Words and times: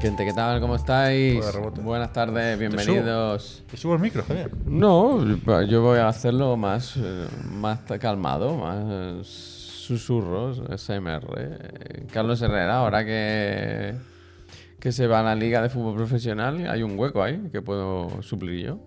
Gente, 0.00 0.24
¿qué 0.24 0.32
tal? 0.32 0.60
¿Cómo 0.62 0.76
estáis? 0.76 1.44
Buenas 1.82 2.10
tardes, 2.10 2.58
bienvenidos. 2.58 3.62
Te 3.70 3.76
subo 3.76 3.94
el 3.94 4.00
micro, 4.00 4.22
Javier. 4.26 4.50
No, 4.64 5.22
yo 5.64 5.82
voy 5.82 5.98
a 5.98 6.08
hacerlo 6.08 6.56
más, 6.56 6.96
eh, 6.96 7.26
más 7.50 7.80
calmado, 8.00 8.56
más 8.56 9.26
susurros, 9.26 10.62
SMR. 10.74 12.06
Carlos 12.10 12.40
Herrera, 12.40 12.78
ahora 12.78 13.04
que, 13.04 13.94
que 14.78 14.90
se 14.90 15.06
va 15.06 15.20
a 15.20 15.22
la 15.22 15.34
liga 15.34 15.60
de 15.60 15.68
fútbol 15.68 15.96
profesional, 15.96 16.66
hay 16.66 16.82
un 16.82 16.98
hueco 16.98 17.22
ahí 17.22 17.50
que 17.52 17.60
puedo 17.60 18.22
suplir 18.22 18.64
yo. 18.68 18.78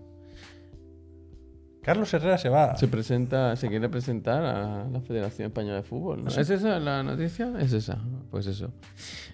Carlos 1.84 2.12
Herrera 2.14 2.38
se 2.38 2.48
va. 2.48 2.76
Se 2.76 2.88
presenta, 2.88 3.56
se 3.56 3.68
quiere 3.68 3.90
presentar 3.90 4.42
a 4.42 4.88
la 4.90 5.00
Federación 5.02 5.48
Española 5.48 5.76
de 5.76 5.82
Fútbol. 5.82 6.24
¿no? 6.24 6.30
¿Es 6.30 6.48
esa 6.48 6.78
la 6.80 7.02
noticia? 7.02 7.52
Es 7.60 7.74
esa. 7.74 7.98
Pues 8.30 8.46
eso. 8.46 8.72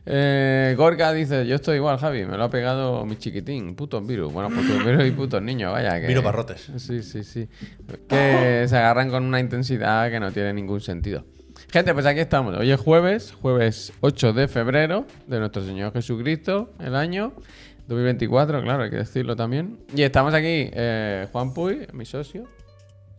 Eh, 0.04 0.74
Gorka 0.76 1.12
dice, 1.12 1.46
yo 1.46 1.54
estoy 1.54 1.76
igual, 1.76 1.98
Javi, 1.98 2.26
me 2.26 2.36
lo 2.36 2.44
ha 2.44 2.50
pegado 2.50 3.06
mi 3.06 3.16
chiquitín, 3.16 3.76
putos 3.76 4.04
virus. 4.04 4.32
Bueno, 4.32 4.48
putos 4.48 4.84
virus 4.84 5.06
y 5.06 5.12
putos 5.12 5.40
niños, 5.40 5.72
vaya. 5.72 6.00
Que, 6.00 6.08
Viro 6.08 6.24
Parrotes. 6.24 6.72
Sí, 6.76 7.04
sí, 7.04 7.22
sí. 7.22 7.48
Que 8.08 8.64
se 8.66 8.76
agarran 8.76 9.10
con 9.10 9.24
una 9.24 9.38
intensidad 9.38 10.10
que 10.10 10.18
no 10.18 10.32
tiene 10.32 10.52
ningún 10.52 10.80
sentido. 10.80 11.24
Gente, 11.72 11.94
pues 11.94 12.04
aquí 12.06 12.18
estamos. 12.18 12.56
Hoy 12.56 12.72
es 12.72 12.80
jueves, 12.80 13.32
jueves 13.40 13.92
8 14.00 14.32
de 14.32 14.48
febrero 14.48 15.06
de 15.28 15.38
nuestro 15.38 15.62
Señor 15.62 15.92
Jesucristo, 15.92 16.72
el 16.80 16.96
año 16.96 17.32
2024, 17.90 18.62
claro, 18.62 18.84
hay 18.84 18.90
que 18.90 18.96
decirlo 18.96 19.34
también. 19.34 19.80
Y 19.94 20.02
estamos 20.02 20.32
aquí, 20.32 20.70
eh, 20.72 21.26
Juan 21.32 21.52
Puy, 21.52 21.88
mi 21.92 22.04
socio. 22.04 22.44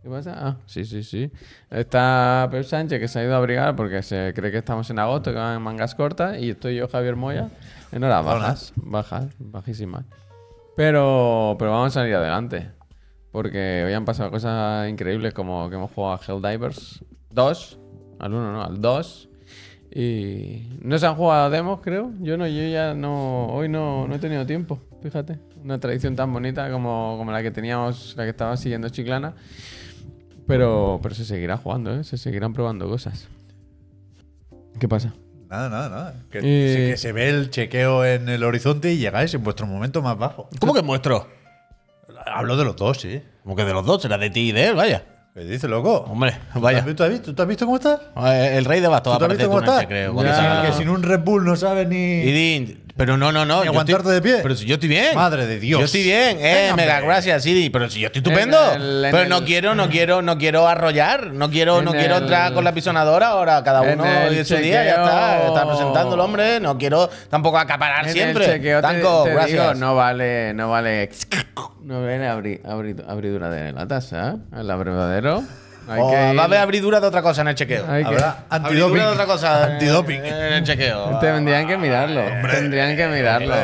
¿Qué 0.02 0.08
pasa? 0.08 0.34
Ah, 0.34 0.56
sí, 0.66 0.86
sí, 0.86 1.04
sí. 1.04 1.30
Está 1.70 2.48
Pep 2.50 2.64
Sánchez 2.64 2.98
que 2.98 3.06
se 3.06 3.18
ha 3.18 3.24
ido 3.24 3.34
a 3.34 3.36
abrigar 3.36 3.76
porque 3.76 4.02
se 4.02 4.32
cree 4.34 4.50
que 4.50 4.58
estamos 4.58 4.88
en 4.88 4.98
agosto, 4.98 5.30
que 5.30 5.36
van 5.36 5.56
en 5.56 5.62
mangas 5.62 5.94
cortas. 5.94 6.38
Y 6.38 6.50
estoy 6.50 6.76
yo, 6.76 6.88
Javier 6.88 7.16
Moya, 7.16 7.50
en 7.92 8.02
horas 8.02 8.24
bajas, 8.24 8.72
bajas, 8.76 9.26
bajísimas. 9.38 10.06
Pero, 10.74 11.54
pero 11.58 11.70
vamos 11.70 11.88
a 11.88 12.00
salir 12.00 12.14
adelante. 12.14 12.70
Porque 13.30 13.84
hoy 13.86 13.92
han 13.92 14.06
pasado 14.06 14.30
cosas 14.30 14.88
increíbles 14.88 15.34
como 15.34 15.68
que 15.68 15.76
hemos 15.76 15.90
jugado 15.92 16.14
a 16.14 16.20
Helldivers 16.26 17.04
2, 17.30 17.78
al 18.18 18.32
1 18.32 18.52
no, 18.52 18.62
al 18.62 18.80
2. 18.80 19.28
Y 19.94 20.68
no 20.80 20.98
se 20.98 21.06
han 21.06 21.14
jugado 21.16 21.50
demos, 21.50 21.80
creo. 21.82 22.12
Yo 22.20 22.36
no, 22.38 22.46
yo 22.46 22.62
ya 22.66 22.94
no. 22.94 23.48
Hoy 23.48 23.68
no, 23.68 24.08
no 24.08 24.14
he 24.14 24.18
tenido 24.18 24.46
tiempo, 24.46 24.78
fíjate. 25.02 25.38
Una 25.62 25.78
tradición 25.78 26.16
tan 26.16 26.32
bonita 26.32 26.70
como, 26.70 27.16
como 27.18 27.30
la 27.30 27.42
que 27.42 27.50
teníamos, 27.50 28.14
la 28.16 28.24
que 28.24 28.30
estaba 28.30 28.56
siguiendo 28.56 28.88
Chiclana. 28.88 29.34
Pero, 30.46 30.98
pero 31.02 31.14
se 31.14 31.24
seguirá 31.24 31.56
jugando, 31.58 31.94
¿eh? 31.94 32.04
Se 32.04 32.16
seguirán 32.16 32.52
probando 32.54 32.88
cosas. 32.88 33.28
¿Qué 34.80 34.88
pasa? 34.88 35.12
Nada, 35.48 35.68
nada, 35.68 35.88
nada. 35.90 36.14
Que, 36.30 36.38
Eh, 36.38 36.72
se, 36.74 36.90
que 36.92 36.96
se 36.96 37.12
ve 37.12 37.28
el 37.28 37.50
chequeo 37.50 38.04
en 38.06 38.28
el 38.30 38.42
horizonte 38.44 38.92
y 38.92 38.96
llegáis 38.98 39.34
en 39.34 39.44
vuestro 39.44 39.66
momento 39.66 40.00
más 40.00 40.16
bajo. 40.16 40.48
¿Cómo 40.58 40.72
que 40.72 40.82
muestro? 40.82 41.28
Hablo 42.26 42.56
de 42.56 42.64
los 42.64 42.76
dos, 42.76 42.98
sí. 42.98 43.20
Como 43.42 43.56
que 43.56 43.64
de 43.64 43.74
los 43.74 43.84
dos, 43.84 44.00
será 44.00 44.16
de 44.16 44.30
ti 44.30 44.48
y 44.48 44.52
de 44.52 44.68
él, 44.68 44.74
vaya. 44.74 45.04
¿Qué 45.34 45.40
dices, 45.44 45.70
loco? 45.70 46.04
Hombre, 46.10 46.34
¿Tú 46.52 46.60
vaya. 46.60 46.80
has 46.80 46.84
visto, 46.84 47.34
tú 47.34 47.42
has 47.42 47.48
visto 47.48 47.64
cómo 47.64 47.76
estás? 47.76 48.00
Eh, 48.26 48.54
El 48.58 48.66
rey 48.66 48.80
de 48.82 48.88
bastos 48.88 49.14
¿Tú 49.14 49.18
te 49.18 49.24
has 49.24 49.30
visto 49.38 49.48
cómo 49.48 49.60
estás? 49.60 49.86
creo. 49.86 50.22
Ya. 50.22 50.62
Que 50.66 50.72
sin 50.74 50.90
un 50.90 51.02
Red 51.02 51.20
Bull 51.20 51.42
no 51.46 51.56
sabes 51.56 51.88
ni. 51.88 51.96
Y 51.96 52.32
din- 52.32 52.81
pero 52.96 53.16
no, 53.16 53.32
no, 53.32 53.44
no. 53.44 53.64
Yo 53.64 53.70
aguantarte 53.70 54.02
estoy- 54.02 54.14
de 54.14 54.22
pie. 54.22 54.38
Pero 54.42 54.54
si 54.56 54.66
yo 54.66 54.74
estoy 54.74 54.88
bien. 54.88 55.14
Madre 55.14 55.46
de 55.46 55.58
Dios. 55.58 55.80
Yo 55.80 55.84
estoy 55.86 56.02
bien. 56.02 56.38
Eh, 56.40 56.72
mega 56.76 57.00
gracias, 57.00 57.42
Siri. 57.42 57.70
Pero 57.70 57.88
si 57.90 58.00
yo 58.00 58.06
estoy 58.06 58.20
estupendo. 58.20 58.72
El- 58.74 59.08
pero 59.10 59.28
no 59.28 59.38
el- 59.38 59.44
quiero, 59.44 59.74
no 59.74 59.88
quiero, 59.88 60.22
no 60.22 60.38
quiero 60.38 60.68
arrollar. 60.68 61.32
No 61.32 61.50
quiero, 61.50 61.82
no 61.82 61.92
quiero 61.92 62.16
entrar 62.18 62.52
con 62.52 62.64
la 62.64 62.72
pisonadora. 62.72 63.28
Ahora 63.28 63.62
cada 63.64 63.82
uno 63.82 64.04
de 64.04 64.44
su 64.44 64.56
día, 64.56 64.84
ya 64.84 64.90
está. 64.90 65.46
Está 65.46 65.66
presentando 65.68 66.14
el 66.14 66.20
hombre. 66.20 66.60
No 66.60 66.76
quiero 66.78 67.08
tampoco 67.28 67.58
acaparar 67.58 68.06
En 68.06 68.12
siempre. 68.12 68.44
el 68.46 68.52
chequeo 68.52 68.80
te, 68.80 68.86
Tanco, 68.86 69.24
te 69.24 69.30
gracias. 69.32 69.60
digo, 69.60 69.74
no 69.74 69.94
vale, 69.94 70.52
no 70.54 70.70
vale, 70.70 71.08
no 71.82 72.00
vale 72.02 72.28
abri- 72.28 72.60
abri- 72.62 73.04
abridura 73.08 73.50
de 73.50 73.72
la 73.72 73.86
taza, 73.88 74.30
¿eh? 74.52 74.60
El 74.60 74.70
abrevadero. 74.70 75.42
Hay 75.88 76.00
O 76.00 76.10
que 76.10 76.14
ir- 76.14 76.32
Oh, 76.32 76.36
va 76.36 76.42
a 76.42 76.44
haber 76.44 76.58
abridura 76.60 77.00
de 77.00 77.06
otra 77.08 77.22
cosa 77.22 77.42
en 77.42 77.48
el 77.48 77.54
chequeo. 77.54 77.84
hay 77.90 78.02
que- 78.04 78.08
Habrá 78.08 78.44
Abridura 78.48 78.66
antidoping. 78.86 78.96
de 79.02 79.06
otra 79.06 79.26
cosa 79.26 79.66
en- 79.66 79.72
Antidoping. 79.72 80.24
en 80.24 80.34
el 80.52 80.64
chequeo. 80.64 81.18
Tendrían 81.20 81.66
que 81.66 81.76
mirarlo. 81.76 82.22
Tendrían 82.50 82.96
que 82.96 83.08
mirarlo. 83.08 83.54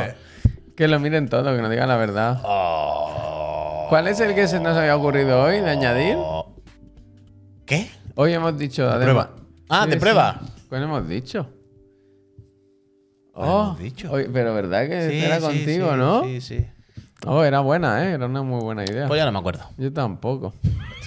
Que 0.77 0.89
lo 0.89 0.99
miren 1.01 1.29
todo, 1.29 1.55
que 1.57 1.63
nos 1.63 1.71
digan 1.71 1.89
la 1.89 1.97
verdad. 1.97 2.41
Oh. 2.45 3.87
¿Cuál 3.89 4.09
es 4.09 4.21
el 4.21 4.35
que 4.35 4.47
se 4.49 4.61
nos 4.61 4.77
había 4.77 4.97
ocurrido 4.97 5.43
hoy 5.43 5.61
de 5.61 5.71
añadir? 5.71 6.17
¿Qué? 7.67 7.89
Hoy 8.17 8.33
hemos 8.33 8.59
dicho. 8.59 8.85
además- 8.89 9.05
prueba. 9.29 9.31
Ah, 9.69 9.87
de 9.87 9.97
prueba. 9.97 10.41
¿Cuál 10.69 10.83
hemos 10.83 11.09
dicho? 11.09 11.49
¿Cuál 13.33 13.49
Oh, 13.49 13.63
hemos 13.67 13.79
dicho? 13.79 14.11
hoy- 14.11 14.29
pero 14.33 14.53
verdad 14.55 14.87
que 14.89 15.25
era 15.25 15.41
contigo, 15.41 15.91
sí, 15.93 15.97
¿no? 15.97 16.25
Sí, 16.25 16.41
sí. 16.41 16.67
Oh, 17.27 17.43
era 17.43 17.61
buena, 17.61 18.05
¿eh? 18.05 18.13
Era 18.13 18.27
una 18.27 18.43
muy 18.43 18.61
buena 18.61 18.85
idea. 18.85 19.07
Pues 19.09 19.19
ya 19.19 19.25
no 19.27 19.33
me 19.33 19.39
acuerdo. 19.39 19.65
Yo 19.77 19.93
tampoco. 19.93 20.55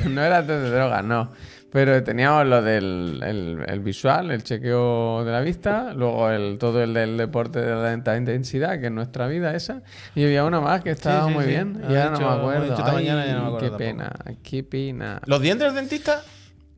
No 0.10 0.24
era 0.24 0.42
de 0.42 0.72
drogas, 0.72 1.04
no. 1.06 1.30
Pero 1.72 2.04
teníamos 2.04 2.48
lo 2.48 2.62
del 2.64 3.22
el, 3.24 3.64
el 3.68 3.80
visual, 3.82 4.32
el 4.32 4.44
chequeo 4.44 5.24
de 5.24 5.32
la 5.32 5.42
vista, 5.42 5.94
luego 5.94 6.30
el 6.32 6.58
todo 6.58 6.82
el 6.82 6.94
del 6.94 7.18
deporte 7.18 7.62
de 7.62 7.76
la 7.76 7.94
alta 7.94 8.18
intensidad, 8.18 8.80
que 8.80 8.88
es 8.88 8.92
nuestra 8.92 9.28
vida 9.28 9.54
esa. 9.56 9.84
Y 10.16 10.24
había 10.26 10.44
uno 10.44 10.62
más 10.62 10.82
que 10.82 10.90
estaba 10.90 11.28
sí, 11.28 11.34
muy 11.34 11.44
sí. 11.44 11.52
bien. 11.52 11.82
Y 11.88 11.96
ahora 11.96 12.10
no 12.10 12.20
me 12.20 12.26
acuerdo. 12.26 12.78
ya 13.00 13.14
no 13.16 13.42
me 13.42 13.48
acuerdo 13.48 13.58
qué 13.58 13.66
tampoco. 13.66 13.78
pena, 13.78 14.12
qué 14.42 14.64
pena. 14.64 15.22
¿Los 15.26 15.40
dientes 15.42 15.68
del 15.68 15.76
dentista? 15.76 16.22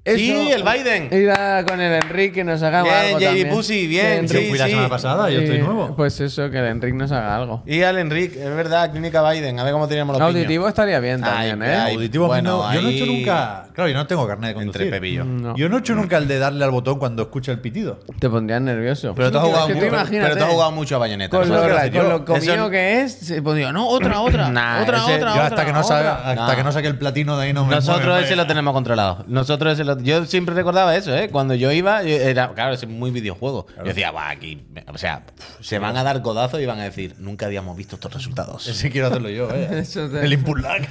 Eso- 0.06 0.18
Sí, 0.18 0.52
el 0.52 0.64
Biden. 0.64 1.08
Ir 1.18 1.30
a 1.32 1.64
con 1.66 1.80
el 1.80 1.94
Enrique 2.04 2.34
que 2.34 2.44
nos 2.44 2.62
haga 2.62 2.84
Bien, 2.84 2.94
algo. 2.94 3.20
JD 3.20 3.26
también. 3.26 3.50
Pussy, 3.50 3.88
bien, 3.88 4.28
Yo 4.28 4.40
fui 4.50 4.58
la 4.58 4.66
sí. 4.66 4.72
semana 4.72 4.90
pasada, 4.90 5.30
yo 5.30 5.40
estoy 5.40 5.56
Sí, 5.58 5.62
nuevo. 5.64 5.96
Pues 5.96 6.20
eso, 6.20 6.50
que 6.50 6.58
el 6.60 6.66
Enrique 6.66 6.98
nos 6.98 7.10
haga 7.14 7.38
algo. 7.38 7.64
Y 7.66 7.84
al 7.84 7.98
Enrique, 7.98 8.38
es 8.38 8.54
verdad, 8.54 8.92
Clínica 8.92 9.30
Biden. 9.32 9.58
A 9.60 9.64
ver 9.64 9.72
cómo 9.72 9.88
teníamos 9.88 10.18
los 10.20 10.28
Auditivo 10.28 10.68
estaría 10.68 11.00
bien 11.00 11.24
Ay, 11.24 11.52
también, 11.52 11.64
¿eh? 11.72 11.76
ay. 11.78 11.96
Auditivo 11.96 12.28
bueno, 12.28 12.64
no, 12.64 12.74
Yo 12.74 12.82
no 12.82 12.90
he 12.90 12.96
hecho 12.96 13.06
nunca. 13.06 13.68
Claro, 13.74 13.90
yo 13.90 13.96
no 13.96 14.06
tengo 14.08 14.28
carnet 14.28 14.56
de 14.56 14.62
Entre 14.64 14.66
conducir. 14.88 14.90
Pepillo. 14.92 15.26
No. 15.26 15.56
Yo 15.56 15.68
no 15.70 15.78
he 15.78 15.80
hecho 15.80 15.96
nunca 15.96 16.18
el 16.18 16.28
de 16.28 16.40
darle 16.40 16.64
al 16.64 16.72
botón 16.72 17.00
cuando 17.00 17.24
escucha 17.24 17.52
el 17.52 17.60
pitido. 17.60 18.00
Te 18.20 18.30
pondrías 18.30 18.62
nervioso. 18.62 19.14
Pero 19.16 19.32
tú 19.32 19.38
has 19.40 19.44
Es 19.44 19.50
jugado, 19.50 19.68
que 19.68 19.74
mucho, 19.76 19.88
imagínate, 19.88 20.24
pero 20.26 20.38
tú 20.38 20.44
has 20.44 20.52
jugado 20.52 20.72
mucho 20.72 20.96
a 20.96 21.00
Bayonetta. 21.00 21.38
Con 21.38 21.50
¿no? 21.50 21.56
lo, 21.56 21.62
con 21.64 21.72
yo. 21.72 22.24
comido 22.26 22.54
Eso- 22.54 22.70
que 22.70 23.02
es, 23.02 23.14
se 23.14 23.42
podía, 23.42 23.72
no, 23.72 23.88
otra, 23.88 24.20
otra, 24.22 24.50
Nah, 24.50 24.84
otra, 24.84 24.98
ese- 24.98 25.16
otra, 25.16 25.28
Yo 25.28 25.32
otra, 25.34 25.46
hasta 25.48 25.66
que 25.66 25.74
no 25.74 25.80
hasta 25.80 26.36
No. 26.36 26.56
que 26.56 26.64
no 26.64 26.72
saque 26.72 26.88
el 26.88 26.98
platino 26.98 27.38
de 27.38 27.46
ahí 27.46 27.54
no 27.54 27.66
me 27.66 27.76
Nosotros 27.76 28.06
mueve, 28.08 28.26
ese 28.26 28.36
lo 28.36 28.46
tenemos 28.48 28.74
controlado. 28.74 29.26
Nosotros 29.28 29.74
ese 29.74 29.84
lo- 29.84 30.00
Yo 30.00 30.26
siempre 30.26 30.54
recordaba 30.56 30.96
eso, 30.96 31.16
¿eh? 31.16 31.30
Cuando 31.30 31.56
yo 31.56 31.72
iba, 31.72 32.04
yo 32.04 32.10
era, 32.16 32.54
claro, 32.54 32.74
es 32.74 32.88
muy 32.88 33.12
videojuego. 33.12 33.66
Yo 33.78 33.84
decía, 33.84 34.12
va, 34.12 34.30
aquí. 34.30 34.64
O 34.94 34.98
sea, 34.98 35.24
se 35.62 35.80
van 35.80 35.98
a 35.98 36.04
dar 36.04 36.22
codazos 36.22 36.62
y 36.62 36.66
van 36.66 36.80
a 36.80 36.84
decir, 36.84 37.16
nunca 37.20 37.48
habíamos 37.48 37.76
visto 37.76 37.96
estos 37.96 38.14
resultados. 38.14 38.68
Ese 38.68 38.90
quiero 38.92 39.08
hacerlo 39.08 39.30
yo, 39.30 39.50
eh. 39.54 39.84
El 40.22 40.34
input 40.34 40.60
lag. 40.60 40.88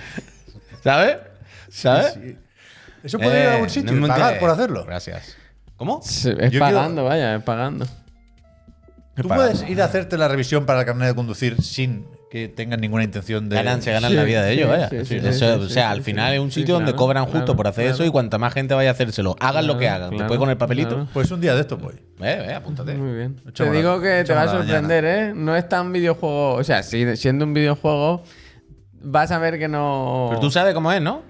¿Sabes? 0.82 1.16
¿Sabes? 1.68 2.18
Eso 3.02 3.18
puede 3.18 3.40
ir 3.42 3.46
a 3.48 3.52
algún 3.54 3.66
Eh, 3.66 3.70
sitio 3.70 3.92
no 3.92 4.06
y 4.06 4.08
pagar 4.08 4.38
por 4.38 4.50
hacerlo. 4.50 4.84
Gracias. 4.84 5.36
¿Cómo? 5.76 6.00
Sí, 6.02 6.32
Es 6.38 6.50
Yo 6.52 6.60
pagando, 6.60 7.04
vaya, 7.04 7.34
es 7.36 7.42
pagando. 7.42 7.86
Tú 9.14 9.28
puedes 9.28 9.68
ir 9.68 9.82
a 9.82 9.86
hacerte 9.86 10.16
la 10.16 10.26
revisión 10.28 10.64
para 10.64 10.80
el 10.80 10.86
carnet 10.86 11.08
de 11.08 11.14
conducir 11.14 11.60
sin 11.62 12.06
que 12.30 12.48
tengas 12.48 12.78
ninguna 12.78 13.04
intención 13.04 13.50
de. 13.50 13.56
Ganan, 13.56 13.82
se 13.82 13.92
ganan 13.92 14.10
Sí, 14.10 14.16
la 14.16 14.24
vida 14.24 14.42
de 14.42 14.52
ellos, 14.54 14.64
sí, 14.64 14.70
vaya. 14.70 14.88
sí, 14.88 15.04
sí, 15.04 15.16
Eso, 15.16 15.32
sí, 15.32 15.44
o 15.64 15.68
sea, 15.68 15.68
sí, 15.68 15.80
al 15.80 15.96
sí, 15.98 16.02
final 16.04 16.30
sí. 16.30 16.34
es 16.36 16.40
un 16.40 16.50
Sí, 16.50 16.60
sitio 16.60 16.74
donde 16.76 16.92
claro, 16.92 16.98
cobran 16.98 17.24
justo 17.24 17.38
claro, 17.40 17.56
por 17.56 17.66
hacer 17.66 17.84
claro. 17.84 17.94
eso 17.96 18.04
y 18.06 18.10
cuanta 18.10 18.38
más 18.38 18.54
gente 18.54 18.72
vaya 18.72 18.88
a 18.88 18.92
hacérselo, 18.92 19.36
hagan 19.38 19.66
lo 19.66 19.74
que 19.76 19.84
Claro, 19.84 19.96
hagan. 19.96 20.08
claro, 20.10 20.22
Después 20.22 20.38
con 20.38 20.48
el 20.48 20.56
papelito, 20.56 20.88
claro. 20.94 21.08
Pues 21.12 21.30
un 21.30 21.42
día 21.42 21.54
de 21.54 21.60
estos 21.60 21.78
voy. 21.78 21.92
eh, 22.22 22.46
eh, 22.48 22.54
apúntate. 22.54 22.94
Muy 22.94 23.14
bien. 23.14 23.36
Te 23.54 23.70
digo 23.70 24.00
que 24.00 24.24
te 24.24 24.32
va 24.32 24.42
a 24.42 24.46
la 24.46 24.52
sorprender, 24.52 25.04
¿eh? 25.04 25.32
No 25.34 25.54
es 25.56 25.68
tan 25.68 25.92
videojuego. 25.92 26.54
O 26.54 26.64
sea, 26.64 26.82
sí, 26.82 27.04
siendo 27.16 27.44
un 27.44 27.52
videojuego, 27.52 28.22
vas 29.02 29.30
a 29.30 29.38
ver 29.38 29.58
que 29.58 29.68
no. 29.68 30.28
Pero 30.30 30.40
tú 30.40 30.50
sabes 30.50 30.72
cómo 30.72 30.90
es, 30.90 31.02
¿no? 31.02 31.22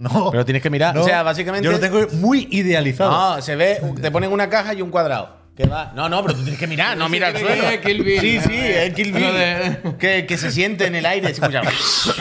No. 0.00 0.30
Pero 0.30 0.44
tienes 0.46 0.62
que 0.62 0.70
mirar. 0.70 0.94
No, 0.94 1.02
o 1.02 1.04
sea, 1.04 1.22
básicamente. 1.22 1.64
Yo 1.64 1.70
lo 1.72 1.78
tengo 1.78 2.00
muy 2.14 2.48
idealizado. 2.50 3.10
No, 3.36 3.42
se 3.42 3.54
ve, 3.54 3.80
te 4.00 4.10
ponen 4.10 4.32
una 4.32 4.48
caja 4.48 4.72
y 4.74 4.80
un 4.82 4.90
cuadrado. 4.90 5.38
¿Qué 5.54 5.66
va? 5.66 5.92
No, 5.94 6.08
no, 6.08 6.22
pero 6.22 6.34
tú 6.36 6.40
tienes 6.42 6.58
que 6.58 6.66
mirar, 6.66 6.96
no 6.96 7.06
mira 7.10 7.28
el 7.28 7.34
que 7.34 7.40
suelo. 7.40 7.64
es 7.68 7.80
Kill 7.80 8.02
Bill. 8.02 8.18
Sí, 8.20 8.40
sí, 8.40 8.56
es 8.58 8.94
Kill 8.94 9.12
Bill. 9.12 9.32
De- 9.34 9.94
Que, 9.98 10.24
que 10.24 10.38
se 10.38 10.50
siente 10.50 10.86
en 10.86 10.94
el 10.94 11.04
aire, 11.04 11.26
se 11.26 11.32
escucha. 11.34 11.60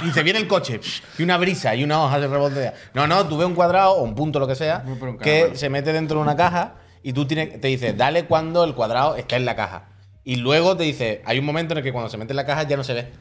Y 0.06 0.12
se 0.12 0.24
viene 0.24 0.40
el 0.40 0.48
coche. 0.48 0.82
Y 1.18 1.24
una 1.24 1.38
brisa 1.38 1.74
y 1.74 1.86
una 1.86 2.04
hoja 2.04 2.20
se 2.20 2.28
rebotea. 2.28 2.74
No, 2.94 3.08
no, 3.08 3.26
tú 3.28 3.38
ves 3.38 3.48
un 3.48 3.56
cuadrado 3.56 3.92
o 3.94 4.04
un 4.04 4.14
punto, 4.14 4.40
lo 4.40 4.48
que 4.48 4.56
sea, 4.56 4.84
que 5.22 5.52
se 5.56 5.70
mete 5.70 5.94
dentro 5.94 6.18
de 6.18 6.24
una 6.24 6.36
caja 6.36 6.76
y 7.02 7.14
tú 7.14 7.26
tienes, 7.28 7.62
te 7.62 7.70
dice, 7.70 7.94
dale 7.94 8.26
cuando 8.26 8.66
el 8.66 8.76
cuadrado 8.76 9.16
está 9.16 9.38
en 9.38 9.46
la 9.46 9.56
caja. 9.56 9.88
Y 10.26 10.36
luego 10.36 10.76
te 10.76 10.84
dice, 10.84 11.22
hay 11.26 11.40
un 11.40 11.46
momento 11.46 11.74
en 11.74 11.78
el 11.78 11.84
que 11.86 11.94
cuando 11.94 12.10
se 12.10 12.18
mete 12.18 12.34
en 12.34 12.38
la 12.38 12.46
caja 12.46 12.64
ya 12.64 12.76
no 12.76 12.84
se 12.84 12.94
ve. 12.94 13.12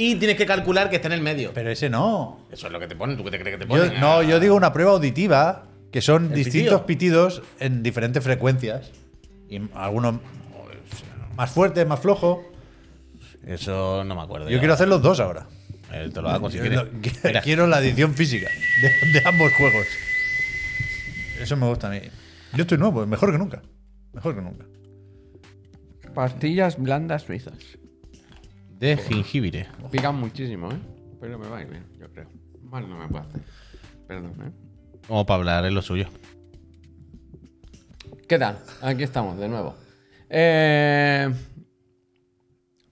Y 0.00 0.14
tienes 0.14 0.36
que 0.36 0.46
calcular 0.46 0.88
que 0.90 0.96
está 0.96 1.08
en 1.08 1.12
el 1.14 1.20
medio. 1.20 1.50
Pero 1.52 1.70
ese 1.70 1.90
no. 1.90 2.46
Eso 2.52 2.68
es 2.68 2.72
lo 2.72 2.78
que 2.78 2.86
te 2.86 2.94
ponen, 2.94 3.16
¿tú 3.16 3.24
qué 3.24 3.32
te 3.32 3.40
crees 3.40 3.58
que 3.58 3.64
te 3.66 3.70
Yo, 3.74 3.80
ponen? 3.84 4.00
no, 4.00 4.22
yo 4.22 4.38
digo 4.38 4.54
una 4.54 4.72
prueba 4.72 4.92
auditiva 4.92 5.66
que 5.90 6.00
son 6.00 6.26
¿El 6.26 6.34
distintos 6.34 6.82
pitido? 6.82 7.34
pitidos 7.38 7.42
en 7.58 7.82
diferentes 7.82 8.22
frecuencias. 8.22 8.92
Y 9.50 9.60
algunos 9.74 10.20
más 11.36 11.50
fuerte, 11.50 11.84
más 11.84 11.98
flojo. 11.98 12.44
Eso 13.44 14.04
no 14.04 14.14
me 14.14 14.22
acuerdo. 14.22 14.48
Yo 14.50 14.58
quiero 14.60 14.74
hacer 14.74 14.86
los 14.86 15.02
dos 15.02 15.18
ahora. 15.18 15.48
Eh, 15.92 16.10
te 16.14 16.22
lo 16.22 16.28
hago 16.28 16.48
si 16.50 16.58
Yo 16.58 16.62
quieres. 16.62 16.82
Mira. 17.24 17.40
Quiero 17.40 17.66
la 17.66 17.80
edición 17.80 18.14
física 18.14 18.48
de, 18.82 19.12
de 19.20 19.26
ambos 19.26 19.52
juegos. 19.54 19.86
Eso 21.40 21.56
me 21.56 21.66
gusta 21.66 21.88
a 21.88 21.90
mí. 21.90 22.00
Yo 22.54 22.62
estoy 22.62 22.78
nuevo, 22.78 23.04
mejor 23.04 23.32
que 23.32 23.38
nunca. 23.38 23.62
Mejor 24.12 24.34
que 24.36 24.42
nunca. 24.42 24.64
Pastillas 26.14 26.78
blandas 26.78 27.22
suizas. 27.22 27.54
De 28.78 28.96
jengibre. 28.96 29.66
Pican 29.90 30.14
muchísimo, 30.16 30.70
¿eh? 30.70 30.78
Pero 31.20 31.38
me 31.38 31.48
va 31.48 31.58
a 31.58 31.62
ir 31.62 31.68
bien, 31.68 31.84
yo 31.98 32.08
creo. 32.12 32.28
Mal 32.62 32.88
no 32.88 32.98
me 32.98 33.08
puedo 33.08 33.24
hacer. 33.24 33.40
Perdón, 34.06 34.32
¿eh? 34.46 34.52
Como 35.06 35.26
para 35.26 35.38
hablar 35.38 35.64
en 35.64 35.74
lo 35.74 35.82
suyo. 35.82 36.06
¿Qué 38.28 38.38
tal? 38.38 38.58
Aquí 38.82 39.02
estamos, 39.02 39.38
de 39.38 39.48
nuevo. 39.48 39.74
Eh, 40.28 41.28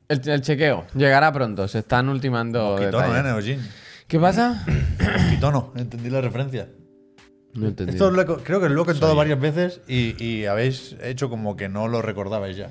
el, 0.09 0.29
el 0.29 0.41
chequeo 0.41 0.87
llegará 0.95 1.31
pronto, 1.33 1.69
se 1.69 1.81
están 1.81 2.09
ultimando 2.09 2.73
Mosquitono, 2.73 3.17
¿eh. 3.17 3.23
Neojin? 3.23 3.61
¿Qué 4.09 4.19
pasa? 4.19 4.65
Mosquitono, 4.99 5.73
entendí 5.77 6.09
la 6.11 6.21
referencia. 6.21 6.69
No 7.55 7.69
entendí. 7.69 7.93
Esto 7.93 8.11
lo 8.11 8.25
creo 8.43 8.61
que 8.61 8.69
lo 8.69 8.83
he 8.83 8.87
contado 8.87 9.15
varias 9.15 9.41
veces 9.41 9.81
y, 9.89 10.23
y 10.23 10.47
habéis 10.47 10.97
hecho 11.03 11.29
como 11.29 11.57
que 11.57 11.69
no 11.69 11.89
lo 11.89 12.03
recordabais 12.03 12.57
ya. 12.57 12.71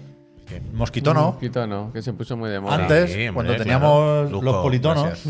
Mosquitono, 0.74 1.24
Mosquito 1.32 1.66
no, 1.68 1.92
que 1.92 2.02
se 2.02 2.14
puso 2.14 2.38
muy 2.38 2.50
de 2.50 2.60
moda. 2.60 2.76
antes, 2.76 3.12
Sí, 3.12 3.28
hombre, 3.28 3.34
cuando 3.34 3.54
claro. 3.54 3.64
teníamos 3.64 4.32
Luzco, 4.32 4.46
los 4.46 4.56
politonos, 4.58 5.24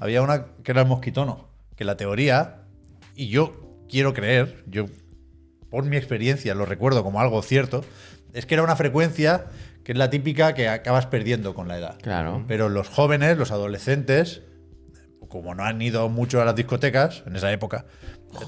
había 0.00 0.22
una 0.22 0.46
que 0.62 0.72
era 0.72 0.82
el 0.82 0.88
mosquitono. 0.88 1.48
Que 1.76 1.84
la 1.84 1.96
teoría, 1.96 2.62
y 3.14 3.28
yo 3.28 3.78
quiero 3.88 4.12
creer, 4.12 4.64
yo 4.66 4.86
por 5.70 5.84
mi 5.84 5.96
experiencia 5.96 6.54
lo 6.54 6.66
recuerdo 6.66 7.02
como 7.02 7.20
algo 7.20 7.40
cierto, 7.42 7.84
es 8.34 8.44
que 8.46 8.54
era 8.54 8.62
una 8.62 8.76
frecuencia 8.76 9.46
que 9.84 9.92
es 9.92 9.98
la 9.98 10.10
típica 10.10 10.52
que 10.52 10.68
acabas 10.68 11.06
perdiendo 11.06 11.54
con 11.54 11.68
la 11.68 11.78
edad. 11.78 11.96
Claro. 12.02 12.44
Pero 12.46 12.68
los 12.68 12.88
jóvenes, 12.88 13.38
los 13.38 13.50
adolescentes, 13.50 14.42
como 15.28 15.54
no 15.54 15.64
han 15.64 15.80
ido 15.80 16.08
mucho 16.08 16.42
a 16.42 16.44
las 16.44 16.54
discotecas 16.54 17.22
en 17.26 17.36
esa 17.36 17.50
época, 17.50 17.86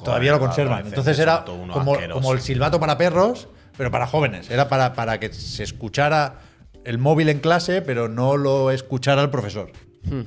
todavía 0.05 0.33
lo 0.33 0.41
conservan. 0.41 0.87
Entonces 0.87 1.19
era 1.19 1.45
como, 1.45 1.97
como 2.13 2.33
el 2.33 2.41
silbato 2.41 2.79
para 2.79 2.99
perros, 2.99 3.49
pero 3.77 3.91
para 3.91 4.07
jóvenes. 4.07 4.51
Era 4.51 4.69
para, 4.69 4.95
para 4.95 5.19
que 5.21 5.33
se 5.33 5.63
escuchara 5.63 6.37
el 6.85 6.99
móvil 6.99 7.29
en 7.29 7.39
clase, 7.41 7.83
pero 7.83 8.09
no 8.09 8.37
lo 8.37 8.71
escuchara 8.71 9.23
el 9.23 9.31
profesor. 9.31 9.71
El 10.05 10.27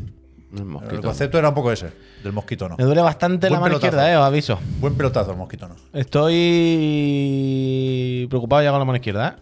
El 0.55 0.65
mosquito. 0.65 1.01
concepto 1.01 1.37
era 1.37 1.49
un 1.49 1.55
poco 1.55 1.71
ese, 1.71 1.91
del 2.23 2.31
mosquitono. 2.31 2.75
Me 2.77 2.85
duele 2.85 3.01
bastante 3.01 3.49
la 3.49 3.55
mano 3.59 3.65
pelotazo. 3.77 3.87
izquierda, 3.87 4.11
eh, 4.11 4.17
os 4.17 4.23
aviso. 4.25 4.57
Buen 4.79 4.95
pelotazo 4.95 5.31
el 5.31 5.37
mosquitono. 5.37 5.75
Estoy 6.85 8.27
preocupado 8.29 8.63
ya 8.63 8.69
con 8.71 8.79
la 8.79 8.85
mano 8.85 8.95
izquierda. 8.97 9.35
¿eh? 9.37 9.41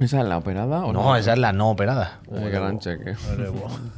¿Esa 0.00 0.20
es 0.20 0.26
la 0.26 0.38
operada 0.38 0.84
o 0.84 0.92
no? 0.92 1.02
No, 1.02 1.16
esa 1.16 1.34
es 1.34 1.38
la 1.38 1.52
no 1.52 1.70
operada. 1.70 2.20
Gran 2.28 2.78
cheque. 2.80 3.14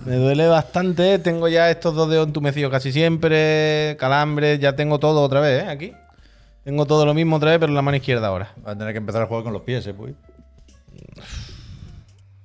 Me 0.04 0.16
duele 0.16 0.46
bastante. 0.48 1.18
Tengo 1.20 1.48
ya 1.48 1.70
estos 1.70 1.94
dos 1.94 2.10
dedos 2.10 2.26
entumecidos 2.26 2.70
casi 2.70 2.92
siempre. 2.92 3.96
Calambres, 3.98 4.58
ya 4.60 4.74
tengo 4.76 4.98
todo 4.98 5.22
otra 5.22 5.40
vez, 5.40 5.64
¿eh? 5.64 5.68
Aquí. 5.68 5.92
Tengo 6.66 6.84
todo 6.84 7.06
lo 7.06 7.14
mismo 7.14 7.36
otra 7.36 7.50
vez, 7.50 7.60
pero 7.60 7.70
en 7.70 7.76
la 7.76 7.82
mano 7.82 7.96
izquierda 7.96 8.26
ahora. 8.26 8.52
Va 8.66 8.72
a 8.72 8.76
tener 8.76 8.92
que 8.92 8.98
empezar 8.98 9.22
a 9.22 9.26
jugar 9.26 9.44
con 9.44 9.52
los 9.52 9.62
pies, 9.62 9.86
eh, 9.86 9.94
pues. 9.94 10.14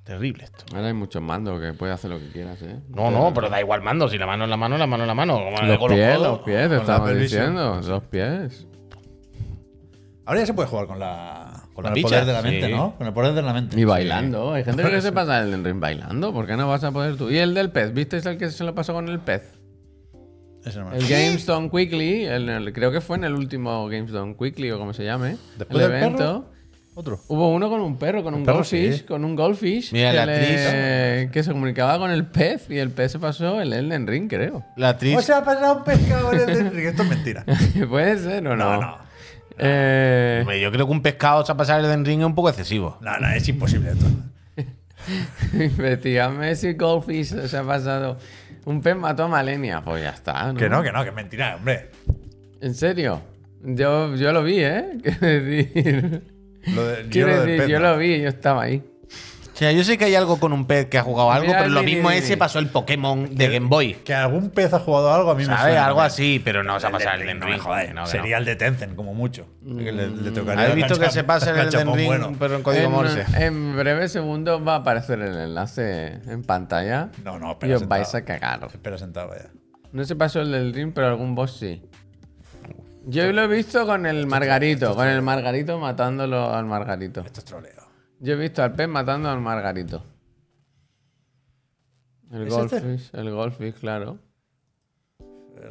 Terrible 0.04 0.44
esto. 0.44 0.64
Ahora 0.76 0.90
hay 0.90 0.94
muchos 0.94 1.24
mandos 1.24 1.60
que 1.60 1.74
puedes 1.74 1.96
hacer 1.96 2.12
lo 2.12 2.20
que 2.20 2.28
quieras, 2.30 2.62
¿eh? 2.62 2.82
No, 2.90 3.10
no, 3.10 3.34
pero 3.34 3.50
da 3.50 3.60
igual 3.60 3.82
mando. 3.82 4.08
Si 4.08 4.20
la 4.20 4.28
mano 4.28 4.44
es 4.44 4.50
la 4.52 4.58
mano, 4.58 4.78
la 4.78 4.86
mano 4.86 5.06
es 5.06 5.08
la 5.08 5.16
mano. 5.16 5.40
Como 5.44 5.58
Los 5.64 5.80
con 5.80 5.92
pies, 5.94 6.18
codos. 6.18 6.28
los 6.28 6.40
pies, 6.42 6.62
te 6.62 6.68
Con 6.68 6.76
la 6.76 6.82
estamos 6.82 7.10
pelvis, 7.10 7.32
diciendo. 7.32 7.82
Los 7.84 8.04
pies. 8.04 8.68
Ahora 10.24 10.40
ya 10.40 10.46
se 10.46 10.54
puede 10.54 10.68
jugar 10.70 10.86
con 10.86 11.00
la 11.00 11.64
con, 11.74 11.88
el 11.88 11.94
picha, 11.94 12.08
poder 12.10 12.26
de 12.26 12.34
la 12.34 12.42
mente, 12.44 12.68
sí. 12.68 12.74
¿no? 12.74 12.96
Con 12.98 13.08
el 13.08 13.14
poder 13.14 13.34
de 13.34 13.42
la 13.42 13.54
mente. 13.54 13.80
Y 13.80 13.86
bailando. 13.86 14.54
Hay 14.54 14.64
gente 14.64 14.84
que 14.84 15.02
se 15.02 15.12
pasa 15.12 15.42
el 15.42 15.50
del 15.50 15.64
ring 15.64 15.80
bailando. 15.80 16.32
¿Por 16.32 16.46
qué 16.46 16.56
no 16.56 16.68
vas 16.70 16.84
a 16.84 16.92
poder 16.92 17.18
tú? 17.18 17.32
¿Y 17.32 17.40
el 17.40 17.56
del 17.56 17.72
pez? 17.72 17.92
¿Viste 17.92 18.18
el 18.18 18.38
que 18.38 18.52
se 18.52 18.64
lo 18.64 18.76
pasó 18.76 18.94
con 18.94 19.10
el 19.10 19.20
pez? 19.20 19.61
Me 20.66 20.98
El 20.98 21.08
Games 21.08 21.46
Done 21.46 21.70
Quickly, 21.70 22.26
el- 22.26 22.48
el- 22.50 22.74
creo 22.74 22.92
que 22.92 23.02
fue 23.02 23.18
en 23.18 23.24
el 23.24 23.34
último 23.34 23.88
Games 23.88 24.12
Done 24.12 24.36
Quickly 24.38 24.72
o 24.72 24.78
como 24.78 24.94
se 24.94 25.04
llame. 25.04 25.38
Después 25.58 25.84
el 25.84 25.92
del 25.92 26.02
evento. 26.04 26.48
Otro. 26.94 27.20
Hubo 27.30 27.50
uno 27.54 27.70
con 27.70 27.80
un 27.80 27.98
perro, 27.98 28.22
con 28.22 28.34
un 28.34 28.44
perro, 28.44 28.58
goldfish, 28.58 28.98
sí. 28.98 29.04
con 29.06 29.24
un 29.24 29.34
goldfish. 29.36 29.94
Mira, 29.94 30.12
que, 30.12 30.18
la 30.18 30.26
le- 30.26 31.30
que 31.32 31.42
se 31.42 31.52
comunicaba 31.52 31.98
con 31.98 32.12
el 32.12 32.26
pez 32.26 32.70
y 32.70 32.78
el 32.80 32.90
pez 32.90 33.14
se 33.14 33.20
pasó 33.20 33.62
el 33.62 33.72
Elden 33.72 34.06
Ring, 34.08 34.28
creo. 34.30 34.66
La 34.76 34.90
actriz. 34.90 35.14
¿Cómo 35.14 35.22
se 35.22 35.32
ha 35.34 35.42
pasado 35.44 35.78
un 35.78 35.84
pescado 35.86 36.34
en 36.34 36.40
el 36.42 36.46
del 36.48 36.72
ring? 36.72 36.86
Esto 36.88 37.04
es 37.04 37.10
mentira. 37.10 37.46
¿Puede 37.90 38.18
ser 38.20 38.46
o 38.46 38.58
no? 38.58 38.74
No, 38.76 38.82
no. 38.82 38.98
Eh, 39.58 40.44
Yo 40.62 40.72
creo 40.72 40.86
que 40.86 40.92
un 40.92 41.02
pescado 41.02 41.46
se 41.46 41.52
ha 41.52 41.56
pasado 41.56 41.80
el 41.80 41.88
Den 41.88 42.04
Ring 42.06 42.20
es 42.22 42.26
un 42.26 42.36
poco 42.36 42.50
excesivo. 42.50 42.98
No, 43.02 43.18
no, 43.20 43.30
es 43.30 43.48
imposible 43.48 43.92
esto. 43.92 44.06
investigame 45.54 46.56
si 46.56 46.74
Goldfish 46.74 47.48
se 47.48 47.58
ha 47.58 47.64
pasado. 47.64 48.18
Un 48.66 48.82
pez 48.82 48.96
mató 48.96 49.24
a 49.24 49.28
Malenia. 49.28 49.82
Pues 49.82 50.04
ya 50.04 50.12
está, 50.12 50.52
¿no? 50.52 50.60
Que 50.60 50.70
no, 50.70 50.84
que 50.84 50.92
no, 50.92 51.04
que 51.04 51.10
es 51.10 51.16
mentira, 51.16 51.56
hombre. 51.56 51.90
¿En 52.62 52.76
serio? 52.76 53.22
Yo, 53.64 54.16
yo 54.16 54.32
lo 54.32 54.44
vi, 54.44 54.60
¿eh? 54.60 54.98
Quiero 55.04 55.44
decir, 55.44 56.24
Lo 56.76 56.88
de, 56.88 57.10
yo 57.10 57.28
lo 57.28 57.46
decir, 57.46 57.68
yo 57.68 57.80
lo 57.80 57.98
vi, 57.98 58.22
yo 58.22 58.30
estaba 58.30 58.64
ahí. 58.64 58.84
O 59.54 59.58
sea, 59.62 59.72
yo 59.74 59.84
sé 59.84 59.98
que 59.98 60.06
hay 60.06 60.16
algo 60.16 60.40
con 60.40 60.54
un 60.54 60.66
pez 60.66 60.88
que 60.88 60.98
ha 60.98 61.04
jugado 61.04 61.30
algo, 61.32 61.48
Mira, 61.48 61.60
pero 61.60 61.70
lo 61.72 61.84
mismo 61.84 62.10
ese 62.10 62.38
pasó 62.38 62.58
el 62.58 62.68
Pokémon 62.70 63.36
de 63.36 63.50
Game 63.50 63.68
Boy. 63.68 63.96
Que 63.96 64.14
algún 64.14 64.50
pez 64.50 64.74
ha 64.74 64.80
jugado 64.80 65.14
algo 65.14 65.30
a 65.32 65.36
mí 65.36 65.42
me 65.42 65.46
¿Sabes? 65.48 65.62
suena. 65.74 65.86
Algo 65.86 66.00
también. 66.00 66.12
así, 66.14 66.42
pero 66.44 66.64
no 66.64 66.80
se 66.80 66.88
ha 66.88 66.90
pasado 66.90 67.20
el 67.20 67.28
Den 67.28 67.40
no 67.40 67.46
me 67.46 67.52
Ring. 67.54 67.62
Que 67.88 67.94
no, 67.94 68.04
que 68.06 68.10
Sería 68.10 68.38
el 68.38 68.46
de 68.46 68.56
Tencent, 68.56 68.96
como 68.96 69.14
mucho. 69.14 69.46
Que 69.64 69.92
le, 69.92 70.08
le 70.10 70.32
tocaría 70.32 70.64
¿Habéis 70.64 70.70
el 70.86 70.90
visto 70.90 71.00
que 71.00 71.12
se 71.12 71.24
pasa 71.26 71.52
el 71.52 71.72
Ring, 71.94 72.06
bueno. 72.08 72.34
pero 72.40 72.56
en 72.56 72.64
código 72.64 72.90
Morse? 72.90 73.26
en 73.38 73.76
breve 73.76 74.08
segundo 74.08 74.64
va 74.64 74.76
a 74.76 74.78
aparecer 74.78 75.20
el 75.22 75.36
enlace 75.38 76.22
en 76.28 76.44
pantalla. 76.44 77.10
No, 77.24 77.38
no, 77.38 77.50
Y 77.50 77.52
espera 77.52 77.74
os 77.76 77.80
sentado. 77.82 77.90
vais 78.00 78.16
a 78.16 78.26
cagar. 78.26 78.68
Espera 78.74 78.98
sentado, 78.98 79.28
vaya. 79.30 79.50
No 79.92 80.04
se 80.06 80.16
pasó 80.16 80.40
el 80.42 80.52
del 80.54 80.74
ring, 80.74 80.92
pero 80.96 81.08
algún 81.08 81.36
boss 81.36 81.58
sí. 81.60 81.84
Yo 83.06 83.32
lo 83.34 83.44
he 83.44 83.48
visto 83.48 83.86
con 83.86 84.06
el 84.06 84.28
Margarito, 84.28 84.96
con 84.96 85.08
el 85.08 85.22
Margarito 85.22 85.78
matándolo 85.80 86.54
al 86.54 86.66
Margarito. 86.66 87.22
Esto 87.22 87.40
es 87.42 87.46
troleo. 87.46 87.81
Yo 88.22 88.34
he 88.34 88.36
visto 88.38 88.62
al 88.64 88.74
pez 88.74 88.88
matando 88.88 89.30
al 89.30 89.42
Margarito. 89.42 90.04
El 92.32 92.44
¿Es 92.48 92.54
este? 92.54 92.80
Goldfish, 92.80 93.10
el 93.14 93.32
Goldfish, 93.32 93.74
claro. 93.74 94.20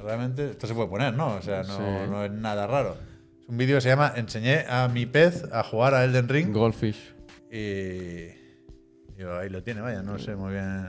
Realmente, 0.02 0.50
esto 0.50 0.66
se 0.66 0.74
puede 0.74 0.88
poner, 0.88 1.14
¿no? 1.14 1.36
O 1.36 1.42
sea, 1.42 1.62
no, 1.62 1.76
Sí. 1.76 1.82
no 2.10 2.24
es 2.24 2.30
nada 2.32 2.66
raro. 2.66 2.96
Es 3.40 3.48
un 3.48 3.56
vídeo 3.56 3.76
que 3.76 3.80
se 3.80 3.88
llama 3.88 4.12
Enseñé 4.16 4.64
a 4.68 4.88
mi 4.88 5.06
pez 5.06 5.44
a 5.52 5.62
jugar 5.62 5.94
a 5.94 6.04
Elden 6.04 6.28
Ring. 6.28 6.52
Goldfish. 6.52 7.14
Y. 7.50 7.56
y 9.18 9.22
ahí 9.22 9.48
lo 9.48 9.62
tiene, 9.62 9.80
vaya, 9.80 10.02
no 10.02 10.18
sé 10.18 10.36
muy 10.36 10.52
bien 10.52 10.86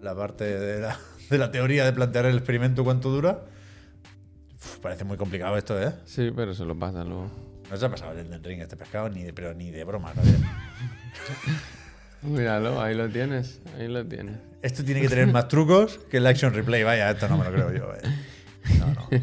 la 0.00 0.14
parte 0.14 0.44
de 0.44 0.80
la, 0.80 0.98
de 1.30 1.38
la 1.38 1.50
teoría 1.50 1.84
de 1.84 1.92
plantear 1.92 2.26
el 2.26 2.36
experimento 2.36 2.84
cuánto 2.84 3.10
dura. 3.10 3.44
Uf, 4.54 4.78
parece 4.78 5.04
muy 5.04 5.16
complicado 5.16 5.56
esto, 5.56 5.80
¿eh? 5.80 5.92
Sí, 6.04 6.32
pero 6.34 6.54
se 6.54 6.64
lo 6.64 6.78
pasa 6.78 7.04
luego. 7.04 7.30
No 7.70 7.76
se 7.76 7.84
ha 7.84 7.88
pasado 7.88 8.12
el 8.12 8.26
Elden 8.26 8.44
Ring 8.44 8.60
este 8.60 8.76
pescado, 8.76 9.08
ni 9.08 9.24
de, 9.24 9.32
pero 9.32 9.54
ni 9.54 9.70
de 9.70 9.84
broma. 9.84 10.12
¿no? 10.14 10.22
Míralo, 12.22 12.80
ahí 12.80 12.94
lo 12.94 13.08
tienes. 13.08 13.60
Ahí 13.78 13.88
lo 13.88 14.04
tienes. 14.04 14.36
Esto 14.62 14.84
tiene 14.84 15.00
que 15.00 15.08
tener 15.08 15.26
más 15.28 15.48
trucos 15.48 15.98
que 16.10 16.18
el 16.18 16.26
Action 16.26 16.54
Replay. 16.54 16.82
Vaya, 16.82 17.10
esto 17.10 17.28
no 17.28 17.38
me 17.38 17.44
lo 17.44 17.52
creo 17.52 17.72
yo. 17.72 17.88
vaya. 17.88 18.16
No, 18.78 18.86
no. 18.94 19.08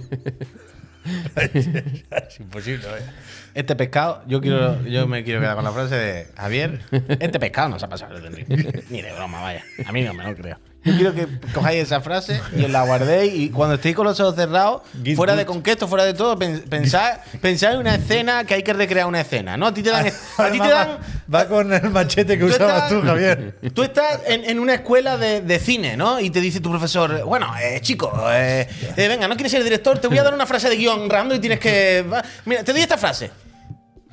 es 1.35 2.39
imposible, 2.39 2.87
vaya. 2.87 3.13
Este 3.53 3.75
pescado, 3.75 4.23
yo 4.27 4.41
quiero, 4.41 4.83
yo 4.85 5.07
me 5.07 5.23
quiero 5.23 5.41
quedar 5.41 5.55
con 5.55 5.65
la 5.65 5.71
frase 5.71 5.95
de 5.95 6.27
Javier, 6.35 6.81
este 7.19 7.39
pescado 7.39 7.69
no 7.69 7.79
se 7.79 7.85
ha 7.85 7.89
pasado 7.89 8.15
el 8.15 8.23
Den 8.23 8.35
Ring. 8.35 8.47
Ni 8.89 9.01
de 9.01 9.13
broma, 9.13 9.41
vaya. 9.41 9.63
A 9.85 9.91
mí 9.91 10.03
no 10.03 10.13
me 10.13 10.23
lo 10.23 10.35
creo. 10.35 10.57
Yo 10.85 10.93
quiero 10.95 11.13
que 11.13 11.27
cojáis 11.53 11.81
esa 11.83 12.01
frase 12.01 12.41
y 12.57 12.65
os 12.65 12.69
la 12.69 12.83
guardéis 12.83 13.33
y 13.33 13.49
cuando 13.51 13.75
estéis 13.75 13.95
con 13.95 14.05
los 14.05 14.19
ojos 14.19 14.35
cerrados, 14.35 14.81
fuera 15.15 15.35
de 15.35 15.45
conquesto, 15.45 15.87
fuera 15.87 16.03
de 16.03 16.13
todo, 16.13 16.37
pen- 16.37 16.61
pensad, 16.69 17.19
pensad 17.41 17.73
en 17.73 17.79
una 17.79 17.95
escena 17.95 18.43
que 18.43 18.55
hay 18.55 18.63
que 18.63 18.73
recrear 18.73 19.07
una 19.07 19.21
escena, 19.21 19.55
¿no? 19.55 19.67
A 19.67 19.73
ti 19.73 19.81
te 19.81 19.91
dan, 19.91 20.07
a 20.37 20.51
ti 20.51 20.59
te 20.59 20.67
dan 20.69 20.97
Va 21.33 21.47
con 21.47 21.71
el 21.71 21.89
machete 21.89 22.37
que 22.37 22.43
Tú 22.45 22.51
usabas 22.51 22.75
estás- 22.75 22.89
tú, 22.89 23.01
Javier. 23.01 23.57
Tú 23.73 23.81
estás 23.83 24.19
en, 24.27 24.43
en 24.43 24.59
una 24.59 24.73
escuela 24.73 25.17
de, 25.17 25.39
de 25.41 25.57
cine, 25.59 25.95
¿no? 25.95 26.19
Y 26.19 26.29
te 26.29 26.41
dice 26.41 26.59
tu 26.59 26.69
profesor, 26.69 27.23
bueno, 27.23 27.47
eh, 27.61 27.79
chico, 27.81 28.11
eh, 28.29 28.67
eh, 28.97 29.07
venga, 29.07 29.27
no 29.29 29.35
quieres 29.35 29.53
ser 29.53 29.63
director, 29.63 29.99
te 29.99 30.07
voy 30.09 30.17
a 30.17 30.23
dar 30.23 30.33
una 30.33 30.45
frase 30.45 30.69
de 30.69 30.75
guion 30.75 31.09
random 31.09 31.37
y 31.37 31.39
tienes 31.39 31.59
que... 31.61 32.05
va- 32.11 32.23
Mira, 32.43 32.61
te 32.63 32.73
doy 32.73 32.81
esta 32.81 32.97
frase. 32.97 33.31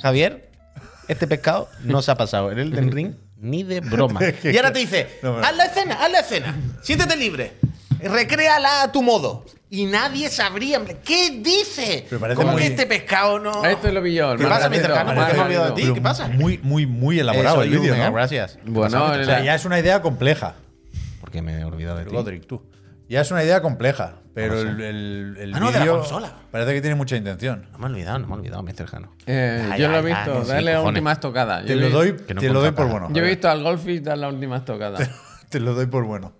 Javier, 0.00 0.50
este 1.08 1.26
pescado 1.26 1.68
no 1.82 2.00
se 2.00 2.10
ha 2.12 2.14
pasado 2.14 2.52
en 2.52 2.60
el 2.60 2.70
Den 2.70 2.92
Ring 2.92 3.14
ni 3.40 3.62
de 3.64 3.80
broma. 3.80 4.20
Y 4.44 4.56
ahora 4.56 4.72
te 4.72 4.78
dice, 4.80 5.18
No 5.22 5.38
haz 5.38 5.56
la 5.56 5.64
escena, 5.64 5.94
haz 6.00 6.10
la 6.12 6.20
escena, 6.20 6.56
siéntete 6.82 7.16
libre, 7.16 7.52
recréala 8.00 8.82
a 8.82 8.92
tu 8.92 9.02
modo. 9.02 9.44
Y 9.72 9.86
nadie 9.86 10.28
sabría, 10.30 10.80
¿qué 11.04 11.30
dice? 11.40 12.04
Muy- 12.44 12.56
que 12.56 12.66
este 12.66 12.86
pescado 12.86 13.38
no... 13.38 13.64
Esto 13.64 13.92
lo 13.92 14.02
vi 14.02 14.14
yo. 14.14 14.36
¿Qué 14.36 14.44
pasa, 14.44 14.68
mi 14.68 14.78
cercano? 14.78 15.14
¿Por 15.14 15.26
qué 15.28 15.32
me 15.34 15.38
he 15.38 15.42
olvidado 15.42 15.74
de 15.76 15.82
ti? 15.82 15.92
¿Qué 15.94 16.00
pasa? 16.00 16.26
Muy, 16.26 16.58
muy, 16.58 16.86
muy 16.86 17.20
elaborado 17.20 17.62
el 17.62 17.70
vídeo, 17.70 17.96
¿no? 17.96 18.12
Gracias. 18.12 18.58
Bueno, 18.64 19.04
O 19.04 19.24
sea, 19.24 19.38
el- 19.38 19.44
ya 19.44 19.54
es 19.54 19.64
una 19.64 19.78
idea 19.78 20.02
compleja. 20.02 20.56
Porque 21.20 21.40
me 21.40 21.60
he 21.60 21.64
olvidado 21.64 21.98
de 21.98 22.04
ti. 22.06 22.10
Godric, 22.10 22.46
tú. 22.48 22.60
Ya 23.10 23.20
es 23.22 23.30
una 23.32 23.42
idea 23.42 23.60
compleja, 23.60 24.14
pero 24.34 24.54
No 24.54 24.62
lo 24.62 24.70
el, 24.70 24.80
el, 24.80 25.36
el 25.36 25.54
Ah, 25.54 25.58
no, 25.60 25.66
de 25.66 25.72
la 25.72 25.78
vídeo 25.80 25.98
consola. 25.98 26.32
parece 26.52 26.74
que 26.74 26.80
tiene 26.80 26.94
mucha 26.94 27.16
intención. 27.16 27.66
No 27.72 27.78
me 27.78 27.86
he 27.86 27.90
olvidado, 27.90 28.18
no 28.20 28.26
me 28.28 28.34
he 28.34 28.38
olvidado, 28.38 28.62
Mr. 28.62 28.86
Jano. 28.86 29.12
Eh, 29.26 29.68
yo 29.78 29.88
lo 29.88 29.98
he 29.98 30.02
visto. 30.02 30.44
sí, 30.44 30.50
Dale 30.52 30.72
la 30.72 30.82
última 30.82 31.12
estocada. 31.12 31.62
Te 31.66 31.74
lo 31.74 31.90
doy, 31.90 32.12
te 32.12 32.34
lo 32.34 32.60
doy 32.60 32.70
por 32.70 32.88
bueno. 32.88 33.08
Yo 33.12 33.22
he 33.24 33.28
visto 33.28 33.50
al 33.50 33.62
Goldfish 33.64 34.00
dar 34.02 34.16
la 34.16 34.28
última 34.28 34.58
estocada. 34.58 34.98
Te 35.48 35.58
lo 35.58 35.74
doy 35.74 35.86
por 35.86 36.04
bueno. 36.04 36.32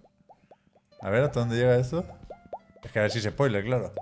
A 1.03 1.11
ver, 1.11 1.25
¿hasta 1.25 1.41
dónde 1.41 1.57
llega 1.57 1.77
esto? 1.77 2.05
Es 2.85 2.93
que 2.93 2.99
a 3.01 3.03
ver 3.03 3.11
si 3.11 3.19
es 3.19 3.25
spoiler, 3.25 3.65
claro. 3.65 3.93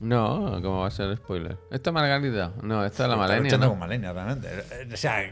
No, 0.00 0.58
¿cómo 0.60 0.80
va 0.80 0.88
a 0.88 0.90
ser 0.90 1.16
spoiler? 1.16 1.56
¿Esta 1.70 1.90
es 1.90 1.94
Margarita? 1.94 2.50
No, 2.62 2.84
esta 2.84 3.04
es 3.04 3.08
la 3.08 3.14
Está 3.14 3.16
Malenia. 3.16 3.42
luchando 3.44 3.66
¿no? 3.66 3.70
con 3.72 3.78
Malenia, 3.78 4.12
realmente. 4.12 4.48
Eh, 4.50 4.88
O 4.92 4.96
sea, 4.96 5.22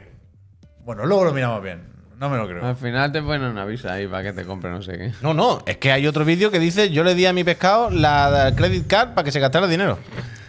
bueno, 0.85 1.05
luego 1.05 1.25
lo 1.25 1.33
miramos 1.33 1.61
bien. 1.63 1.83
No 2.21 2.29
me 2.29 2.37
lo 2.37 2.47
creo. 2.47 2.65
Al 2.65 2.77
final 2.77 3.11
te 3.13 3.23
ponen 3.23 3.43
una 3.45 3.65
visa 3.65 3.95
ahí 3.95 4.07
para 4.07 4.23
que 4.23 4.33
te 4.35 4.45
compre 4.45 4.71
no 4.71 4.83
sé 4.83 4.93
qué. 4.99 5.13
No, 5.23 5.33
no, 5.33 5.63
es 5.67 5.79
que 5.79 5.91
hay 5.91 6.07
otro 6.07 6.25
vídeo 6.27 6.51
que 6.51 6.59
dice 6.59 6.91
yo 6.91 7.03
le 7.03 7.15
di 7.15 7.25
a 7.25 7.33
mi 7.33 7.45
pescado 7.45 7.89
la 7.91 8.53
credit 8.55 8.87
card 8.87 9.15
para 9.15 9.25
que 9.25 9.33
se 9.33 9.41
gastara 9.41 9.67
dinero. 9.67 9.99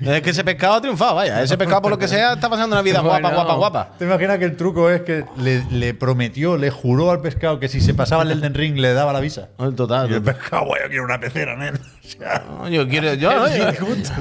Es 0.01 0.21
que 0.23 0.31
ese 0.31 0.43
pescado 0.43 0.73
ha 0.73 0.81
triunfado, 0.81 1.15
vaya. 1.15 1.41
Ese 1.43 1.57
pescado, 1.57 1.81
por 1.83 1.91
lo 1.91 1.97
que 1.97 2.07
sea, 2.07 2.33
está 2.33 2.49
pasando 2.49 2.75
una 2.75 2.81
vida 2.81 2.99
guapa, 3.01 3.19
Bueno. 3.21 3.35
guapa, 3.35 3.53
guapa. 3.53 3.91
¿Te 3.99 4.05
imaginas 4.05 4.39
que 4.39 4.45
el 4.45 4.57
truco 4.57 4.89
es 4.89 5.01
que 5.03 5.23
le, 5.37 5.63
le 5.71 5.93
prometió, 5.93 6.57
le 6.57 6.71
juró 6.71 7.11
al 7.11 7.21
pescado 7.21 7.59
que 7.59 7.69
si 7.69 7.79
se 7.81 7.93
pasaba 7.93 8.23
el 8.23 8.31
Elden 8.31 8.53
Ring 8.55 8.77
le 8.77 8.93
daba 8.93 9.13
la 9.13 9.19
visa? 9.19 9.49
Total. 9.77 10.09
Y 10.11 10.15
el 10.15 10.21
pescado, 10.23 10.65
"Güey, 10.65 10.81
yo 10.81 10.87
quiero 10.89 11.03
una 11.05 11.19
pecera, 11.19 11.55
nen. 11.55 11.75
O 12.03 12.07
sea, 12.07 12.43
No, 12.49 12.67
Yo 12.67 12.87
quiero. 12.89 13.13
Yo, 13.13 13.31
no, 13.35 13.47
yo- 13.47 13.71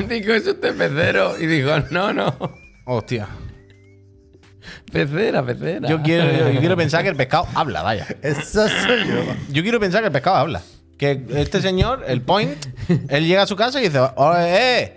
Dijo, 0.06 0.32
es 0.34 0.46
usted 0.46 0.76
pecero. 0.76 1.36
Y 1.40 1.46
dijo, 1.46 1.70
no, 1.90 2.12
no. 2.12 2.34
Hostia. 2.84 3.26
Pecera, 4.92 5.44
pecera. 5.44 5.88
Yo 5.88 6.02
quiero, 6.02 6.50
yo 6.52 6.60
quiero 6.60 6.76
pensar 6.76 7.02
que 7.02 7.08
el 7.10 7.16
pescado 7.16 7.46
habla, 7.54 7.82
vaya. 7.82 8.06
eso 8.22 8.68
soy 8.68 9.06
yo. 9.08 9.34
Yo 9.52 9.62
quiero 9.62 9.78
pensar 9.80 10.00
que 10.00 10.06
el 10.06 10.12
pescado 10.12 10.36
habla. 10.36 10.62
Que 10.98 11.24
este 11.34 11.62
señor, 11.62 12.04
el 12.06 12.20
Point, 12.20 12.56
él 13.08 13.26
llega 13.26 13.42
a 13.42 13.46
su 13.46 13.56
casa 13.56 13.80
y 13.80 13.84
dice, 13.84 14.00
"Oye, 14.16 14.82
eh, 14.82 14.96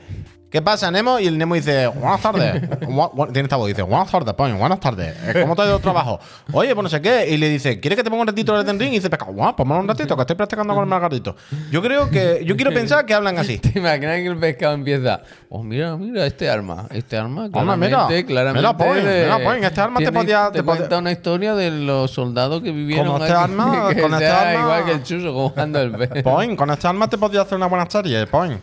¿qué 0.53 0.61
pasa, 0.61 0.91
Nemo? 0.91 1.19
Y 1.19 1.25
el 1.25 1.35
Nemo 1.37 1.55
dice, 1.55 1.87
buenas 1.87 2.21
tardes. 2.21 2.61
Tiene 3.33 3.41
esta 3.47 3.55
voz, 3.55 3.67
dice, 3.67 3.81
buenas 3.81 4.09
tardes, 4.11 4.33
Point, 4.35 4.57
buenas 4.57 4.79
tardes. 4.79 5.15
¿Cómo 5.41 5.55
te 5.55 5.63
ha 5.63 5.65
ido 5.65 5.77
el 5.77 5.81
trabajo? 5.81 6.19
Oye, 6.51 6.75
pues 6.75 6.83
no 6.83 6.89
sé 6.89 7.01
qué. 7.01 7.27
Y 7.29 7.37
le 7.37 7.49
dice, 7.49 7.79
¿quieres 7.79 7.97
que 7.97 8.03
te 8.03 8.09
ponga 8.11 8.21
un 8.21 8.27
ratito 8.27 8.57
el 8.59 8.65
Ring? 8.79 8.91
Y 8.91 8.97
dice, 8.97 9.09
pescado, 9.09 9.33
guau, 9.33 9.55
ponme 9.55 9.73
un 9.75 9.87
ratito, 9.87 10.15
que 10.15 10.21
estoy 10.21 10.35
practicando 10.35 10.75
con 10.75 10.83
el 10.83 10.89
margarito. 10.89 11.35
Yo 11.71 11.81
creo 11.81 12.07
que, 12.09 12.43
yo 12.45 12.55
quiero 12.55 12.71
pensar 12.71 13.03
que 13.05 13.15
hablan 13.15 13.39
así. 13.39 13.57
¿Te 13.73 13.79
imaginas 13.79 14.17
que 14.17 14.27
el 14.27 14.37
pescado 14.37 14.75
empieza? 14.75 15.21
Oh, 15.49 15.63
mira, 15.63 15.97
mira, 15.97 16.25
este 16.27 16.47
arma. 16.49 16.85
Este 16.91 17.17
arma, 17.17 17.45
Hombre, 17.51 17.75
mira, 17.77 18.07
claramente, 18.07 18.25
claramente. 18.25 18.59
mira, 18.61 18.73
de- 19.11 19.23
mira, 19.23 19.37
Point, 19.43 19.63
este 19.63 19.81
arma 19.81 19.99
te 19.99 20.11
podía- 20.11 20.51
Te, 20.51 20.59
te 20.59 20.63
podía- 20.63 20.77
cuenta 20.77 20.97
una 20.99 21.11
historia 21.11 21.55
de 21.55 21.71
los 21.71 22.11
soldados 22.11 22.61
que 22.61 22.71
vivieron 22.71 23.07
Como 23.07 23.17
este 23.23 23.33
aquí, 23.33 23.43
arma, 23.43 23.87
que 23.95 24.01
con 24.01 24.13
este 24.13 24.27
arma- 24.27 24.61
igual 24.61 24.85
que 24.85 24.91
el 24.91 25.03
chuso 25.03 25.33
jugando 25.33 25.79
el 25.81 25.91
pez. 25.93 26.21
Point, 26.23 26.55
con 26.57 26.69
esta 26.69 26.89
arma 26.89 27.07
te 27.09 27.17
podía 27.17 27.41
hacer 27.41 27.55
una 27.57 27.65
buena 27.67 27.89
serie, 27.89 28.27
Point. 28.27 28.61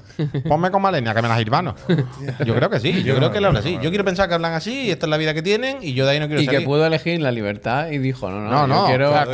Ponme 0.49 0.71
con 0.71 0.81
Malenia, 0.83 1.13
que 1.13 1.21
me 1.23 1.29
las 1.29 1.41
hirmano. 1.41 1.75
Yo 2.45 2.55
creo 2.55 2.71
que 2.71 2.81
sí, 2.81 3.03
yo 3.03 3.15
creo 3.17 3.31
que 3.33 3.41
le 3.41 3.47
hablan 3.47 3.63
así. 3.63 3.79
Yo 3.83 3.91
quiero 3.91 4.05
pensar 4.05 4.29
que 4.29 4.35
hablan 4.35 4.53
así 4.53 4.87
y 4.87 4.91
esta 4.91 5.07
es 5.07 5.11
la 5.11 5.17
vida 5.17 5.35
que 5.35 5.43
tienen 5.43 5.79
y 5.83 5.95
yo 5.95 6.05
de 6.07 6.13
ahí 6.13 6.21
no 6.21 6.27
quiero 6.27 6.43
Y 6.43 6.47
que 6.47 6.61
pudo 6.61 6.85
elegir 6.87 7.21
la 7.21 7.31
libertad 7.33 7.89
y 7.91 7.99
dijo, 7.99 8.31
no, 8.31 8.41
no, 8.41 8.51
No, 8.51 8.61
yo 8.61 8.67
no, 8.67 8.87
quiero 8.87 9.09
jugar- 9.09 9.27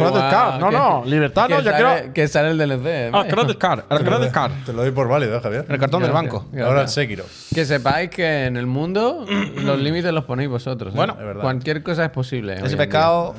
no, 0.61 0.69
que- 0.71 0.77
no, 0.77 1.03
libertad 1.07 1.49
no, 1.49 1.61
yo 1.61 1.71
sale- 1.71 1.85
quiero- 2.01 2.13
Que 2.15 2.29
sale 2.29 2.51
el 2.51 2.59
DLC. 2.59 3.11
Ah, 3.13 3.25
credit 3.29 3.59
card, 3.59 3.81
el 3.91 3.99
credit 4.05 4.31
card. 4.31 4.53
Te 4.67 4.73
lo 4.73 4.83
doy 4.83 4.91
por 4.91 5.09
válido, 5.09 5.41
Javier. 5.41 5.67
El 5.69 5.79
cartón 5.79 6.03
del 6.03 6.13
banco. 6.13 6.47
Ahora 6.65 6.83
el 6.83 6.89
Sekiro. 6.89 7.25
Que 7.55 7.65
sepáis 7.65 8.11
que 8.11 8.47
en 8.47 8.57
el 8.57 8.67
mundo 8.67 9.25
los 9.57 9.79
límites 9.79 10.13
los 10.13 10.25
ponéis 10.25 10.49
vosotros. 10.49 10.93
¿eh? 10.93 10.97
Bueno, 10.97 11.17
cualquier 11.41 11.83
cosa 11.83 12.05
es 12.05 12.11
posible. 12.11 12.55
Ese 12.65 12.77
pescado. 12.77 13.35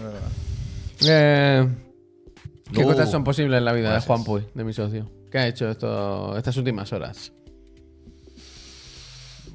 Eh, 1.02 1.68
¿Qué 2.74 2.84
Uh, 2.84 2.88
cosas 2.88 3.10
son 3.10 3.24
posibles 3.24 3.58
en 3.60 3.66
la 3.66 3.72
vida 3.74 3.94
de. 3.94 4.02
Juan 4.02 4.24
Puy, 4.24 4.44
de 4.54 4.64
mi 4.64 4.74
socio? 4.74 5.10
¿Qué 5.32 5.38
ha 5.38 5.48
hecho 5.48 5.70
esto, 5.70 6.38
estas 6.38 6.56
últimas 6.58 6.92
horas? 6.92 7.32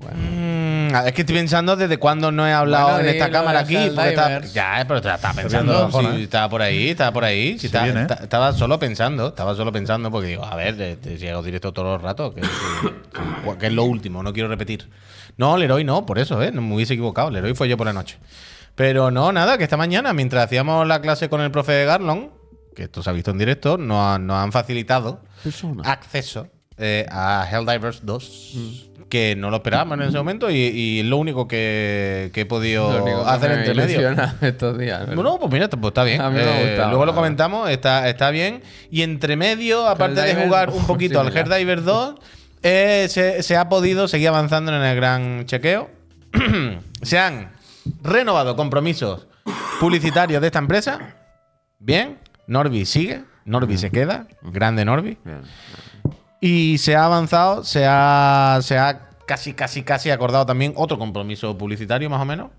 Bueno, 0.02 0.18
Mm, 0.20 1.06
es 1.06 1.12
que 1.12 1.22
estoy 1.22 1.36
pensando 1.36 1.76
desde 1.76 1.96
cuándo 1.98 2.30
no 2.32 2.46
he 2.46 2.52
hablado 2.52 2.94
Bueno, 2.94 3.08
en 3.08 3.14
esta 3.14 3.30
cámara 3.30 3.60
aquí. 3.60 3.74
Porque 3.74 4.08
estaba, 4.10 4.28
Helldivers. 4.32 4.52
ya, 4.54 4.80
eh, 4.80 4.84
pero 4.86 4.98
estaba 4.98 5.32
pensando. 5.34 5.90
sí, 5.90 5.98
¿eh? 6.06 6.22
estaba 6.24 6.48
por 6.48 6.60
ahí, 6.62 6.88
estaba 6.90 7.12
por 7.12 7.24
ahí. 7.24 7.56
estaba, 7.62 7.84
viene, 7.84 8.00
¿eh? 8.00 8.02
esta- 8.02 8.22
estaba 8.24 8.52
solo 8.52 8.78
pensando, 8.78 9.28
estaba 9.28 9.54
solo 9.54 9.72
pensando 9.72 10.10
porque 10.10 10.28
digo, 10.28 10.44
a 10.44 10.54
ver, 10.56 10.76
te, 10.76 10.96
te 10.96 11.16
llego 11.16 11.42
directo 11.42 11.72
todos 11.72 11.88
los 11.94 12.02
ratos, 12.02 12.34
que, 12.34 12.40
que- 12.42 13.58
que 13.58 13.66
es 13.66 13.72
lo 13.72 13.84
último, 13.84 14.22
no 14.22 14.32
quiero 14.32 14.48
repetir. 14.48 14.90
No, 15.36 15.56
Leroy 15.56 15.84
no, 15.84 16.04
por 16.04 16.18
eso, 16.18 16.42
¿eh? 16.42 16.50
No 16.52 16.60
me 16.62 16.74
hubiese 16.74 16.92
equivocado. 16.94 17.30
Leroy 17.30 17.54
fue 17.54 17.68
yo 17.68 17.76
por 17.78 17.86
la 17.86 17.92
noche. 17.94 18.18
Pero 18.74 19.10
no, 19.10 19.32
nada, 19.32 19.56
que 19.58 19.64
esta 19.64 19.76
mañana, 19.76 20.12
mientras 20.12 20.44
hacíamos 20.44 20.86
la 20.86 21.00
clase 21.00 21.28
con 21.28 21.40
el 21.40 21.50
profe 21.50 21.84
Garlon, 21.84 22.30
que 22.74 22.84
esto 22.84 23.02
se 23.02 23.10
ha 23.10 23.12
visto 23.12 23.30
en 23.30 23.38
directo, 23.38 23.78
nos, 23.78 23.98
han- 24.14 24.26
nos 24.26 24.36
han 24.36 24.52
facilitado 24.52 25.20
persona. 25.42 25.82
acceso 25.90 26.48
eh, 26.78 27.06
a 27.10 27.46
Helldivers 27.50 28.00
2, 28.04 28.56
que 29.12 29.36
no 29.36 29.50
lo 29.50 29.56
esperábamos 29.56 29.98
en 29.98 30.04
ese 30.04 30.16
momento 30.16 30.50
y, 30.50 30.54
y 30.56 31.00
es 31.00 31.04
lo 31.04 31.18
único 31.18 31.46
que, 31.46 32.30
que 32.32 32.40
he 32.40 32.46
podido 32.46 33.28
hacer 33.28 33.50
entre 33.50 33.74
medio. 33.74 34.10
estos 34.40 34.78
días. 34.78 35.06
No, 35.08 35.22
no, 35.22 35.38
pues 35.38 35.52
mira, 35.52 35.68
pues 35.68 35.90
está 35.90 36.02
bien. 36.02 36.22
A 36.22 36.30
mí 36.30 36.36
me 36.36 36.72
Eh, 36.72 36.76
luego 36.88 37.04
lo 37.04 37.14
comentamos, 37.14 37.68
está, 37.68 38.08
está 38.08 38.30
bien. 38.30 38.62
Y 38.90 39.02
entre 39.02 39.36
medio, 39.36 39.86
aparte 39.86 40.22
de 40.22 40.34
jugar 40.34 40.70
un 40.70 40.86
poquito 40.86 41.20
sí, 41.20 41.26
al 41.26 41.30
mira. 41.30 41.42
Helldivers 41.42 41.84
2, 41.84 42.14
eh, 42.62 43.06
se, 43.10 43.42
se 43.42 43.54
ha 43.58 43.68
podido 43.68 44.08
seguir 44.08 44.28
avanzando 44.28 44.74
en 44.74 44.80
el 44.82 44.96
gran 44.96 45.44
chequeo. 45.44 45.90
se 47.02 47.18
han 47.18 47.52
renovado 48.02 48.56
compromisos 48.56 49.26
publicitarios 49.78 50.40
de 50.40 50.46
esta 50.46 50.58
empresa. 50.58 51.16
Bien, 51.78 52.16
Norby 52.46 52.86
sigue, 52.86 53.24
Norby 53.44 53.76
se 53.76 53.90
queda, 53.90 54.26
grande 54.40 54.86
Norby. 54.86 55.18
Bien. 55.22 55.42
Y 56.44 56.78
se 56.78 56.96
ha 56.96 57.04
avanzado, 57.04 57.62
se 57.62 57.84
ha, 57.86 58.58
se 58.62 58.76
ha 58.76 59.10
casi, 59.26 59.54
casi, 59.54 59.84
casi 59.84 60.10
acordado 60.10 60.44
también 60.44 60.72
otro 60.76 60.98
compromiso 60.98 61.56
publicitario, 61.56 62.10
más 62.10 62.20
o 62.20 62.24
menos. 62.24 62.50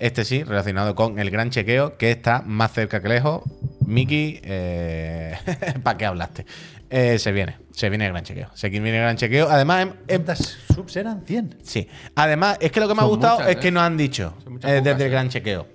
Este 0.00 0.24
sí, 0.24 0.42
relacionado 0.42 0.96
con 0.96 1.16
el 1.20 1.30
gran 1.30 1.50
chequeo, 1.50 1.96
que 1.96 2.10
está 2.10 2.42
más 2.44 2.72
cerca 2.72 3.00
que 3.00 3.08
lejos. 3.08 3.42
Miki, 3.86 4.40
eh, 4.42 5.36
¿para 5.84 5.96
qué 5.96 6.06
hablaste? 6.06 6.44
Eh, 6.88 7.20
se 7.20 7.30
viene, 7.30 7.58
se 7.70 7.88
viene 7.88 8.06
el 8.06 8.12
gran 8.12 8.24
chequeo. 8.24 8.48
Se 8.54 8.68
viene 8.68 8.90
el 8.90 8.96
gran 9.02 9.16
chequeo. 9.16 9.48
Además, 9.48 9.82
em- 9.82 9.88
em- 10.08 10.24
¿Cuántas 10.24 10.56
subs 10.74 10.96
eran? 10.96 11.24
100. 11.24 11.58
Sí. 11.62 11.86
Además, 12.16 12.58
es 12.60 12.72
que 12.72 12.80
lo 12.80 12.88
que 12.88 12.94
me 12.96 13.02
ha 13.02 13.04
gustado 13.04 13.34
muchas, 13.36 13.50
es 13.50 13.56
¿eh? 13.56 13.60
que 13.60 13.70
nos 13.70 13.82
han 13.84 13.96
dicho 13.96 14.34
eh, 14.40 14.44
pocas, 14.50 14.70
desde 14.82 14.90
el 14.90 15.02
¿eh? 15.02 15.08
gran 15.08 15.28
chequeo. 15.28 15.68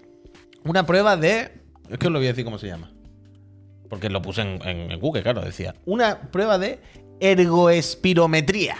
Una 0.65 0.85
prueba 0.85 1.15
de. 1.15 1.51
Es 1.89 1.97
que 1.99 2.07
os 2.07 2.11
lo 2.11 2.19
voy 2.19 2.25
a 2.27 2.31
decir 2.31 2.43
cómo 2.43 2.57
se 2.57 2.67
llama. 2.67 2.91
Porque 3.89 4.09
lo 4.09 4.21
puse 4.21 4.41
en, 4.41 4.59
en- 4.67 4.91
en 4.91 4.99
Google, 4.99 5.23
claro, 5.23 5.39
decía. 5.41 5.73
Una 5.85 6.19
prueba 6.31 6.57
de 6.57 6.79
ergoespirometría. 7.19 8.75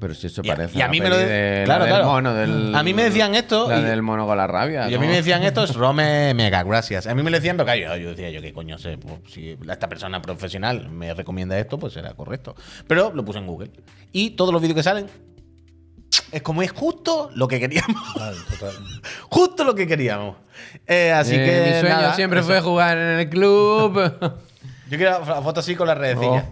Pero 0.00 0.14
si 0.14 0.28
eso 0.28 0.42
Y 0.44 0.50
a- 0.50 0.54
parece 0.54 0.78
y 0.78 0.80
a 0.80 0.84
la 0.86 0.90
mí 0.92 1.00
me 1.00 1.08
lo 1.08 1.16
de- 1.16 1.26
de- 1.26 1.58
la 1.60 1.64
claro, 1.64 1.86
claro. 1.86 2.04
mono, 2.06 2.32
del- 2.34 2.72
A 2.72 2.84
mí 2.84 2.94
me 2.94 3.02
decían 3.02 3.34
esto 3.34 3.68
La 3.68 3.80
y- 3.80 3.82
del 3.82 4.00
mono 4.02 4.26
con 4.28 4.36
la 4.36 4.46
rabia. 4.46 4.88
Y 4.88 4.94
a 4.94 4.98
mí 4.98 5.06
me 5.08 5.16
decían 5.16 5.42
esto, 5.42 5.64
es 5.64 5.74
Rome 5.74 6.34
mega, 6.34 6.62
gracias. 6.62 7.08
A 7.08 7.14
mí 7.16 7.22
me 7.24 7.30
lo 7.30 7.36
decían, 7.36 7.56
pero 7.56 7.64
claro, 7.66 7.80
yo, 7.80 7.96
yo 7.96 8.10
decía 8.10 8.30
yo, 8.30 8.40
¿qué 8.40 8.52
coño 8.52 8.78
sé? 8.78 8.96
Pues, 8.96 9.14
si 9.32 9.58
esta 9.68 9.88
persona 9.88 10.22
profesional 10.22 10.88
me 10.88 11.12
recomienda 11.14 11.58
esto, 11.58 11.78
pues 11.80 11.94
será 11.94 12.14
correcto. 12.14 12.54
Pero 12.86 13.10
lo 13.12 13.24
puse 13.24 13.40
en 13.40 13.46
Google. 13.48 13.72
Y 14.12 14.30
todos 14.30 14.52
los 14.52 14.62
vídeos 14.62 14.76
que 14.76 14.82
salen, 14.84 15.06
es 16.30 16.42
como 16.42 16.62
es 16.62 16.70
justo 16.70 17.30
lo 17.34 17.48
que 17.48 17.58
queríamos. 17.58 18.12
Total, 18.14 18.36
total. 18.50 18.74
justo 19.30 19.64
lo 19.64 19.74
que 19.74 19.88
queríamos. 19.88 20.36
Eh, 20.86 21.10
así 21.10 21.34
Eh, 21.34 21.38
que. 21.44 21.70
mi 21.74 21.80
sueño 21.80 21.96
nada, 21.96 22.14
siempre 22.14 22.38
eso. 22.38 22.48
fue 22.48 22.60
jugar 22.60 22.96
en 22.98 23.18
el 23.18 23.28
club. 23.28 23.94
Yo 24.90 24.96
quiero 24.96 25.10
la 25.26 25.42
foto 25.42 25.58
así 25.58 25.74
con 25.74 25.88
las 25.88 25.98
redecillas. 25.98 26.44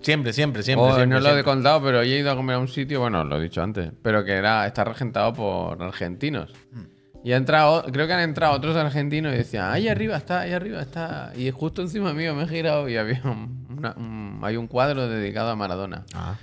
Siempre, 0.00 0.32
siempre, 0.32 0.62
siempre. 0.62 0.86
Oh, 0.86 0.94
siempre, 0.94 1.18
no 1.20 1.20
lo 1.20 1.36
he 1.38 1.44
contado, 1.44 1.82
pero 1.82 1.98
hoy 2.00 2.12
he 2.12 2.18
ido 2.18 2.30
a 2.30 2.36
comer 2.36 2.56
a 2.56 2.58
un 2.60 2.68
sitio, 2.68 3.00
bueno, 3.00 3.24
lo 3.24 3.38
he 3.38 3.42
dicho 3.42 3.62
antes, 3.62 3.90
pero 4.02 4.24
que 4.24 4.32
era 4.32 4.66
está 4.66 4.84
regentado 4.84 5.32
por 5.32 5.82
argentinos. 5.82 6.52
Hmm. 6.72 6.82
Y 7.24 7.32
ha 7.32 7.36
entrado, 7.36 7.82
creo 7.92 8.06
que 8.06 8.12
han 8.12 8.20
entrado 8.20 8.54
otros 8.54 8.76
argentinos 8.76 9.34
y 9.34 9.38
decían, 9.38 9.70
ahí 9.72 9.88
arriba 9.88 10.16
está, 10.16 10.40
ahí 10.40 10.52
arriba 10.52 10.80
está. 10.80 11.32
Y 11.36 11.50
justo 11.50 11.82
encima 11.82 12.12
mío 12.14 12.32
me 12.34 12.44
he 12.44 12.48
girado 12.48 12.88
y 12.88 12.96
había 12.96 13.20
un, 13.24 13.66
una- 13.76 13.94
un- 13.96 14.38
hay 14.42 14.56
un 14.56 14.68
cuadro 14.68 15.08
dedicado 15.08 15.50
a 15.50 15.56
Maradona. 15.56 16.04
Ah. 16.14 16.36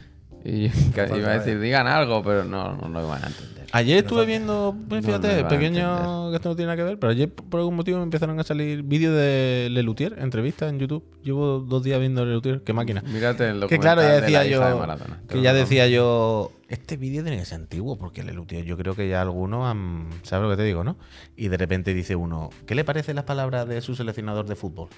Y 0.46 0.70
que 0.94 1.18
iba 1.18 1.32
a 1.32 1.40
decir, 1.40 1.60
digan 1.60 1.88
algo, 1.88 2.22
pero 2.24 2.46
no, 2.46 2.78
no 2.78 2.88
lo 2.88 3.04
iban 3.04 3.24
a 3.24 3.28
entender. 3.28 3.66
Ayer 3.72 3.98
estuve 3.98 4.26
viendo, 4.26 4.76
pues, 4.88 5.02
no 5.02 5.08
fíjate, 5.08 5.42
van 5.42 5.50
pequeño, 5.50 6.30
que 6.30 6.36
esto 6.36 6.50
no 6.50 6.56
tiene 6.56 6.68
nada 6.68 6.78
que 6.78 6.84
ver, 6.84 7.00
pero 7.00 7.12
ayer 7.12 7.30
por 7.30 7.60
algún 7.60 7.76
motivo 7.76 7.98
me 7.98 8.04
empezaron 8.04 8.40
a 8.40 8.44
salir 8.44 8.84
vídeos 8.84 9.14
de 9.16 9.70
Lelutier, 9.72 10.18
entrevistas 10.20 10.70
en 10.70 10.80
YouTube. 10.80 11.04
Llevo 11.24 11.60
dos 11.60 11.84
días 11.84 12.00
viendo 12.00 12.24
Lelutier, 12.24 12.62
qué 12.62 12.74
máquina. 12.74 13.02
Mírate 13.02 13.50
el 13.50 13.66
Que 13.68 13.80
claro, 13.80 14.02
ya 14.02 14.20
documental 14.20 14.22
de 14.22 14.22
la 14.22 14.22
decía 14.22 14.40
de 14.42 14.50
yo. 14.52 14.78
Maradona. 14.78 15.22
Te 15.28 15.34
Que 15.34 15.42
ya 15.42 15.54
decía 15.54 15.88
yo. 15.88 16.52
Este 16.70 16.96
vídeo 16.98 17.22
tiene 17.24 17.38
que 17.38 17.46
ser 17.46 17.60
antiguo, 17.60 17.98
porque 17.98 18.24
Lelutier, 18.24 18.64
yo 18.66 18.78
creo 18.78 18.96
que 18.96 19.10
ya 19.10 19.22
algunos 19.22 19.66
han. 19.66 20.10
¿Sabes 20.24 20.44
lo 20.44 20.52
que 20.52 20.58
te 20.58 20.64
digo, 20.64 20.84
no? 20.84 20.98
Y 21.36 21.48
de 21.48 21.58
repente 21.58 21.94
dice 21.94 22.16
uno, 22.16 22.52
¿qué 22.68 22.76
le 22.76 22.86
parecen 22.86 23.16
las 23.16 23.26
palabras 23.26 23.68
de 23.68 23.82
su 23.82 23.96
seleccionador 23.96 24.46
de 24.46 24.56
fútbol? 24.56 24.90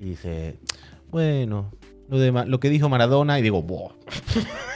Y 0.00 0.06
dice, 0.06 0.58
bueno, 1.10 1.70
lo, 2.08 2.18
de 2.18 2.32
lo 2.32 2.60
que 2.60 2.70
dijo 2.70 2.88
Maradona, 2.88 3.38
y 3.38 3.42
digo, 3.42 3.62
¡buah! 3.62 3.92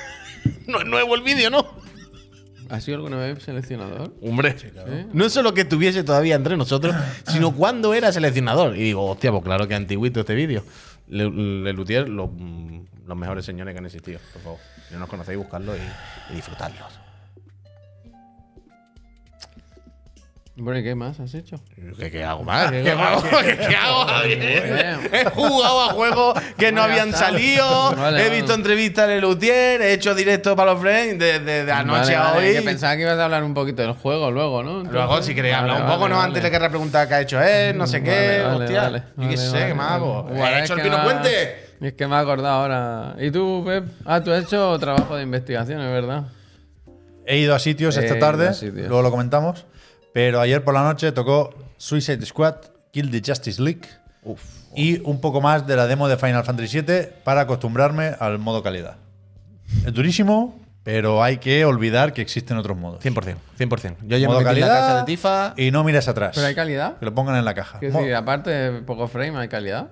no 0.66 0.80
es 0.80 0.86
nuevo 0.86 1.14
el 1.14 1.22
vídeo, 1.22 1.50
¿no? 1.50 1.66
¿Has 2.68 2.84
sido 2.84 2.98
alguna 2.98 3.16
vez 3.16 3.42
seleccionador? 3.42 4.14
Hombre, 4.22 4.54
¿Eh? 4.62 5.06
no 5.12 5.24
es 5.26 5.32
solo 5.32 5.52
que 5.52 5.62
estuviese 5.62 6.04
todavía 6.04 6.36
entre 6.36 6.56
nosotros, 6.56 6.94
sino 7.26 7.52
cuando 7.52 7.94
era 7.94 8.12
seleccionador. 8.12 8.76
Y 8.76 8.82
digo, 8.82 9.04
hostia, 9.06 9.32
pues 9.32 9.42
claro 9.42 9.66
que 9.66 9.74
antiguito 9.74 10.20
este 10.20 10.36
vídeo. 10.36 10.62
Le, 11.08 11.28
Lelutier, 11.28 12.08
los, 12.08 12.30
mm, 12.32 12.80
los 13.06 13.16
mejores 13.16 13.44
señores 13.44 13.74
que 13.74 13.78
han 13.78 13.86
existido, 13.86 14.20
por 14.32 14.42
favor. 14.42 14.58
Si 14.86 14.94
no 14.94 15.00
nos 15.00 15.08
conocéis, 15.08 15.36
buscarlos 15.38 15.76
y, 15.76 16.32
y 16.32 16.36
disfrutarlos. 16.36 16.99
Bueno, 20.62 20.78
¿y 20.80 20.84
qué 20.84 20.94
más 20.94 21.18
has 21.20 21.32
hecho? 21.34 21.58
¿Qué, 21.98 22.10
qué 22.10 22.22
hago 22.22 22.44
más? 22.44 22.70
¿Qué, 22.70 22.90
hago? 22.90 23.22
¿Qué, 23.42 23.56
qué 23.56 23.76
hago? 23.76 24.06
He 25.12 25.24
jugado 25.24 25.80
a 25.82 25.92
juegos 25.94 26.38
que 26.58 26.70
no 26.70 26.82
habían 26.82 27.12
salido. 27.14 27.94
Vale, 27.96 28.26
he 28.26 28.30
visto 28.30 28.52
entrevistas 28.52 29.08
de 29.08 29.20
Lutier. 29.22 29.80
He 29.80 29.94
hecho 29.94 30.14
directo 30.14 30.54
para 30.54 30.72
los 30.72 30.80
friends 30.82 31.18
de, 31.18 31.38
de- 31.40 31.64
de 31.64 31.72
anoche 31.72 32.14
Vale, 32.14 32.16
a 32.16 32.22
vale, 32.34 32.48
hoy. 32.50 32.54
que 32.56 32.62
pensaba 32.62 32.94
que 32.96 33.02
ibas 33.02 33.18
a 33.18 33.24
hablar 33.24 33.42
un 33.42 33.54
poquito 33.54 33.80
del 33.80 33.92
juego 33.92 34.30
luego, 34.30 34.62
¿no? 34.62 34.82
Luego, 34.82 35.00
Entonces- 35.00 35.26
si 35.26 35.34
queréis 35.34 35.54
Vale, 35.54 35.62
hablar 35.62 35.76
un 35.82 35.82
vale, 35.88 35.94
poco, 35.96 36.08
¿no? 36.10 36.14
vale. 36.16 36.26
Antes 36.28 36.42
le 36.42 36.50
querrá 36.50 36.68
preguntar 36.68 37.08
qué 37.08 37.14
ha 37.14 37.20
hecho 37.22 37.40
él, 37.42 37.78
no 37.78 37.86
sé 37.86 38.02
qué. 38.02 38.10
Vale, 38.10 38.42
vale, 38.42 38.64
hostia. 38.64 38.82
vale, 38.82 38.98
Yo 38.98 39.14
qué 39.16 39.24
vale, 39.24 39.36
sé, 39.38 39.52
vale, 39.52 39.66
qué 39.66 39.74
más 39.74 39.90
hago. 39.92 40.14
Ahora 40.28 40.58
hecho 40.58 40.64
es 40.64 40.70
el 40.70 40.76
que 40.76 40.82
Pino 40.82 41.02
Puente. 41.02 41.66
Es 41.80 41.92
que 41.94 42.06
me 42.06 42.16
he 42.16 42.18
acordado 42.18 42.54
ahora. 42.62 43.16
¿Y 43.18 43.30
tú, 43.30 43.62
Pep? 43.66 43.84
Ah, 44.04 44.22
tú 44.22 44.30
has 44.30 44.44
hecho 44.44 44.78
trabajo 44.78 45.16
de 45.16 45.22
investigación, 45.22 45.80
es 45.80 45.90
verdad. 45.90 46.24
He 47.26 47.38
ido 47.38 47.54
a 47.54 47.58
sitios 47.58 47.96
esta 47.96 48.18
tarde, 48.18 48.50
luego 48.72 49.02
lo 49.02 49.10
comentamos. 49.10 49.64
Pero 50.12 50.40
ayer 50.40 50.62
por 50.64 50.74
la 50.74 50.82
noche 50.82 51.12
tocó 51.12 51.54
Suicide 51.76 52.24
Squad, 52.26 52.56
Kill 52.92 53.10
the 53.10 53.22
Justice 53.24 53.60
League. 53.62 53.82
Y 54.74 55.00
un 55.00 55.20
poco 55.20 55.40
más 55.40 55.66
de 55.66 55.76
la 55.76 55.86
demo 55.86 56.08
de 56.08 56.16
Final 56.16 56.44
Fantasy 56.44 56.80
VII 56.82 57.08
para 57.24 57.42
acostumbrarme 57.42 58.14
al 58.18 58.38
modo 58.38 58.62
calidad. 58.62 58.96
Es 59.86 59.92
durísimo, 59.92 60.60
pero 60.82 61.22
hay 61.22 61.38
que 61.38 61.64
olvidar 61.64 62.12
que 62.12 62.20
existen 62.22 62.56
otros 62.56 62.76
modos. 62.76 63.02
100%, 63.04 63.36
100%. 63.58 63.96
Yo 64.02 64.16
ya 64.16 64.28
me 64.28 64.34
modo 64.34 64.40
metí 64.40 64.54
en 64.56 64.60
la 64.60 64.66
calidad 64.66 64.68
casa 64.68 64.98
de 64.98 65.04
Tifa. 65.04 65.54
y 65.56 65.70
no 65.70 65.84
mires 65.84 66.06
atrás. 66.08 66.32
¿Pero 66.34 66.46
hay 66.46 66.54
calidad? 66.54 66.98
Que 66.98 67.04
lo 67.06 67.14
pongan 67.14 67.36
en 67.36 67.44
la 67.44 67.54
caja. 67.54 67.80
Que 67.80 67.90
decir, 67.90 68.14
aparte 68.14 68.50
de 68.50 68.82
poco 68.82 69.08
frame, 69.08 69.36
¿hay 69.38 69.48
calidad? 69.48 69.90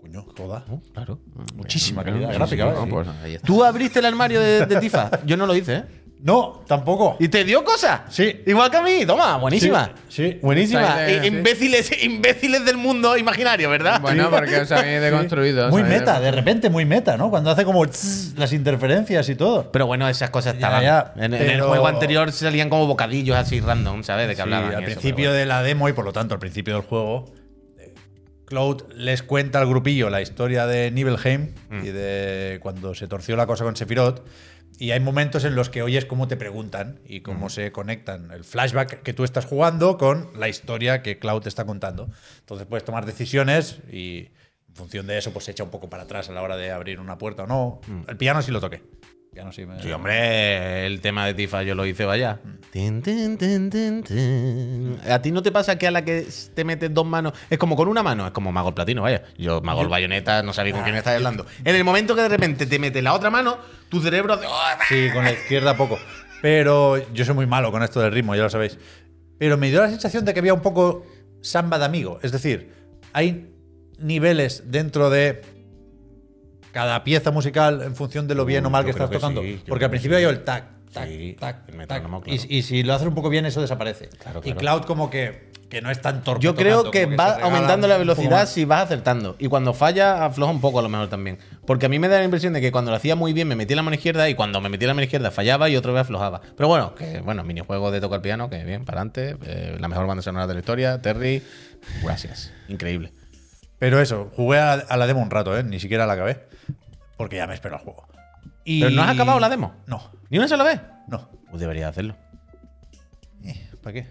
Coño, 0.00 0.24
joda. 0.36 0.64
Claro. 0.94 1.20
Muchísima 1.54 2.02
calidad 2.04 2.30
Sí, 2.30 2.34
gráfica, 2.36 2.70
sí, 2.74 2.88
no, 2.88 2.88
pues. 2.88 3.42
¿Tú 3.42 3.64
abriste 3.64 3.98
el 3.98 4.06
armario 4.06 4.40
de, 4.40 4.66
de 4.66 4.80
Tifa? 4.80 5.10
Yo 5.26 5.36
no 5.36 5.46
lo 5.46 5.54
hice, 5.54 5.74
¿eh? 5.76 5.84
No, 6.22 6.62
tampoco. 6.66 7.16
¿Y 7.18 7.28
te 7.28 7.44
dio 7.44 7.64
cosas? 7.64 8.02
Sí. 8.10 8.42
Igual 8.46 8.70
que 8.70 8.76
a 8.76 8.82
mí. 8.82 9.06
Toma, 9.06 9.38
buenísima. 9.38 9.92
Sí, 10.08 10.32
sí. 10.32 10.38
Buenísima. 10.42 11.10
I- 11.10 11.26
imbéciles, 11.28 11.90
imbéciles 12.04 12.62
del 12.66 12.76
mundo 12.76 13.16
imaginario, 13.16 13.70
¿verdad? 13.70 14.02
Bueno, 14.02 14.28
porque 14.30 14.58
os 14.60 14.70
habéis 14.70 15.00
deconstruido. 15.00 15.70
Muy 15.70 15.82
meta, 15.82 16.20
de 16.20 16.30
repente 16.30 16.68
muy 16.68 16.84
meta, 16.84 17.16
¿no? 17.16 17.30
Cuando 17.30 17.50
hace 17.50 17.64
como 17.64 17.86
tss, 17.86 18.34
las 18.36 18.52
interferencias 18.52 19.28
y 19.30 19.34
todo. 19.34 19.72
Pero 19.72 19.86
bueno, 19.86 20.08
esas 20.10 20.28
cosas 20.28 20.52
Ya, 20.58 20.58
estaban. 20.58 20.82
ya, 20.82 21.12
en, 21.16 21.32
en 21.32 21.50
el 21.50 21.62
juego 21.62 21.86
anterior 21.86 22.30
salían 22.32 22.68
como 22.68 22.86
bocadillos 22.86 23.36
así 23.38 23.60
random, 23.60 24.02
¿sabes? 24.02 24.26
De 24.28 24.32
que 24.34 24.36
Sí, 24.36 24.42
hablaban. 24.42 24.74
al 24.74 24.84
eso, 24.84 25.00
principio 25.00 25.32
de 25.32 25.46
la 25.46 25.62
demo 25.62 25.88
y 25.88 25.94
por 25.94 26.04
lo 26.04 26.12
tanto 26.12 26.34
al 26.34 26.40
principio 26.40 26.74
del 26.74 26.82
juego, 26.82 27.32
eh, 27.78 27.94
Cloud 28.44 28.82
les 28.94 29.22
cuenta 29.22 29.58
al 29.58 29.66
grupillo 29.66 30.10
la 30.10 30.20
historia 30.20 30.66
de 30.66 30.90
Nibelheim 30.90 31.54
Mm. 31.70 31.84
y 31.84 31.88
de 31.88 32.58
cuando 32.62 32.94
se 32.94 33.08
torció 33.08 33.36
la 33.36 33.46
cosa 33.46 33.64
con 33.64 33.74
Sephiroth. 33.74 34.20
Y 34.78 34.92
hay 34.92 35.00
momentos 35.00 35.44
en 35.44 35.54
los 35.54 35.68
que 35.68 35.82
oyes 35.82 36.06
cómo 36.06 36.26
te 36.26 36.36
preguntan 36.36 37.00
y 37.06 37.20
cómo 37.20 37.50
se 37.50 37.70
conectan 37.70 38.30
el 38.30 38.44
flashback 38.44 39.02
que 39.02 39.12
tú 39.12 39.24
estás 39.24 39.44
jugando 39.44 39.98
con 39.98 40.30
la 40.38 40.48
historia 40.48 41.02
que 41.02 41.18
Cloud 41.18 41.42
te 41.42 41.50
está 41.50 41.66
contando. 41.66 42.08
Entonces 42.40 42.66
puedes 42.66 42.84
tomar 42.84 43.04
decisiones 43.04 43.80
y 43.92 44.30
en 44.68 44.74
función 44.74 45.06
de 45.06 45.18
eso 45.18 45.32
pues 45.32 45.44
se 45.44 45.50
echa 45.50 45.64
un 45.64 45.70
poco 45.70 45.90
para 45.90 46.04
atrás 46.04 46.30
a 46.30 46.32
la 46.32 46.40
hora 46.42 46.56
de 46.56 46.70
abrir 46.70 46.98
una 46.98 47.18
puerta 47.18 47.42
o 47.42 47.46
no. 47.46 47.80
El 48.08 48.16
piano 48.16 48.40
sí 48.40 48.50
lo 48.50 48.60
toqué. 48.60 48.82
Me- 49.32 49.42
bueno. 49.64 49.78
Mm. 49.78 49.82
Sí, 49.82 49.92
hombre, 49.92 50.86
el 50.86 51.00
tema 51.00 51.24
de 51.26 51.34
Tifa 51.34 51.62
yo 51.62 51.74
lo 51.74 51.86
hice, 51.86 52.04
vaya. 52.04 52.40
Tin, 52.72 53.00
tin, 53.00 53.38
tin, 53.38 53.70
tin, 53.70 54.02
tin. 54.02 54.98
¿A 55.08 55.22
ti 55.22 55.30
no 55.30 55.40
te 55.42 55.52
pasa 55.52 55.78
que 55.78 55.86
a 55.86 55.90
la 55.90 56.04
que 56.04 56.26
te 56.54 56.64
metes 56.64 56.92
dos 56.92 57.06
manos 57.06 57.32
es 57.48 57.58
como 57.58 57.76
con 57.76 57.88
una 57.88 58.02
mano? 58.02 58.26
Es 58.26 58.32
como 58.32 58.50
Mago 58.50 58.68
el 58.70 58.74
Platino, 58.74 59.02
vaya. 59.02 59.22
Yo, 59.38 59.60
Mago 59.60 59.82
el 59.82 59.88
Bayoneta, 59.88 60.42
no 60.42 60.52
sabía 60.52 60.72
con 60.72 60.82
quién 60.82 60.96
estás 60.96 61.16
hablando. 61.16 61.46
En 61.64 61.76
el 61.76 61.84
momento 61.84 62.16
que 62.16 62.22
de 62.22 62.28
repente 62.28 62.66
te 62.66 62.78
metes 62.78 63.02
la 63.02 63.14
otra 63.14 63.30
mano, 63.30 63.58
tu 63.88 64.00
cerebro 64.00 64.34
hace. 64.34 64.46
¡Oh! 64.46 64.50
Sí, 64.88 65.08
con 65.14 65.24
la 65.24 65.32
izquierda 65.32 65.76
poco. 65.76 65.98
Pero 66.42 66.96
yo 67.12 67.24
soy 67.24 67.34
muy 67.34 67.46
malo 67.46 67.70
con 67.70 67.82
esto 67.82 68.00
del 68.00 68.12
ritmo, 68.12 68.34
ya 68.34 68.42
lo 68.42 68.50
sabéis. 68.50 68.78
Pero 69.38 69.56
me 69.58 69.70
dio 69.70 69.80
la 69.80 69.90
sensación 69.90 70.24
de 70.24 70.34
que 70.34 70.40
había 70.40 70.54
un 70.54 70.62
poco 70.62 71.06
samba 71.40 71.78
de 71.78 71.84
amigo. 71.84 72.18
Es 72.22 72.32
decir, 72.32 72.72
hay 73.12 73.48
niveles 73.98 74.64
dentro 74.66 75.08
de 75.10 75.42
cada 76.72 77.02
pieza 77.04 77.30
musical 77.30 77.82
en 77.82 77.94
función 77.96 78.26
de 78.28 78.34
lo 78.34 78.44
bien 78.44 78.64
Uh, 78.64 78.68
o 78.68 78.70
mal 78.70 78.82
yo 78.82 78.86
que 78.86 78.90
estás 78.92 79.08
que 79.10 79.16
tocando. 79.16 79.42
sí, 79.42 79.62
Porque 79.66 79.84
al 79.84 79.90
principio 79.90 80.18
sí. 80.18 80.24
hay 80.24 80.30
el 80.30 80.44
tac, 80.44 80.64
tac, 80.92 81.08
Sí, 81.08 81.36
tac, 81.38 81.68
el 81.68 81.76
metrónomo, 81.76 82.22
Y, 82.26 82.36
claro. 82.38 82.42
y 82.48 82.62
si 82.62 82.82
lo 82.82 82.94
haces 82.94 83.06
un 83.08 83.14
poco 83.14 83.28
bien, 83.30 83.46
eso 83.46 83.60
desaparece. 83.60 84.08
Claro, 84.20 84.40
Y 84.40 84.52
claro. 84.52 84.58
Cloud 84.58 84.82
como 84.86 85.08
que, 85.10 85.50
que 85.68 85.80
no 85.82 85.90
es 85.90 86.00
tan 86.00 86.22
torpe. 86.24 86.42
Yo 86.42 86.54
creo 86.56 86.82
tocando, 86.84 86.90
que 86.90 87.16
va 87.16 87.38
aumentando 87.42 87.86
la 87.86 87.96
velocidad 87.96 88.48
si 88.48 88.64
vas 88.64 88.84
acertando. 88.84 89.36
Y 89.38 89.46
cuando 89.48 89.72
falla, 89.72 90.24
afloja 90.24 90.50
un 90.52 90.60
poco 90.60 90.80
a 90.80 90.82
lo 90.82 90.88
mejor 90.88 91.08
también. 91.08 91.38
Porque 91.64 91.86
a 91.86 91.88
mí 91.88 91.98
me 92.00 92.08
da 92.08 92.18
la 92.18 92.24
impresión 92.24 92.52
de 92.52 92.60
que 92.60 92.72
cuando 92.72 92.90
lo 92.90 92.96
hacía 92.96 93.14
muy 93.14 93.32
bien 93.32 93.46
me 93.46 93.54
metía 93.54 93.76
la 93.76 93.82
mano 93.82 93.94
izquierda 93.94 94.28
y 94.28 94.34
cuando 94.34 94.60
me 94.60 94.68
metía 94.68 94.88
la 94.88 94.94
mano 94.94 95.04
izquierda 95.04 95.30
fallaba 95.30 95.68
y 95.68 95.76
otra 95.76 95.92
vez 95.92 96.02
aflojaba. 96.02 96.40
Pero 96.56 96.68
bueno, 96.68 96.94
que 96.96 97.20
bueno, 97.20 97.44
minijuego 97.44 97.90
de 97.92 98.00
tocar 98.00 98.20
piano, 98.20 98.50
que 98.50 98.64
bien, 98.64 98.84
para 98.84 99.00
adelante. 99.02 99.36
eh, 99.46 99.76
la 99.78 99.86
mejor 99.88 100.06
banda 100.08 100.22
sonora 100.22 100.46
de 100.48 100.54
la 100.54 100.60
historia, 100.60 101.00
Terry. 101.00 101.42
Gracias. 102.02 102.52
Increíble. 102.68 103.12
Pero 103.80 103.98
eso, 104.00 104.30
jugué 104.36 104.58
a, 104.60 104.74
a 104.74 104.96
la 104.96 105.06
demo 105.08 105.20
un 105.20 105.30
rato, 105.30 105.58
¿eh? 105.58 105.64
Ni 105.64 105.80
siquiera 105.80 106.06
la 106.06 106.12
acabé. 106.12 106.46
Porque 107.16 107.36
ya 107.36 107.46
me 107.48 107.54
espero 107.54 107.74
al 107.76 107.82
juego. 107.82 108.06
Y- 108.64 108.80
¿Pero 108.80 108.94
no 108.94 109.02
has 109.02 109.10
acabado 109.10 109.40
la 109.40 109.48
demo? 109.48 109.74
No, 109.86 110.00
¿Ni 110.28 110.38
una 110.38 110.46
sola 110.46 110.62
vez? 110.64 110.80
no. 111.08 111.28
Pues 111.50 111.60
debería 111.60 111.88
hacerlo. 111.88 112.14
¿Para 113.82 113.94
qué? 113.94 114.06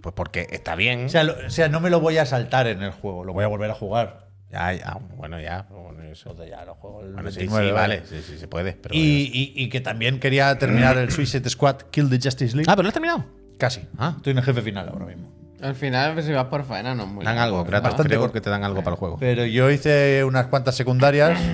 Pues 0.00 0.14
porque 0.14 0.46
está 0.50 0.76
bien. 0.76 1.06
O 1.06 1.08
sea, 1.08 1.24
lo- 1.24 1.34
o 1.46 1.50
sea, 1.50 1.68
no 1.68 1.80
me 1.80 1.90
lo 1.90 1.98
voy 1.98 2.18
a 2.18 2.26
saltar 2.26 2.66
en 2.68 2.82
el 2.82 2.92
juego, 2.92 3.24
lo 3.24 3.32
voy 3.32 3.42
a 3.42 3.48
volver 3.48 3.70
a 3.70 3.74
jugar. 3.74 4.28
Ya, 4.52 4.72
ya, 4.74 4.98
bueno, 5.16 5.40
ya. 5.40 5.66
Bueno, 5.70 6.02
eso. 6.04 6.30
Entonces 6.30 6.54
ya 6.56 6.64
lo 6.64 6.74
juego 6.76 7.02
el 7.02 7.12
Bueno, 7.14 7.30
sí, 7.32 7.38
29, 7.38 7.66
sí, 7.68 7.72
vale. 7.72 8.02
Sí, 8.06 8.22
sí, 8.22 8.38
se 8.38 8.46
puede. 8.46 8.72
Pero 8.74 8.94
Y, 8.94 8.98
y- 9.00 9.52
y 9.56 9.68
que 9.70 9.80
también 9.80 10.20
quería 10.20 10.56
terminar 10.58 10.96
el 10.98 11.10
Suicide 11.10 11.48
Squad 11.50 11.76
Kill 11.90 12.08
the 12.10 12.20
Justice 12.22 12.54
League. 12.54 12.70
Ah, 12.70 12.76
pero 12.76 12.84
lo 12.84 12.88
has 12.88 12.94
terminado. 12.94 13.24
Casi. 13.58 13.80
Ah. 13.98 14.14
Estoy 14.16 14.32
en 14.32 14.38
el 14.38 14.44
jefe 14.44 14.62
final 14.62 14.88
ahora 14.88 15.06
mismo. 15.06 15.32
Al 15.62 15.74
final, 15.74 16.14
pues, 16.14 16.26
si 16.26 16.32
vas 16.32 16.46
por 16.46 16.64
faena, 16.64 16.94
no 16.94 17.04
es 17.04 17.08
muy 17.08 17.24
Dan 17.24 17.38
algo. 17.38 17.64
Bastante 17.64 18.08
Creo 18.08 18.30
que 18.32 18.40
te 18.40 18.50
dan 18.50 18.62
algo 18.64 18.82
para 18.82 18.94
el 18.94 18.98
juego. 18.98 19.16
Pero 19.18 19.44
yo 19.46 19.70
hice 19.70 20.22
unas 20.24 20.46
cuantas 20.46 20.74
secundarias. 20.74 21.40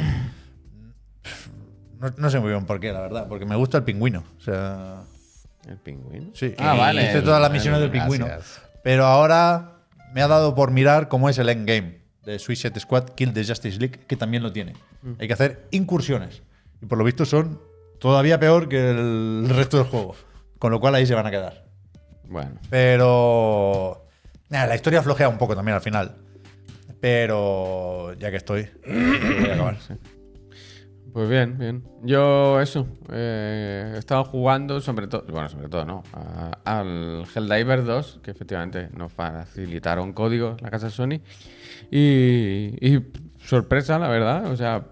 No, 2.02 2.12
no 2.16 2.30
sé 2.30 2.40
muy 2.40 2.50
bien 2.50 2.66
por 2.66 2.80
qué, 2.80 2.92
la 2.92 3.00
verdad. 3.00 3.28
Porque 3.28 3.44
me 3.46 3.54
gusta 3.54 3.78
el 3.78 3.84
pingüino. 3.84 4.24
O 4.36 4.40
sea. 4.40 5.02
¿El 5.68 5.76
pingüino? 5.78 6.30
Sí. 6.34 6.52
Ah, 6.58 6.74
vale. 6.74 7.04
Hice 7.04 7.22
todas 7.22 7.40
las 7.40 7.48
Vale, 7.48 7.54
misiones 7.60 7.80
del 7.80 7.90
gracias. 7.90 8.18
pingüino. 8.18 8.42
Pero 8.82 9.06
ahora 9.06 9.84
me 10.12 10.20
ha 10.20 10.26
dado 10.26 10.56
por 10.56 10.72
mirar 10.72 11.06
cómo 11.06 11.28
es 11.28 11.38
el 11.38 11.48
endgame 11.48 12.00
de 12.24 12.40
Suicide 12.40 12.80
Squad 12.80 13.10
Kill 13.10 13.32
the 13.32 13.44
Justice 13.44 13.78
League, 13.78 14.00
que 14.08 14.16
también 14.16 14.42
lo 14.42 14.52
tiene. 14.52 14.72
Mm. 15.02 15.12
Hay 15.20 15.28
que 15.28 15.34
hacer 15.34 15.68
incursiones. 15.70 16.42
Y 16.80 16.86
por 16.86 16.98
lo 16.98 17.04
visto 17.04 17.24
son 17.24 17.60
todavía 18.00 18.40
peor 18.40 18.68
que 18.68 18.90
el 18.90 19.48
resto 19.48 19.78
del 19.78 19.86
juego. 19.86 20.16
Con 20.58 20.72
lo 20.72 20.80
cual 20.80 20.96
ahí 20.96 21.06
se 21.06 21.14
van 21.14 21.26
a 21.26 21.30
quedar. 21.30 21.66
Bueno. 22.28 22.52
Pero. 22.70 24.06
nada, 24.48 24.66
la 24.66 24.74
historia 24.74 25.02
flojea 25.02 25.28
un 25.28 25.38
poco 25.38 25.54
también 25.54 25.74
al 25.76 25.82
final. 25.82 26.16
Pero 27.00 28.12
ya 28.14 28.30
que 28.30 28.36
estoy, 28.36 28.68
voy 28.86 29.50
a 29.50 29.54
acabar. 29.54 29.76
Pues 31.12 31.28
bien, 31.28 31.58
bien. 31.58 31.84
Yo 32.04 32.58
eso, 32.60 32.86
eh, 33.12 33.92
he 33.94 33.98
estado 33.98 34.24
jugando 34.24 34.80
sobre 34.80 35.08
todo, 35.08 35.24
bueno, 35.28 35.48
sobre 35.48 35.68
todo 35.68 35.84
no, 35.84 36.02
a- 36.14 36.58
al 36.64 37.24
Helldiver 37.34 37.84
2, 37.84 38.20
que 38.22 38.30
efectivamente 38.30 38.88
nos 38.96 39.12
facilitaron 39.12 40.12
códigos 40.14 40.62
la 40.62 40.70
casa 40.70 40.88
Sony. 40.88 41.20
Y, 41.90 42.76
y 42.80 43.04
sorpresa, 43.44 43.98
la 43.98 44.08
verdad, 44.08 44.46
o 44.50 44.56
sea, 44.56 44.86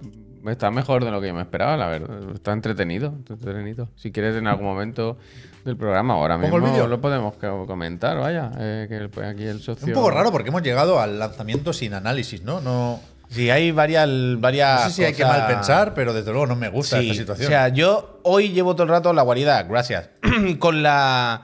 está 0.46 0.70
mejor 0.70 1.04
de 1.04 1.10
lo 1.10 1.20
que 1.22 1.28
yo 1.28 1.34
me 1.34 1.40
esperaba, 1.42 1.76
la 1.78 1.86
verdad. 1.88 2.32
Está 2.34 2.52
entretenido, 2.52 3.14
está 3.20 3.34
entretenido. 3.34 3.88
Si 3.94 4.12
quieres 4.12 4.36
en 4.36 4.46
algún 4.46 4.66
momento 4.66 5.16
del 5.64 5.76
programa, 5.76 6.14
ahora 6.14 6.40
¿Pongo 6.40 6.56
el 6.56 6.62
mismo 6.62 6.76
vídeo? 6.76 6.88
lo 6.88 7.00
podemos 7.00 7.34
co- 7.36 7.66
comentar, 7.66 8.18
vaya, 8.18 8.50
eh, 8.58 8.86
que 8.88 8.96
el- 8.96 9.24
aquí 9.24 9.44
el 9.44 9.58
socio... 9.60 9.74
Es 9.86 9.88
un 9.88 9.92
poco 9.92 10.10
raro 10.10 10.30
porque 10.32 10.48
hemos 10.48 10.62
llegado 10.62 11.00
al 11.00 11.18
lanzamiento 11.18 11.72
sin 11.72 11.94
análisis, 11.94 12.42
¿no? 12.42 12.60
No, 12.60 13.00
Sí, 13.28 13.48
hay 13.48 13.70
varias. 13.70 14.08
varias 14.38 14.84
no 14.84 14.90
sé 14.90 14.96
si 14.96 15.04
hay 15.04 15.12
que 15.14 15.22
cosas- 15.22 15.38
mal 15.38 15.46
pensar, 15.46 15.94
pero 15.94 16.12
desde 16.12 16.30
luego 16.32 16.46
no 16.48 16.56
me 16.56 16.68
gusta 16.68 16.98
Sí, 17.00 17.10
esta 17.10 17.20
situación. 17.20 17.46
O 17.46 17.50
sea, 17.50 17.68
yo 17.68 18.18
hoy 18.24 18.48
llevo 18.50 18.74
todo 18.74 18.82
el 18.84 18.88
rato 18.88 19.12
la 19.12 19.22
guarida, 19.22 19.62
gracias. 19.62 20.10
con 20.58 20.82
la 20.82 21.42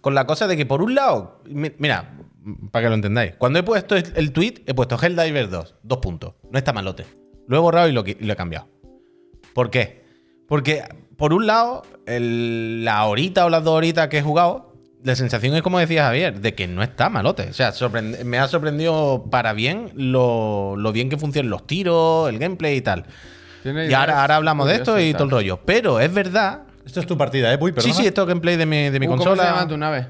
con 0.00 0.14
la 0.14 0.26
cosa 0.26 0.46
de 0.46 0.56
que 0.56 0.64
por 0.66 0.80
un 0.82 0.94
lado, 0.94 1.40
mi- 1.46 1.72
mira, 1.78 2.18
para 2.70 2.84
que 2.84 2.88
lo 2.90 2.94
entendáis, 2.94 3.34
cuando 3.36 3.58
he 3.58 3.62
puesto 3.62 3.96
el, 3.96 4.32
tweet 4.32 4.62
he 4.66 4.74
puesto 4.74 4.96
Helldiver 5.02 5.48
2, 5.48 5.74
dos 5.82 5.98
puntos. 5.98 6.34
No 6.52 6.58
está 6.58 6.72
malote. 6.72 7.04
Lo 7.48 7.56
he 7.56 7.60
borrado 7.60 7.88
y 7.88 7.92
lo, 7.92 8.04
qui- 8.04 8.16
y 8.20 8.24
lo 8.24 8.32
he 8.34 8.36
cambiado. 8.36 8.68
¿Por 9.54 9.70
qué? 9.70 10.03
Porque 10.54 10.84
por 11.16 11.32
un 11.32 11.48
lado, 11.48 11.82
el- 12.06 12.84
la 12.84 13.04
horita 13.06 13.44
o 13.44 13.48
las 13.50 13.64
dos 13.64 13.74
horitas 13.74 14.06
que 14.06 14.18
he 14.18 14.22
jugado, 14.22 14.72
la 15.02 15.16
sensación 15.16 15.54
es 15.56 15.62
como 15.62 15.80
decía 15.80 16.04
Javier, 16.04 16.40
de 16.40 16.54
que 16.54 16.68
no 16.68 16.82
está 16.84 17.08
malote. 17.10 17.48
O 17.50 17.52
sea, 17.52 17.72
me 18.24 18.38
ha 18.38 18.46
sorprendido 18.46 19.26
para 19.32 19.52
bien 19.52 19.90
lo, 19.94 20.76
lo 20.76 20.92
bien 20.92 21.08
que 21.10 21.16
funcionan 21.16 21.50
los 21.50 21.66
tiros, 21.66 22.28
el 22.28 22.38
gameplay 22.38 22.76
y 22.76 22.80
tal. 22.82 23.06
Y 23.64 23.92
ahora, 23.94 24.22
hablamos 24.36 24.68
de 24.68 24.76
esto 24.76 25.00
y 25.00 25.12
todo 25.12 25.24
el 25.24 25.30
rollo. 25.30 25.58
Pero 25.66 25.98
es 25.98 26.14
verdad. 26.14 26.62
Esto 26.86 27.00
es 27.00 27.06
tu 27.06 27.18
partida, 27.18 27.52
¿eh? 27.52 27.58
Puy, 27.58 27.74
Sí, 27.78 27.92
sí, 27.92 28.06
esto 28.06 28.22
es 28.22 28.28
gameplay 28.28 28.56
de 28.56 28.66
mi, 28.66 28.90
de 28.90 29.00
mi 29.00 29.06
Uh, 29.06 29.10
¿Cómo 29.10 29.24
consola. 29.24 29.42
se 29.42 29.48
llama 29.50 29.68
tu 29.68 29.76
nave? 29.76 30.06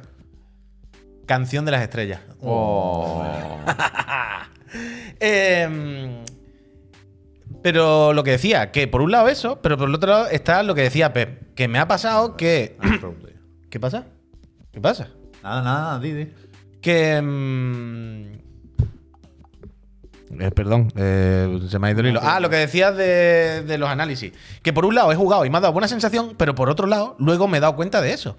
Canción 1.24 1.64
de 1.64 1.70
las 1.72 1.80
estrellas. 1.82 2.20
Oh. 2.42 3.24
Em, 5.20 6.24
pero 7.64 8.12
lo 8.12 8.22
que 8.24 8.32
decía, 8.32 8.70
que 8.72 8.86
por 8.88 9.00
un 9.00 9.10
lado 9.10 9.30
eso, 9.30 9.62
pero 9.62 9.78
por 9.78 9.88
el 9.88 9.94
otro 9.94 10.10
lado 10.10 10.26
está 10.26 10.62
lo 10.62 10.74
que 10.74 10.82
decía 10.82 11.14
Pep, 11.14 11.54
que 11.54 11.66
me 11.66 11.78
ha 11.78 11.88
pasado 11.88 12.36
que... 12.36 12.76
¿Qué 13.70 13.80
pasa? 13.80 14.04
¿Qué 14.70 14.82
pasa? 14.82 15.08
Nada, 15.42 15.62
nada, 15.62 15.98
Didi. 15.98 16.30
que. 16.82 17.22
mm, 17.22 18.24
eh, 20.42 20.50
perdón, 20.50 20.92
eh, 20.94 21.58
se 21.70 21.78
me 21.78 21.88
ha 21.88 21.90
ido 21.92 22.00
el 22.00 22.08
hilo. 22.08 22.20
Ah, 22.22 22.38
lo 22.38 22.50
que 22.50 22.56
decías 22.56 22.94
de, 22.98 23.62
de 23.62 23.78
los 23.78 23.88
análisis. 23.88 24.34
Que 24.62 24.74
por 24.74 24.84
un 24.84 24.94
lado 24.94 25.10
he 25.10 25.16
jugado 25.16 25.46
y 25.46 25.48
me 25.48 25.56
ha 25.56 25.60
dado 25.62 25.72
buena 25.72 25.88
sensación, 25.88 26.34
pero 26.36 26.54
por 26.54 26.68
otro 26.68 26.86
lado, 26.86 27.16
luego 27.18 27.48
me 27.48 27.56
he 27.56 27.60
dado 27.62 27.76
cuenta 27.76 28.02
de 28.02 28.12
eso. 28.12 28.36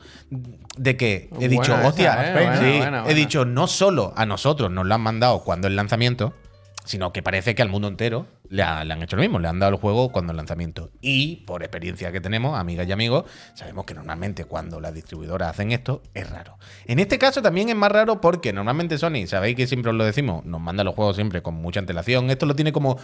De 0.78 0.98
que 0.98 1.30
he 1.32 1.48
Buena 1.48 1.48
dicho, 1.48 1.76
esa, 1.76 1.88
hostia, 1.88 2.30
eh, 2.30 2.34
buena, 2.34 2.58
sí, 2.58 2.78
buena, 2.78 3.04
he 3.08 3.16
dicho, 3.16 3.44
no 3.44 3.66
solo 3.66 4.14
a 4.16 4.28
nosotros 4.28 4.70
nos 4.70 4.86
lo 4.86 4.94
han 4.94 5.02
mandado 5.02 5.40
cuando 5.40 5.68
el 5.68 5.76
lanzamiento, 5.76 6.36
sino 6.84 7.12
que 7.12 7.24
parece 7.24 7.56
que 7.56 7.64
al 7.64 7.70
mundo 7.70 7.88
entero 7.88 8.28
le, 8.50 8.64
ha- 8.64 8.84
le 8.84 8.94
han 8.94 9.02
hecho 9.04 9.16
lo 9.16 9.22
mismo, 9.22 9.40
le 9.40 9.48
han 9.48 9.60
dado 9.60 9.74
el 9.74 9.80
juego 9.80 10.12
cuando 10.12 10.32
el 10.32 10.38
lanzamiento. 10.38 10.92
Y 11.02 11.38
por 11.48 11.64
experiencia 11.64 12.12
que 12.12 12.22
tenemos, 12.22 12.58
amigas 12.58 12.88
y 12.88 12.92
amigos, 12.92 13.26
sabemos 13.54 13.86
que 13.86 13.94
normalmente 13.94 14.46
cuando 14.46 14.80
las 14.80 14.94
distribuidoras 14.94 15.50
hacen 15.50 15.72
esto 15.72 16.02
es 16.14 16.30
raro. 16.30 16.58
En 16.86 17.00
este 17.00 17.18
caso 17.18 17.42
también 17.42 17.70
es 17.70 17.76
más 17.76 17.92
raro 17.92 18.22
porque 18.22 18.54
normalmente 18.54 18.98
Sony, 18.98 19.28
sabéis 19.28 19.56
que 19.56 19.68
siempre 19.68 19.92
os 19.92 19.98
lo 19.98 20.06
decimos, 20.06 20.46
nos 20.46 20.62
manda 20.62 20.84
los 20.84 20.96
juegos 20.96 21.16
siempre 21.16 21.42
con 21.42 21.56
mucha 21.56 21.80
antelación. 21.80 22.30
Esto 22.30 22.46
lo 22.46 22.56
tiene 22.56 22.72
como 22.72 22.98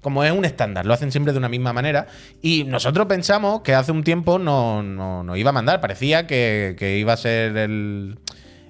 como 0.00 0.22
es 0.22 0.32
un 0.32 0.44
estándar, 0.44 0.84
lo 0.84 0.92
hacen 0.92 1.10
siempre 1.10 1.32
de 1.32 1.38
una 1.38 1.48
misma 1.48 1.72
manera. 1.72 2.06
Y 2.42 2.64
nosotros 2.64 3.06
pensamos 3.06 3.62
que 3.62 3.72
hace 3.74 3.90
un 3.90 4.04
tiempo 4.04 4.38
no, 4.38 4.82
no, 4.82 5.22
no 5.24 5.34
iba 5.34 5.48
a 5.48 5.52
mandar, 5.54 5.80
parecía 5.80 6.26
que 6.26 6.96
iba 7.00 7.14
a 7.14 7.16
ser 7.16 7.56
el, 7.56 8.18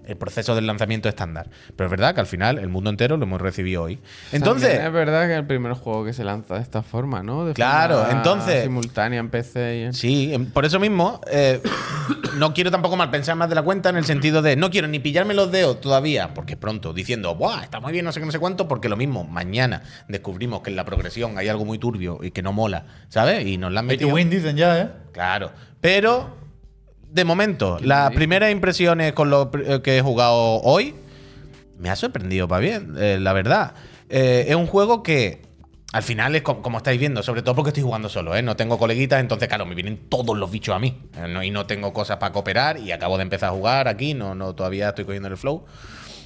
el 0.07 0.17
proceso 0.17 0.55
del 0.55 0.67
lanzamiento 0.67 1.09
estándar. 1.09 1.49
Pero 1.77 1.87
es 1.87 1.91
verdad 1.91 2.15
que 2.15 2.21
al 2.21 2.27
final 2.27 2.59
el 2.59 2.69
mundo 2.69 2.91
entero 2.91 3.17
lo 3.17 3.25
hemos 3.25 3.41
recibido 3.41 3.83
hoy. 3.85 3.99
Entonces, 4.33 4.69
También 4.71 4.87
es 4.87 4.93
verdad 4.93 5.27
que 5.27 5.33
es 5.35 5.39
el 5.39 5.47
primer 5.47 5.73
juego 5.75 6.05
que 6.05 6.13
se 6.13 6.25
lanza 6.25 6.55
de 6.57 6.61
esta 6.63 6.83
forma, 6.83 7.23
¿no? 7.23 7.45
De 7.45 7.55
Claro, 7.55 7.99
forma 7.99 8.13
entonces- 8.13 8.63
Simultánea 8.65 9.21
en 9.21 9.29
PC 9.31 9.79
y 9.79 9.83
en. 9.85 9.93
Sí, 9.93 10.33
em, 10.35 10.47
por 10.47 10.65
eso 10.65 10.79
mismo, 10.81 11.21
eh, 11.31 11.61
no 12.37 12.53
quiero 12.55 12.71
tampoco 12.71 12.97
mal 12.97 13.11
pensar 13.11 13.37
más 13.37 13.49
de 13.49 13.55
la 13.55 13.63
cuenta 13.63 13.89
en 13.91 13.97
el 13.97 14.05
sentido 14.05 14.43
de 14.43 14.57
no 14.57 14.71
quiero 14.71 14.89
ni 14.89 14.99
pillarme 14.99 15.35
los 15.35 15.51
dedos 15.53 15.81
todavía, 15.81 16.35
porque 16.35 16.55
es 16.55 16.59
pronto, 16.59 16.93
diciendo, 16.93 17.35
¡buah! 17.35 17.63
Está 17.63 17.81
muy 17.81 17.93
bien, 17.93 18.05
no 18.05 18.13
sé 18.13 18.21
qué, 18.21 18.27
no 18.27 18.33
sé 18.33 18.39
cuánto, 18.39 18.69
porque 18.69 18.89
lo 18.89 18.97
mismo, 18.97 19.25
mañana 19.25 19.83
descubrimos 20.09 20.63
que 20.63 20.71
en 20.71 20.77
la 20.77 20.85
progresión 20.85 21.39
hay 21.39 21.49
algo 21.49 21.65
muy 21.65 21.79
turbio 21.79 22.19
y 22.23 22.31
que 22.31 22.43
no 22.43 22.53
mola, 22.53 22.85
¿sabes? 23.09 23.47
Y 23.47 23.57
nos 23.59 23.73
la 23.73 23.81
han 23.81 23.87
Pay 23.87 23.97
to 23.99 24.03
metido. 24.07 24.15
win 24.17 24.31
dicen 24.31 24.57
ya, 24.57 24.79
¿eh? 24.81 24.89
Claro. 25.13 25.51
Pero, 25.81 26.37
de 27.15 27.25
momento, 27.25 27.79
las 27.81 28.11
primeras 28.13 28.51
impresiones 28.51 29.13
con 29.13 29.31
lo 29.31 29.51
eh, 29.55 29.81
que 29.83 29.99
he 29.99 30.03
jugado 30.03 30.61
hoy 30.63 30.95
me 31.79 31.89
ha 31.89 31.97
sorprendido 31.97 32.49
para 32.49 32.61
bien, 32.61 32.95
eh, 32.99 33.19
la 33.21 33.33
verdad. 33.33 33.75
Eh, 34.09 34.47
es 34.49 34.57
un 34.57 34.67
juego 34.67 35.03
que 35.05 35.43
al 35.93 36.03
final 36.03 36.35
es 36.35 36.43
co- 36.43 36.61
como, 36.61 36.79
estáis 36.79 36.99
viendo, 36.99 37.23
sobre 37.23 37.43
todo 37.43 37.55
porque 37.55 37.69
estoy 37.69 37.85
jugando 37.85 38.09
solo, 38.09 38.35
¿eh? 38.35 38.43
No 38.43 38.57
tengo 38.57 38.79
coleguitas, 38.79 39.21
entonces, 39.21 39.47
claro, 39.47 39.65
me 39.65 39.77
vienen 39.77 40.09
todos 40.09 40.37
los 40.37 40.51
bichos 40.51 40.75
a 40.75 40.81
mí. 40.81 40.99
eh, 41.17 41.29
no- 41.29 41.43
y 41.45 41.51
no 41.53 41.67
tengo 41.67 41.93
cosas 41.93 42.17
para 42.17 42.33
cooperar 42.33 42.79
y 42.79 42.91
acabo 42.91 43.17
de 43.17 43.23
empezar 43.23 43.51
a 43.51 43.53
jugar 43.53 43.87
aquí, 43.87 44.13
no, 44.15 44.35
no 44.35 44.53
todavía 44.55 44.89
estoy 44.89 45.05
cogiendo 45.05 45.29
el 45.29 45.37
flow. 45.37 45.65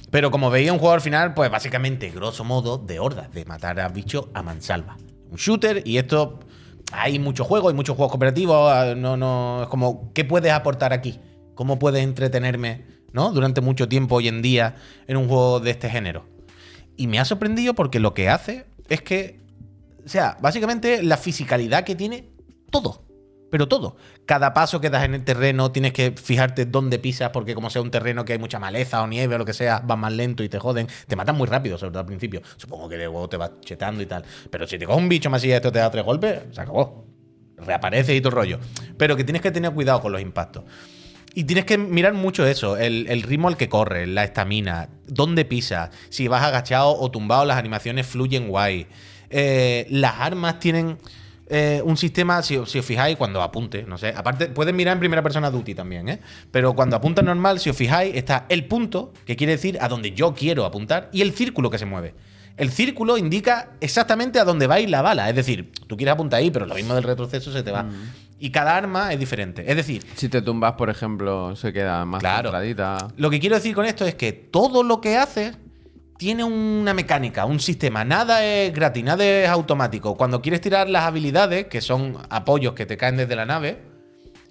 Pero 0.09 0.31
como 0.31 0.49
veía 0.49 0.73
un 0.73 0.79
juego 0.79 0.95
al 0.95 1.01
final, 1.01 1.35
pues 1.35 1.51
básicamente, 1.51 2.09
grosso 2.09 2.43
modo, 2.43 2.79
de 2.79 2.97
hordas, 2.99 3.31
de 3.31 3.45
matar 3.45 3.79
a 3.79 3.89
bichos 3.89 4.25
a 4.33 4.41
mansalva. 4.41 4.97
Un 5.29 5.37
shooter 5.37 5.83
y 5.85 5.99
esto. 5.99 6.39
Hay 6.91 7.19
muchos 7.19 7.45
juegos, 7.47 7.71
hay 7.71 7.75
muchos 7.75 7.95
juegos 7.95 8.11
cooperativos. 8.11 8.55
ah, 8.71 8.93
No, 8.95 9.17
no. 9.17 9.63
Es 9.63 9.69
como, 9.69 10.11
¿qué 10.13 10.25
puedes 10.25 10.51
aportar 10.51 10.93
aquí? 10.93 11.19
¿Cómo 11.55 11.77
puedes 11.77 12.03
entretenerme, 12.03 12.85
¿no? 13.11 13.31
Durante 13.31 13.61
mucho 13.61 13.87
tiempo 13.89 14.15
hoy 14.15 14.27
en 14.27 14.41
día 14.41 14.75
en 15.07 15.17
un 15.17 15.27
juego 15.27 15.59
de 15.59 15.71
este 15.71 15.89
género. 15.89 16.25
Y 16.95 17.07
me 17.07 17.19
ha 17.19 17.25
sorprendido 17.25 17.73
porque 17.75 17.99
lo 17.99 18.13
que 18.13 18.29
hace 18.29 18.65
es 18.87 19.01
que. 19.01 19.39
O 20.05 20.09
sea, 20.09 20.37
básicamente 20.41 21.03
la 21.03 21.17
fisicalidad 21.17 21.83
que 21.83 21.95
tiene 21.95 22.29
todo. 22.71 23.05
Pero 23.51 23.67
todo. 23.67 23.97
Cada 24.29 24.53
paso 24.53 24.79
que 24.79 24.91
das 24.91 25.05
en 25.05 25.15
el 25.15 25.23
terreno 25.23 25.71
tienes 25.71 25.91
que 25.91 26.11
fijarte 26.11 26.67
dónde 26.67 26.99
pisas, 26.99 27.31
porque 27.31 27.55
como 27.55 27.71
sea 27.71 27.81
un 27.81 27.89
terreno 27.89 28.25
que 28.25 28.33
hay 28.33 28.37
mucha 28.37 28.59
maleza 28.59 29.01
o 29.01 29.07
nieve 29.07 29.33
o 29.33 29.39
lo 29.39 29.43
que 29.43 29.53
sea, 29.53 29.81
vas 29.83 29.97
más 29.97 30.13
lento 30.13 30.43
y 30.43 30.49
te 30.49 30.59
joden. 30.59 30.87
Te 31.07 31.15
matan 31.15 31.35
muy 31.35 31.47
rápido, 31.47 31.79
sobre 31.79 31.93
todo 31.93 32.01
al 32.01 32.05
principio. 32.05 32.43
Supongo 32.55 32.87
que 32.87 32.97
luego 32.97 33.27
te 33.27 33.37
vas 33.37 33.49
chetando 33.61 34.03
y 34.03 34.05
tal. 34.05 34.23
Pero 34.51 34.67
si 34.67 34.77
te 34.77 34.85
coge 34.85 34.99
un 34.99 35.09
bicho 35.09 35.31
más 35.31 35.43
y 35.45 35.51
esto 35.51 35.71
te 35.71 35.79
da 35.79 35.89
tres 35.89 36.05
golpes, 36.05 36.41
se 36.51 36.61
acabó. 36.61 37.07
Reaparece 37.57 38.15
y 38.15 38.21
todo 38.21 38.29
el 38.29 38.35
rollo. 38.35 38.59
Pero 38.97 39.15
que 39.15 39.23
tienes 39.23 39.41
que 39.41 39.49
tener 39.49 39.71
cuidado 39.71 39.99
con 39.99 40.11
los 40.11 40.21
impactos. 40.21 40.63
Y 41.33 41.45
tienes 41.45 41.65
que 41.65 41.79
mirar 41.79 42.13
mucho 42.13 42.45
eso, 42.45 42.77
el, 42.77 43.07
el 43.09 43.23
ritmo 43.23 43.47
al 43.47 43.57
que 43.57 43.67
corre, 43.67 44.05
la 44.05 44.25
estamina, 44.25 44.89
dónde 45.07 45.43
pisas, 45.43 45.89
si 46.09 46.27
vas 46.27 46.43
agachado 46.43 46.95
o 46.95 47.09
tumbado, 47.09 47.45
las 47.45 47.57
animaciones 47.57 48.05
fluyen 48.05 48.47
guay. 48.47 48.85
Eh, 49.31 49.87
las 49.89 50.19
armas 50.19 50.59
tienen 50.59 50.99
eh, 51.49 51.81
un 51.83 51.97
sistema, 51.97 52.41
si, 52.43 52.59
si 52.65 52.79
os 52.79 52.85
fijáis, 52.85 53.17
cuando 53.17 53.41
apunte, 53.41 53.83
no 53.83 53.97
sé, 53.97 54.13
aparte, 54.15 54.47
puedes 54.47 54.73
mirar 54.73 54.93
en 54.93 54.99
primera 54.99 55.21
persona 55.23 55.49
Duty 55.49 55.73
también, 55.75 56.07
¿eh? 56.07 56.19
Pero 56.51 56.73
cuando 56.73 56.95
apunta 56.95 57.21
normal, 57.21 57.59
si 57.59 57.69
os 57.69 57.75
fijáis, 57.75 58.15
está 58.15 58.45
el 58.49 58.65
punto, 58.65 59.13
que 59.25 59.35
quiere 59.35 59.53
decir 59.53 59.77
a 59.81 59.87
donde 59.87 60.11
yo 60.11 60.33
quiero 60.33 60.63
apuntar, 60.65 61.09
y 61.11 61.21
el 61.21 61.33
círculo 61.33 61.69
que 61.69 61.77
se 61.79 61.85
mueve. 61.85 62.13
El 62.57 62.71
círculo 62.71 63.17
indica 63.17 63.71
exactamente 63.79 64.37
a 64.37 64.43
dónde 64.43 64.67
va 64.67 64.75
a 64.75 64.79
ir 64.81 64.89
la 64.89 65.01
bala. 65.01 65.29
Es 65.29 65.35
decir, 65.35 65.71
tú 65.87 65.95
quieres 65.95 66.13
apuntar 66.13 66.39
ahí, 66.39 66.51
pero 66.51 66.65
lo 66.65 66.75
mismo 66.75 66.93
del 66.93 67.03
retroceso 67.05 67.53
se 67.53 67.63
te 67.63 67.71
va. 67.71 67.85
Y 68.37 68.49
cada 68.51 68.75
arma 68.75 69.13
es 69.13 69.19
diferente. 69.19 69.63
Es 69.65 69.77
decir, 69.77 70.05
Si 70.15 70.27
te 70.27 70.41
tumbas, 70.41 70.73
por 70.73 70.89
ejemplo, 70.89 71.55
se 71.55 71.71
queda 71.71 72.03
más 72.03 72.19
Claro. 72.19 72.49
centradita. 72.49 73.07
lo 73.15 73.29
que 73.29 73.39
quiero 73.39 73.55
decir 73.55 73.73
con 73.73 73.85
esto 73.85 74.05
es 74.05 74.15
que 74.15 74.33
todo 74.33 74.83
lo 74.83 74.99
que 74.99 75.15
haces 75.17 75.57
tiene 76.19 76.43
una 76.43 76.93
mecánica, 76.93 77.45
un 77.45 77.61
sistema. 77.61 78.03
Nada 78.03 78.43
es 78.43 78.73
gratis, 78.73 79.05
nada 79.05 79.23
es 79.23 79.47
automático. 79.47 80.17
Cuando 80.17 80.41
quieres 80.41 80.59
tirar 80.59 80.89
las 80.89 81.03
habilidades, 81.03 81.67
que 81.67 81.79
son 81.79 82.17
apoyos 82.29 82.73
que 82.73 82.85
te 82.85 82.97
caen 82.97 83.15
desde 83.15 83.37
la 83.37 83.45
nave, 83.45 83.79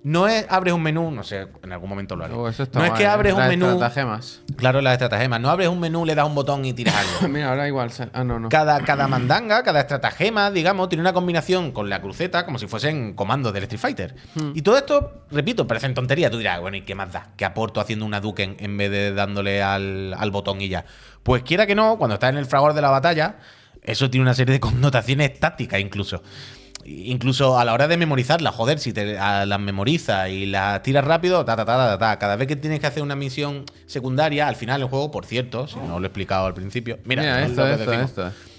no 0.05 0.29
es 0.29 0.47
abres 0.49 0.73
un 0.73 0.83
menú, 0.83 1.11
no 1.11 1.25
sé, 1.25 1.49
en 1.63 1.73
algún 1.73 1.91
momento 1.91 2.15
lo 2.15 2.25
haré. 2.25 2.35
Oh, 2.35 2.49
eso 2.49 2.63
está 2.63 2.79
no 2.79 2.85
es 2.85 2.93
que 2.93 3.03
¿eh? 3.03 3.07
abres 3.07 3.33
un 3.35 3.47
menú. 3.49 3.67
estratagemas. 3.67 4.43
Claro, 4.57 4.81
las 4.81 4.93
estratagemas. 4.93 5.41
No 5.41 5.51
abres 5.51 5.69
un 5.69 5.81
menú, 5.81 6.05
le 6.05 6.15
das 6.15 6.27
un 6.27 6.35
botón 6.35 6.65
y 6.65 6.73
tiras 6.73 6.95
algo. 6.95 7.29
Mira, 7.33 7.51
ahora 7.51 7.67
igual. 7.67 7.91
Ah, 8.13 8.25
no, 8.25 8.39
no. 8.39 8.49
Cada, 8.49 8.81
cada 8.81 9.09
mandanga, 9.09 9.63
cada 9.63 9.81
estratagema, 9.81 10.51
digamos, 10.51 10.89
tiene 10.89 11.01
una 11.01 11.13
combinación 11.13 11.73
con 11.73 11.91
la 11.91 12.01
cruceta 12.01 12.45
como 12.45 12.59
si 12.59 12.67
fuesen 12.67 13.15
comandos 13.15 13.53
del 13.53 13.65
Street 13.65 13.81
Fighter. 13.81 14.15
Y 14.55 14.63
todo 14.63 14.79
esto, 14.79 15.25
repito, 15.31 15.67
parecen 15.67 15.95
tonterías. 15.95 16.31
Tú 16.31 16.39
dirás, 16.39 16.61
bueno, 16.61 16.77
¿y 16.77 16.83
qué 16.83 16.95
más 16.95 17.13
da? 17.13 17.31
¿Qué 17.37 17.45
aporto 17.45 17.81
haciendo 17.81 18.05
una 18.05 18.21
Duken 18.21 18.57
en 18.61 18.77
vez 18.77 18.91
de 18.91 19.13
dándole 19.13 19.63
al, 19.63 20.15
al 20.17 20.31
botón 20.31 20.61
y 20.61 20.69
ya? 20.69 20.85
Pues 21.23 21.43
quiera 21.43 21.67
que 21.67 21.75
no, 21.75 21.99
cuando 21.99 22.15
estás 22.15 22.31
en 22.31 22.39
el 22.39 22.47
fragor 22.47 22.73
de 22.73 22.83
la 22.83 22.91
batalla, 22.91 23.37
eso 23.83 24.11
tiene 24.11 24.23
una 24.23 24.35
serie 24.35 24.53
de 24.53 24.61
connotaciones 24.61 25.39
tácticas 25.41 25.81
incluso. 25.81 26.23
Incluso 26.91 27.59
a 27.59 27.65
la 27.65 27.75
hora 27.75 27.87
de 27.89 27.97
memorizarlas, 27.97 28.55
joder, 28.55 28.79
si 28.79 28.93
te 28.93 29.19
a- 29.19 29.45
las 29.45 29.61
memorizas 29.61 30.29
y 30.31 30.47
las 30.47 30.83
tiras 30.83 31.05
rápido, 31.05 31.45
ta, 31.45 31.55
ta, 31.57 31.65
ta, 31.65 31.77
ta, 31.77 31.99
ta. 31.99 32.19
Cada 32.19 32.37
vez 32.37 32.49
que 32.49 32.57
tienes 32.57 32.81
que 32.81 32.87
hacer 32.87 33.03
una 33.03 33.15
misión 33.17 33.65
secundaria, 33.87 34.49
al 34.49 34.57
final 34.57 34.81
el 34.83 34.89
juego, 34.89 35.11
por 35.11 35.27
cierto, 35.27 35.67
si 35.67 35.77
no 35.79 35.99
lo 36.01 36.07
he 36.07 36.09
explicado 36.09 36.47
al 36.47 36.55
principio, 36.55 36.99
mira, 37.05 37.23
es 37.41 37.51
esto, 37.51 37.63
esto. 37.83 37.93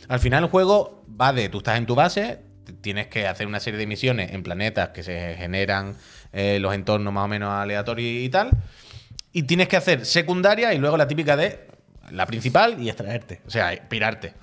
Al 0.07 0.19
final 0.19 0.43
el 0.43 0.49
juego 0.49 1.03
va 1.19 1.33
de, 1.33 1.49
tú 1.49 1.57
estás 1.59 1.77
en 1.77 1.85
tu 1.85 1.95
base, 1.95 2.39
tienes 2.81 3.07
que 3.07 3.27
hacer 3.27 3.47
una 3.47 3.59
serie 3.59 3.79
de 3.79 3.87
misiones 3.87 4.31
en 4.31 4.43
planetas 4.43 4.89
que 4.89 5.01
se 5.03 5.35
generan 5.37 5.95
eh, 6.31 6.59
los 6.61 6.73
entornos 6.75 7.11
más 7.11 7.25
o 7.25 7.27
menos 7.27 7.49
aleatorios 7.51 8.23
y 8.23 8.29
tal, 8.29 8.49
y 9.33 9.43
tienes 9.43 9.67
que 9.67 9.77
hacer 9.77 10.05
secundaria 10.05 10.73
y 10.73 10.77
luego 10.77 10.97
la 10.97 11.07
típica 11.07 11.35
de 11.35 11.67
la 12.11 12.25
principal 12.25 12.81
y 12.81 12.89
extraerte, 12.89 13.41
o 13.47 13.49
sea, 13.49 13.71
pirarte. 13.89 14.33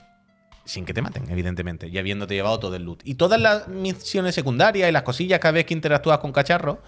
Sin 0.67 0.85
que 0.85 0.93
te 0.93 1.01
maten, 1.01 1.31
evidentemente, 1.31 1.87
y 1.89 1.97
habiéndote 1.97 2.35
llevado 2.35 2.59
todo 2.59 2.77
el 2.77 2.83
loot. 2.83 3.01
Y 3.05 3.15
todas 3.15 3.41
las 3.41 3.69
misiones 3.69 4.35
secundarias 4.35 4.89
y 4.89 4.93
las 4.93 5.03
cosillas 5.05 5.39
cada 5.39 5.53
vez 5.53 5.65
que 5.65 5.73
interactúas 5.75 6.19
con 6.19 6.33
cacharros 6.33 6.79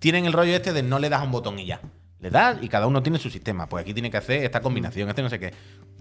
tienen 0.00 0.24
el 0.24 0.32
rollo 0.32 0.52
este 0.56 0.72
de 0.72 0.82
no 0.82 0.98
le 0.98 1.08
das 1.10 1.20
a 1.20 1.24
un 1.24 1.30
botón 1.32 1.58
y 1.58 1.66
ya. 1.66 1.80
Le 2.20 2.30
das 2.30 2.56
y 2.62 2.68
cada 2.68 2.86
uno 2.86 3.02
tiene 3.02 3.18
su 3.18 3.28
sistema. 3.30 3.68
Pues 3.68 3.82
aquí 3.82 3.92
tiene 3.94 4.10
que 4.10 4.16
hacer 4.16 4.42
esta 4.42 4.60
combinación, 4.62 5.08
este 5.08 5.22
no 5.22 5.28
sé 5.28 5.38
qué. 5.38 5.52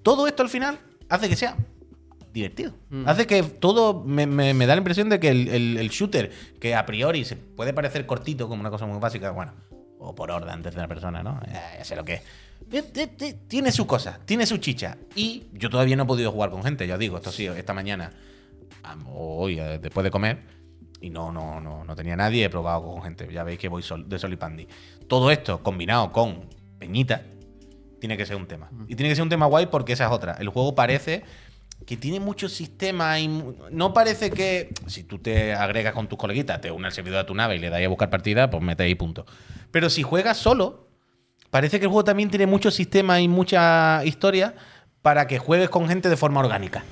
Todo 0.02 0.28
esto 0.28 0.44
al 0.44 0.50
final 0.50 0.80
hace 1.10 1.28
que 1.30 1.36
sea 1.36 1.58
divertido. 2.34 2.74
Hace 3.06 3.28
que 3.28 3.44
todo 3.44 4.04
me, 4.06 4.26
me- 4.26 4.54
me 4.54 4.66
da 4.66 4.76
la 4.76 4.80
impresión 4.80 5.10
de 5.10 5.20
que 5.20 5.30
el, 5.30 5.48
el- 5.50 5.78
el 5.78 5.90
shooter, 5.90 6.32
que 6.60 6.74
a 6.76 6.86
priori 6.86 7.26
se 7.26 7.36
puede 7.36 7.74
parecer 7.74 8.06
cortito 8.06 8.48
como 8.48 8.62
una 8.62 8.70
cosa 8.70 8.86
muy 8.86 9.00
básica, 9.00 9.32
bueno, 9.32 9.54
o 10.00 10.16
por 10.16 10.32
orden 10.32 10.50
antes 10.50 10.74
de 10.74 10.80
una 10.80 10.88
persona, 10.88 11.22
¿no? 11.24 11.40
Ya 11.52 11.84
sé 11.84 11.96
lo 11.98 12.06
que 12.06 12.14
es. 12.16 12.22
Ti- 12.70 12.82
ti- 12.92 13.08
ti- 13.08 13.34
Tiene 13.48 13.72
su 13.72 13.86
cosa, 13.86 14.20
tiene 14.26 14.46
su 14.46 14.58
chicha. 14.58 14.98
Y 15.16 15.44
yo 15.54 15.70
todavía 15.70 15.96
no 15.96 16.04
he 16.04 16.08
podido 16.08 16.32
jugar 16.32 16.50
con 16.50 16.64
gente, 16.64 16.88
ya 16.88 16.94
os 16.96 17.00
digo, 17.00 17.18
esto 17.18 17.32
sí, 17.32 17.46
esta 17.46 17.74
mañana, 17.74 18.12
o 19.08 19.38
hoy, 19.44 19.60
eh, 19.60 19.80
después 19.82 20.04
de 20.04 20.12
comer, 20.12 20.40
y 21.02 21.10
no, 21.10 21.32
no, 21.32 21.62
no, 21.62 21.84
no 21.84 21.96
tenía 21.96 22.16
nadie, 22.16 22.46
he 22.46 22.50
probado 22.50 22.84
con 22.84 23.02
gente. 23.04 23.28
Ya 23.32 23.44
veis 23.44 23.60
que 23.60 23.68
voy 23.70 23.84
sol- 23.84 24.08
de 24.10 24.18
sol 24.18 24.34
y 24.34 24.38
pandi. 24.38 24.68
Todo 25.08 25.30
esto 25.32 25.62
combinado 25.62 26.12
con 26.12 26.50
Peñita, 26.80 27.22
tiene 28.00 28.18
que 28.18 28.26
ser 28.26 28.36
un 28.36 28.48
tema. 28.48 28.70
Y 28.88 28.96
tiene 28.96 29.10
que 29.10 29.16
ser 29.16 29.24
un 29.24 29.30
tema 29.30 29.46
guay 29.46 29.68
porque 29.68 29.94
esa 29.94 30.06
es 30.06 30.12
otra. 30.12 30.34
El 30.40 30.50
juego 30.50 30.76
parece 30.76 31.24
que 31.86 31.98
tiene 31.98 32.20
muchos 32.20 32.54
sistemas 32.54 33.20
y 33.20 33.28
no 33.72 33.94
parece 33.94 34.32
que 34.32 34.70
si 34.88 35.04
tú 35.04 35.20
te 35.20 35.54
agregas 35.54 35.94
con 35.94 36.08
tus 36.08 36.18
coleguitas, 36.18 36.62
te 36.62 36.72
unes 36.72 36.88
al 36.88 36.92
servidor 36.94 37.20
de 37.20 37.24
tu 37.26 37.36
nave 37.36 37.56
y 37.56 37.60
le 37.60 37.70
das 37.70 37.82
a 37.84 37.88
buscar 37.88 38.10
partida, 38.10 38.50
pues 38.50 38.64
metes 38.64 38.86
ahí 38.86 38.96
punto. 38.96 39.26
Pero 39.72 39.90
si 39.90 40.02
juegas 40.04 40.38
solo, 40.38 40.85
parece 41.56 41.80
que 41.80 41.86
el 41.86 41.90
juego 41.90 42.04
también 42.04 42.30
tiene 42.30 42.48
muchos 42.48 42.74
sistemas 42.74 43.22
y 43.22 43.30
mucha 43.30 44.04
historia 44.04 44.56
para 45.02 45.26
que 45.26 45.40
juegues 45.40 45.70
con 45.70 45.88
gente 45.88 46.10
de 46.10 46.18
forma 46.18 46.42
orgánica. 46.42 46.84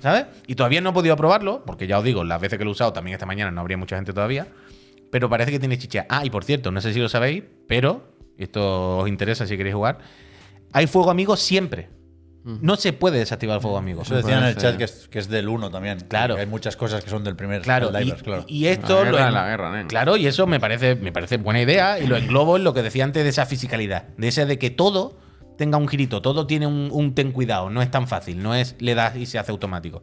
¿Sabes? 0.00 0.26
Y 0.48 0.56
todavía 0.56 0.80
no 0.80 0.90
he 0.90 0.92
podido 0.92 1.16
probarlo, 1.16 1.62
porque 1.64 1.86
ya 1.86 2.00
os 2.00 2.04
digo, 2.04 2.24
las 2.24 2.40
veces 2.40 2.58
que 2.58 2.64
lo 2.64 2.70
he 2.70 2.72
usado 2.72 2.92
también 2.92 3.14
esta 3.14 3.26
mañana 3.26 3.52
no 3.52 3.60
habría 3.60 3.76
mucha 3.76 3.94
gente 3.94 4.12
todavía. 4.12 4.48
Pero 5.12 5.28
parece 5.28 5.52
que 5.52 5.60
tiene 5.60 5.78
chicha. 5.78 6.04
Ah, 6.08 6.24
y 6.24 6.30
por 6.30 6.42
cierto, 6.42 6.72
no 6.72 6.80
sé 6.80 6.92
si 6.92 6.98
lo 6.98 7.08
sabéis, 7.08 7.44
pero 7.68 8.12
esto 8.36 8.98
os 8.98 9.08
interesa 9.08 9.46
si 9.46 9.56
queréis 9.56 9.76
jugar. 9.76 9.98
hay 10.72 10.88
fuego 10.88 11.12
amigo 11.12 11.36
siempre. 11.36 11.88
No 12.44 12.76
se 12.76 12.92
puede 12.94 13.18
desactivar 13.18 13.56
el 13.56 13.60
fuego 13.62 13.76
amigo. 13.76 14.02
Eso 14.02 14.14
decían 14.16 14.38
en 14.42 14.48
el 14.50 14.56
chat 14.56 14.76
que 14.76 14.84
es, 14.84 15.08
que 15.08 15.18
es 15.18 15.28
del 15.28 15.48
1 15.48 15.70
también. 15.70 16.00
Claro. 16.08 16.36
Hay 16.36 16.46
muchas 16.46 16.76
cosas 16.76 17.04
que 17.04 17.10
son 17.10 17.22
del 17.24 17.36
primer 17.36 17.60
Claro, 17.62 17.90
claro. 17.90 18.44
y 18.48 18.66
esto 18.66 19.04
La 19.04 19.10
lo 19.10 19.18
en- 19.18 19.34
la 19.34 19.46
guerra. 19.48 19.84
Claro, 19.88 20.16
y 20.16 20.26
eso 20.26 20.46
me 20.46 20.58
parece, 20.58 20.94
me 20.94 21.12
parece 21.12 21.36
buena 21.36 21.60
idea 21.60 21.98
y 21.98 22.06
lo 22.06 22.16
englobo 22.16 22.56
en 22.56 22.64
lo 22.64 22.72
que 22.72 22.82
decía 22.82 23.04
antes 23.04 23.22
de 23.22 23.28
esa 23.30 23.44
fisicalidad, 23.44 24.04
de 24.16 24.28
ese 24.28 24.46
de 24.46 24.58
que 24.58 24.70
todo 24.70 25.16
tenga 25.58 25.76
un 25.76 25.88
girito, 25.88 26.22
todo 26.22 26.46
tiene 26.46 26.66
un, 26.66 26.88
un 26.92 27.14
ten 27.14 27.32
cuidado, 27.32 27.68
no 27.68 27.82
es 27.82 27.90
tan 27.90 28.06
fácil, 28.08 28.42
no 28.42 28.54
es 28.54 28.76
le 28.78 28.94
das 28.94 29.16
y 29.16 29.26
se 29.26 29.38
hace 29.38 29.50
automático. 29.50 30.02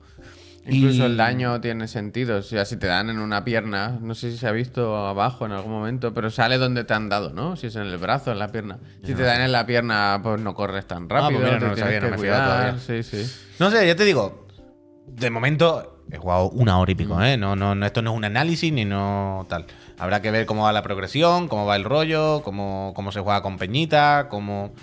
Incluso 0.68 1.04
Y- 1.04 1.06
el 1.06 1.18
daño 1.18 1.62
tiene 1.62 1.88
sentido. 1.88 2.38
O 2.38 2.42
sea, 2.42 2.66
si 2.66 2.78
te 2.78 2.88
dan 2.88 3.10
en 3.10 3.20
una 3.20 3.44
pierna, 3.46 3.98
no 4.02 4.16
sé 4.16 4.32
si 4.32 4.38
se 4.38 4.48
ha 4.48 4.52
visto 4.52 4.96
abajo 5.08 5.46
en 5.46 5.52
algún 5.52 5.72
momento, 5.72 6.14
pero 6.14 6.30
sale 6.32 6.58
donde 6.58 6.84
te 6.84 6.94
han 6.94 7.08
dado, 7.10 7.32
¿no? 7.34 7.56
Si 7.56 7.68
es 7.68 7.76
en 7.76 7.84
el 7.84 7.98
brazo, 7.98 8.32
en 8.32 8.40
la 8.40 8.52
pierna. 8.52 8.80
Si 9.04 9.14
te 9.14 9.24
dan 9.24 9.42
en 9.42 9.52
la 9.52 9.66
pierna, 9.66 10.20
pues 10.24 10.42
no 10.42 10.56
corres 10.56 10.86
tan 10.88 11.08
rápido. 11.10 11.40
pues 11.42 11.54
mira, 11.54 11.68
no 11.68 11.76
te 11.76 11.82
sabía, 11.82 12.00
no 12.02 12.10
me 12.10 12.16
cuidar. 12.18 12.80
Sí, 12.80 13.04
sí. 13.04 13.30
No 13.60 13.70
sé, 13.70 13.86
ya 13.86 13.96
te 13.96 14.04
digo, 14.06 14.45
de 15.08 15.30
momento 15.30 16.04
he 16.12 16.18
jugado 16.18 16.50
una 16.50 16.78
hora 16.80 16.92
y 16.92 16.96
pico, 16.96 17.22
¿eh? 17.22 17.38
No, 17.38 17.56
no, 17.56 17.74
no, 17.76 17.86
esto 17.86 18.02
no 18.02 18.12
es 18.12 18.18
un 18.18 18.26
análisis 18.26 18.72
ni 18.72 18.86
no 18.86 19.46
tal. 19.50 19.66
Habrá 19.98 20.22
que 20.22 20.30
ver 20.30 20.46
cómo 20.46 20.64
va 20.64 20.74
la 20.74 20.84
progresión, 20.84 21.48
cómo 21.48 21.66
va 21.66 21.76
el 21.78 21.84
rollo, 21.86 22.42
cómo, 22.44 22.92
cómo 22.96 23.12
se 23.12 23.22
juega 23.22 23.42
con 23.42 23.58
Peñita, 23.58 24.28
cómo... 24.30 24.74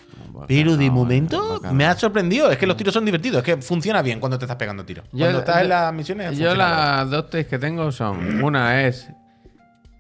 Pero 0.49 0.77
de 0.79 0.91
momento 0.91 1.61
me 1.73 1.85
ha 1.85 1.95
sorprendido. 1.95 2.51
Es 2.51 2.57
que 2.57 2.67
los 2.67 2.77
tiros 2.77 2.95
son 2.95 3.05
divertidos. 3.05 3.39
Es 3.39 3.45
que 3.45 3.61
funciona 3.63 4.01
bien 4.01 4.19
cuando 4.21 4.39
te 4.39 4.47
estás 4.47 4.57
pegando 4.57 4.85
tiros. 4.87 5.05
Yo- 5.13 5.19
Cuando 5.27 5.41
estás 5.41 5.57
yo- 5.57 5.63
en 5.63 5.69
las 5.69 5.93
misiones. 5.93 6.39
Yo 6.39 6.55
las 6.55 7.11
dos 7.11 7.29
takes 7.29 7.47
que 7.49 7.59
tengo 7.59 7.93
son, 7.93 8.43
una 8.43 8.87
es 8.87 9.09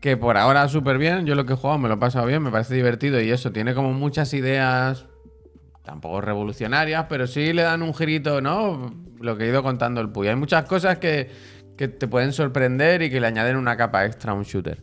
que 0.00 0.16
por 0.16 0.36
ahora 0.38 0.66
súper 0.68 0.96
bien, 0.98 1.26
yo 1.26 1.34
lo 1.34 1.44
que 1.44 1.52
he 1.52 1.56
jugado 1.56 1.78
me 1.78 1.88
lo 1.88 1.94
he 1.94 1.98
pasado 1.98 2.26
bien, 2.26 2.42
me 2.42 2.50
parece 2.50 2.74
divertido 2.74 3.20
y 3.20 3.30
eso, 3.30 3.52
tiene 3.52 3.74
como 3.74 3.92
muchas 3.92 4.32
ideas, 4.34 5.04
tampoco 5.82 6.20
revolucionarias, 6.20 7.06
pero 7.08 7.26
sí 7.26 7.52
le 7.52 7.62
dan 7.62 7.82
un 7.82 7.94
girito, 7.94 8.40
¿no? 8.40 8.94
Lo 9.20 9.36
que 9.36 9.44
he 9.44 9.48
ido 9.48 9.62
contando 9.62 10.00
el 10.00 10.08
Puy. 10.10 10.28
Hay 10.28 10.36
muchas 10.36 10.64
cosas 10.64 10.98
que, 10.98 11.30
que 11.76 11.88
te 11.88 12.06
pueden 12.08 12.32
sorprender 12.32 13.02
y 13.02 13.10
que 13.10 13.20
le 13.20 13.26
añaden 13.26 13.56
una 13.56 13.76
capa 13.76 14.04
extra 14.04 14.32
a 14.32 14.34
un 14.34 14.44
shooter. 14.44 14.82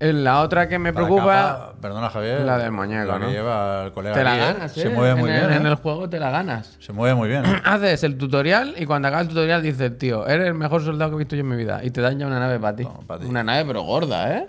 La 0.00 0.42
otra 0.42 0.68
que 0.68 0.78
me 0.78 0.92
preocupa... 0.92 1.24
capa- 1.24 1.80
perdona, 1.80 2.08
Javier. 2.08 2.42
la 2.42 2.56
del 2.58 2.70
muñeco, 2.70 3.04
la 3.06 3.14
que 3.14 3.20
¿no? 3.24 3.30
lleva 3.32 3.84
el 3.86 3.92
colega 3.92 4.14
Te 4.14 4.22
la 4.22 4.36
¿eh? 4.36 4.38
ganas, 4.38 4.76
¿eh? 4.78 4.82
Se 4.82 4.90
mueve 4.90 5.14
muy 5.16 5.28
en 5.30 5.36
el, 5.36 5.46
bien. 5.48 5.60
En 5.60 5.66
¿eh? 5.66 5.70
el 5.70 5.74
juego 5.74 6.08
te 6.08 6.20
la 6.20 6.30
ganas. 6.30 6.76
Se 6.78 6.92
mueve 6.92 7.16
muy 7.16 7.28
bien. 7.28 7.44
¿eh? 7.44 7.60
Haces 7.64 8.04
el 8.04 8.16
tutorial 8.16 8.74
y 8.78 8.86
cuando 8.86 9.08
acabas 9.08 9.24
el 9.26 9.30
tutorial 9.30 9.60
dices, 9.60 9.98
tío, 9.98 10.24
eres 10.28 10.46
el 10.46 10.54
mejor 10.54 10.84
soldado 10.84 11.10
que 11.10 11.16
he 11.16 11.18
visto 11.18 11.34
yo 11.34 11.40
en 11.40 11.48
mi 11.48 11.56
vida. 11.56 11.80
Y 11.82 11.90
te 11.90 12.00
dan 12.00 12.16
ya 12.16 12.28
una 12.28 12.38
nave 12.38 12.60
para 12.60 12.76
ti. 12.76 12.84
Toma, 12.84 13.00
pa' 13.08 13.18
ti. 13.18 13.26
Una 13.26 13.42
nave 13.42 13.64
pero 13.64 13.82
gorda, 13.82 14.36
¿eh? 14.36 14.46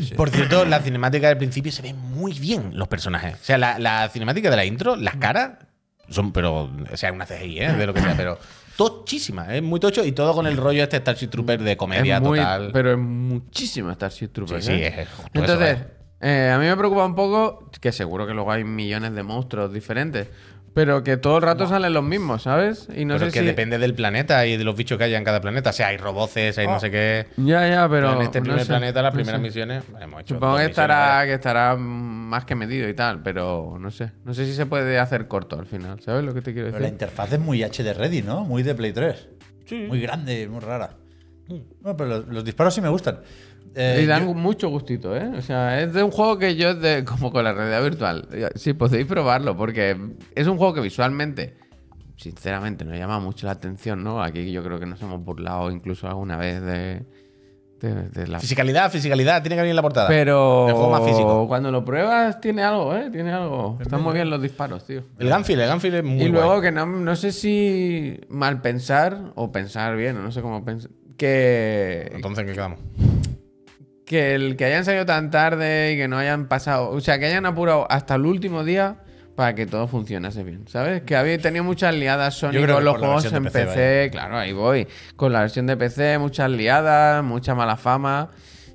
Sí. 0.00 0.14
Por 0.14 0.30
cierto, 0.30 0.64
la 0.64 0.80
cinemática 0.80 1.28
del 1.28 1.36
principio 1.36 1.72
se 1.72 1.82
ven 1.82 1.96
muy 1.96 2.32
bien 2.32 2.70
los 2.74 2.88
personajes. 2.88 3.34
O 3.34 3.44
sea, 3.44 3.58
la, 3.58 3.78
la 3.78 4.08
cinemática 4.08 4.50
de 4.50 4.56
la 4.56 4.64
intro, 4.64 4.96
las 4.96 5.16
caras 5.16 5.58
son, 6.08 6.32
pero, 6.32 6.70
o 6.92 6.96
sea, 6.96 7.12
una 7.12 7.26
CGI, 7.26 7.60
¿eh? 7.60 7.72
De 7.74 7.86
lo 7.86 7.94
que 7.94 8.00
sea, 8.00 8.14
pero 8.16 8.38
tochísima, 8.76 9.54
es 9.56 9.62
muy 9.62 9.80
tocho 9.80 10.04
y 10.04 10.12
todo 10.12 10.32
con 10.32 10.46
el 10.46 10.56
rollo 10.56 10.84
este 10.84 10.98
Starship 10.98 11.28
Trooper 11.28 11.60
de 11.62 11.76
comedia 11.76 12.16
es 12.16 12.22
muy, 12.22 12.38
total. 12.38 12.70
Pero 12.72 12.92
es 12.92 12.98
muchísimo 12.98 13.92
Starship 13.92 14.28
Troopers. 14.28 14.64
Sí, 14.64 14.72
sí, 14.72 14.78
¿eh? 14.78 15.02
es 15.02 15.08
justo 15.08 15.30
Entonces, 15.34 15.78
eso, 15.78 15.86
eh, 16.20 16.52
a 16.54 16.58
mí 16.58 16.66
me 16.66 16.76
preocupa 16.76 17.04
un 17.04 17.16
poco 17.16 17.70
que 17.80 17.90
seguro 17.90 18.26
que 18.26 18.34
luego 18.34 18.52
hay 18.52 18.64
millones 18.64 19.14
de 19.14 19.22
monstruos 19.24 19.72
diferentes. 19.72 20.28
Pero 20.78 21.02
que 21.02 21.16
todo 21.16 21.38
el 21.38 21.42
rato 21.42 21.66
salen 21.66 21.92
los 21.92 22.04
mismos, 22.04 22.42
¿sabes? 22.44 22.88
Y 22.96 23.04
no 23.04 23.14
pero 23.14 23.18
sé 23.24 23.26
es 23.26 23.32
que 23.34 23.40
si. 23.40 23.46
depende 23.46 23.78
del 23.78 23.94
planeta 23.94 24.46
y 24.46 24.56
de 24.56 24.62
los 24.62 24.76
bichos 24.76 24.96
que 24.96 25.02
haya 25.02 25.18
en 25.18 25.24
cada 25.24 25.40
planeta. 25.40 25.70
O 25.70 25.72
sea, 25.72 25.88
hay 25.88 25.96
roboces, 25.96 26.56
hay 26.56 26.68
no 26.68 26.78
sé 26.78 26.88
qué. 26.92 27.26
Ya, 27.36 27.68
ya, 27.68 27.88
pero. 27.88 28.12
en 28.14 28.22
este 28.22 28.38
no 28.38 28.44
primer 28.44 28.60
sé, 28.60 28.66
planeta, 28.68 29.02
las 29.02 29.12
no 29.12 29.16
primeras 29.16 29.40
sé. 29.40 29.42
misiones, 29.42 29.82
hemos 30.00 30.20
hecho. 30.20 30.34
Supongo 30.36 30.56
que 30.58 30.66
estará, 30.66 31.24
que 31.26 31.34
estará 31.34 31.74
más 31.76 32.44
que 32.44 32.54
medido 32.54 32.88
y 32.88 32.94
tal, 32.94 33.22
pero 33.24 33.76
no 33.80 33.90
sé. 33.90 34.12
No 34.24 34.34
sé 34.34 34.46
si 34.46 34.54
se 34.54 34.66
puede 34.66 35.00
hacer 35.00 35.26
corto 35.26 35.58
al 35.58 35.66
final, 35.66 36.00
¿sabes 36.00 36.24
lo 36.24 36.32
que 36.32 36.42
te 36.42 36.52
quiero 36.52 36.68
Pero 36.68 36.78
la 36.78 36.84
decir? 36.84 36.92
interfaz 36.94 37.32
es 37.32 37.40
muy 37.40 37.64
HD 37.64 37.92
ready, 37.96 38.22
¿no? 38.22 38.44
Muy 38.44 38.62
de 38.62 38.76
Play 38.76 38.92
3. 38.92 39.28
Muy 39.88 40.00
grande, 40.00 40.46
muy 40.48 40.60
rara. 40.60 40.90
No, 41.82 41.96
pero 41.96 42.08
los, 42.10 42.28
los 42.28 42.44
disparos 42.44 42.74
sí 42.74 42.80
me 42.80 42.88
gustan. 42.88 43.20
Eh, 43.74 44.00
y 44.02 44.06
dan 44.06 44.26
yo- 44.26 44.34
mucho 44.34 44.68
gustito, 44.68 45.16
¿eh? 45.16 45.30
O 45.36 45.42
sea, 45.42 45.80
es 45.82 45.92
de 45.92 46.02
un 46.02 46.10
juego 46.10 46.38
que 46.38 46.56
yo, 46.56 46.74
de, 46.74 47.04
como 47.04 47.30
con 47.32 47.44
la 47.44 47.52
realidad 47.52 47.82
virtual, 47.82 48.28
si 48.54 48.72
podéis 48.72 49.06
probarlo, 49.06 49.56
porque 49.56 49.96
es 50.34 50.46
un 50.46 50.56
juego 50.58 50.74
que 50.74 50.80
visualmente, 50.80 51.54
sinceramente, 52.16 52.84
nos 52.84 52.96
llama 52.98 53.20
mucho 53.20 53.46
la 53.46 53.52
atención, 53.52 54.02
¿no? 54.02 54.22
Aquí 54.22 54.50
yo 54.50 54.62
creo 54.64 54.78
que 54.80 54.86
nos 54.86 55.00
hemos 55.02 55.22
burlado 55.24 55.70
incluso 55.70 56.08
alguna 56.08 56.36
vez 56.36 56.60
de, 56.62 57.02
de, 57.80 58.08
de 58.08 58.26
la... 58.26 58.40
Fisicalidad, 58.40 58.90
fisicalidad, 58.90 59.40
tiene 59.42 59.54
que 59.54 59.60
venir 59.62 59.70
en 59.70 59.76
la 59.76 59.82
portada. 59.82 60.08
Pero 60.08 60.66
El 60.66 60.74
juego 60.74 60.90
más 60.90 61.04
físico. 61.04 61.46
cuando 61.46 61.70
lo 61.70 61.84
pruebas 61.84 62.40
tiene 62.40 62.62
algo, 62.64 62.96
¿eh? 62.96 63.08
Tiene 63.12 63.30
algo. 63.32 63.78
Están 63.80 64.02
muy 64.02 64.14
bien 64.14 64.28
los 64.30 64.42
disparos, 64.42 64.84
tío. 64.84 65.02
El 65.18 65.30
Gunfield, 65.32 65.60
el 65.62 65.70
Gunfield 65.70 65.94
es 65.96 66.04
muy 66.04 66.22
y 66.24 66.28
luego 66.28 66.48
guay. 66.48 66.62
que 66.62 66.72
no, 66.72 66.86
no 66.86 67.14
sé 67.14 67.30
si 67.30 68.20
mal 68.28 68.60
pensar 68.60 69.32
o 69.36 69.52
pensar 69.52 69.94
bien, 69.96 70.16
o 70.16 70.22
no 70.22 70.32
sé 70.32 70.42
cómo 70.42 70.64
pensar. 70.64 70.90
Que, 71.16 72.10
Entonces, 72.14 72.44
¿qué 72.46 72.52
quedamos? 72.52 72.78
Que 74.08 74.34
el 74.34 74.56
que 74.56 74.64
hayan 74.64 74.84
salido 74.86 75.04
tan 75.06 75.30
tarde 75.30 75.92
y 75.92 75.96
que 75.98 76.08
no 76.08 76.16
hayan 76.16 76.48
pasado, 76.48 76.88
o 76.90 77.00
sea, 77.00 77.18
que 77.18 77.26
hayan 77.26 77.44
apurado 77.46 77.86
hasta 77.90 78.14
el 78.14 78.24
último 78.24 78.64
día 78.64 78.96
para 79.36 79.54
que 79.54 79.66
todo 79.66 79.86
funcionase 79.86 80.42
bien, 80.42 80.66
¿sabes? 80.66 81.02
Que 81.02 81.14
había 81.14 81.38
tenido 81.38 81.62
muchas 81.62 81.94
liadas 81.94 82.34
Sony 82.34 82.52
con 82.66 82.84
los 82.84 82.96
juegos 82.98 83.24
en 83.32 83.44
PC, 83.44 83.66
PC, 83.66 84.08
claro, 84.10 84.38
ahí 84.38 84.52
voy. 84.52 84.88
Con 85.14 85.32
la 85.32 85.40
versión 85.40 85.66
de 85.66 85.76
PC, 85.76 86.18
muchas 86.18 86.50
liadas, 86.50 87.22
mucha 87.22 87.54
mala 87.54 87.76
fama. 87.76 88.30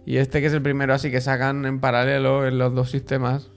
Y 0.06 0.18
este 0.18 0.40
que 0.40 0.48
es 0.48 0.54
el 0.54 0.62
primero 0.62 0.94
así 0.94 1.10
que 1.12 1.20
sacan 1.20 1.66
en 1.66 1.80
paralelo 1.80 2.46
en 2.48 2.58
los 2.60 2.74
dos 2.76 2.92
sistemas, 2.92 3.50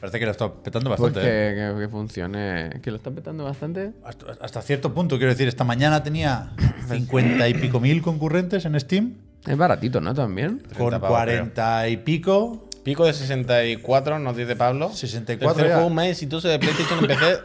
Parece 0.00 0.18
que 0.18 0.26
lo 0.26 0.32
está 0.32 0.52
petando 0.52 0.90
pues 0.90 1.00
bastante. 1.00 1.20
que, 1.26 1.48
¿eh? 1.50 1.72
que- 1.74 1.80
que 1.80 1.88
funcione. 1.88 2.70
¿Que 2.82 2.90
lo 2.90 2.98
está 2.98 3.10
petando 3.10 3.44
bastante? 3.44 3.92
Hasta, 4.04 4.26
hasta 4.42 4.60
cierto 4.60 4.92
punto, 4.92 5.16
quiero 5.16 5.30
decir, 5.32 5.48
esta 5.48 5.64
mañana 5.64 6.02
tenía 6.02 6.52
50 6.90 7.48
y 7.48 7.54
pico 7.54 7.80
mil 7.80 8.02
concurrentes 8.02 8.66
en 8.66 8.78
Steam, 8.78 9.14
Es 9.46 9.56
baratito, 9.56 10.00
¿no? 10.00 10.14
También. 10.14 10.58
30 10.60 10.78
con 10.78 10.90
pavos, 10.92 11.08
40 11.08 11.88
y 11.88 11.96
pico. 11.98 12.68
Pico 12.82 13.06
de 13.06 13.12
64, 13.14 14.18
nos 14.18 14.36
dice 14.36 14.56
Pablo. 14.56 14.90
64 14.90 15.54
Tercer 15.54 15.68
ya. 15.70 15.74
juego 15.76 15.90
más 15.90 16.06
exitoso 16.06 16.48
de 16.48 16.58
PlayStation 16.58 16.98
en 17.00 17.06
PC. 17.06 17.38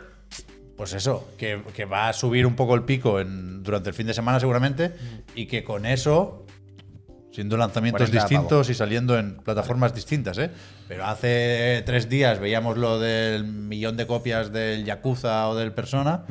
Pues 0.76 0.94
eso, 0.94 1.30
que, 1.38 1.62
que 1.74 1.86
va 1.86 2.08
a 2.10 2.14
subir 2.14 2.46
un 2.46 2.56
poco 2.56 2.74
el 2.76 2.84
pico 2.84 3.20
en- 3.20 3.64
durante 3.64 3.90
el 3.90 3.96
fin 3.96 4.08
de 4.08 4.14
semana 4.14 4.40
seguramente 4.40 4.94
y 5.36 5.46
que 5.46 5.64
con 5.64 5.86
eso, 5.86 6.46
siendo 7.34 7.58
lanzamientos 7.58 8.10
40 8.10 8.28
distintos 8.28 8.70
y 8.70 8.74
saliendo 8.74 9.18
en 9.20 9.38
plataformas 9.38 9.94
distintas, 9.94 10.38
¿eh? 10.38 10.52
Pero 10.88 11.06
hace 11.06 11.84
tres 11.86 12.08
días 12.08 12.40
veíamos 12.40 12.78
lo 12.78 12.98
del 13.00 13.44
millón 13.44 13.98
de 13.98 14.08
copias 14.08 14.54
del 14.54 14.86
Yakuza 14.86 15.50
o 15.50 15.56
del 15.56 15.74
Persona 15.74 16.24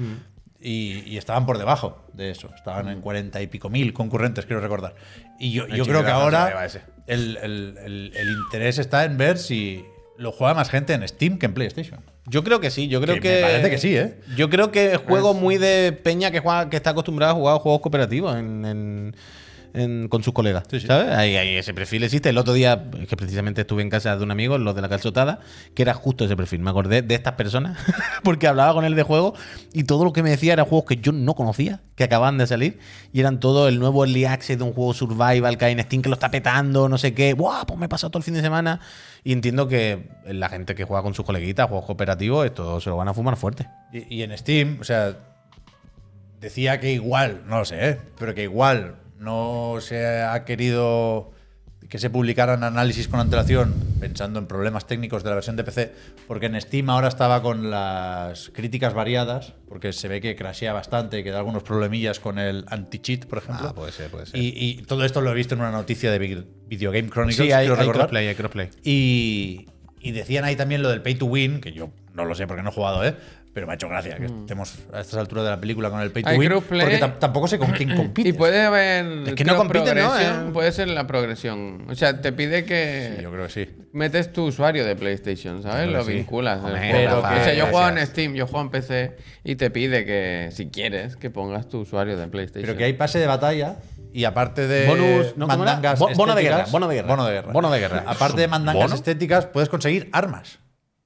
y, 0.60 1.02
y 1.06 1.18
estaban 1.18 1.46
por 1.46 1.58
debajo 1.58 2.04
de 2.12 2.30
eso, 2.30 2.50
estaban 2.56 2.88
en 2.88 3.00
40 3.00 3.40
y 3.42 3.46
pico 3.46 3.70
mil 3.70 3.92
concurrentes, 3.92 4.44
quiero 4.46 4.60
recordar. 4.60 4.94
Y 5.38 5.52
yo, 5.52 5.66
yo 5.68 5.84
creo 5.84 6.04
que 6.04 6.10
ahora 6.10 6.66
el, 7.06 7.36
el- 7.38 7.78
el- 7.84 8.12
el 8.16 8.28
interés 8.30 8.78
está 8.78 9.04
en 9.04 9.16
ver 9.18 9.38
si 9.38 9.84
lo 10.16 10.32
juega 10.32 10.54
más 10.54 10.68
gente 10.68 10.92
en 10.94 11.06
Steam 11.06 11.38
que 11.38 11.46
en 11.46 11.54
PlayStation. 11.54 12.00
Yo 12.26 12.42
creo 12.42 12.60
que 12.60 12.70
sí, 12.70 12.88
yo 12.88 13.00
creo 13.00 13.14
Que 13.14 13.20
que. 13.20 13.34
me 13.36 13.40
parece 13.42 13.70
que 13.70 13.78
sí, 13.78 13.96
¿eh? 13.96 14.18
Yo 14.36 14.50
creo 14.50 14.72
que 14.72 14.96
juego 14.96 15.32
muy 15.32 15.58
de 15.58 15.92
peña 15.92 16.30
que 16.32 16.40
juega, 16.40 16.68
que 16.68 16.76
está 16.76 16.90
acostumbrado 16.90 17.32
a 17.32 17.36
jugar 17.36 17.58
juegos 17.58 17.80
cooperativos 17.80 18.34
en, 18.36 18.64
en- 18.64 19.16
en- 19.78 20.08
con 20.08 20.22
sus 20.22 20.32
colegas. 20.32 20.64
Sí, 20.70 20.80
sí. 20.80 20.86
¿Sabes? 20.86 21.08
Ahí, 21.14 21.36
ahí 21.36 21.56
ese 21.56 21.72
perfil 21.74 22.02
existe. 22.04 22.28
El 22.28 22.38
otro 22.38 22.52
día, 22.54 22.90
que 23.08 23.16
precisamente 23.16 23.62
estuve 23.62 23.82
en 23.82 23.90
casa 23.90 24.16
de 24.16 24.22
un 24.24 24.30
amigo, 24.30 24.58
los 24.58 24.74
de 24.74 24.82
la 24.82 24.88
calzotada, 24.88 25.40
que 25.74 25.82
era 25.82 25.94
justo 25.94 26.24
ese 26.24 26.36
perfil. 26.36 26.60
Me 26.60 26.70
acordé 26.70 27.02
de 27.02 27.14
estas 27.14 27.34
personas 27.34 27.78
porque 28.22 28.46
hablaba 28.46 28.74
con 28.74 28.84
él 28.84 28.94
de 28.94 29.02
juego 29.02 29.34
y 29.72 29.84
todo 29.84 30.04
lo 30.04 30.12
que 30.12 30.22
me 30.22 30.30
decía 30.30 30.52
eran 30.52 30.66
juegos 30.66 30.86
que 30.88 30.96
yo 30.96 31.12
no 31.12 31.34
conocía, 31.34 31.80
que 31.94 32.04
acababan 32.04 32.38
de 32.38 32.46
salir 32.46 32.78
y 33.12 33.20
eran 33.20 33.40
todo 33.40 33.68
el 33.68 33.78
nuevo 33.78 34.04
early 34.04 34.24
access 34.24 34.58
de 34.58 34.64
un 34.64 34.72
juego 34.72 34.94
survival 34.94 35.58
que 35.58 35.64
hay 35.64 35.72
en 35.72 35.80
Steam 35.82 36.02
que 36.02 36.08
lo 36.08 36.14
está 36.14 36.30
petando, 36.30 36.88
no 36.88 36.98
sé 36.98 37.14
qué. 37.14 37.34
¡Buah! 37.34 37.64
Pues 37.66 37.78
me 37.78 37.86
he 37.86 37.88
pasado 37.88 38.10
todo 38.10 38.18
el 38.18 38.24
fin 38.24 38.34
de 38.34 38.40
semana. 38.42 38.80
Y 39.24 39.32
entiendo 39.32 39.68
que 39.68 40.08
la 40.26 40.48
gente 40.48 40.74
que 40.74 40.84
juega 40.84 41.02
con 41.02 41.12
sus 41.12 41.24
coleguitas, 41.26 41.68
juegos 41.68 41.84
cooperativos, 41.86 42.46
esto 42.46 42.80
se 42.80 42.88
lo 42.88 42.96
van 42.96 43.08
a 43.08 43.14
fumar 43.14 43.36
fuerte. 43.36 43.66
Y, 43.92 44.16
y 44.16 44.22
en 44.22 44.36
Steam, 44.38 44.78
o 44.80 44.84
sea, 44.84 45.16
decía 46.40 46.78
que 46.80 46.92
igual, 46.92 47.42
no 47.46 47.58
lo 47.58 47.64
sé, 47.64 47.88
¿eh? 47.90 47.98
pero 48.18 48.34
que 48.34 48.44
igual 48.44 48.96
no 49.18 49.76
se 49.80 50.22
ha 50.22 50.44
querido 50.44 51.32
que 51.88 51.98
se 51.98 52.10
publicaran 52.10 52.64
análisis 52.64 53.08
con 53.08 53.18
antelación 53.18 53.72
pensando 53.98 54.38
en 54.38 54.46
problemas 54.46 54.86
técnicos 54.86 55.22
de 55.24 55.30
la 55.30 55.36
versión 55.36 55.56
de 55.56 55.64
PC, 55.64 55.92
porque 56.26 56.46
en 56.46 56.60
Steam 56.60 56.90
ahora 56.90 57.08
estaba 57.08 57.40
con 57.40 57.70
las 57.70 58.50
críticas 58.50 58.92
variadas, 58.92 59.54
porque 59.68 59.94
se 59.94 60.06
ve 60.08 60.20
que 60.20 60.36
crashea 60.36 60.74
bastante, 60.74 61.24
que 61.24 61.30
da 61.30 61.38
algunos 61.38 61.62
problemillas 61.62 62.20
con 62.20 62.38
el 62.38 62.66
anti-cheat, 62.68 63.24
por 63.26 63.38
ejemplo. 63.38 63.68
Ah, 63.70 63.74
puede 63.74 63.92
ser, 63.92 64.10
puede 64.10 64.26
ser. 64.26 64.38
Y, 64.38 64.52
y 64.54 64.82
todo 64.82 65.02
esto 65.04 65.22
lo 65.22 65.30
he 65.30 65.34
visto 65.34 65.54
en 65.54 65.60
una 65.62 65.70
noticia 65.70 66.10
de 66.12 66.20
Vid- 66.20 66.44
Video 66.66 66.90
Game 66.92 67.08
Chronicles. 67.08 67.46
Sí, 67.46 67.52
hay, 67.52 67.66
quiero 67.66 67.74
hay 67.74 67.80
recordar. 67.80 68.00
crossplay, 68.08 68.26
hay 68.28 68.34
crossplay. 68.34 68.70
Y, 68.84 69.66
y 70.00 70.10
decían 70.12 70.44
ahí 70.44 70.56
también 70.56 70.82
lo 70.82 70.90
del 70.90 71.00
pay 71.00 71.14
to 71.14 71.24
win, 71.26 71.60
que 71.62 71.72
yo 71.72 71.90
no 72.12 72.26
lo 72.26 72.34
sé 72.34 72.46
porque 72.46 72.62
no 72.62 72.68
he 72.68 72.72
jugado, 72.72 73.02
¿eh? 73.06 73.16
Pero 73.58 73.66
me 73.66 73.72
ha 73.72 73.74
hecho 73.74 73.88
gracia 73.88 74.16
que 74.18 74.26
estemos 74.26 74.72
a 74.92 75.00
estas 75.00 75.18
alturas 75.18 75.42
de 75.42 75.50
la 75.50 75.58
película 75.58 75.90
con 75.90 76.00
el 76.00 76.12
pay 76.12 76.22
to 76.22 76.28
Mm. 76.28 76.32
Hay 76.32 76.38
win. 76.38 76.52
Porque 76.62 77.00
tam- 77.00 77.18
tampoco 77.18 77.48
sé 77.48 77.58
con 77.58 77.72
quién 77.72 77.96
compite. 77.96 78.28
Y 78.28 78.32
puede 78.32 78.62
haber. 78.62 79.04
Es 79.30 79.34
que 79.34 79.42
no 79.42 79.54
creo, 79.54 79.56
compiten, 79.56 79.98
¿no? 79.98 80.16
Eh. 80.20 80.50
Puede 80.52 80.70
ser 80.70 80.86
la 80.86 81.08
progresión. 81.08 81.86
O 81.90 81.94
sea, 81.96 82.20
te 82.20 82.30
pide 82.32 82.64
que. 82.64 83.18
yo 83.20 83.32
creo 83.32 83.46
que 83.48 83.52
sí. 83.52 83.68
metes 83.92 84.32
tu 84.32 84.44
usuario 84.44 84.86
de 84.86 84.94
PlayStation, 84.94 85.60
¿sabes? 85.64 85.88
Lo 85.88 86.04
sí. 86.04 86.12
vinculas. 86.12 86.62
Hombre, 86.62 86.88
Pero 86.92 87.20
Rafa, 87.20 87.34
que, 87.34 87.40
o 87.40 87.44
sea, 87.44 87.54
yo 87.54 87.66
juego 87.66 87.88
en. 87.88 88.06
Steam, 88.06 88.34
yo 88.34 88.46
juego 88.46 88.60
en 88.66 88.70
PC 88.70 89.16
y 89.42 89.56
te 89.56 89.70
pide 89.72 90.04
que, 90.04 90.50
si 90.52 90.68
quieres, 90.68 91.16
que 91.16 91.30
pongas 91.30 91.68
tu 91.68 91.80
usuario 91.80 92.16
de 92.16 92.28
PlayStation. 92.28 92.64
Pero 92.64 92.78
que 92.78 92.84
hay 92.84 92.92
pase 92.92 93.18
de 93.18 93.26
batalla 93.26 93.78
y 94.12 94.22
aparte 94.22 94.68
de 94.68 94.86
Bonus, 94.86 95.36
¿no? 95.36 95.48
Mandangas 95.48 95.98
Bo- 95.98 96.10
bono 96.14 96.36
de 96.36 96.42
guerra, 96.42 96.66
bono 96.70 96.86
de 96.86 96.94
guerra. 96.94 97.08
Bono 97.08 97.24
de 97.26 97.32
guerra. 97.32 97.52
Bono 97.52 97.70
de 97.72 97.80
guerra. 97.80 98.04
Aparte 98.06 98.40
de 98.40 98.46
mandangas 98.46 98.84
¿Bono? 98.84 98.94
estéticas, 98.94 99.46
puedes 99.46 99.68
conseguir 99.68 100.08
armas. 100.12 100.60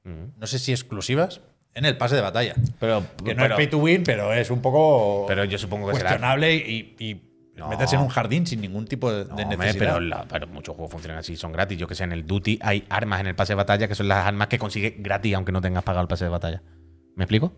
No 0.04 0.46
sé 0.48 0.58
si 0.58 0.72
exclusivas 0.72 1.40
en 1.74 1.84
el 1.84 1.96
pase 1.96 2.14
de 2.16 2.20
batalla. 2.20 2.54
Pero, 2.78 3.02
Que 3.24 3.34
no 3.34 3.42
pero- 3.42 3.54
es 3.54 3.58
pay 3.58 3.66
to 3.68 3.78
win, 3.78 4.02
pero 4.04 4.32
es 4.32 4.50
un 4.50 4.60
poco 4.60 5.24
Pero 5.26 5.44
yo 5.44 5.58
supongo 5.58 5.88
que 5.88 5.94
será. 5.96 6.10
cuestionable 6.10 6.54
y, 6.54 6.94
y 6.98 7.22
No. 7.56 7.68
meterse 7.68 7.96
en 7.96 8.02
un 8.02 8.08
jardín 8.08 8.46
sin 8.46 8.60
ningún 8.60 8.86
tipo 8.86 9.12
de, 9.12 9.22
hombre, 9.22 9.44
necesidad. 9.46 9.78
pero, 9.78 10.00
la- 10.00 10.24
pero 10.28 10.46
muchos 10.48 10.74
juegos 10.74 10.90
funcionan 10.92 11.18
así, 11.18 11.36
son 11.36 11.52
gratis. 11.52 11.78
Yo 11.78 11.86
que 11.86 11.94
sé, 11.94 12.04
en 12.04 12.12
el 12.12 12.26
Duty 12.26 12.58
hay 12.62 12.84
armas 12.88 13.20
en 13.20 13.26
el 13.28 13.34
pase 13.34 13.52
de 13.52 13.56
batalla 13.56 13.88
que 13.88 13.94
son 13.94 14.08
las 14.08 14.26
armas 14.26 14.48
que 14.48 14.58
consigues 14.58 14.94
gratis 14.98 15.34
aunque 15.34 15.52
no 15.52 15.60
tengas 15.60 15.82
pagado 15.82 16.02
el 16.02 16.08
pase 16.08 16.24
de 16.24 16.30
batalla. 16.30 16.62
¿Me 17.16 17.24
explico? 17.24 17.52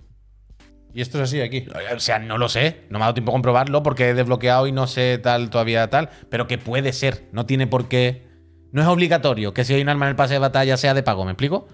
Y 0.93 1.01
esto 1.01 1.19
es 1.19 1.25
así 1.25 1.41
aquí. 1.41 1.67
O 1.95 1.99
sea, 1.99 2.21
no 2.21 2.39
lo 2.39 2.49
sé. 2.49 2.83
No 2.89 2.99
me 2.99 3.05
ha 3.05 3.07
dado 3.07 3.15
tiempo 3.15 3.33
a 3.33 3.35
comprobarlo 3.35 3.83
porque 3.83 4.11
he 4.11 4.15
desbloqueado 4.15 4.69
y 4.69 4.73
no 4.73 4.87
sé 4.87 5.19
tal 5.19 5.51
todavía 5.51 5.91
tal. 5.91 6.09
Pero 6.31 6.47
que 6.47 6.57
puede 6.57 6.93
ser. 6.93 7.29
No 7.33 7.47
tiene 7.47 7.67
por 7.67 7.89
qué. 7.89 8.29
No 8.71 8.81
es 8.81 8.87
obligatorio 8.87 9.53
que 9.55 9.65
si 9.65 9.75
hay 9.75 9.83
un 9.83 9.89
arma 9.89 10.07
en 10.07 10.11
el 10.11 10.17
pase 10.17 10.35
de 10.35 10.39
batalla 10.39 10.77
sea 10.77 10.95
de 10.95 11.03
pago. 11.03 11.25
¿Me 11.25 11.33
explico? 11.33 11.67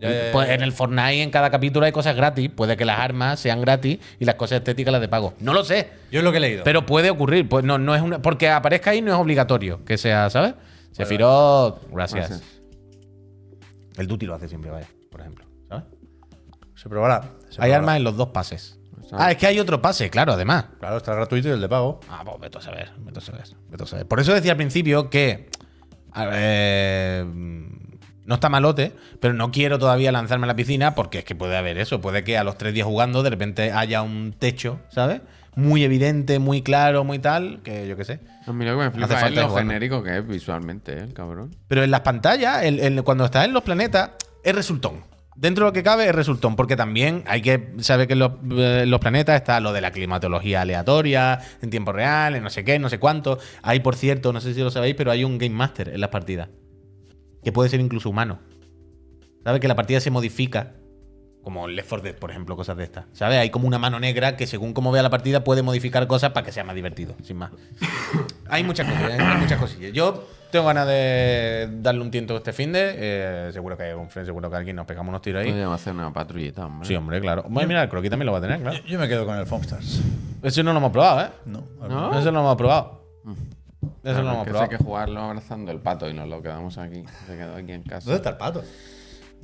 Ya, 0.00 0.10
ya, 0.10 0.26
ya, 0.26 0.32
Pues 0.32 0.48
en 0.50 0.62
el 0.62 0.72
Fortnite 0.72 1.22
en 1.22 1.30
cada 1.30 1.50
capítulo 1.50 1.86
hay 1.86 1.92
cosas 1.92 2.14
gratis. 2.16 2.50
Puede 2.50 2.76
que 2.76 2.84
las 2.84 2.98
armas 2.98 3.40
sean 3.40 3.60
gratis 3.60 3.98
y 4.18 4.24
las 4.24 4.34
cosas 4.34 4.58
estéticas 4.58 4.92
las 4.92 5.00
de 5.00 5.08
pago. 5.08 5.34
No 5.40 5.52
lo 5.52 5.64
sé. 5.64 5.88
Yo 6.10 6.20
es 6.20 6.24
lo 6.24 6.30
que 6.32 6.38
he 6.38 6.40
leído. 6.40 6.64
Pero 6.64 6.84
puede 6.86 7.10
ocurrir. 7.10 7.48
Pues 7.48 7.64
no, 7.64 7.78
no 7.78 7.94
es 7.94 8.02
una, 8.02 8.20
porque 8.20 8.50
aparezca 8.50 8.90
ahí 8.90 9.00
no 9.00 9.12
es 9.12 9.18
obligatorio 9.18 9.84
que 9.84 9.96
sea, 9.98 10.28
¿sabes? 10.30 10.54
Sephiroth, 10.92 11.90
gracias. 11.90 12.28
Gracias. 12.30 12.52
El 13.96 14.06
Duty 14.06 14.26
lo 14.26 14.34
hace 14.34 14.48
siempre, 14.48 14.70
vaya, 14.70 14.86
por 15.10 15.20
ejemplo. 15.20 15.44
¿Sabes? 15.68 15.84
se 16.74 16.88
probará. 16.88 17.22
se 17.22 17.28
Hay 17.28 17.54
probará. 17.54 17.76
armas 17.76 17.96
en 17.96 18.04
los 18.04 18.16
dos 18.16 18.28
pases. 18.28 18.78
Ah, 19.12 19.30
es 19.30 19.36
que 19.36 19.46
hay 19.46 19.58
otro 19.60 19.80
pase, 19.80 20.10
claro, 20.10 20.32
además. 20.32 20.66
Claro, 20.80 20.96
está 20.96 21.14
gratuito 21.14 21.48
y 21.48 21.52
el 21.52 21.60
de 21.60 21.68
pago. 21.68 22.00
Ah, 22.08 22.22
pues 22.24 22.40
vete 22.40 22.58
a 22.58 22.60
saber, 22.60 22.90
vete 22.98 23.18
a 23.20 23.22
saber, 23.22 23.44
vete 23.70 23.84
a 23.84 23.86
saber. 23.86 24.06
Por 24.06 24.18
eso 24.20 24.34
decía 24.34 24.50
al 24.52 24.56
principio 24.56 25.08
que 25.10 25.48
a 26.12 26.24
ver, 26.24 27.24
no 28.26 28.34
está 28.34 28.48
malote, 28.48 28.92
pero 29.20 29.34
no 29.34 29.50
quiero 29.50 29.78
todavía 29.78 30.12
lanzarme 30.12 30.44
a 30.44 30.48
la 30.48 30.56
piscina 30.56 30.94
porque 30.94 31.18
es 31.20 31.24
que 31.24 31.34
puede 31.34 31.56
haber 31.56 31.78
eso. 31.78 32.00
Puede 32.00 32.24
que 32.24 32.36
a 32.38 32.44
los 32.44 32.58
tres 32.58 32.74
días 32.74 32.86
jugando 32.86 33.22
de 33.22 33.30
repente 33.30 33.72
haya 33.72 34.02
un 34.02 34.34
techo, 34.38 34.80
¿sabes? 34.90 35.20
Muy 35.54 35.84
evidente, 35.84 36.38
muy 36.38 36.60
claro, 36.60 37.02
muy 37.04 37.18
tal, 37.18 37.60
que 37.62 37.88
yo 37.88 37.96
qué 37.96 38.04
sé. 38.04 38.20
A 38.46 38.52
mí 38.52 38.64
lo 38.66 38.72
que 38.72 38.84
me 38.84 38.90
flipa 38.90 39.14
es 39.14 39.20
falta 39.20 39.40
lo 39.42 39.54
genérico 39.56 40.02
que 40.02 40.18
es 40.18 40.26
visualmente, 40.26 40.92
¿eh? 40.92 41.00
el 41.00 41.14
cabrón. 41.14 41.56
Pero 41.66 41.82
en 41.82 41.90
las 41.90 42.00
pantallas, 42.00 42.62
el- 42.62 42.78
el- 42.80 43.02
cuando 43.04 43.24
estás 43.24 43.46
en 43.46 43.54
los 43.54 43.62
planetas, 43.62 44.10
es 44.44 44.54
resultón. 44.54 45.04
Dentro 45.34 45.64
de 45.64 45.68
lo 45.70 45.72
que 45.72 45.82
cabe 45.82 46.06
es 46.06 46.14
resultón, 46.14 46.56
porque 46.56 46.76
también 46.76 47.22
hay 47.26 47.42
que 47.42 47.72
saber 47.80 48.06
que 48.06 48.14
en 48.14 48.18
los, 48.20 48.32
eh, 48.56 48.84
los 48.86 49.00
planetas 49.00 49.36
está 49.36 49.60
lo 49.60 49.72
de 49.72 49.80
la 49.82 49.90
climatología 49.90 50.62
aleatoria, 50.62 51.40
en 51.60 51.68
tiempo 51.70 51.92
real, 51.92 52.34
en 52.36 52.42
no 52.42 52.48
sé 52.50 52.64
qué, 52.64 52.78
no 52.78 52.88
sé 52.88 52.98
cuánto. 52.98 53.38
Hay, 53.62 53.80
por 53.80 53.96
cierto, 53.96 54.32
no 54.32 54.40
sé 54.40 54.54
si 54.54 54.60
lo 54.60 54.70
sabéis, 54.70 54.94
pero 54.94 55.10
hay 55.10 55.24
un 55.24 55.36
Game 55.38 55.54
Master 55.54 55.90
en 55.90 56.00
las 56.00 56.08
partidas. 56.10 56.48
Que 57.46 57.52
puede 57.52 57.68
ser 57.68 57.78
incluso 57.78 58.10
humano. 58.10 58.40
¿Sabes? 59.44 59.60
Que 59.60 59.68
la 59.68 59.76
partida 59.76 60.00
se 60.00 60.10
modifica. 60.10 60.72
Como 61.44 61.68
Left 61.68 61.88
4 61.88 62.02
Dead, 62.02 62.16
por 62.16 62.32
ejemplo, 62.32 62.56
cosas 62.56 62.76
de 62.76 62.82
estas. 62.82 63.04
¿Sabes? 63.12 63.38
Hay 63.38 63.50
como 63.50 63.68
una 63.68 63.78
mano 63.78 64.00
negra 64.00 64.36
que 64.36 64.48
según 64.48 64.72
cómo 64.72 64.90
vea 64.90 65.00
la 65.00 65.10
partida 65.10 65.44
puede 65.44 65.62
modificar 65.62 66.08
cosas 66.08 66.32
para 66.32 66.44
que 66.44 66.50
sea 66.50 66.64
más 66.64 66.74
divertido, 66.74 67.14
sin 67.22 67.36
más. 67.36 67.52
hay 68.48 68.64
muchas 68.64 68.90
cosas, 68.90 69.12
¿eh? 69.12 69.22
hay 69.22 69.40
muchas 69.40 69.60
cosillas. 69.60 69.92
Yo 69.92 70.26
tengo 70.50 70.66
ganas 70.66 70.88
de 70.88 71.68
darle 71.82 72.00
un 72.00 72.10
tiento 72.10 72.36
este 72.36 72.52
fin 72.52 72.72
de. 72.72 72.94
eh, 72.96 73.50
seguro 73.52 73.76
que 73.76 73.84
hay 73.84 73.92
un 73.92 74.10
friend, 74.10 74.26
seguro 74.26 74.50
que 74.50 74.56
alguien 74.56 74.74
nos 74.74 74.86
pegamos 74.86 75.10
unos 75.10 75.22
tiros 75.22 75.42
ahí. 75.44 75.50
Podríamos 75.50 75.80
hacer 75.80 75.94
una 75.94 76.12
patrullita, 76.12 76.66
hombre. 76.66 76.88
Sí, 76.88 76.96
hombre, 76.96 77.20
claro. 77.20 77.44
Bueno, 77.48 77.68
mira, 77.68 77.84
el 77.84 77.88
croquis 77.88 78.10
también 78.10 78.26
lo 78.26 78.32
va 78.32 78.38
a 78.38 78.42
tener, 78.42 78.60
claro. 78.60 78.76
Yo, 78.78 78.84
yo 78.84 78.98
me 78.98 79.06
quedo 79.06 79.24
con 79.24 79.38
el 79.38 79.46
Foamstars. 79.46 80.00
Eso 80.42 80.64
no 80.64 80.72
lo 80.72 80.78
hemos 80.80 80.90
probado, 80.90 81.28
¿eh? 81.28 81.30
No, 81.44 81.62
¿No? 81.88 82.10
Eso 82.18 82.32
no 82.32 82.40
lo 82.40 82.46
hemos 82.46 82.56
probado. 82.56 83.06
Eso 83.86 84.00
Claro, 84.02 84.22
no 84.22 84.42
hemos 84.42 84.60
hay 84.60 84.68
que 84.68 84.76
jugarlo 84.76 85.20
abrazando 85.20 85.70
el 85.72 85.80
pato 85.80 86.08
y 86.08 86.14
nos 86.14 86.28
lo 86.28 86.42
quedamos 86.42 86.78
aquí. 86.78 87.04
Se 87.26 87.36
quedó 87.36 87.56
aquí 87.56 87.72
en 87.72 87.82
casa. 87.82 88.04
¿Dónde 88.04 88.16
está 88.16 88.30
el 88.30 88.36
pato? 88.36 88.62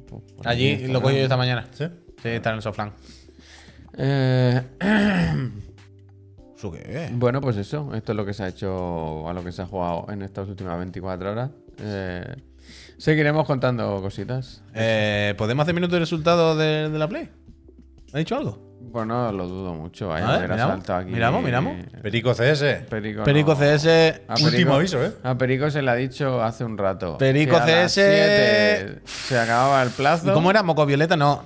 Pues, 0.09 0.22
por 0.33 0.48
Allí 0.48 0.87
lo 0.88 1.00
cogí 1.02 1.16
yo 1.16 1.22
esta 1.22 1.37
mañana. 1.37 1.66
¿Sí? 1.72 1.85
Sí, 2.22 2.28
está 2.28 2.50
en 2.50 2.57
el 2.57 2.62
soflán. 2.62 2.92
Eh, 3.96 4.62
¿Eso 6.57 6.70
qué 6.70 7.11
bueno, 7.12 7.40
pues 7.40 7.57
eso. 7.57 7.92
Esto 7.94 8.12
es 8.12 8.16
lo 8.16 8.24
que 8.24 8.35
se 8.35 8.44
ha 8.44 8.48
hecho, 8.48 9.28
a 9.28 9.33
lo 9.33 9.42
que 9.42 9.52
se 9.52 9.62
ha 9.62 9.66
jugado 9.66 10.07
en 10.11 10.22
estas 10.22 10.48
últimas 10.48 10.78
24 10.78 11.33
horas. 11.33 11.50
Eh, 11.78 12.37
seguiremos 12.98 13.46
contando 13.46 14.00
cositas. 14.00 14.62
Eh, 14.74 15.35
¿Podemos 15.37 15.64
hacer 15.64 15.74
minutos 15.74 15.94
de 15.94 16.00
resultados 16.00 16.57
de, 16.59 16.88
de 16.88 16.98
la 16.98 17.09
Play? 17.09 17.28
¿Ha 18.12 18.18
dicho 18.18 18.37
algo? 18.37 18.71
Bueno, 18.90 19.33
lo 19.33 19.47
dudo 19.47 19.75
mucho. 19.75 20.09
Vaya, 20.09 20.27
A 20.27 20.31
ver, 20.33 20.37
haber 20.38 20.51
miramos. 20.51 20.75
saltado 20.77 20.99
aquí. 21.01 21.11
Miramos, 21.12 21.42
miramos. 21.42 21.77
Perico 22.03 22.35
CS. 22.35 22.62
Perico, 22.90 23.23
Perico 23.25 23.55
no. 23.55 23.79
CS. 23.79 23.87
A 24.29 24.35
Último 24.42 24.75
aviso, 24.75 25.03
¿eh? 25.03 25.12
A 25.23 25.35
Perico 25.37 25.71
se 25.71 25.83
le 25.83 25.90
ha 25.90 25.95
dicho 25.95 26.42
hace 26.42 26.64
un 26.64 26.77
rato. 26.77 27.16
Perico 27.18 27.57
que 27.64 27.73
a 27.73 27.83
las 27.83 27.92
CS. 27.92 27.95
7 27.95 28.99
Se 29.05 29.38
acababa 29.38 29.83
el 29.83 29.90
plazo. 29.90 30.31
¿Y 30.31 30.35
cómo 30.35 30.51
era? 30.51 30.62
¿Moco 30.62 30.85
Violeta? 30.85 31.16
No. 31.16 31.42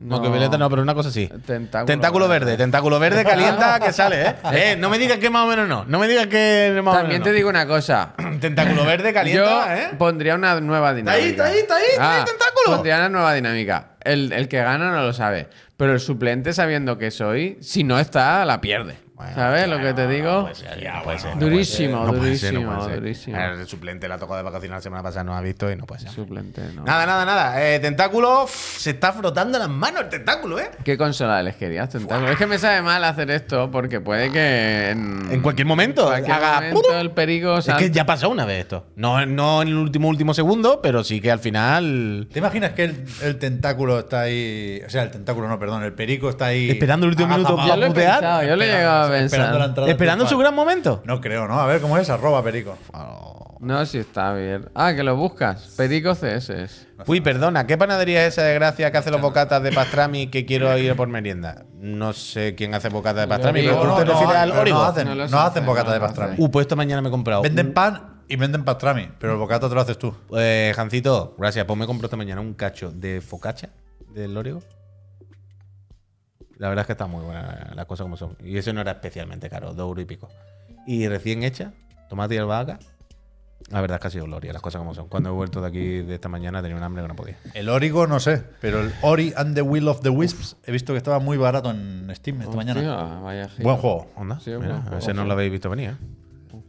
No. 0.00 0.16
Moco 0.16 0.30
Violeta 0.30 0.56
no, 0.56 0.70
pero 0.70 0.80
una 0.82 0.94
cosa 0.94 1.08
así. 1.08 1.26
Tentáculo, 1.44 1.86
Tentáculo 1.86 2.28
verde. 2.28 2.56
Tentáculo 2.56 3.00
verde 3.00 3.24
calienta 3.24 3.80
que 3.84 3.92
sale, 3.92 4.22
¿eh? 4.28 4.34
Eh, 4.52 4.76
no 4.78 4.90
me 4.90 4.98
digas 4.98 5.18
que 5.18 5.28
más 5.28 5.44
o 5.44 5.48
menos 5.48 5.68
no. 5.68 5.84
No 5.86 5.98
me 5.98 6.06
digas 6.06 6.28
que 6.28 6.80
más 6.84 6.94
o 6.94 6.98
También 6.98 7.14
menos 7.20 7.24
te 7.24 7.30
no. 7.30 7.36
digo 7.36 7.48
una 7.48 7.66
cosa. 7.66 8.14
Tentáculo 8.40 8.84
verde 8.84 9.12
calienta, 9.12 9.44
Yo 9.44 9.72
¿eh? 9.74 9.88
pondría 9.98 10.36
una 10.36 10.60
nueva 10.60 10.94
dinámica. 10.94 11.20
ahí, 11.24 11.30
está 11.30 11.46
ahí, 11.46 11.58
está 11.58 11.76
ahí, 11.76 11.82
está 11.90 12.18
ahí, 12.20 12.24
tentáculo. 12.24 12.76
Pondría 12.76 12.96
una 12.98 13.08
nueva 13.08 13.34
dinámica. 13.34 13.88
El, 14.12 14.32
el 14.32 14.48
que 14.48 14.58
gana 14.58 14.90
no 14.90 15.02
lo 15.02 15.12
sabe. 15.12 15.48
Pero 15.76 15.92
el 15.92 16.00
suplente, 16.00 16.52
sabiendo 16.52 16.98
que 16.98 17.10
soy, 17.10 17.58
si 17.60 17.84
no 17.84 17.98
está, 17.98 18.44
la 18.44 18.60
pierde. 18.60 19.07
Bueno, 19.18 19.34
¿Sabes 19.34 19.64
claro, 19.64 19.82
lo 19.82 19.84
que 19.84 19.94
te 19.94 20.06
digo? 20.06 20.30
No 20.30 20.42
puede 20.42 20.54
ser, 20.54 20.92
no 20.94 21.02
puede 21.02 21.18
ser, 21.18 21.34
no 21.34 21.40
Durísimo, 21.40 22.04
no 22.04 22.12
puede 22.14 22.36
ser, 22.36 22.54
durísimo. 23.00 23.36
El 23.36 23.66
suplente 23.66 24.06
la 24.06 24.16
tocó 24.16 24.36
de 24.36 24.44
vacaciones 24.44 24.76
la 24.76 24.80
semana 24.80 25.02
pasada, 25.02 25.24
no 25.24 25.36
ha 25.36 25.40
visto 25.40 25.68
y 25.72 25.74
no 25.74 25.86
puede 25.86 26.02
ser. 26.02 26.12
Suplente, 26.12 26.62
no. 26.72 26.84
Nada, 26.84 27.04
nada, 27.04 27.24
nada. 27.24 27.66
Eh, 27.66 27.80
tentáculo 27.80 28.46
se 28.48 28.90
está 28.90 29.12
frotando 29.12 29.58
las 29.58 29.68
manos 29.68 30.02
el 30.02 30.08
tentáculo, 30.08 30.60
¿eh? 30.60 30.70
¿Qué 30.84 30.96
consola 30.96 31.42
les 31.42 31.56
querías, 31.56 31.88
Tentáculo? 31.88 32.30
Es 32.30 32.38
que 32.38 32.46
me 32.46 32.58
sabe 32.58 32.80
mal 32.80 33.02
hacer 33.02 33.32
esto 33.32 33.68
porque 33.72 34.00
puede 34.00 34.30
que 34.30 34.90
en, 34.90 35.32
En 35.32 35.40
cualquier 35.42 35.66
momento 35.66 36.04
cualquier 36.04 36.36
haga 36.36 37.00
el 37.00 37.10
perico 37.10 37.58
Es 37.58 37.74
que 37.74 37.90
ya 37.90 38.06
pasó 38.06 38.30
una 38.30 38.44
vez 38.44 38.60
esto. 38.60 38.86
No, 38.94 39.26
no 39.26 39.62
en 39.62 39.68
el 39.68 39.76
último 39.78 40.06
último 40.06 40.32
segundo, 40.32 40.80
pero 40.80 41.02
sí 41.02 41.20
que 41.20 41.32
al 41.32 41.40
final. 41.40 42.28
¿Te 42.32 42.38
imaginas 42.38 42.70
que 42.70 42.84
el, 42.84 43.04
el 43.22 43.36
tentáculo 43.38 43.98
está 43.98 44.20
ahí? 44.20 44.80
O 44.86 44.90
sea, 44.90 45.02
el 45.02 45.10
tentáculo 45.10 45.48
no, 45.48 45.58
perdón, 45.58 45.82
el 45.82 45.92
perico 45.92 46.30
está 46.30 46.46
ahí. 46.46 46.70
Esperando 46.70 47.06
el 47.06 47.10
último 47.10 47.36
minuto 47.36 47.58
he 47.58 47.86
putear? 47.88 48.46
yo 48.46 48.54
lo 48.54 48.62
he 48.62 48.66
llegado 48.68 49.07
Esperando 49.14 49.58
la 49.58 49.64
pensar. 49.64 49.68
entrada 49.68 49.90
Esperando 49.90 50.26
su 50.26 50.38
gran 50.38 50.54
momento. 50.54 51.02
No 51.04 51.20
creo, 51.20 51.46
¿no? 51.48 51.60
A 51.60 51.66
ver 51.66 51.80
cómo 51.80 51.98
es, 51.98 52.08
arroba 52.10 52.42
perico. 52.42 52.76
No, 53.60 53.84
si 53.86 53.98
está 53.98 54.34
bien. 54.34 54.68
Ah, 54.74 54.94
que 54.94 55.02
lo 55.02 55.16
buscas. 55.16 55.74
Perico 55.76 56.14
CS. 56.14 56.86
Uy, 57.06 57.20
perdona, 57.20 57.66
¿qué 57.66 57.76
panadería 57.76 58.24
es 58.24 58.34
esa 58.34 58.42
de 58.42 58.54
gracia 58.54 58.92
que 58.92 58.98
hace 58.98 59.10
los 59.10 59.20
bocatas 59.20 59.62
de 59.62 59.72
pastrami 59.72 60.28
que 60.28 60.44
quiero 60.44 60.76
ir 60.78 60.94
por 60.94 61.08
merienda? 61.08 61.64
No 61.74 62.12
sé 62.12 62.54
quién 62.54 62.74
hace 62.74 62.88
bocatas 62.88 63.22
de 63.22 63.28
pastrami, 63.28 63.62
pero 63.62 63.82
tú 63.82 63.96
te 63.96 64.04
no, 64.04 64.12
refieres 64.12 64.36
al 64.36 64.52
Origo. 64.52 64.78
no 64.78 64.84
hacen, 64.84 65.08
hacen 65.20 65.64
no 65.64 65.70
bocata 65.70 65.92
de 65.92 66.00
pastrami. 66.00 66.34
Uh, 66.38 66.50
pues 66.50 66.64
esta 66.64 66.76
mañana 66.76 67.02
me 67.02 67.08
he 67.08 67.10
comprado. 67.10 67.42
Venden 67.42 67.72
pan 67.74 68.22
y 68.28 68.36
venden 68.36 68.64
pastrami, 68.64 69.08
pero 69.18 69.32
el 69.32 69.38
bocata 69.38 69.68
te 69.68 69.74
lo 69.74 69.80
haces 69.80 69.98
tú. 69.98 70.14
Eh, 70.36 70.72
Jancito, 70.76 71.34
gracias. 71.38 71.64
Pues 71.64 71.78
me 71.78 71.86
compré 71.86 72.06
esta 72.06 72.16
mañana 72.16 72.40
un 72.40 72.54
cacho 72.54 72.92
de 72.92 73.20
focaccia 73.20 73.70
del 74.14 74.36
Origo. 74.36 74.60
La 76.58 76.68
verdad 76.68 76.82
es 76.82 76.86
que 76.86 76.92
está 76.92 77.06
muy 77.06 77.24
buena 77.24 77.72
las 77.74 77.86
cosas 77.86 78.04
como 78.04 78.16
son. 78.16 78.36
Y 78.42 78.56
eso 78.58 78.72
no 78.72 78.80
era 78.80 78.92
especialmente 78.92 79.48
caro, 79.48 79.74
dos 79.74 79.86
euros 79.88 80.02
y 80.02 80.06
pico. 80.06 80.28
Y 80.86 81.06
recién 81.08 81.42
hecha, 81.44 81.72
tomate 82.08 82.34
y 82.34 82.38
albahaca. 82.38 82.78
La 83.70 83.80
verdad 83.80 83.96
es 83.96 84.00
que 84.00 84.06
ha 84.06 84.10
sido 84.10 84.24
gloria, 84.24 84.52
las 84.52 84.62
cosas 84.62 84.78
como 84.78 84.94
son. 84.94 85.08
Cuando 85.08 85.28
he 85.28 85.32
vuelto 85.32 85.60
de 85.60 85.66
aquí 85.68 85.98
de 86.02 86.14
esta 86.14 86.28
mañana 86.28 86.62
tenía 86.62 86.76
un 86.76 86.82
hambre 86.82 87.02
que 87.02 87.08
no 87.08 87.16
podía. 87.16 87.36
El 87.54 87.68
Origo 87.68 88.06
no 88.06 88.18
sé, 88.18 88.42
pero 88.60 88.80
el 88.80 88.92
Ori 89.02 89.32
and 89.36 89.54
the 89.54 89.62
Will 89.62 89.88
of 89.88 90.00
the 90.00 90.08
Wisps 90.08 90.56
he 90.64 90.72
visto 90.72 90.92
que 90.94 90.96
estaba 90.98 91.18
muy 91.18 91.36
barato 91.36 91.70
en 91.70 92.08
Steam 92.14 92.40
esta 92.40 92.56
mañana. 92.56 92.80
Vaya. 93.20 93.48
Buen 93.60 93.76
juego. 93.76 94.10
Onda, 94.16 94.40
Sí, 94.40 94.50
mira, 94.52 94.68
buen 94.68 94.82
juego, 94.82 94.98
ese 94.98 95.12
no 95.14 95.24
lo 95.24 95.32
habéis 95.32 95.52
visto 95.52 95.68
venir, 95.68 95.90
¿eh? 95.90 95.96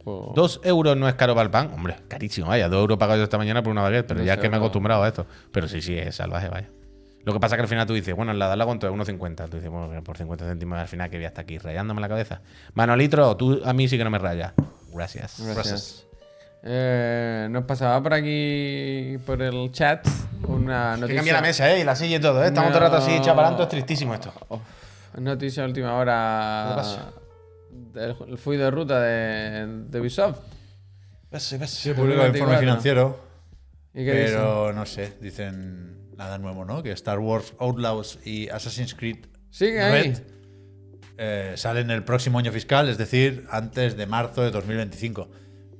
Juego- 0.04 0.32
Dos 0.34 0.60
euros 0.64 0.96
no 0.96 1.08
es 1.08 1.14
caro 1.14 1.34
para 1.34 1.44
el 1.44 1.50
pan. 1.50 1.70
Hombre, 1.74 1.96
carísimo, 2.08 2.48
vaya. 2.48 2.68
Dos 2.68 2.80
euros 2.80 2.98
pagado 2.98 3.18
yo 3.18 3.24
esta 3.24 3.38
mañana 3.38 3.62
por 3.62 3.70
una 3.70 3.82
baguette, 3.82 4.06
pero 4.06 4.22
ya 4.22 4.34
es 4.34 4.38
que 4.40 4.48
me 4.48 4.56
he 4.56 4.58
acostumbrado 4.58 5.02
a 5.02 5.08
esto. 5.08 5.26
Pero 5.52 5.68
sí, 5.68 5.80
sí, 5.82 5.96
es 5.96 6.16
salvaje, 6.16 6.48
vaya. 6.48 6.68
Lo 7.24 7.32
que 7.32 7.40
pasa 7.40 7.54
es 7.54 7.58
que 7.58 7.62
al 7.62 7.68
final 7.68 7.86
tú 7.86 7.92
dices, 7.94 8.14
bueno, 8.16 8.32
en 8.32 8.38
la 8.38 8.48
dala 8.48 8.64
cuánto 8.64 8.86
es 8.88 8.92
1,50. 8.94 9.48
Tú 9.48 9.56
dices, 9.58 9.70
bueno, 9.70 10.02
por 10.02 10.16
50 10.16 10.44
céntimos 10.46 10.78
al 10.78 10.88
final 10.88 11.10
que 11.10 11.16
voy 11.18 11.26
hasta 11.26 11.42
aquí 11.42 11.58
rayándome 11.58 12.00
la 12.00 12.08
cabeza. 12.08 12.40
Manolitro, 12.74 13.36
tú 13.36 13.60
a 13.64 13.72
mí 13.72 13.88
sí 13.88 13.98
que 13.98 14.04
no 14.04 14.10
me 14.10 14.18
rayas. 14.18 14.52
Gracias. 14.92 15.40
Gracias. 15.54 16.06
Eh, 16.62 17.48
nos 17.50 17.64
pasaba 17.64 18.02
por 18.02 18.14
aquí, 18.14 19.16
por 19.24 19.40
el 19.42 19.70
chat, 19.72 20.06
una 20.46 20.94
Que 20.94 21.00
noticia. 21.02 21.16
cambia 21.16 21.32
la 21.34 21.40
mesa, 21.42 21.70
¿eh? 21.72 21.80
Y 21.80 21.84
la 21.84 21.96
silla 21.96 22.16
y 22.16 22.20
todo, 22.20 22.42
¿eh? 22.42 22.48
Estamos 22.48 22.70
todo 22.72 22.78
el 22.84 22.90
rato 22.90 23.02
así, 23.02 23.16
No. 23.16 23.22
chapalanto, 23.24 23.62
es 23.62 23.68
tristísimo 23.68 24.14
esto. 24.14 24.32
Noticia 25.18 25.62
de 25.62 25.68
última 25.68 25.94
hora. 25.94 26.66
¿Qué 26.70 26.74
pasa? 26.76 27.12
del 27.70 28.16
el 28.28 28.38
fui 28.38 28.56
de 28.56 28.70
ruta 28.70 29.00
de, 29.00 29.66
de 29.88 30.00
Ubisoft. 30.00 30.38
Ves, 31.30 31.56
ves. 31.58 31.70
Sí, 31.70 31.92
publica 31.92 32.22
el 32.26 32.34
informe 32.34 32.56
24. 32.56 32.60
financiero. 32.60 33.18
¿Y 33.94 34.04
qué 34.04 34.12
Pero 34.26 34.72
no 34.72 34.86
sé, 34.86 35.14
dicen 35.20 35.89
nada 36.20 36.36
nuevo, 36.38 36.66
¿no? 36.66 36.82
Que 36.82 36.92
Star 36.92 37.18
Wars 37.18 37.54
Outlaws 37.58 38.18
y 38.26 38.48
Assassin's 38.50 38.94
Creed 38.94 39.24
Sigue 39.48 39.80
ahí. 39.82 40.02
Red 40.02 40.18
eh, 41.16 41.52
salen 41.56 41.90
el 41.90 42.04
próximo 42.04 42.38
año 42.38 42.52
fiscal, 42.52 42.88
es 42.88 42.98
decir, 42.98 43.46
antes 43.50 43.96
de 43.96 44.06
marzo 44.06 44.42
de 44.42 44.50
2025. 44.50 45.28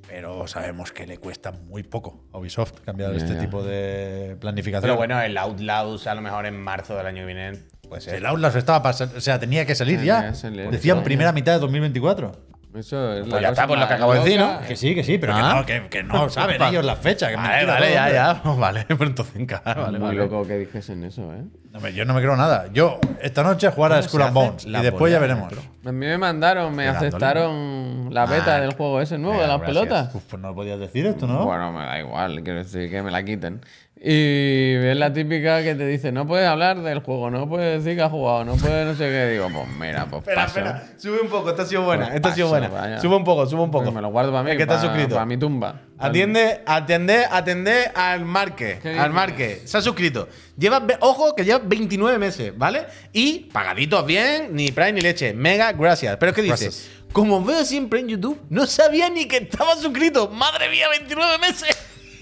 Pero 0.07 0.47
sabemos 0.47 0.91
que 0.91 1.05
le 1.07 1.19
cuesta 1.19 1.51
muy 1.51 1.83
poco 1.83 2.25
a 2.33 2.39
Ubisoft 2.39 2.81
cambiar 2.83 3.13
este 3.13 3.35
tipo 3.35 3.63
de 3.63 4.35
planificación. 4.41 4.81
Pero 4.81 4.97
bueno, 4.97 5.21
el 5.21 5.37
Outlaws 5.37 6.07
a 6.07 6.15
lo 6.15 6.21
mejor 6.21 6.45
en 6.47 6.59
marzo 6.59 6.97
del 6.97 7.05
año 7.05 7.21
que 7.21 7.25
viene 7.27 7.59
puede 7.87 8.01
ser. 8.01 8.15
el 8.15 8.25
Outlast 8.25 8.57
estaba 8.57 8.81
pasando, 8.81 9.17
o 9.17 9.21
sea, 9.21 9.39
tenía 9.39 9.65
que 9.65 9.75
salir 9.75 9.99
Tenía 9.99 10.21
ya. 10.21 10.33
salir. 10.33 10.69
Decían 10.69 11.03
primera 11.03 11.31
mitad 11.31 11.53
de 11.53 11.59
2024. 11.59 12.50
Eso 12.73 13.13
es 13.13 13.21
Pues 13.27 13.33
la 13.33 13.41
ya 13.41 13.49
está, 13.49 13.67
pues 13.67 13.79
lo 13.79 13.87
que 13.87 13.93
acabo 13.93 14.13
de 14.13 14.19
decir. 14.19 14.39
¿no? 14.39 14.61
Que 14.65 14.75
sí, 14.77 14.95
que 14.95 15.03
sí, 15.03 15.17
pero 15.17 15.33
Ah. 15.35 15.63
que 15.65 15.79
no, 15.79 15.83
que, 15.83 15.89
que 15.89 16.03
no 16.03 16.29
saben 16.29 16.61
ellos 16.61 16.85
la 16.85 16.95
fecha. 16.95 17.27
Que 17.29 17.35
Vale, 17.35 17.65
vale, 17.65 17.85
todo, 17.87 17.93
ya, 17.95 18.09
ya. 18.11 18.41
Pues 18.43 18.57
Vale, 18.57 18.85
pero 18.87 19.05
entonces 19.05 19.35
encaja. 19.35 19.73
Vale, 19.73 19.99
Muy 19.99 20.07
vale. 20.07 20.17
loco 20.19 20.47
que 20.47 20.57
dijesen 20.57 21.03
eso, 21.03 21.33
¿eh? 21.33 21.43
No, 21.73 21.87
yo 21.89 22.05
no 22.05 22.13
me 22.13 22.21
creo 22.21 22.35
nada. 22.35 22.67
Yo 22.73 22.99
esta 23.21 23.43
noche 23.43 23.69
jugar 23.71 23.93
a 23.93 23.95
¿Cómo 23.97 24.07
Skull 24.07 24.21
and 24.23 24.33
Bones 24.33 24.65
y 24.65 24.71
después 24.71 25.11
ya 25.11 25.19
veremos. 25.19 25.51
A 25.85 25.91
mí 25.91 26.05
me 26.05 26.17
mandaron, 26.17 26.71
me 26.75 26.83
Pegándole. 26.83 27.07
aceptaron 27.07 28.13
la 28.13 28.25
beta 28.25 28.55
Ah, 28.57 28.61
del 28.61 28.73
juego 28.73 29.01
ese 29.01 29.17
nuevo, 29.17 29.41
de 29.41 29.47
las 29.47 29.57
gracias. 29.59 29.77
pelotas. 29.85 30.15
Uf, 30.15 30.23
pues 30.29 30.41
no 30.41 30.53
podías 30.53 30.79
decir 30.79 31.05
esto, 31.05 31.27
¿no? 31.27 31.45
Bueno, 31.45 31.71
me 31.71 31.85
da 31.85 31.99
igual, 31.99 32.41
quiero 32.43 32.59
decir 32.59 32.89
que 32.89 33.01
me 33.01 33.09
la 33.11 33.23
quiten. 33.23 33.61
Y 34.03 34.73
es 34.77 34.97
la 34.97 35.13
típica 35.13 35.61
que 35.61 35.75
te 35.75 35.85
dice, 35.85 36.11
no 36.11 36.25
puedes 36.25 36.47
hablar 36.47 36.81
del 36.81 37.01
juego, 37.01 37.29
no 37.29 37.47
puedes 37.47 37.83
decir 37.83 37.95
que 37.95 38.01
has 38.03 38.09
jugado, 38.09 38.43
no 38.43 38.55
puedes 38.55 38.87
no 38.87 38.95
sé 38.95 39.03
qué. 39.11 39.27
Digo, 39.33 39.47
pues 39.53 39.67
mira, 39.79 40.07
pues 40.09 40.21
Espera, 40.23 40.41
paso. 40.47 40.59
espera. 40.59 40.83
Sube 40.97 41.19
un 41.21 41.29
poco, 41.29 41.51
esta 41.51 41.61
ha 41.61 41.65
sido 41.67 41.83
buena. 41.83 42.05
Pues 42.05 42.15
esta 42.15 42.29
ha 42.29 42.33
sido 42.33 42.49
paso, 42.49 42.59
buena. 42.67 42.81
vaya. 42.81 42.99
Sube 42.99 43.15
un 43.15 43.23
poco, 43.23 43.45
sube 43.45 43.61
un 43.61 43.69
poco. 43.69 43.91
Me 43.91 44.01
lo 44.01 44.09
guardo 44.09 44.31
para 44.31 44.43
mí, 44.43 44.49
Es 44.51 44.57
que 44.57 44.63
está 44.63 44.77
para, 44.77 44.87
suscrito. 44.87 45.13
para 45.13 45.27
mi 45.27 45.37
tumba. 45.37 45.81
Atiende, 45.99 46.61
atiende, 46.65 47.25
atiende 47.29 47.91
al 47.93 48.25
Marque. 48.25 48.79
¿Qué 48.81 48.97
Al? 48.97 49.11
Marque. 49.11 49.61
Se 49.65 49.77
ha 49.77 49.81
suscrito. 49.83 50.27
Lleva, 50.57 50.79
ve- 50.79 50.97
ojo, 51.01 51.35
que 51.35 51.45
lleva 51.45 51.59
29 51.63 52.17
meses, 52.17 52.57
¿vale? 52.57 52.87
Y 53.13 53.51
pagaditos 53.53 54.03
bien, 54.07 54.47
ni 54.55 54.71
Prime 54.71 54.93
ni 54.93 55.01
leche. 55.01 55.33
Mega 55.35 55.73
gracias. 55.73 56.17
Pero 56.17 56.31
es 56.31 56.35
que 56.35 56.41
dice, 56.41 56.65
Gracias. 56.65 56.89
como 57.13 57.37
os 57.37 57.45
veo 57.45 57.63
siempre 57.65 57.99
en 57.99 58.07
YouTube, 58.07 58.41
no 58.49 58.65
sabía 58.65 59.09
ni 59.09 59.27
que 59.27 59.37
estaba 59.37 59.75
suscrito. 59.75 60.27
Madre 60.29 60.69
mía, 60.69 60.87
29 60.89 61.37
meses. 61.37 61.77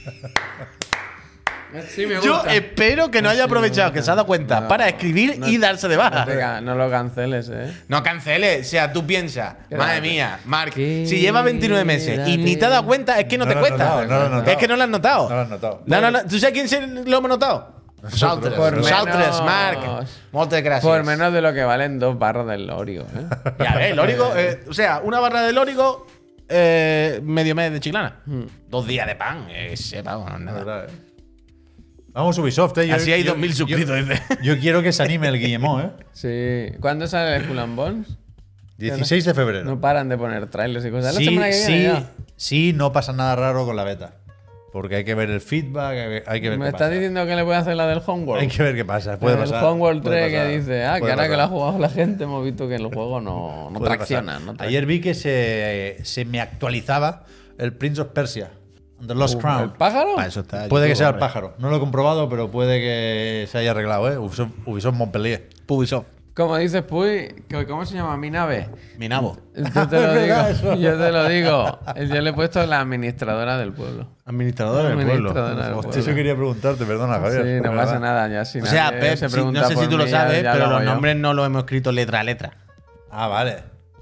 Sí, 1.89 2.05
me 2.05 2.22
Yo 2.22 2.43
espero 2.45 3.11
que 3.11 3.22
no 3.22 3.30
haya 3.30 3.43
aprovechado, 3.43 3.91
que 3.93 4.01
se 4.01 4.09
ha 4.09 4.15
dado 4.15 4.26
cuenta 4.26 4.61
No, 4.61 4.67
para 4.67 4.88
escribir 4.88 5.38
no- 5.39 5.47
y 5.47 5.57
darse 5.57 5.88
de 5.88 5.97
baja. 5.97 6.26
ca- 6.26 6.61
no 6.61 6.76
lo 6.76 6.89
canceles, 6.89 7.49
¿eh? 7.53 7.72
No 7.88 8.01
canceles, 8.01 8.65
o 8.67 8.70
sea, 8.70 8.91
tú 8.91 9.05
piensas, 9.05 9.55
madre 9.78 10.01
mía, 10.01 10.39
Mark, 10.45 10.74
si 10.74 11.20
lleva 11.20 11.41
29 11.41 11.86
meses 11.86 12.28
y 12.28 12.38
ni 12.38 12.55
te 12.55 12.65
has 12.65 12.72
dado 12.72 12.86
cuenta, 12.86 13.20
es 13.20 13.26
que 13.26 13.38
no, 13.38 13.45
No 13.45 13.53
te 13.53 13.59
cuesta. 13.59 13.78
notado, 13.78 14.01
no 14.05 14.07
lo 14.07 14.15
has 14.24 14.30
notado. 14.32 14.51
Es 14.51 14.57
que 14.57 14.67
no 14.67 14.76
lo 14.76 14.84
has 14.84 14.89
notado. 14.89 15.30
No 15.30 15.36
lo 15.36 15.41
has 15.41 15.49
notado. 15.49 15.84
No, 15.86 16.01
no, 16.01 16.11
no. 16.11 16.24
¿Tú 16.26 16.39
sabes 16.39 16.53
quién 16.53 16.67
se 16.70 16.88
lo 16.88 17.17
hemos 17.17 17.30
notado? 17.30 17.80
Saltres. 18.07 18.53
Por 18.53 18.84
Saltres, 18.86 19.17
menos- 19.17 19.43
Mark. 19.43 20.07
Muchas 20.32 20.63
gracias. 20.63 20.86
Por 20.91 21.03
menos 21.03 21.34
de 21.34 21.41
lo 21.41 21.53
que 21.53 21.63
valen 21.65 21.99
dos 21.99 22.17
barras 22.17 22.47
del 22.47 22.65
Lórigo, 22.65 23.03
¿eh? 23.03 23.26
Ya 23.59 23.76
ves, 23.76 23.91
el 23.91 23.99
Órigo, 23.99 24.32
eh, 24.36 24.63
o 24.70 24.74
sea, 24.74 25.01
una 25.03 25.20
barra 25.20 25.41
del 25.41 25.57
Órigo, 25.57 26.07
eh, 26.47 27.20
medio 27.24 27.53
mes 27.55 27.72
de 27.74 27.80
chiclana. 27.82 28.22
Hmm. 28.26 28.43
Dos 28.70 28.88
días 28.88 29.05
de 29.05 29.15
pan, 29.15 29.47
eh, 29.49 29.76
sepa, 29.76 30.17
nada. 30.39 30.57
verdad, 30.57 30.86
eh. 30.86 31.09
Vamos 32.14 32.38
Ubisoft, 32.38 32.78
eh. 32.80 32.88
Yo- 32.88 32.95
Así 32.95 33.12
hay 33.12 33.24
yo- 33.24 33.36
2.000 33.36 33.49
yo- 33.51 33.55
suscritos, 33.55 33.95
dice. 34.07 34.22
Yo 34.41 34.57
quiero 34.60 34.82
que 34.82 34.91
se 34.91 35.03
anime 35.03 35.28
el 35.28 35.39
Guillemot, 35.39 35.84
¿eh? 35.86 35.89
Sí. 36.14 36.78
¿Cuándo 36.80 37.07
sale 37.07 37.36
el 37.38 37.43
Skull 37.43 37.60
and 37.60 37.76
Bones? 37.76 38.07
16 38.78 39.26
de 39.26 39.34
febrero. 39.34 39.66
No 39.66 39.80
paran 39.82 40.07
de 40.10 40.18
poner 40.18 40.47
trailers 40.49 40.86
y 40.86 40.89
cosas. 40.91 41.14
la 41.14 41.20
sí, 41.20 41.26
semana 41.26 41.47
que 41.47 41.53
sí, 41.53 41.84
ya. 41.84 42.12
sí, 42.38 42.74
no 42.74 42.91
pasa 42.93 43.12
nada 43.14 43.36
raro 43.36 43.66
con 43.66 43.76
la 43.76 43.84
beta. 43.84 44.14
Porque 44.72 44.97
hay 44.97 45.03
que 45.03 45.16
ver 45.16 45.32
el 45.32 45.41
feedback, 45.41 45.97
hay 45.97 46.10
que- 46.10 46.24
hay 46.28 46.41
que 46.41 46.49
ver 46.49 46.60
Me 46.60 46.66
qué 46.66 46.70
estás 46.70 46.82
pasa. 46.82 46.91
diciendo 46.93 47.26
que 47.26 47.36
le 47.36 47.43
puede 47.43 47.57
hacer 47.57 47.76
la 47.76 47.88
del 47.88 48.01
Homeworld. 48.05 48.41
Hay 48.43 48.47
que 48.47 48.62
ver 48.64 48.76
qué 48.76 48.86
pasa. 48.86 49.18
Puede 49.18 49.34
el 49.36 49.41
pasar. 49.41 49.64
Homeworld 49.64 50.03
puede 50.03 50.18
3 50.20 50.32
que 50.32 50.38
pasar, 50.38 50.51
dice, 50.60 50.86
ah, 50.86 50.93
que 50.93 50.99
puede 51.01 51.14
ahora 51.14 51.28
que 51.28 51.36
lo 51.38 51.41
ha 51.43 51.47
jugado 51.47 51.80
la 51.80 51.89
gente 51.89 52.24
hemos 52.26 52.45
visto 52.45 52.68
que 52.70 52.76
el 52.76 52.86
juego 52.86 53.20
no, 53.20 53.70
no 53.72 53.80
puede 53.80 53.95
tracciona. 53.97 54.34
pasar. 54.34 54.45
no 54.45 54.53
tra- 54.53 54.62
Ayer 54.68 54.86
vi 54.86 55.01
que 55.01 55.14
se, 55.16 55.97
se 56.03 56.24
me 56.26 56.39
actualizaba 56.39 57.26
el 57.57 57.74
Prince 57.74 57.99
of 58.01 58.10
Persia, 58.10 58.51
The 59.06 59.16
Lost 59.16 59.36
Uh, 59.36 59.39
Crown. 59.39 59.64
¿El 59.64 59.70
pájaro? 59.72 60.16
Para 60.16 60.28
eso 60.28 60.41
está 60.41 60.68
Puede 60.68 60.88
que 60.88 60.95
sea 60.95 61.10
el 61.10 61.16
pájaro. 61.18 61.54
No 61.60 61.70
lo 61.70 61.78
he 61.78 61.80
comprobado, 61.80 62.28
pero 62.30 62.50
puede 62.52 62.80
que 62.80 63.47
se 63.47 63.58
haya 63.58 63.72
arreglado, 63.72 64.12
¿eh? 64.12 64.18
Ubisoft, 64.18 64.52
Ubisoft 64.66 64.95
Montpellier. 64.95 65.50
Ubisoft. 65.68 66.06
Como 66.36 66.56
dices, 66.56 66.84
Puy, 66.84 67.36
¿cómo 67.68 67.86
se 67.86 67.95
llama 67.95 68.16
mi 68.16 68.30
nave? 68.32 68.70
Mi 68.97 69.10
nabo. 69.10 69.38
Yo 69.76 69.88
te 69.89 70.00
lo 70.00 70.14
digo. 70.22 70.76
Yo 70.76 70.97
te 70.97 71.12
lo 71.12 71.28
digo. 71.28 71.80
Yo 71.97 72.22
le 72.22 72.30
he 72.30 72.34
puesto 72.34 72.66
la 72.66 72.80
administradora 72.80 73.58
del 73.58 73.74
pueblo. 73.74 74.08
Administrador 74.26 74.84
del 74.88 74.93
pueblo. 75.06 75.32
Administradora 75.32 75.66
del 75.68 75.74
Hostia, 75.74 75.82
pueblo. 75.91 76.00
Eso 76.02 76.16
quería 76.16 76.36
preguntarte, 76.36 76.86
perdona, 76.86 77.16
Javier. 77.20 77.43
Sí, 77.43 77.50
no 77.62 77.72
¿verdad? 77.72 77.84
pasa 77.86 78.00
nada 78.00 78.28
ya. 78.30 78.45
Si 78.45 78.62
O 78.62 78.66
sea, 78.66 78.89
Pep, 78.91 79.18
se 79.18 79.28
si- 79.28 79.43
no 79.43 79.64
sé 79.68 79.76
si 79.76 79.88
tú 79.88 79.97
lo 79.97 80.06
mí, 80.06 80.12
ya- 80.12 80.18
sabes, 80.22 80.43
ya 80.43 80.54
pero 80.54 80.68
lo 80.68 80.72
los 80.76 80.84
yo. 80.84 80.86
nombres 80.91 81.16
no 81.18 81.34
los 81.34 81.45
hemos 81.45 81.60
escrito 81.64 81.91
letra 81.91 82.22
a 82.22 82.24
letra. 82.24 82.52
Ah, 83.12 83.28
vale. 83.28 83.58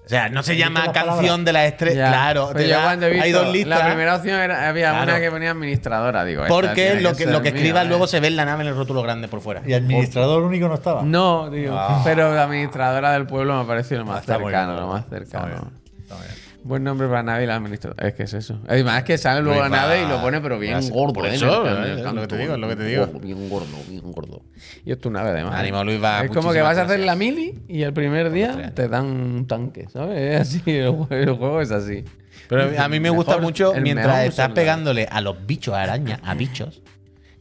O 0.07 0.09
sea, 0.09 0.29
no 0.29 0.41
se 0.41 0.55
llama 0.55 0.91
canción 0.93 1.05
palabras? 1.17 1.45
de 1.45 1.53
las 1.53 1.65
estrellas. 1.65 1.97
Ya. 1.97 2.07
Claro, 2.07 2.47
te 2.53 2.65
da- 2.65 2.95
visto 2.95 3.23
hay 3.23 3.31
dos 3.33 3.51
listas. 3.51 3.79
La 3.79 3.85
primera 3.87 4.15
opción 4.15 4.39
era, 4.39 4.69
había 4.69 4.89
Claro. 4.91 5.03
una 5.11 5.19
que 5.19 5.29
ponía 5.29 5.51
administradora, 5.51 6.23
digo. 6.23 6.43
porque 6.47 7.01
lo 7.01 7.11
que, 7.11 7.25
ser 7.25 7.33
lo 7.33 7.41
que 7.41 7.49
escribas 7.49 7.83
¿eh? 7.83 7.89
luego 7.89 8.07
se 8.07 8.21
ve 8.21 8.27
en 8.29 8.37
la 8.37 8.45
nave 8.45 8.63
en 8.63 8.69
el 8.69 8.75
rótulo 8.75 9.01
grande 9.03 9.27
por 9.27 9.41
fuera. 9.41 9.61
¿Y 9.65 9.73
administrador 9.73 10.43
único 10.43 10.69
no 10.69 10.75
estaba? 10.75 11.01
No, 11.03 11.49
digo. 11.49 11.75
Ah. 11.77 12.01
Pero 12.05 12.33
la 12.33 12.43
administradora 12.43 13.11
del 13.11 13.27
pueblo 13.27 13.59
me 13.61 13.65
pareció 13.67 13.97
lo 13.97 14.05
más 14.05 14.25
cercano, 14.25 14.47
bien, 14.73 14.81
lo 14.81 14.87
más 14.87 15.03
está 15.03 15.17
cercano. 15.19 15.45
bien, 15.47 15.57
está 16.03 16.15
muy 16.15 16.25
bien. 16.25 16.46
Buen 16.67 16.83
nombre 16.83 17.07
para 17.07 17.23
nave 17.23 17.43
y 17.45 17.47
la 17.47 17.55
administradora. 17.55 18.07
Es 18.07 18.13
que 18.13 18.23
es 18.23 18.33
eso. 18.33 18.59
Además, 18.67 18.97
es 18.99 19.03
que 19.05 19.17
sale 19.17 19.41
luego 19.41 19.61
la 19.61 19.69
nave 19.69 20.03
y 20.03 20.05
lo 20.07 20.19
pone, 20.21 20.41
pero 20.41 20.59
bien 20.59 20.73
Gracias. 20.73 20.93
gordo. 20.93 21.13
Por 21.13 21.25
¿eh? 21.25 21.35
eso, 21.35 21.65
es 21.65 21.97
lo 21.97 22.03
canto, 22.03 22.21
que 22.21 22.27
te 22.27 22.37
digo, 22.37 22.53
es 22.55 22.59
lo 22.59 22.67
que 22.67 22.75
te 22.75 22.83
digo. 22.85 23.05
gordo, 23.07 23.19
Bien 23.19 23.49
gordo, 23.49 23.77
bien 23.87 24.11
gordo. 24.11 24.41
Y 24.85 24.91
es 24.91 24.99
tu 24.99 25.09
nave, 25.09 25.29
además. 25.29 25.53
¿eh? 25.53 25.57
Ánimo, 25.59 25.83
Luis, 25.85 26.03
va, 26.03 26.25
Es 26.25 26.31
como 26.31 26.51
que 26.51 26.61
vas 26.61 26.77
a 26.77 26.81
hacer 26.81 26.99
gracias. 26.99 27.05
la 27.05 27.15
mili 27.15 27.57
y 27.69 27.83
el 27.83 27.93
primer 27.93 28.31
día 28.31 28.71
te 28.75 28.87
dan 28.89 29.05
un 29.05 29.47
tanque, 29.47 29.87
¿sabes? 29.91 30.17
Es 30.19 30.41
así, 30.41 30.61
el 30.71 30.89
juego, 30.89 31.07
el 31.11 31.31
juego 31.35 31.61
es 31.61 31.71
así. 31.71 32.03
Pero 32.49 32.69
a 32.81 32.87
mí 32.89 32.99
me 32.99 33.09
gusta 33.09 33.31
Mejor- 33.31 33.41
mucho 33.43 33.73
mientras 33.81 34.25
estás 34.25 34.49
pegándole 34.49 35.07
a 35.09 35.21
los 35.21 35.45
bichos, 35.45 35.73
a 35.73 35.83
arañas, 35.83 36.19
a 36.23 36.33
bichos, 36.33 36.81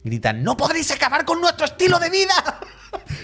gritan: 0.03 0.43
¡No 0.43 0.55
podréis 0.57 0.89
acabar 0.91 1.25
con 1.25 1.41
nuestro 1.41 1.65
estilo 1.65 1.99
de 1.99 2.09
vida! 2.09 2.33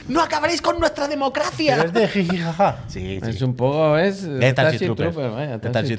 ¡No 0.07 0.21
acabaréis 0.21 0.61
con 0.61 0.79
nuestra 0.79 1.07
democracia! 1.07 1.75
Pero 1.77 1.87
es 1.87 1.93
de 1.93 2.07
jijijaja. 2.07 2.77
Sí, 2.87 3.19
Es 3.23 3.41
un 3.41 3.55
poco. 3.55 3.97
Es. 3.97 4.17
Starship 4.19 4.49
Starship 4.51 4.85
Troopers. 4.85 5.11
Trooper, 5.13 5.31
vaya. 5.31 5.57
Starship 5.57 5.97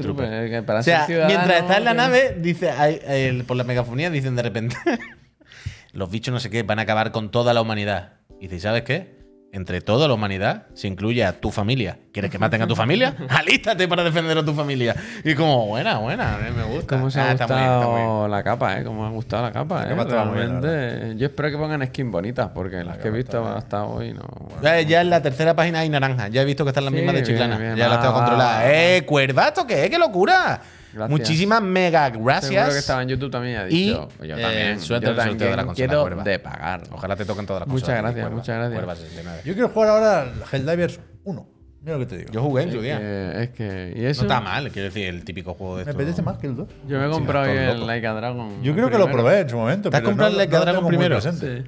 O 0.81 0.83
sea, 0.99 1.07
ciudadano, 1.07 1.35
mientras 1.35 1.61
está 1.63 1.77
en 1.79 1.85
la 1.85 1.95
nave, 1.95 2.37
dice, 2.41 2.71
hay- 2.71 3.01
el- 3.07 3.45
por 3.45 3.57
la 3.57 3.65
megafonía 3.65 4.11
dicen 4.11 4.37
de 4.37 4.43
repente, 4.43 4.77
los 5.93 6.11
bichos 6.11 6.33
no 6.33 6.41
sé 6.41 6.51
qué 6.51 6.63
van 6.63 6.79
a 6.79 6.83
acabar 6.83 7.13
con 7.13 7.31
toda 7.31 7.55
la 7.55 7.63
humanidad. 7.63 8.15
Y 8.41 8.49
dice, 8.49 8.61
¿sabes 8.61 8.83
qué? 8.83 9.14
Entre 9.55 9.81
toda 9.81 10.09
la 10.09 10.15
humanidad 10.15 10.65
se 10.75 10.89
incluye 10.89 11.25
a 11.25 11.33
tu 11.41 11.53
familia. 11.53 11.97
¿Quieres 12.13 12.29
que 12.29 12.41
maten 12.41 12.61
a 12.63 12.67
tu 12.67 12.75
familia? 12.75 13.15
Alístate 13.31 13.87
para 13.87 14.03
defender 14.03 14.37
a 14.37 14.45
tu 14.45 14.53
familia. 14.53 14.97
Y 15.23 15.37
como, 15.37 15.69
buena, 15.69 15.99
buena, 15.99 16.35
a 16.35 16.39
mí 16.39 16.51
me 16.57 16.65
gusta. 16.65 16.97
Cómo 16.97 17.09
se 17.09 17.21
ha 17.21 17.31
Ah, 17.31 17.33
está 17.35 17.47
muy 17.47 17.57
bien, 17.59 17.71
está 17.73 17.87
muy 17.87 17.95
bien. 17.95 18.09
gustado 18.09 18.29
la 18.29 18.43
capa, 18.43 18.79
¿eh? 18.81 18.85
Cómo 18.85 19.03
me 19.03 19.07
ha 19.07 19.11
gustado 19.13 19.43
la 19.45 19.53
capa, 19.53 19.85
¿eh? 19.85 19.95
capa 19.97 20.25
bien. 20.33 21.19
Yo 21.19 21.27
espero 21.27 21.51
que 21.53 21.57
pongan 21.57 21.87
skins 21.87 22.11
bonitas, 22.11 22.51
porque 22.53 22.83
las 22.83 22.99
que 22.99 23.07
he 23.09 23.11
visto 23.13 23.47
hasta 23.47 23.85
hoy 23.85 24.13
no. 24.13 24.25
Ya, 24.61 24.81
ya 24.81 25.03
en 25.03 25.11
la 25.11 25.23
tercera 25.23 25.55
página 25.55 25.79
hay 25.81 25.89
naranja. 25.89 26.27
Ya 26.27 26.43
he 26.43 26.45
visto 26.45 26.65
que 26.65 26.71
están 26.71 26.85
las 26.87 26.93
Sí, 26.93 26.97
mismas 26.97 27.15
de 27.15 27.23
Chiclana. 27.23 27.57
bien. 27.57 27.77
Ya 27.77 27.87
las 27.89 28.01
tengo 28.01 28.13
Va, 28.15 28.19
controladas. 28.19 28.65
¡Eh, 28.67 29.05
cuervato! 29.07 29.65
¿Qué? 29.69 29.89
¡Qué 29.89 29.99
locura! 29.99 30.61
Gracias. 30.95 31.11
Muchísimas 31.11 31.61
mega 31.63 32.09
gracias. 32.11 32.53
Seguro 32.53 32.73
que 32.73 32.79
estaba 32.79 33.03
en 33.03 33.09
YouTube 33.09 33.31
también 33.31 33.57
ha 33.59 33.67
Y, 33.69 33.89
dicho. 33.89 34.09
yo 34.23 34.37
eh, 34.37 34.43
también. 34.43 34.81
suerte 34.81 35.07
yo 35.07 35.11
sorteo 35.11 35.11
de 35.11 35.17
la 35.17 35.17
también 35.17 35.39
consola, 35.67 35.75
quiero 35.75 36.01
Cuerva. 36.03 36.23
de 36.25 36.39
pagar. 36.39 36.83
Ojalá 36.93 37.17
te 37.17 37.25
toquen 37.25 37.47
todas 37.47 37.61
las 37.61 37.69
Muchas 37.69 37.89
cosas. 37.89 38.03
gracias, 38.03 38.31
muchas 38.31 38.57
gracias. 38.57 38.75
Cuerva 38.75 38.97
69. 38.97 39.41
Yo 39.45 39.53
quiero 39.55 39.69
jugar 39.71 39.89
ahora 39.91 40.21
al 40.23 40.33
Helldivers 40.53 41.01
1. 41.25 41.49
Mira 41.83 41.99
lo 41.99 41.99
que 42.01 42.07
te 42.07 42.17
digo. 42.19 42.33
Yo 42.33 42.43
jugué 42.43 42.63
en 42.63 42.73
su 42.73 42.81
día. 42.81 42.99
Eh, 43.01 43.43
es 43.43 43.51
que. 43.51 43.93
¿Y 43.95 44.01
No 44.03 44.09
eso? 44.09 44.23
está 44.23 44.41
mal, 44.41 44.71
quiero 44.71 44.87
decir, 44.87 45.07
el 45.07 45.23
típico 45.25 45.53
juego 45.53 45.77
de 45.79 45.85
Me 45.85 45.91
esto. 45.91 46.01
apetece 46.03 46.23
más 46.23 46.39
que 46.39 46.47
el 46.47 46.57
2. 46.57 46.69
Yo 46.89 46.99
me 46.99 47.05
he 47.05 47.09
Sí, 47.09 47.13
comprado 47.15 47.51
hoy 47.51 47.57
el. 47.59 47.87
Like 47.87 48.07
a 48.07 48.13
Dragon. 48.15 48.63
Yo 48.63 48.73
creo 48.75 48.89
que 48.89 48.97
lo 48.99 49.11
probé 49.11 49.41
en 49.41 49.51
su 49.51 49.57
momento. 49.57 49.91
¿Te 49.91 49.97
has 49.99 50.03
comprado 50.03 50.31
no- 50.31 50.35
el 50.35 50.39
Like 50.39 50.53
no 50.53 50.59
a 50.59 50.65
Dragon 50.65 50.87
primero? 50.87 51.21
Sí. 51.21 51.63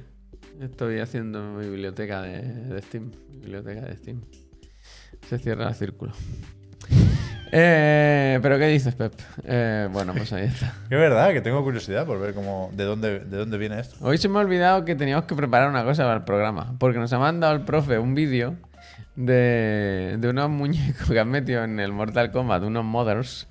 Estoy 0.61 0.99
haciendo 0.99 1.41
mi 1.51 1.67
biblioteca 1.69 2.21
de, 2.23 2.41
de 2.41 2.81
Steam. 2.81 3.11
Biblioteca 3.29 3.81
de 3.81 3.95
Steam. 3.97 4.21
Se 5.29 5.37
cierra 5.37 5.67
el 5.69 5.75
círculo. 5.75 6.13
Eh, 7.51 8.39
¿Pero 8.41 8.57
qué 8.57 8.67
dices, 8.67 8.95
Pep? 8.95 9.13
Eh, 9.43 9.87
bueno, 9.91 10.13
pues 10.13 10.31
ahí 10.33 10.45
está. 10.45 10.73
Que 10.89 10.95
es 10.95 11.01
verdad, 11.01 11.31
que 11.31 11.41
tengo 11.41 11.63
curiosidad 11.63 12.05
por 12.05 12.19
ver 12.19 12.33
cómo, 12.33 12.69
de, 12.73 12.83
dónde, 12.83 13.19
de 13.19 13.37
dónde 13.37 13.57
viene 13.57 13.79
esto. 13.79 13.97
Hoy 14.01 14.17
se 14.17 14.29
me 14.29 14.37
ha 14.37 14.41
olvidado 14.41 14.85
que 14.85 14.95
teníamos 14.95 15.25
que 15.25 15.35
preparar 15.35 15.69
una 15.69 15.83
cosa 15.83 16.03
para 16.03 16.15
el 16.15 16.23
programa. 16.23 16.75
Porque 16.79 16.99
nos 16.99 17.11
ha 17.13 17.19
mandado 17.19 17.53
el 17.53 17.61
profe 17.61 17.99
un 17.99 18.15
vídeo 18.15 18.55
de, 19.15 20.17
de 20.19 20.29
unos 20.29 20.49
muñecos 20.49 21.09
que 21.09 21.19
han 21.19 21.29
metido 21.29 21.63
en 21.63 21.79
el 21.79 21.91
Mortal 21.91 22.31
Kombat, 22.31 22.63
unos 22.63 22.85
mothers. 22.85 23.47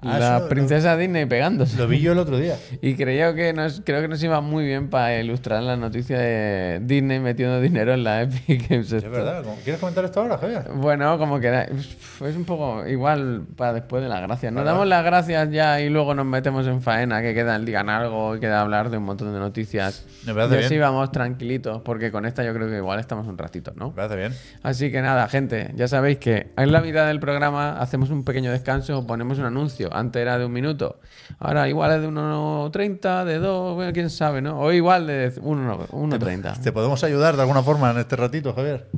Ah, 0.00 0.18
la 0.18 0.36
eso 0.36 0.44
lo- 0.44 0.48
princesa 0.48 0.96
Disney 0.96 1.26
pegándose. 1.26 1.76
Lo 1.76 1.88
vi 1.88 1.98
yo 2.00 2.12
el 2.12 2.18
otro 2.18 2.38
día. 2.38 2.56
Y 2.82 2.94
creo 2.94 3.34
que 3.34 3.52
nos, 3.52 3.82
creo 3.84 4.00
que 4.00 4.06
nos 4.06 4.22
iba 4.22 4.40
muy 4.40 4.64
bien 4.64 4.88
para 4.90 5.18
ilustrar 5.18 5.60
la 5.64 5.76
noticia 5.76 6.16
de 6.18 6.78
Disney 6.82 7.18
metiendo 7.18 7.60
dinero 7.60 7.92
en 7.94 8.04
la 8.04 8.22
Epic 8.22 8.68
Games 8.70 8.92
Es 8.92 9.02
verdad. 9.10 9.42
¿Cómo- 9.42 9.56
¿Quieres 9.64 9.80
comentar 9.80 10.04
esto 10.04 10.20
ahora, 10.20 10.38
Javier? 10.38 10.64
Bueno, 10.74 11.18
como 11.18 11.40
que 11.40 11.48
es 11.50 12.36
un 12.36 12.44
poco 12.44 12.86
igual 12.86 13.42
para 13.56 13.72
después 13.72 14.00
de 14.02 14.08
las 14.08 14.22
gracias. 14.22 14.52
Nos 14.52 14.64
damos 14.64 14.86
las 14.86 15.04
gracias 15.04 15.50
ya 15.50 15.80
y 15.80 15.88
luego 15.90 16.14
nos 16.14 16.26
metemos 16.26 16.66
en 16.68 16.80
faena, 16.80 17.20
que 17.20 17.34
queda 17.34 17.56
el 17.56 17.64
digan 17.64 17.88
algo 17.90 18.36
y 18.36 18.40
queda 18.40 18.60
hablar 18.60 18.90
de 18.90 18.98
un 18.98 19.04
montón 19.04 19.32
de 19.32 19.40
noticias. 19.40 20.06
Me 20.24 20.32
parece 20.32 20.54
y 20.54 20.58
así 20.60 20.68
bien. 20.74 20.82
vamos 20.82 21.10
tranquilitos, 21.10 21.82
porque 21.82 22.12
con 22.12 22.24
esta 22.24 22.44
yo 22.44 22.54
creo 22.54 22.68
que 22.68 22.76
igual 22.76 23.00
estamos 23.00 23.26
un 23.26 23.36
ratito, 23.36 23.72
¿no? 23.74 23.88
Me 23.88 23.94
parece 23.96 24.16
bien. 24.16 24.32
Así 24.62 24.92
que 24.92 25.02
nada, 25.02 25.26
gente, 25.28 25.72
ya 25.74 25.88
sabéis 25.88 26.18
que 26.18 26.52
en 26.56 26.70
la 26.70 26.80
mitad 26.80 27.06
del 27.08 27.18
programa 27.18 27.78
hacemos 27.80 28.10
un 28.10 28.22
pequeño 28.22 28.52
descanso 28.52 28.98
o 28.98 29.06
ponemos 29.06 29.38
un 29.38 29.44
anuncio. 29.46 29.87
Antes 29.92 30.20
era 30.20 30.38
de 30.38 30.44
un 30.44 30.52
minuto, 30.52 31.00
ahora 31.38 31.68
igual 31.68 31.92
es 31.92 32.02
de 32.02 32.08
1.30, 32.08 33.24
de 33.24 33.38
2, 33.38 33.74
bueno, 33.74 33.92
quién 33.92 34.10
sabe, 34.10 34.42
¿no? 34.42 34.58
O 34.60 34.72
igual 34.72 35.06
de 35.06 35.32
1.30. 35.34 36.60
¿Te 36.60 36.72
podemos 36.72 37.02
ayudar 37.04 37.36
de 37.36 37.42
alguna 37.42 37.62
forma 37.62 37.90
en 37.90 37.98
este 37.98 38.16
ratito, 38.16 38.52
Javier? 38.54 38.88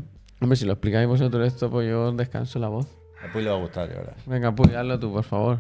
Hombre, 0.40 0.56
si 0.56 0.64
lo 0.64 0.72
explicáis 0.72 1.06
vosotros 1.06 1.46
esto, 1.46 1.70
pues 1.70 1.88
yo 1.88 2.12
descanso 2.12 2.58
la 2.58 2.68
voz. 2.68 2.86
A 3.22 3.32
Puy 3.32 3.42
le 3.42 3.50
va 3.50 3.56
a 3.56 3.60
gustar, 3.60 3.88
verás. 3.88 4.16
Venga, 4.26 4.54
pues 4.54 4.74
hazlo 4.74 4.98
tú, 4.98 5.12
por 5.12 5.24
favor. 5.24 5.58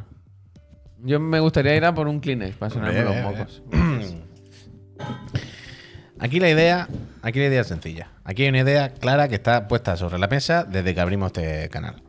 Yo 1.02 1.20
me 1.20 1.40
gustaría 1.40 1.76
ir 1.76 1.84
a 1.84 1.94
por 1.94 2.08
un 2.08 2.20
Kleenex 2.20 2.56
para 2.56 2.70
sonarme 2.70 3.02
los 3.02 3.12
bien, 3.12 3.24
mocos. 3.24 3.62
Aquí 6.18 6.38
la 6.38 6.50
idea, 6.50 6.86
aquí 7.22 7.38
la 7.38 7.46
idea 7.46 7.62
es 7.62 7.66
sencilla. 7.66 8.10
Aquí 8.24 8.42
hay 8.42 8.50
una 8.50 8.58
idea 8.58 8.92
clara 8.92 9.28
que 9.28 9.36
está 9.36 9.66
puesta 9.68 9.96
sobre 9.96 10.18
la 10.18 10.28
mesa 10.28 10.64
desde 10.64 10.94
que 10.94 11.00
abrimos 11.00 11.28
este 11.28 11.70
canal. 11.70 12.02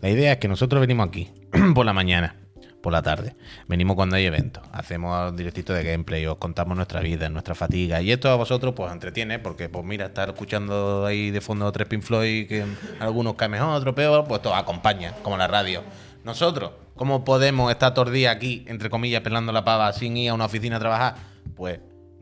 La 0.00 0.08
idea 0.08 0.32
es 0.32 0.38
que 0.38 0.46
nosotros 0.46 0.80
venimos 0.80 1.08
aquí 1.08 1.32
por 1.74 1.84
la 1.84 1.92
mañana, 1.92 2.36
por 2.82 2.92
la 2.92 3.02
tarde. 3.02 3.36
Venimos 3.68 3.96
cuando 3.96 4.16
hay 4.16 4.24
eventos, 4.24 4.62
hacemos 4.72 5.36
directitos 5.36 5.76
de 5.76 5.84
gameplay, 5.84 6.26
os 6.26 6.36
contamos 6.38 6.76
nuestra 6.76 7.00
vida, 7.00 7.28
nuestra 7.28 7.54
fatiga. 7.54 8.00
Y 8.00 8.12
esto 8.12 8.30
a 8.30 8.36
vosotros 8.36 8.74
pues 8.74 8.92
entretiene, 8.92 9.38
porque 9.38 9.68
pues 9.68 9.84
mira, 9.84 10.06
estar 10.06 10.28
escuchando 10.28 11.06
ahí 11.06 11.30
de 11.30 11.40
fondo 11.40 11.70
tres 11.72 11.88
Pink 11.88 12.02
Floyd, 12.02 12.48
que 12.48 12.64
algunos 12.98 13.34
caen 13.34 13.52
mejor, 13.52 13.70
otros 13.70 13.94
peor, 13.94 14.24
pues 14.26 14.42
todo 14.42 14.54
acompaña, 14.54 15.14
como 15.22 15.36
la 15.36 15.46
radio. 15.46 15.82
Nosotros, 16.24 16.72
¿cómo 16.96 17.24
podemos 17.24 17.70
estar 17.70 17.94
todos 17.94 18.08
los 18.08 18.14
días 18.14 18.34
aquí, 18.34 18.64
entre 18.68 18.90
comillas, 18.90 19.22
pelando 19.22 19.52
la 19.52 19.64
pava 19.64 19.92
sin 19.92 20.16
ir 20.16 20.30
a 20.30 20.34
una 20.34 20.46
oficina 20.46 20.76
a 20.76 20.80
trabajar? 20.80 21.14
Pues 21.56 21.80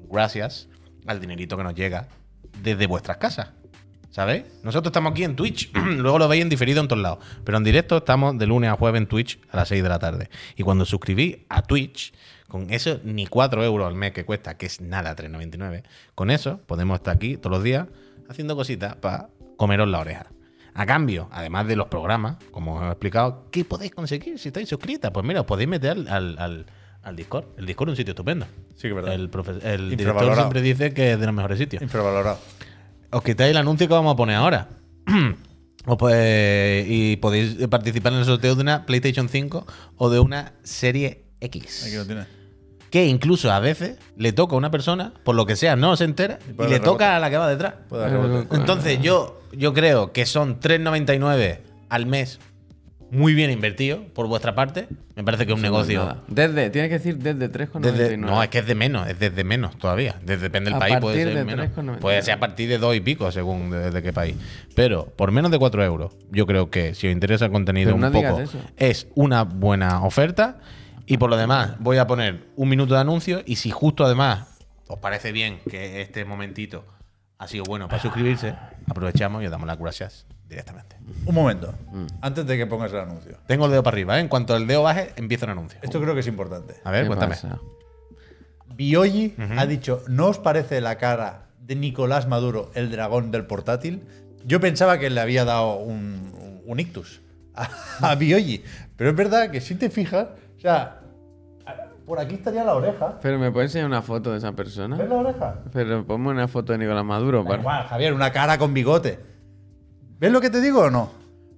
gracias 0.09 0.69
al 1.07 1.21
dinerito 1.21 1.57
que 1.57 1.65
nos 1.65 1.75
llega 1.75 2.09
desde 2.63 2.87
vuestras 2.87 3.17
casas. 3.17 3.58
¿Sabéis? 4.19 4.47
Nosotros 4.65 4.91
estamos 4.91 5.13
aquí 5.13 5.23
en 5.23 5.37
Twitch. 5.37 5.71
Luego 5.97 6.19
lo 6.19 6.27
veis 6.27 6.43
en 6.43 6.49
diferido 6.49 6.81
en 6.81 6.89
todos 6.89 7.01
lados. 7.01 7.21
Pero 7.45 7.57
en 7.57 7.63
directo 7.63 7.99
estamos 7.99 8.37
de 8.37 8.49
lunes 8.49 8.69
a 8.69 8.75
jueves 8.75 9.01
en 9.01 9.07
Twitch 9.07 9.39
a 9.53 9.57
las 9.59 9.69
6 9.69 9.81
de 9.81 9.89
la 9.89 10.01
tarde. 10.01 10.29
Y 10.57 10.65
cuando 10.65 10.85
suscribís 10.85 11.37
a 11.49 11.63
Twitch, 11.63 12.13
con 12.49 12.69
eso 12.73 12.99
ni 13.05 13.29
4 13.29 13.63
euros 13.63 13.87
al 13.87 13.95
mes 13.95 14.11
que 14.11 14.25
cuesta, 14.25 14.57
que 14.57 14.67
es 14.67 14.81
nada, 14.81 15.15
3,99, 15.15 15.85
con 16.17 16.33
eso 16.33 16.59
podemos 16.67 16.97
estar 16.97 17.15
aquí 17.15 17.37
todos 17.37 17.53
los 17.59 17.63
días 17.63 17.87
haciendo 18.29 18.57
cositas 18.57 18.97
para 18.97 19.29
comeros 19.57 19.87
la 19.89 20.01
oreja. 20.01 20.27
A 20.75 20.85
cambio, 20.85 21.29
además 21.31 21.69
de 21.69 21.77
los 21.77 21.87
programas, 21.87 22.39
como 22.51 22.75
os 22.75 22.83
he 22.83 22.89
explicado, 22.89 23.47
¿qué 23.53 23.65
podéis 23.65 23.93
conseguir 23.93 24.37
si 24.41 24.49
estáis 24.49 24.69
suscritas? 24.69 25.13
Pues 25.13 25.25
mira, 25.25 25.43
os 25.43 25.47
podéis 25.47 25.69
meter 25.69 25.93
al, 25.93 26.09
al- 26.09 26.37
al- 26.41 26.67
al 27.05 27.15
Discord. 27.15 27.45
El 27.57 27.67
Discord 27.67 27.91
es 27.91 27.93
un 27.93 27.97
sitio 27.99 28.11
estupendo. 28.13 28.47
Sí, 28.75 28.83
que 28.83 28.89
es 28.89 28.95
verdad. 28.97 29.15
El, 29.15 29.21
el 29.63 29.91
director 29.97 30.35
siempre 30.35 30.61
dice 30.61 30.93
que 30.93 31.13
es 31.13 31.21
de 31.21 31.27
los 31.27 31.35
mejores 31.37 31.57
sitios. 31.59 31.81
Infravalorado. 31.81 32.39
Os 33.11 33.23
quitáis 33.23 33.51
el 33.51 33.57
anuncio 33.57 33.89
que 33.89 33.95
vamos 33.95 34.13
a 34.13 34.17
poner 34.17 34.37
ahora. 34.37 34.69
Pues- 35.97 36.85
y 36.87 37.17
podéis 37.17 37.67
participar 37.69 38.13
en 38.13 38.19
el 38.19 38.25
sorteo 38.27 38.55
de 38.55 38.61
una 38.61 38.85
PlayStation 38.85 39.31
5 39.31 39.67
o 39.97 40.11
de 40.11 40.21
una 40.21 40.53
serie 40.63 41.25
Aquí 41.43 41.61
X. 41.61 41.95
lo 41.97 42.05
tienes. 42.05 42.27
Que 42.91 43.07
incluso 43.07 43.51
a 43.51 43.59
veces 43.61 43.97
le 44.17 44.33
toca 44.33 44.55
a 44.55 44.59
una 44.59 44.71
persona, 44.71 45.15
por 45.25 45.35
lo 45.35 45.47
que 45.47 45.57
sea, 45.57 45.77
no 45.77 45.97
se 45.97 46.05
entera 46.05 46.39
y, 46.47 46.53
puede 46.53 46.71
le 46.71 46.81
toca 46.81 47.17
a 47.17 47.21
la 47.21 47.31
que 47.31 47.39
va 47.39 47.49
detrás. 47.49 47.75
Entonces 48.51 49.01
yo, 49.01 49.41
yo 49.53 49.73
creo 49.73 50.13
que 50.13 50.27
son 50.27 50.61
3,99 50.61 51.61
al 51.89 52.05
mes 52.07 52.39
muy 53.11 53.35
bien 53.35 53.51
invertido 53.51 54.05
por 54.15 54.27
vuestra 54.27 54.55
parte. 54.55 54.89
Me 55.15 55.25
parece 55.25 55.47
que 55.47 55.53
es 55.53 55.57
un 55.57 55.63
negocio. 55.63 56.05
Nada. 56.05 56.23
Desde, 56.29 56.71
tienes 56.71 56.89
que 56.89 56.99
decir 56.99 57.19
desde 57.19 57.51
3,99. 57.51 57.81
Desde, 57.81 58.17
no, 58.17 58.43
es 58.43 58.49
que 58.49 58.59
es 58.59 58.67
de 58.67 58.75
menos, 58.75 59.09
es 59.09 59.19
desde 59.19 59.45
menos 59.45 59.79
todavía. 59.79 60.17
Desde, 60.23 60.43
depende 60.43 60.71
del 60.71 60.77
A 60.77 60.79
país, 60.79 60.97
puede 61.01 61.25
ser 61.25 61.35
de 61.35 61.45
menos. 61.45 61.67
3,99. 61.67 61.99
Puede 61.99 62.23
ser 62.23 62.35
a 62.35 62.41
partir 62.41 62.69
de 62.69 62.79
dos 62.79 62.95
y 62.95 63.01
pico, 63.01 63.31
según 63.33 63.71
de, 63.71 63.91
de 63.91 64.03
qué 64.03 64.13
país. 64.13 64.37
Pero 64.75 65.07
por 65.07 65.33
menos 65.33 65.51
de 65.51 65.59
4 65.59 65.85
euros, 65.85 66.13
yo 66.31 66.47
creo 66.47 66.71
que 66.71 66.95
si 66.95 67.09
os 67.09 67.13
interesa 67.13 67.47
el 67.47 67.53
contenido 67.53 67.87
Pero 67.87 67.97
un 67.97 68.01
no 68.01 68.13
poco, 68.13 68.43
es 68.77 69.09
una 69.15 69.45
buena 69.45 70.03
oferta. 70.05 70.59
Y 71.07 71.17
por 71.17 71.31
lo 71.31 71.37
demás, 71.37 71.77
voy 71.79 71.97
a 71.97 72.07
poner 72.07 72.45
un 72.57 72.69
minuto 72.69 72.95
de 72.95 73.01
anuncio. 73.01 73.43
Y 73.47 73.57
si 73.57 73.71
justo 73.71 74.05
además 74.05 74.59
os 74.89 74.99
parece 74.99 75.33
bien 75.33 75.61
que 75.71 76.01
este 76.01 76.25
momentito 76.25 76.85
ha 77.39 77.47
sido 77.47 77.65
bueno 77.65 77.89
para 77.89 78.03
suscribirse, 78.03 78.55
aprovechamos 78.87 79.43
y 79.43 79.47
os 79.47 79.51
damos 79.51 79.67
las 79.67 79.79
gracias 79.79 80.27
directamente. 80.49 80.97
Un 81.25 81.35
momento. 81.35 81.73
Mm. 81.93 82.07
Antes 82.21 82.47
de 82.47 82.57
que 82.57 82.67
pongas 82.67 82.93
el 82.93 82.99
anuncio. 83.01 83.39
Tengo 83.47 83.67
el 83.67 83.71
dedo 83.71 83.83
para 83.83 83.95
arriba, 83.95 84.19
¿eh? 84.19 84.21
En 84.21 84.29
cuanto 84.29 84.57
el 84.57 84.67
dedo 84.67 84.83
baje, 84.83 85.13
empieza 85.17 85.45
el 85.47 85.53
anuncio. 85.53 85.79
Esto 85.83 86.01
creo 86.01 86.15
que 86.15 86.21
es 86.21 86.27
importante. 86.27 86.75
A 86.85 86.91
ver, 86.91 87.03
¿Qué 87.03 87.07
cuéntame. 87.09 87.35
pasa? 87.35 87.59
Bioyi 88.75 89.35
ha 89.57 89.67
dicho, 89.67 90.03
¿no 90.09 90.27
os 90.29 90.39
parece 90.39 90.81
la 90.81 90.99
cara 90.99 91.49
de 91.61 91.75
Nicolás 91.75 92.29
Maduro, 92.29 92.71
el 92.75 92.91
dragón 92.91 93.31
del 93.31 93.45
portátil? 93.47 94.03
Yo 94.45 94.61
pensaba 94.61 94.99
que 94.99 95.11
le 95.11 95.21
había 95.21 95.45
dado 95.45 95.77
un, 95.77 96.63
un 96.65 96.81
ictus 96.81 97.21
a, 97.55 97.69
a 98.01 98.15
Bioyi. 98.15 98.63
Pero 98.97 99.11
es 99.11 99.17
verdad 99.17 99.51
que 99.51 99.61
si 99.61 99.75
te 99.75 99.91
fijas, 99.91 100.29
o 100.57 100.61
sea, 100.61 101.01
por 102.09 102.19
aquí 102.19 102.35
estaría 102.37 102.65
la 102.65 102.75
oreja. 102.75 103.19
Pero 103.23 103.39
me 103.39 103.53
puedes 103.53 103.69
enseñar 103.71 103.87
una 103.87 104.03
foto 104.03 104.33
de 104.33 104.39
esa 104.39 104.53
persona. 104.53 104.97
¿Ves 104.97 105.09
la 105.09 105.15
oreja? 105.17 105.55
Pero 105.73 106.05
ponme 106.07 106.31
una 106.31 106.49
foto 106.49 106.73
de 106.73 106.79
Nicolás 106.79 107.05
Maduro. 107.05 107.43
Da 107.43 107.49
para- 107.51 107.61
igual, 107.61 107.85
Javier, 107.87 108.15
una 108.15 108.33
cara 108.33 108.59
con 108.59 108.73
bigote. 108.75 109.19
¿Ves 110.19 110.33
lo 110.33 110.41
que 110.41 110.51
te 110.51 110.61
digo 110.61 110.81
o 110.81 110.91
no? 110.91 111.13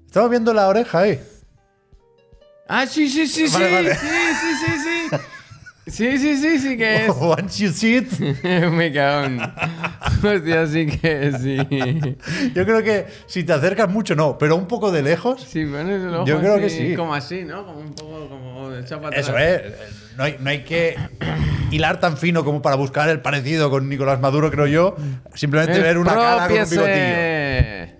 Estamos 0.06 0.28
viendo 0.28 0.52
la 0.52 0.68
oreja 0.68 0.98
ahí. 0.98 1.20
Ah, 2.68 2.86
sí, 2.86 3.08
sí, 3.08 3.26
sí, 3.26 3.48
sí. 3.48 3.54
Vale, 3.54 3.72
vale. 3.72 3.94
Sí, 3.94 4.06
sí, 4.06 4.54
sí, 4.66 4.72
sí. 4.82 5.16
Sí, 5.86 6.18
sí, 6.18 6.36
sí, 6.36 6.58
sí 6.60 6.76
que 6.76 7.06
es. 7.06 7.10
Once 7.20 7.64
you 7.64 7.70
see 7.72 7.96
it. 7.96 8.12
Me 8.70 8.92
cago 8.92 9.24
en. 9.26 9.40
Hostia, 10.22 10.66
sí 10.66 10.86
que 10.86 11.32
sí. 11.32 11.56
Yo 12.54 12.64
creo 12.64 12.82
que 12.82 13.06
si 13.26 13.42
te 13.42 13.52
acercas 13.52 13.88
mucho, 13.88 14.14
no, 14.14 14.38
pero 14.38 14.54
un 14.56 14.66
poco 14.68 14.92
de 14.92 15.02
lejos. 15.02 15.42
Sí, 15.42 15.64
pones 15.66 16.02
el 16.04 16.14
ojo 16.14 16.26
Yo 16.26 16.38
creo 16.38 16.58
que 16.58 16.66
así, 16.66 16.88
sí. 16.90 16.94
Como 16.96 17.14
así, 17.14 17.44
¿no? 17.44 17.64
Como 17.66 17.80
un 17.80 17.92
poco 17.92 18.28
como 18.28 18.49
para 18.70 19.16
Eso 19.16 19.30
atrás. 19.32 19.62
es. 19.64 20.16
No 20.16 20.24
hay, 20.24 20.36
no 20.40 20.50
hay 20.50 20.64
que 20.64 20.96
hilar 21.70 22.00
tan 22.00 22.16
fino 22.16 22.44
como 22.44 22.62
para 22.62 22.76
buscar 22.76 23.08
el 23.08 23.20
parecido 23.20 23.70
con 23.70 23.88
Nicolás 23.88 24.20
Maduro, 24.20 24.50
creo 24.50 24.66
yo. 24.66 24.96
Simplemente 25.34 25.78
ver 25.80 25.98
una 25.98 26.14
cara 26.14 26.48
con 26.48 26.56
un 26.58 26.70
bigotillo. 26.70 26.86
Expropiese. 26.86 27.96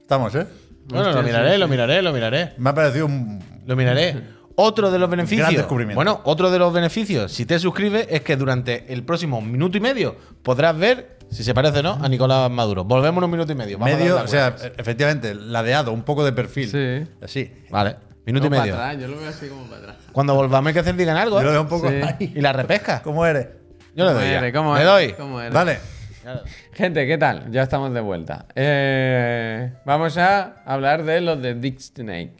Estamos, 0.00 0.34
¿eh? 0.34 0.46
Bueno, 0.86 1.08
Hostia, 1.08 1.20
lo 1.20 1.22
miraré, 1.26 1.52
sí, 1.52 1.58
lo 1.58 1.68
miraré, 1.68 2.02
lo 2.02 2.12
miraré. 2.12 2.52
Me 2.58 2.70
ha 2.70 2.74
parecido 2.74 3.06
un. 3.06 3.42
Lo 3.66 3.76
miraré. 3.76 4.38
Otro 4.60 4.90
de 4.90 4.98
los 4.98 5.08
beneficios. 5.08 5.46
Gran 5.46 5.56
descubrimiento. 5.56 5.94
Bueno, 5.94 6.20
otro 6.24 6.50
de 6.50 6.58
los 6.58 6.72
beneficios, 6.72 7.30
si 7.30 7.46
te 7.46 7.60
suscribes, 7.60 8.08
es 8.10 8.22
que 8.22 8.36
durante 8.36 8.92
el 8.92 9.04
próximo 9.04 9.40
minuto 9.40 9.76
y 9.76 9.80
medio 9.80 10.16
podrás 10.42 10.76
ver 10.76 11.18
si 11.30 11.44
se 11.44 11.54
parece 11.54 11.78
o 11.78 11.82
no 11.84 11.98
a 12.02 12.08
Nicolás 12.08 12.50
Maduro. 12.50 12.82
Volvemos 12.82 13.18
en 13.18 13.24
un 13.26 13.30
minuto 13.30 13.52
y 13.52 13.54
medio. 13.54 13.78
Vamos 13.78 13.96
medio, 13.96 14.16
o 14.20 14.26
sea, 14.26 14.56
efectivamente, 14.76 15.32
ladeado, 15.36 15.92
un 15.92 16.02
poco 16.02 16.24
de 16.24 16.32
perfil. 16.32 16.68
Sí. 16.68 17.08
Así. 17.22 17.52
Vale, 17.70 17.98
minuto 18.32 18.48
No, 18.48 18.56
y 18.56 18.58
para 18.58 18.62
medio. 18.62 18.74
atrás, 18.74 19.00
yo 19.02 19.08
lo 19.08 19.18
veo 19.20 19.28
así 19.28 19.48
como 19.48 19.64
para 19.64 19.80
atrás. 19.80 19.96
Cuando 20.12 20.34
volvamos 20.34 20.68
hay 20.68 20.74
que 20.74 20.80
hacer 20.80 20.96
digan 20.96 21.16
algo. 21.16 21.38
Yo 21.38 21.44
lo 21.44 21.48
¿eh? 21.50 21.52
veo 21.52 21.62
un 21.62 21.68
poco 21.68 21.88
Sí. 21.88 21.94
ahí. 21.96 22.32
Y 22.36 22.40
la 22.40 22.52
repesca. 22.52 23.02
¿Cómo 23.02 23.24
eres? 23.26 23.48
Yo 23.94 24.04
le 24.04 24.10
¿Cómo 24.12 24.20
doy. 24.20 24.30
ya. 24.30 24.38
eres? 24.38 24.52
¿Cómo 24.54 24.74
le 24.74 24.80
eres? 24.82 24.92
doy. 24.92 25.12
¿Cómo 25.14 25.40
eres? 25.40 25.52
Vale. 25.54 25.78
Gente, 26.74 27.06
¿qué 27.06 27.16
tal? 27.16 27.50
Ya 27.50 27.62
estamos 27.62 27.92
de 27.94 28.00
vuelta. 28.00 28.44
Eh, 28.54 29.72
vamos 29.86 30.18
a 30.18 30.62
hablar 30.66 31.04
de 31.04 31.20
los 31.22 31.40
de 31.40 31.54
Dick 31.54 31.78
Snake. 31.80 32.34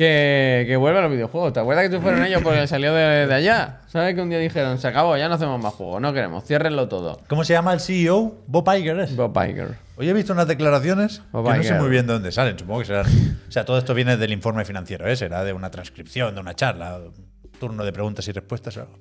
Que, 0.00 0.64
que 0.66 0.78
vuelve 0.78 0.98
a 0.98 1.02
los 1.02 1.10
videojuegos. 1.10 1.52
¿Te 1.52 1.60
acuerdas 1.60 1.84
que 1.86 1.94
tú 1.94 2.00
fueron 2.00 2.24
ellos 2.24 2.40
porque 2.42 2.66
salió 2.66 2.94
de, 2.94 3.26
de 3.26 3.34
allá? 3.34 3.82
¿Sabes 3.86 4.14
que 4.14 4.22
un 4.22 4.30
día 4.30 4.38
dijeron, 4.38 4.78
se 4.78 4.88
acabó, 4.88 5.14
ya 5.18 5.28
no 5.28 5.34
hacemos 5.34 5.62
más 5.62 5.74
juegos, 5.74 6.00
no 6.00 6.14
queremos, 6.14 6.42
ciérrenlo 6.46 6.88
todo? 6.88 7.20
¿Cómo 7.28 7.44
se 7.44 7.52
llama 7.52 7.74
el 7.74 7.80
CEO? 7.80 8.38
Bob 8.46 8.66
Iger 8.74 8.98
es. 9.00 9.14
Bob 9.14 9.36
Iger. 9.36 9.76
Hoy 9.96 10.08
he 10.08 10.14
visto 10.14 10.32
unas 10.32 10.48
declaraciones 10.48 11.20
Bob 11.32 11.44
que 11.44 11.58
no 11.58 11.62
sé 11.62 11.68
Iger. 11.68 11.80
muy 11.82 11.90
bien 11.90 12.06
de 12.06 12.14
dónde 12.14 12.32
salen. 12.32 12.58
Supongo 12.58 12.80
que 12.80 12.86
serán. 12.86 13.04
O 13.46 13.52
sea, 13.52 13.66
todo 13.66 13.76
esto 13.76 13.92
viene 13.92 14.16
del 14.16 14.32
informe 14.32 14.64
financiero, 14.64 15.06
¿eh? 15.06 15.14
Será 15.16 15.44
de 15.44 15.52
una 15.52 15.70
transcripción, 15.70 16.34
de 16.34 16.40
una 16.40 16.54
charla, 16.54 16.96
un 16.96 17.50
turno 17.58 17.84
de 17.84 17.92
preguntas 17.92 18.26
y 18.26 18.32
respuestas 18.32 18.78
o 18.78 18.80
algo. 18.80 18.98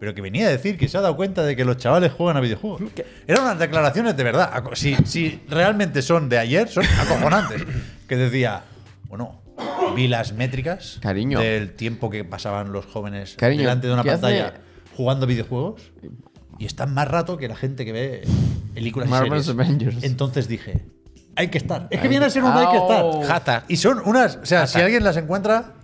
Pero 0.00 0.12
que 0.12 0.20
venía 0.20 0.48
a 0.48 0.50
decir 0.50 0.76
que 0.76 0.86
se 0.86 0.98
ha 0.98 1.00
dado 1.00 1.16
cuenta 1.16 1.44
de 1.44 1.56
que 1.56 1.64
los 1.64 1.78
chavales 1.78 2.12
juegan 2.12 2.36
a 2.36 2.40
videojuegos. 2.40 2.82
Eran 3.26 3.44
unas 3.44 3.58
declaraciones 3.58 4.18
de 4.18 4.22
verdad. 4.22 4.62
Si, 4.74 4.96
si 5.06 5.40
realmente 5.48 6.02
son 6.02 6.28
de 6.28 6.38
ayer, 6.38 6.68
son 6.68 6.84
acojonantes. 7.00 7.64
Que 8.06 8.16
decía, 8.16 8.64
bueno, 9.08 9.41
vi 9.94 10.08
las 10.08 10.32
métricas 10.32 10.98
Cariño. 11.00 11.38
del 11.40 11.74
tiempo 11.74 12.10
que 12.10 12.24
pasaban 12.24 12.72
los 12.72 12.86
jóvenes 12.86 13.34
Cariño, 13.36 13.62
delante 13.62 13.86
de 13.86 13.92
una 13.92 14.02
¿qué 14.02 14.10
hace- 14.10 14.20
pantalla 14.22 14.54
jugando 14.96 15.26
videojuegos. 15.26 15.92
Y 16.58 16.66
están 16.66 16.94
más 16.94 17.08
rato 17.08 17.36
que 17.38 17.48
la 17.48 17.56
gente 17.56 17.84
que 17.84 17.92
ve 17.92 18.22
películas 18.74 19.08
y 19.08 19.10
Marvel's 19.10 19.46
series. 19.46 19.66
Avengers. 19.66 20.04
Entonces 20.04 20.48
dije, 20.48 20.84
hay 21.34 21.48
que 21.48 21.58
estar. 21.58 21.88
Es 21.90 22.00
que 22.00 22.08
viene 22.08 22.26
a 22.26 22.30
ser 22.30 22.44
un 22.44 22.52
hay 22.52 22.68
que 22.68 22.76
estar. 22.76 23.04
Hashtag. 23.26 23.64
Y 23.68 23.76
son 23.76 24.00
unas, 24.04 24.36
o 24.36 24.46
sea, 24.46 24.66
si 24.66 24.80
alguien 24.80 25.02
las 25.02 25.16
encuentra, 25.16 25.74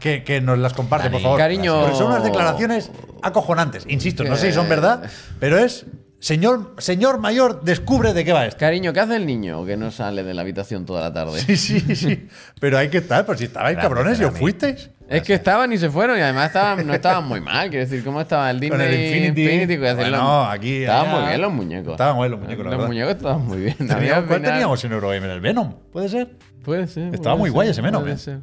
que, 0.00 0.22
que 0.24 0.40
nos 0.40 0.58
las 0.58 0.72
comparte, 0.74 1.10
por 1.10 1.20
favor. 1.20 1.38
Cariño. 1.38 1.80
Porque 1.82 1.96
son 1.96 2.06
unas 2.08 2.22
declaraciones 2.22 2.90
acojonantes. 3.22 3.84
Insisto, 3.88 4.24
no 4.24 4.36
sé 4.36 4.48
si 4.48 4.52
son 4.52 4.68
verdad, 4.68 5.02
pero 5.38 5.58
es. 5.58 5.86
Señor, 6.20 6.74
señor 6.78 7.18
mayor, 7.18 7.62
descubre 7.62 8.12
de 8.12 8.24
qué 8.26 8.32
va 8.34 8.44
esto. 8.46 8.58
Cariño, 8.60 8.92
¿qué 8.92 9.00
hace 9.00 9.16
el 9.16 9.24
niño 9.26 9.64
que 9.64 9.76
no 9.78 9.90
sale 9.90 10.22
de 10.22 10.34
la 10.34 10.42
habitación 10.42 10.84
toda 10.84 11.00
la 11.00 11.12
tarde? 11.14 11.40
Sí, 11.40 11.56
sí, 11.56 11.80
sí. 11.96 12.28
Pero 12.60 12.76
hay 12.76 12.88
que 12.90 12.98
estar, 12.98 13.24
por 13.24 13.38
si 13.38 13.44
estabais 13.44 13.74
Gracias, 13.76 13.88
cabrones 13.92 14.20
y 14.20 14.24
os 14.24 14.38
fuisteis. 14.38 14.90
Es 15.08 15.22
que 15.22 15.32
estaban 15.34 15.72
y 15.72 15.78
se 15.78 15.88
fueron 15.90 16.18
y 16.18 16.20
además 16.20 16.48
estaban, 16.48 16.86
no 16.86 16.92
estaban 16.94 17.26
muy 17.26 17.40
mal. 17.40 17.68
Quiero 17.70 17.84
decir, 17.86 18.04
¿cómo 18.04 18.20
estaba 18.20 18.50
el 18.50 18.60
Disney 18.60 18.78
Con 18.78 18.86
el 18.86 18.94
Infinity. 19.26 19.42
quiero 19.42 19.82
decir, 19.96 19.96
Bueno, 19.96 20.16
los- 20.44 20.54
aquí, 20.54 20.76
Estaban 20.82 21.06
allá. 21.08 21.18
muy 21.20 21.28
bien 21.28 21.40
los 21.40 21.52
muñecos. 21.52 21.92
Estaban 21.92 22.16
muy 22.16 22.28
bien 22.28 22.30
los 22.32 22.40
muñecos, 22.40 22.64
la 22.64 22.70
Los 22.70 22.78
verdad. 22.78 22.86
muñecos 22.88 23.16
estaban 23.16 23.46
muy 23.46 23.58
bien. 23.58 23.76
Teníamos, 23.78 24.24
¿Cuál 24.28 24.42
teníamos 24.42 24.84
en 24.84 24.92
Eurogamer? 24.92 25.30
¿El 25.30 25.40
Venom? 25.40 25.74
¿Puede 25.90 26.08
ser? 26.10 26.36
Puede 26.62 26.86
ser. 26.86 27.14
Estaba 27.14 27.34
puede 27.34 27.38
muy 27.38 27.48
ser, 27.48 27.54
guay 27.54 27.68
ese 27.70 27.80
Venom, 27.80 28.02
puede 28.02 28.14
eh. 28.14 28.18
ser. 28.18 28.38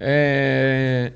Eh, 0.00 1.12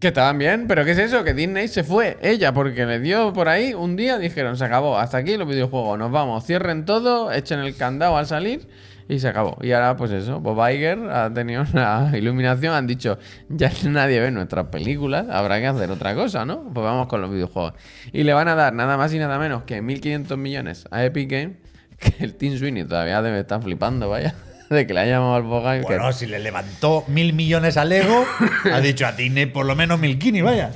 que 0.00 0.08
estaban 0.08 0.38
bien, 0.38 0.66
pero 0.66 0.84
¿qué 0.84 0.92
es 0.92 0.98
eso? 0.98 1.24
Que 1.24 1.34
Disney 1.34 1.68
se 1.68 1.84
fue, 1.84 2.18
ella, 2.22 2.52
porque 2.52 2.86
le 2.86 3.00
dio 3.00 3.32
por 3.32 3.48
ahí 3.48 3.74
un 3.74 3.96
día, 3.96 4.18
dijeron, 4.18 4.56
se 4.56 4.64
acabó, 4.64 4.98
hasta 4.98 5.18
aquí 5.18 5.36
los 5.36 5.48
videojuegos, 5.48 5.98
nos 5.98 6.10
vamos, 6.10 6.44
cierren 6.44 6.84
todo, 6.84 7.32
echen 7.32 7.60
el 7.60 7.76
candado 7.76 8.16
al 8.16 8.26
salir 8.26 8.66
y 9.08 9.18
se 9.18 9.28
acabó. 9.28 9.58
Y 9.60 9.72
ahora, 9.72 9.96
pues 9.96 10.10
eso, 10.10 10.40
Bob 10.40 10.58
Iger 10.68 10.98
ha 11.10 11.32
tenido 11.32 11.64
una 11.72 12.10
iluminación, 12.14 12.74
han 12.74 12.86
dicho, 12.86 13.18
ya 13.48 13.70
nadie 13.84 14.20
ve 14.20 14.30
nuestras 14.30 14.66
películas, 14.66 15.28
habrá 15.28 15.60
que 15.60 15.66
hacer 15.66 15.90
otra 15.90 16.14
cosa, 16.14 16.44
¿no? 16.44 16.62
Pues 16.72 16.84
vamos 16.84 17.06
con 17.06 17.20
los 17.20 17.30
videojuegos. 17.30 17.74
Y 18.12 18.24
le 18.24 18.32
van 18.32 18.48
a 18.48 18.54
dar 18.54 18.72
nada 18.72 18.96
más 18.96 19.12
y 19.12 19.18
nada 19.18 19.38
menos 19.38 19.64
que 19.64 19.82
1.500 19.82 20.36
millones 20.36 20.84
a 20.90 21.04
Epic 21.04 21.30
Games, 21.30 21.56
que 21.98 22.24
el 22.24 22.34
Team 22.34 22.56
Sweeney 22.56 22.84
todavía 22.84 23.22
debe 23.22 23.40
estar 23.40 23.62
flipando, 23.62 24.08
vaya. 24.08 24.34
De 24.70 24.86
que 24.86 24.94
le 24.94 25.00
haya 25.00 25.12
llamado 25.12 25.66
al 25.66 25.78
Iger. 25.78 25.86
Bueno, 25.86 26.12
si 26.12 26.26
le 26.26 26.38
levantó 26.38 27.04
mil 27.08 27.32
millones 27.32 27.76
al 27.76 27.90
Lego, 27.90 28.24
ha 28.72 28.80
dicho 28.80 29.06
a 29.06 29.12
Disney 29.12 29.46
por 29.46 29.66
lo 29.66 29.76
menos 29.76 30.00
mil 30.00 30.18
kini, 30.18 30.40
vaya. 30.42 30.72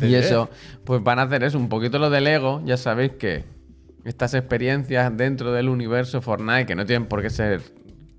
Y 0.00 0.14
eso, 0.14 0.48
pues 0.84 1.02
van 1.02 1.18
a 1.18 1.22
hacer 1.22 1.42
eso, 1.42 1.58
un 1.58 1.68
poquito 1.68 1.98
lo 1.98 2.08
del 2.08 2.24
Lego. 2.24 2.62
Ya 2.64 2.76
sabéis 2.76 3.12
que 3.12 3.44
estas 4.04 4.34
experiencias 4.34 5.16
dentro 5.16 5.52
del 5.52 5.68
universo 5.68 6.20
Fortnite, 6.20 6.66
que 6.66 6.76
no 6.76 6.86
tienen 6.86 7.08
por 7.08 7.20
qué 7.20 7.30
ser 7.30 7.62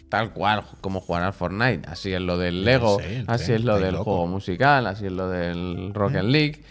tal 0.10 0.32
cual 0.34 0.64
como 0.82 1.00
jugar 1.02 1.24
al 1.24 1.34
Fortnite. 1.34 1.88
Así 1.88 2.12
es 2.12 2.20
lo 2.22 2.38
del 2.38 2.64
Lego, 2.66 3.00
sé, 3.00 3.24
así 3.28 3.54
es 3.54 3.64
lo 3.64 3.80
del 3.80 3.96
juego 3.96 4.26
musical, 4.28 4.88
así 4.88 5.06
es 5.06 5.12
lo 5.12 5.30
del 5.30 5.92
Rocket 5.94 6.24
League. 6.24 6.64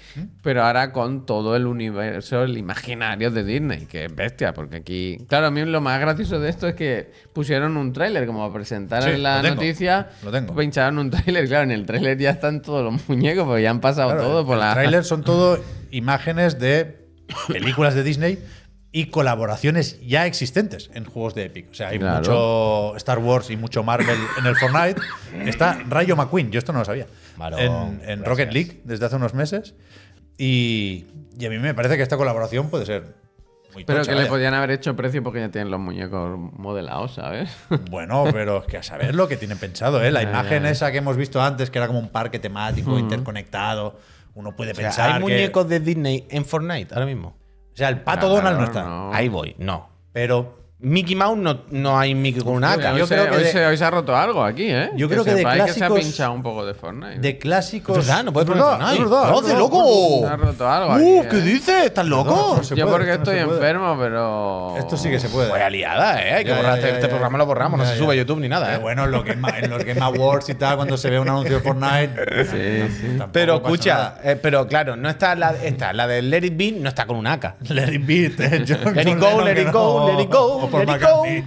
Pero 0.43 0.65
ahora 0.65 0.93
con 0.93 1.25
todo 1.25 1.55
el 1.55 1.67
universo, 1.67 2.43
el 2.43 2.59
imaginario 2.59 3.31
de 3.31 3.45
Disney, 3.45 3.87
que 3.87 4.07
es 4.07 4.15
bestia, 4.15 4.53
porque 4.53 4.77
aquí. 4.77 5.19
Claro, 5.29 5.47
a 5.47 5.51
mí 5.53 5.65
lo 5.65 5.81
más 5.81 6.01
gracioso 6.01 6.41
de 6.41 6.49
esto 6.51 6.67
es 6.67 6.75
que 6.75 7.13
pusieron 7.33 7.77
un 7.77 7.93
tráiler 7.93 8.27
como 8.27 8.43
a 8.43 8.53
presentar 8.53 9.03
Sí, 9.05 9.17
la 9.17 9.43
lo 9.43 9.51
noticia. 9.55 10.09
lo 10.25 10.33
tengo. 10.33 10.55
Pincharon 10.57 10.99
un 10.99 11.11
tráiler, 11.11 11.47
claro, 11.47 11.63
en 11.65 11.71
el 11.71 11.87
tráiler 11.87 12.19
ya 12.19 12.31
están 12.31 12.61
todos 12.63 12.83
los 12.83 13.09
muñecos, 13.09 13.45
porque 13.47 13.63
ya 13.63 13.71
han 13.71 13.81
pasado 13.81 14.09
Claro, 14.11 14.25
todo 14.25 14.45
por 14.45 14.55
el 14.55 14.61
la. 14.61 14.73
tráiler 14.73 15.05
son 15.05 15.23
todo 15.23 15.59
imágenes 15.93 16.59
de 16.59 17.07
películas 17.47 17.95
de 17.95 18.03
Disney 18.03 18.39
y 18.91 19.07
colaboraciones 19.07 20.01
ya 20.07 20.25
existentes 20.27 20.91
en 20.95 21.05
juegos 21.05 21.35
de 21.35 21.45
Epic. 21.45 21.71
O 21.71 21.75
sea, 21.75 21.89
hay 21.89 21.99
Claro. 21.99 22.19
mucho 22.19 22.97
Star 22.97 23.19
Wars 23.19 23.51
y 23.51 23.57
mucho 23.57 23.83
Marvel 23.83 24.17
en 24.39 24.47
el 24.47 24.57
Fortnite. 24.57 25.01
Está 25.47 25.79
Rayo 25.89 26.17
McQueen, 26.17 26.51
yo 26.51 26.59
esto 26.59 26.73
no 26.73 26.79
lo 26.81 26.85
sabía. 26.85 27.07
En. 27.59 28.25
Rocket 28.25 28.53
League 28.53 28.81
desde 28.85 29.05
hace 29.07 29.17
unos 29.17 29.35
meses. 29.35 29.75
Y, 30.37 31.07
y 31.39 31.47
a 31.47 31.51
mí 31.51 31.59
me 31.59 31.75
parece 31.75 31.97
que 31.97 32.03
esta 32.03 32.17
colaboración 32.17 32.71
puede 32.71 32.87
ser 32.87 33.17
muy 33.75 33.85
Pero 33.85 33.99
tocha, 34.01 34.13
que 34.15 34.19
le 34.23 34.27
podían 34.27 34.55
haber 34.55 34.71
hecho 34.71 34.95
precio 34.97 35.23
porque 35.23 35.41
ya 35.41 35.51
tienen 35.51 35.71
los 35.71 35.81
muñecos 35.81 36.39
modelados, 36.55 37.15
¿sabes? 37.15 37.51
Bueno, 37.91 38.25
pero 38.33 38.59
es 38.61 38.67
que 38.67 38.79
a 38.79 38.83
saber 38.83 39.15
lo 39.15 39.29
que 39.29 39.37
tienen 39.37 39.59
pensado, 39.59 40.03
¿eh? 40.03 40.11
La 40.11 40.23
Ya, 40.23 40.31
imagen 40.31 40.63
ya, 40.63 40.69
ya. 40.69 40.71
esa 40.71 40.93
que 40.93 40.99
hemos 40.99 41.17
visto 41.17 41.43
antes, 41.43 41.71
que 41.71 41.79
era 41.79 41.87
como 41.89 41.99
un 41.99 42.09
parque 42.09 42.39
temático 42.39 42.99
interconectado, 42.99 43.99
uno 44.35 44.55
puede 44.57 44.73
O 44.73 44.75
sea, 44.75 44.85
pensar 44.85 45.09
¿Hay 45.11 45.15
que- 45.17 45.21
muñecos 45.21 45.69
de 45.69 45.81
Disney 45.81 46.27
en 46.31 46.45
Fortnite 46.45 46.95
ahora 46.95 47.07
mismo? 47.07 47.37
O 47.79 47.81
sea, 47.81 47.91
el 47.91 48.01
pato 48.01 48.29
Donald 48.29 48.59
no 48.59 48.65
está. 48.65 48.83
no. 48.83 49.13
Ahí 49.15 49.29
voy, 49.29 49.55
no. 49.59 49.89
Pero 50.13 50.58
Mickey 50.81 51.17
Mouse 51.17 51.37
no, 51.37 51.63
no 51.71 51.99
hay 51.99 52.15
Mickey 52.15 52.41
con 52.41 52.55
una 52.55 52.75
AK. 52.75 52.93
hoy, 52.93 52.99
yo 53.01 53.07
se, 53.09 53.15
creo 53.17 53.29
que 53.31 53.37
hoy 53.37 53.43
de- 53.43 53.51
se- 53.51 53.67
hoy 53.67 53.77
se 53.77 53.85
ha 53.85 53.91
roto 53.91 54.17
algo 54.17 54.45
aquí, 54.45 54.67
¿eh? 54.71 54.91
Yo 54.95 55.09
creo 55.09 55.25
que 55.25 55.33
de 55.33 55.39
sepáis 55.39 55.65
que 55.65 55.73
se 55.73 55.85
ha 55.85 55.89
clásicos- 55.89 55.99
pinchado 56.05 56.33
un 56.35 56.43
poco 56.45 56.65
de 56.65 56.75
Fortnite. 56.75 57.19
de 57.19 57.37
clásicos. 57.37 57.99
Es 57.99 58.07
verdad, 58.07 58.23
no 58.23 58.33
puedes 58.33 58.49
Es 58.49 58.55
poner 58.55 58.65
Fortnite. 58.79 58.93
es 59.03 59.11
verdad, 59.11 59.31
¡No, 59.33 59.41
de 59.41 59.55
loco! 59.55 60.21
Se 60.21 60.27
ha 60.33 60.37
roto 60.37 60.69
algo 60.71 60.91
Uh, 60.93 60.95
aquí, 60.95 61.29
¿qué 61.31 61.39
¿eh? 61.39 61.43
dices? 61.43 61.85
¿Estás 61.87 62.07
loco? 62.07 62.31
No, 62.31 62.57
no 62.59 62.63
se 62.63 62.77
Yo 62.77 62.89
porque 62.89 63.11
esto 63.13 63.33
no 63.33 63.39
estoy 63.41 63.55
enfermo, 63.57 63.97
pero... 63.99 64.77
Esto 64.79 64.97
sí 64.97 65.11
que 65.11 65.19
se 65.19 65.29
puede. 65.29 65.51
Vaya 65.51 65.69
liada, 65.69 66.23
¿eh? 66.25 66.35
Hay 66.35 66.45
que 66.45 66.51
Ya, 66.51 66.57
borrar 66.59 66.75
ya, 66.75 66.77
este, 66.79 66.89
ya, 66.91 66.95
este 66.95 67.07
ya. 67.07 67.11
programa, 67.11 67.39
lo 67.39 67.47
borramos, 67.47 67.81
no 67.81 67.85
se 67.85 67.97
sube 67.99 68.13
a 68.15 68.17
YouTube 68.17 68.39
ni 68.39 68.49
nada, 68.49 68.67
Pero 68.67 68.79
¿eh? 68.79 68.83
bueno, 68.83 69.05
en, 69.07 69.11
lo 69.11 69.25
que, 69.25 69.33
en 69.33 69.71
los 69.71 69.85
Game 69.85 70.01
Awards 70.01 70.49
y 70.49 70.55
tal, 70.55 70.77
cuando 70.77 70.97
se 70.97 71.11
ve 71.11 71.19
un 71.19 71.29
anuncio 71.29 71.57
de 71.57 71.61
Fortnite. 71.61 72.45
Sí, 72.89 72.95
sí. 73.01 73.19
Pero 73.33 73.57
escucha, 73.57 74.15
eh, 74.23 74.39
pero 74.41 74.69
claro, 74.69 74.95
no 74.95 75.09
está 75.09 75.35
la, 75.35 75.55
esta, 75.61 75.93
la 75.93 76.07
de 76.07 76.23
Let 76.23 76.45
It 76.47 76.57
Be, 76.57 76.71
no 76.79 76.89
está 76.89 77.05
con 77.05 77.17
un 77.17 77.27
AK. 77.27 77.57
Let 77.69 77.93
it 77.95 78.07
be, 78.07 78.29
Let 78.39 78.59
it 79.11 79.19
go, 79.19 79.43
let 79.43 79.55
que 79.57 79.63
it 79.63 79.73
go, 79.73 80.07
let 80.09 80.23
it 80.23 80.31
go, 80.33 80.68
o. 80.77 80.85
McCartney. 80.85 81.45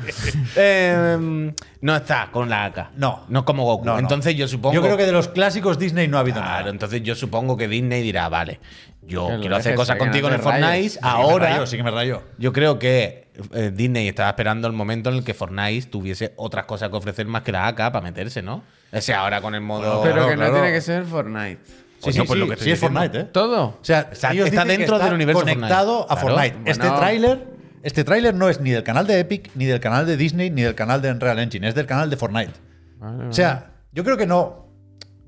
Eh, 0.56 1.52
no 1.82 1.96
está 1.96 2.30
con 2.32 2.50
la 2.50 2.66
AK. 2.66 2.92
No. 2.98 3.26
No 3.30 3.46
como 3.46 3.64
Goku. 3.64 3.86
No, 3.86 3.94
no. 3.94 4.00
Entonces 4.00 4.36
yo 4.36 4.48
supongo. 4.48 4.74
Yo 4.76 4.82
creo 4.82 4.98
que 4.98 5.06
de 5.06 5.12
los 5.12 5.28
clásicos 5.28 5.78
Disney 5.80 6.08
no 6.08 6.18
ha 6.18 6.22
habido 6.22 6.42
Claro, 6.42 6.58
nada. 6.60 6.70
entonces 6.70 7.02
yo 7.04 7.16
supongo 7.16 7.58
que 7.58 7.68
Disney 7.68 8.02
dirá, 8.02 8.30
vale, 8.30 8.60
yo 9.02 9.28
Que 9.28 9.34
lo 9.36 9.40
quiero 9.42 9.56
hacer 9.56 9.76
cosas 9.76 9.96
que 9.96 10.00
no 10.00 10.06
contigo 10.06 10.28
en 10.28 10.34
el 10.36 10.40
Fortnite, 10.42 10.94
que 10.94 11.00
ahora 11.02 11.50
rayó, 11.50 11.66
sí 11.66 11.78
que 11.78 11.84
me 11.84 11.92
rayó. 11.92 12.22
yo 12.38 12.54
creo 12.54 12.78
que 12.80 13.30
eh, 13.54 13.72
Disney 13.74 14.08
estaba 14.08 14.30
esperando 14.30 14.68
el 14.68 14.74
momento 14.74 15.10
en 15.10 15.16
el 15.18 15.24
que 15.24 15.34
Fortnite 15.34 15.88
tuviese 15.90 16.34
otras 16.36 16.66
cosas 16.66 16.90
que 16.90 16.96
ofrecer 16.98 17.26
más 17.28 17.42
que 17.44 17.52
la 17.52 17.68
AK 17.68 17.78
para 17.78 18.02
meterse, 18.02 18.42
¿no? 18.42 18.64
O 18.94 19.02
sea, 19.02 19.22
ahora 19.22 19.42
con 19.42 19.56
el 19.56 19.62
modo... 19.62 20.02
Pero 20.04 20.14
Claro, 20.16 20.30
que 20.30 20.36
no 20.36 20.42
claro. 20.42 20.54
tiene 20.56 20.72
que 20.74 20.82
ser 20.82 21.06
Fortnite. 21.06 21.60
Sí, 22.04 22.12
sí, 22.14 22.22
pues 22.26 22.40
lo 22.40 22.46
sí, 22.46 22.50
que 22.50 22.54
estoy 22.56 22.66
sí 22.66 22.72
es. 22.72 22.80
Fortnite, 22.80 23.20
¿eh? 23.20 23.24
¿Todo? 23.26 23.64
O 23.66 23.78
sea, 23.84 24.10
Está- 24.12 24.32
ellos 24.34 24.48
está 24.48 24.64
dicen 24.64 24.68
que 24.74 24.78
dentro 24.80 24.96
está 24.96 25.06
del 25.06 25.14
universo 25.14 25.42
conectado 25.42 26.08
Fortnite. 26.08 26.14
a 26.14 26.16
Claro. 26.22 26.36
Fortnite. 26.36 26.72
Este 26.72 26.84
Bueno. 26.88 27.00
tráiler, 27.00 27.48
este 27.84 28.04
tráiler 28.04 28.34
no 28.34 28.50
es 28.50 28.60
ni 28.62 28.72
del 28.72 28.84
canal 28.84 29.08
de 29.08 29.20
Epic, 29.20 29.52
ni 29.56 29.66
del 29.66 29.80
canal 29.80 30.06
de 30.06 30.18
Disney, 30.18 30.50
ni 30.50 30.62
del 30.62 30.76
canal 30.76 31.02
de 31.02 31.12
Unreal 31.12 31.40
Engine, 31.40 31.68
es 31.68 31.76
del 31.76 31.86
canal 31.86 32.10
de 32.10 32.18
Fortnite. 32.18 32.54
Vale, 33.00 33.26
O 33.28 33.34
sea, 33.34 33.72
yo 33.92 34.04
creo 34.04 34.18
que 34.18 34.28
no. 34.28 34.68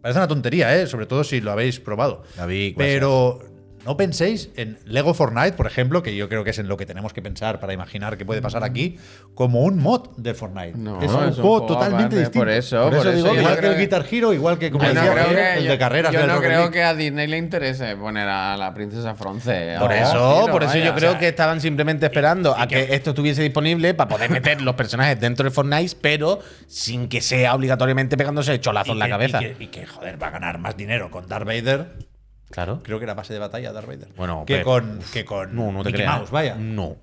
Parece 0.01 0.19
una 0.19 0.27
tontería, 0.27 0.75
¿eh? 0.77 0.85
Sobre 0.85 1.05
todo 1.05 1.23
si 1.23 1.39
lo 1.39 1.51
habéis 1.51 1.79
probado. 1.79 2.23
David. 2.35 2.75
Pero 2.77 3.39
no 3.85 3.97
penséis 3.97 4.49
en 4.55 4.77
Lego 4.85 5.13
Fortnite, 5.13 5.53
por 5.53 5.67
ejemplo, 5.67 6.01
que 6.03 6.15
yo 6.15 6.29
creo 6.29 6.43
que 6.43 6.51
es 6.51 6.59
en 6.59 6.67
lo 6.67 6.77
que 6.77 6.85
tenemos 6.85 7.13
que 7.13 7.21
pensar 7.21 7.59
para 7.59 7.73
imaginar 7.73 8.17
qué 8.17 8.25
puede 8.25 8.41
pasar 8.41 8.63
aquí, 8.63 8.97
como 9.35 9.61
un 9.63 9.79
mod 9.79 10.09
de 10.17 10.33
Fortnite. 10.33 10.77
No, 10.77 11.01
es 11.01 11.11
un 11.11 11.29
es 11.29 11.35
juego 11.35 11.65
totalmente 11.65 12.15
distinto. 12.17 12.39
por 12.39 12.49
eso, 12.49 12.83
por 12.83 12.93
eso 12.95 13.11
digo, 13.11 13.33
yo 13.33 13.41
igual 13.41 13.59
que 13.59 13.67
el 13.67 13.77
Guitar 13.77 14.05
Hero, 14.09 14.33
igual 14.33 14.57
que 14.57 14.71
como 14.71 14.83
no 14.85 14.93
decía 14.93 15.13
que, 15.13 15.57
el 15.59 15.63
yo- 15.65 15.71
de 15.71 15.77
carreras 15.77 16.11
yo 16.13 16.25
no 16.27 16.39
creo 16.39 16.59
League. 16.61 16.71
que 16.71 16.83
a 16.83 16.93
Disney 16.95 17.27
le 17.27 17.37
interese 17.37 17.95
poner 17.95 18.27
a 18.29 18.55
la 18.57 18.73
princesa 18.73 19.15
Fronce. 19.15 19.75
Por 19.79 19.91
eso, 19.91 20.39
tiro, 20.41 20.51
por 20.53 20.63
eso 20.63 20.73
vaya. 20.73 20.85
yo 20.85 20.95
creo 20.95 21.09
O 21.09 21.13
sea, 21.13 21.19
que 21.19 21.27
estaban 21.27 21.59
simplemente 21.61 22.05
esperando 22.05 22.55
a 22.57 22.67
que 22.67 22.93
esto 22.95 23.09
estuviese 23.11 23.41
disponible 23.41 23.93
para 23.93 24.07
poder 24.09 24.29
meter 24.29 24.61
los 24.61 24.75
personajes 24.75 25.19
dentro 25.19 25.43
de 25.43 25.51
Fortnite, 25.51 25.97
pero 26.01 26.39
sin 26.67 27.07
que 27.09 27.21
sea 27.21 27.53
obligatoriamente 27.55 28.17
pegándose 28.17 28.59
cholazos 28.59 28.93
en 28.93 28.99
la 28.99 29.09
cabeza. 29.09 29.41
Y 29.41 29.53
que, 29.53 29.63
y 29.63 29.67
que, 29.67 29.85
joder, 29.85 30.21
va 30.21 30.27
a 30.27 30.31
ganar 30.31 30.57
más 30.57 30.77
dinero 30.77 31.11
con 31.11 31.27
Darth 31.27 31.45
Vader. 31.45 32.12
Claro. 32.53 32.79
Creo 32.83 32.99
que 32.99 33.05
era 33.05 33.13
base 33.15 33.33
de 33.33 33.39
batalla 33.39 33.73
Darth 33.73 33.87
Vader. 33.87 34.07
Bueno, 34.15 34.43
que 34.45 34.53
pero- 34.57 34.65
con, 34.65 34.99
que 35.11 35.25
con 35.25 35.55
No, 35.55 35.71
no 35.71 35.79
te 35.83 35.89
Mickey 35.89 35.93
creas. 36.05 36.17
Mouse, 36.19 36.31
vaya. 36.31 36.55
No. 36.55 36.95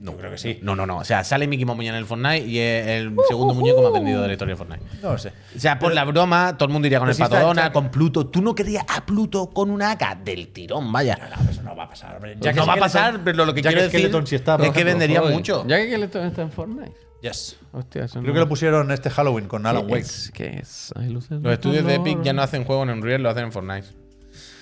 No, 0.00 0.12
creo 0.18 0.30
que 0.30 0.36
sí. 0.36 0.58
No, 0.60 0.76
no, 0.76 0.84
no. 0.84 0.98
O 0.98 1.04
sea, 1.04 1.24
sale 1.24 1.46
Mickey 1.46 1.64
Mouse 1.64 1.78
mañana 1.78 1.96
en 1.96 2.02
el 2.02 2.06
Fortnite 2.06 2.46
y 2.46 2.58
es 2.58 2.86
el 2.86 3.14
segundo 3.28 3.54
muñeco 3.54 3.80
más 3.82 3.92
vendido 3.94 4.20
de 4.20 4.26
la 4.26 4.32
historia 4.34 4.52
de 4.52 4.58
Fortnite. 4.58 4.82
No 5.00 5.12
lo 5.12 5.18
sé. 5.18 5.32
O 5.56 5.58
sea, 5.58 5.78
por 5.78 5.94
la 5.94 6.04
broma, 6.04 6.58
todo 6.58 6.66
el 6.66 6.72
mundo 6.72 6.86
iría 6.86 6.98
con 6.98 7.08
el 7.08 7.14
si 7.14 7.22
pato 7.22 7.36
está 7.36 7.46
Donald, 7.46 7.66
hecha- 7.68 7.72
con 7.72 7.90
Pluto. 7.90 8.26
¿Tú 8.26 8.42
no 8.42 8.54
querías 8.54 8.84
a 8.88 9.06
Pluto 9.06 9.46
con 9.50 9.70
una 9.70 9.92
AK 9.92 10.16
del 10.22 10.48
tirón? 10.48 10.92
Vaya. 10.92 11.16
No, 11.16 11.50
eso 11.50 11.62
no 11.62 11.74
va 11.74 11.84
a 11.84 11.88
pasar, 11.88 12.16
hombre. 12.16 12.36
no 12.36 12.66
va 12.66 12.74
a 12.74 12.76
pasar, 12.76 13.20
pero 13.24 13.46
lo 13.46 13.54
que 13.54 13.62
quiero 13.62 13.80
decir 13.80 14.00
Skeleton 14.00 14.26
sí 14.26 14.34
está, 14.34 14.58
por 14.58 14.66
es 14.66 14.72
que 14.72 14.84
vendería 14.84 15.20
joder. 15.20 15.34
mucho. 15.34 15.64
Ya 15.66 15.78
que 15.78 15.86
Skeleton 15.86 16.26
está 16.26 16.42
en 16.42 16.50
Fortnite. 16.52 16.92
Yes. 17.22 17.56
Hostia, 17.72 18.06
Creo 18.06 18.22
no- 18.22 18.32
que 18.34 18.38
lo 18.40 18.48
pusieron 18.48 18.90
este 18.90 19.08
Halloween 19.08 19.46
con 19.48 19.64
Alan 19.64 19.86
¿Qué 19.86 19.92
Wake. 19.94 20.58
es? 20.60 20.92
Los 21.08 21.30
estudios 21.30 21.86
de 21.86 21.94
Epic 21.94 22.22
ya 22.22 22.34
no 22.34 22.42
hacen 22.42 22.64
juegos 22.64 22.86
en 22.86 22.98
Unreal, 22.98 23.22
lo 23.22 23.30
hacen 23.30 23.44
en 23.44 23.52
Fortnite. 23.52 23.86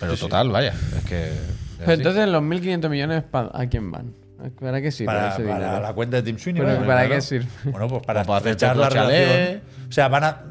Pero 0.03 0.17
total, 0.17 0.51
vaya. 0.51 0.75
Es 0.99 1.05
que. 1.05 1.29
es 1.29 1.89
entonces, 1.89 2.29
los 2.29 2.43
1.500 2.43 2.89
millones, 2.89 3.23
¿pa- 3.25 3.51
¿a 3.53 3.67
quién 3.67 3.91
van? 3.91 4.15
¿Para 4.61 4.81
qué 4.83 4.91
sirve 4.91 5.07
Para, 5.07 5.29
ese 5.35 5.45
para 5.45 5.59
dinero? 5.67 5.81
la 5.83 5.93
cuenta 5.95 6.17
de 6.17 6.23
Tim 6.25 6.37
Sweeney. 6.39 6.63
Pero 6.63 6.75
vaya, 6.75 6.87
¿para 6.87 7.01
claro. 7.03 7.15
qué 7.15 7.21
sirve? 7.21 7.47
Bueno, 7.65 7.89
pues 7.89 8.03
para, 8.05 8.25
para 8.25 8.39
hacer 8.39 8.77
la 8.77 8.89
relación. 8.91 9.63
O 9.89 9.93
sea, 9.93 10.09
van 10.09 10.25
a. 10.25 10.43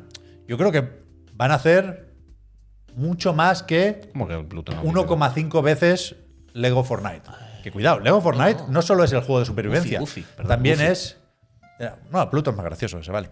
Yo 0.47 0.57
creo 0.57 0.71
que 0.71 0.87
van 1.33 1.51
a 1.51 1.55
hacer 1.55 2.09
mucho 2.95 3.33
más 3.33 3.63
que 3.63 4.09
¿Cómo 4.13 4.27
que 4.27 4.33
el 4.33 4.45
Pluto 4.45 4.73
no? 4.73 4.83
1,5 4.83 5.63
veces 5.63 6.15
Lego 6.53 6.83
Fortnite. 6.83 7.23
Que 7.63 7.71
cuidado, 7.71 7.99
Lego 7.99 8.21
Fortnite 8.21 8.63
no 8.69 8.81
solo 8.81 9.03
es 9.03 9.11
el 9.13 9.19
juego 9.21 9.39
de 9.39 9.45
supervivencia, 9.45 9.99
perdón, 10.35 10.47
también 10.47 10.81
es. 10.81 11.17
No, 12.11 12.29
Pluto 12.29 12.51
es 12.51 12.55
más 12.55 12.65
gracioso, 12.65 12.99
ese 12.99 13.11
vale. 13.11 13.29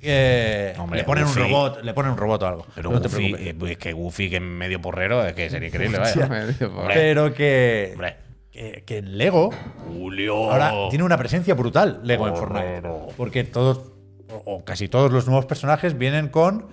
Eh, 0.00 0.74
Hombre, 0.78 1.00
le 1.00 1.04
ponen 1.04 1.24
Goofy. 1.24 1.40
un 1.40 1.46
robot, 1.48 1.82
le 1.84 1.94
ponen 1.94 2.12
un 2.12 2.18
robot 2.18 2.42
o 2.42 2.46
algo. 2.46 2.66
Pero 2.74 2.90
no 2.90 3.00
te 3.00 3.08
Goofy, 3.08 3.22
preocupes. 3.32 3.46
eh, 3.46 3.54
pues 3.58 3.78
que 3.78 3.92
Goofy, 3.92 4.30
que 4.30 4.36
es 4.36 4.42
medio 4.42 4.80
porrero, 4.80 5.24
es 5.24 5.32
que 5.34 5.48
sería 5.50 5.68
increíble, 5.68 5.98
vaya. 5.98 6.26
Medio. 6.26 6.72
Pero 6.92 7.32
que, 7.34 7.90
Hombre. 7.92 8.16
que, 8.50 8.82
que 8.84 8.98
en 8.98 9.16
Lego 9.18 9.50
Julio. 9.86 10.50
ahora 10.50 10.72
tiene 10.90 11.04
una 11.04 11.16
presencia 11.18 11.54
brutal 11.54 12.00
Lego 12.04 12.26
en 12.26 12.34
Porrero. 12.34 12.90
Fortnite. 12.94 13.14
Porque 13.16 13.44
todos, 13.44 13.92
o 14.44 14.64
casi 14.64 14.88
todos 14.88 15.12
los 15.12 15.26
nuevos 15.26 15.46
personajes 15.46 15.96
vienen 15.96 16.28
con 16.28 16.66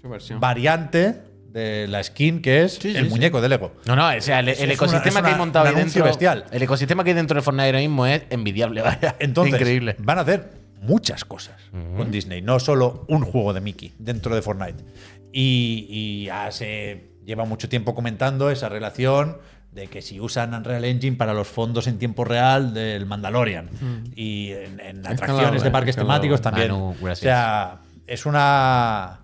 Su 0.00 0.08
versión. 0.08 0.38
variante 0.40 1.22
de 1.50 1.88
la 1.88 2.04
skin 2.04 2.42
que 2.42 2.62
es 2.64 2.74
Sí, 2.74 2.92
sí, 2.92 2.96
el 2.96 3.06
sí. 3.06 3.10
muñeco 3.10 3.40
de 3.40 3.48
Lego. 3.48 3.72
No, 3.86 3.96
no, 3.96 4.06
o 4.08 4.20
sea, 4.20 4.38
el, 4.40 4.50
Es- 4.50 4.60
el 4.60 4.70
es 4.70 4.78
una- 4.80 4.86
ecosistema 4.88 5.18
es 5.20 5.22
que 5.22 5.26
hay 5.28 5.34
una- 5.34 5.38
montado 5.38 5.64
un 5.64 5.70
ahí 5.76 5.82
dentro. 5.82 6.04
bestial. 6.04 6.44
El 6.52 6.62
ecosistema 6.62 7.02
que 7.02 7.10
hay 7.10 7.16
dentro 7.16 7.34
de 7.36 7.42
Fortnite 7.42 7.66
ahora 7.66 7.78
mismo 7.80 8.06
es 8.06 8.22
envidiable, 8.30 8.82
vaya. 8.82 9.16
Entonces, 9.18 9.54
Increíble. 9.58 9.96
van 9.98 10.18
a 10.18 10.20
hacer 10.20 10.57
muchas 10.80 11.24
cosas 11.24 11.56
con 11.96 12.10
Disney, 12.10 12.42
no 12.42 12.58
solo 12.60 13.04
un 13.08 13.22
juego 13.24 13.52
de 13.52 13.60
Mickey 13.60 13.92
dentro 13.98 14.34
de 14.34 14.42
Fortnite. 14.42 14.84
Y, 15.32 15.86
y 15.88 16.24
ya 16.26 16.50
se 16.52 17.10
lleva 17.24 17.44
mucho 17.44 17.68
tiempo 17.68 17.94
comentando 17.94 18.50
esa 18.50 18.68
relación 18.68 19.38
de 19.72 19.86
que 19.88 20.00
si 20.00 20.18
usan 20.18 20.54
Unreal 20.54 20.84
Engine 20.84 21.16
para 21.16 21.34
los 21.34 21.46
fondos 21.46 21.86
en 21.86 21.98
tiempo 21.98 22.24
real 22.24 22.72
del 22.72 23.04
Mandalorian 23.06 23.68
y 24.16 24.50
en, 24.52 25.06
atracciones 25.06 25.62
de 25.62 25.70
parques 25.70 25.90
es 25.90 25.96
que 25.96 26.00
lo- 26.02 26.06
temáticos 26.08 26.40
también. 26.40 26.72
Manu, 26.72 26.94
o 27.02 27.14
sea, 27.14 27.80
es 28.06 28.24
una 28.26 29.20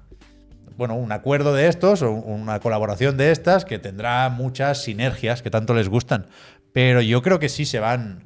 bueno, 0.76 0.96
un 0.96 1.12
acuerdo 1.12 1.54
de 1.54 1.68
estos 1.68 2.02
o 2.02 2.10
una 2.10 2.58
colaboración 2.60 3.16
de 3.16 3.30
estas 3.30 3.64
que 3.64 3.78
tendrá 3.78 4.28
muchas 4.28 4.82
sinergias 4.82 5.40
que 5.40 5.48
tanto 5.50 5.72
les 5.72 5.88
gustan. 5.88 6.26
Pero 6.72 7.00
yo 7.00 7.22
creo 7.22 7.38
que 7.38 7.48
sí 7.48 7.64
se 7.64 7.78
van 7.78 8.24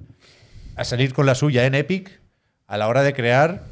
a 0.75 0.85
salir 0.85 1.13
con 1.13 1.27
la 1.27 1.35
suya 1.35 1.67
en 1.67 1.75
Epic 1.75 2.21
a 2.69 2.77
la 2.79 2.87
hora 2.87 3.03
de 3.03 3.13
crear 3.15 3.65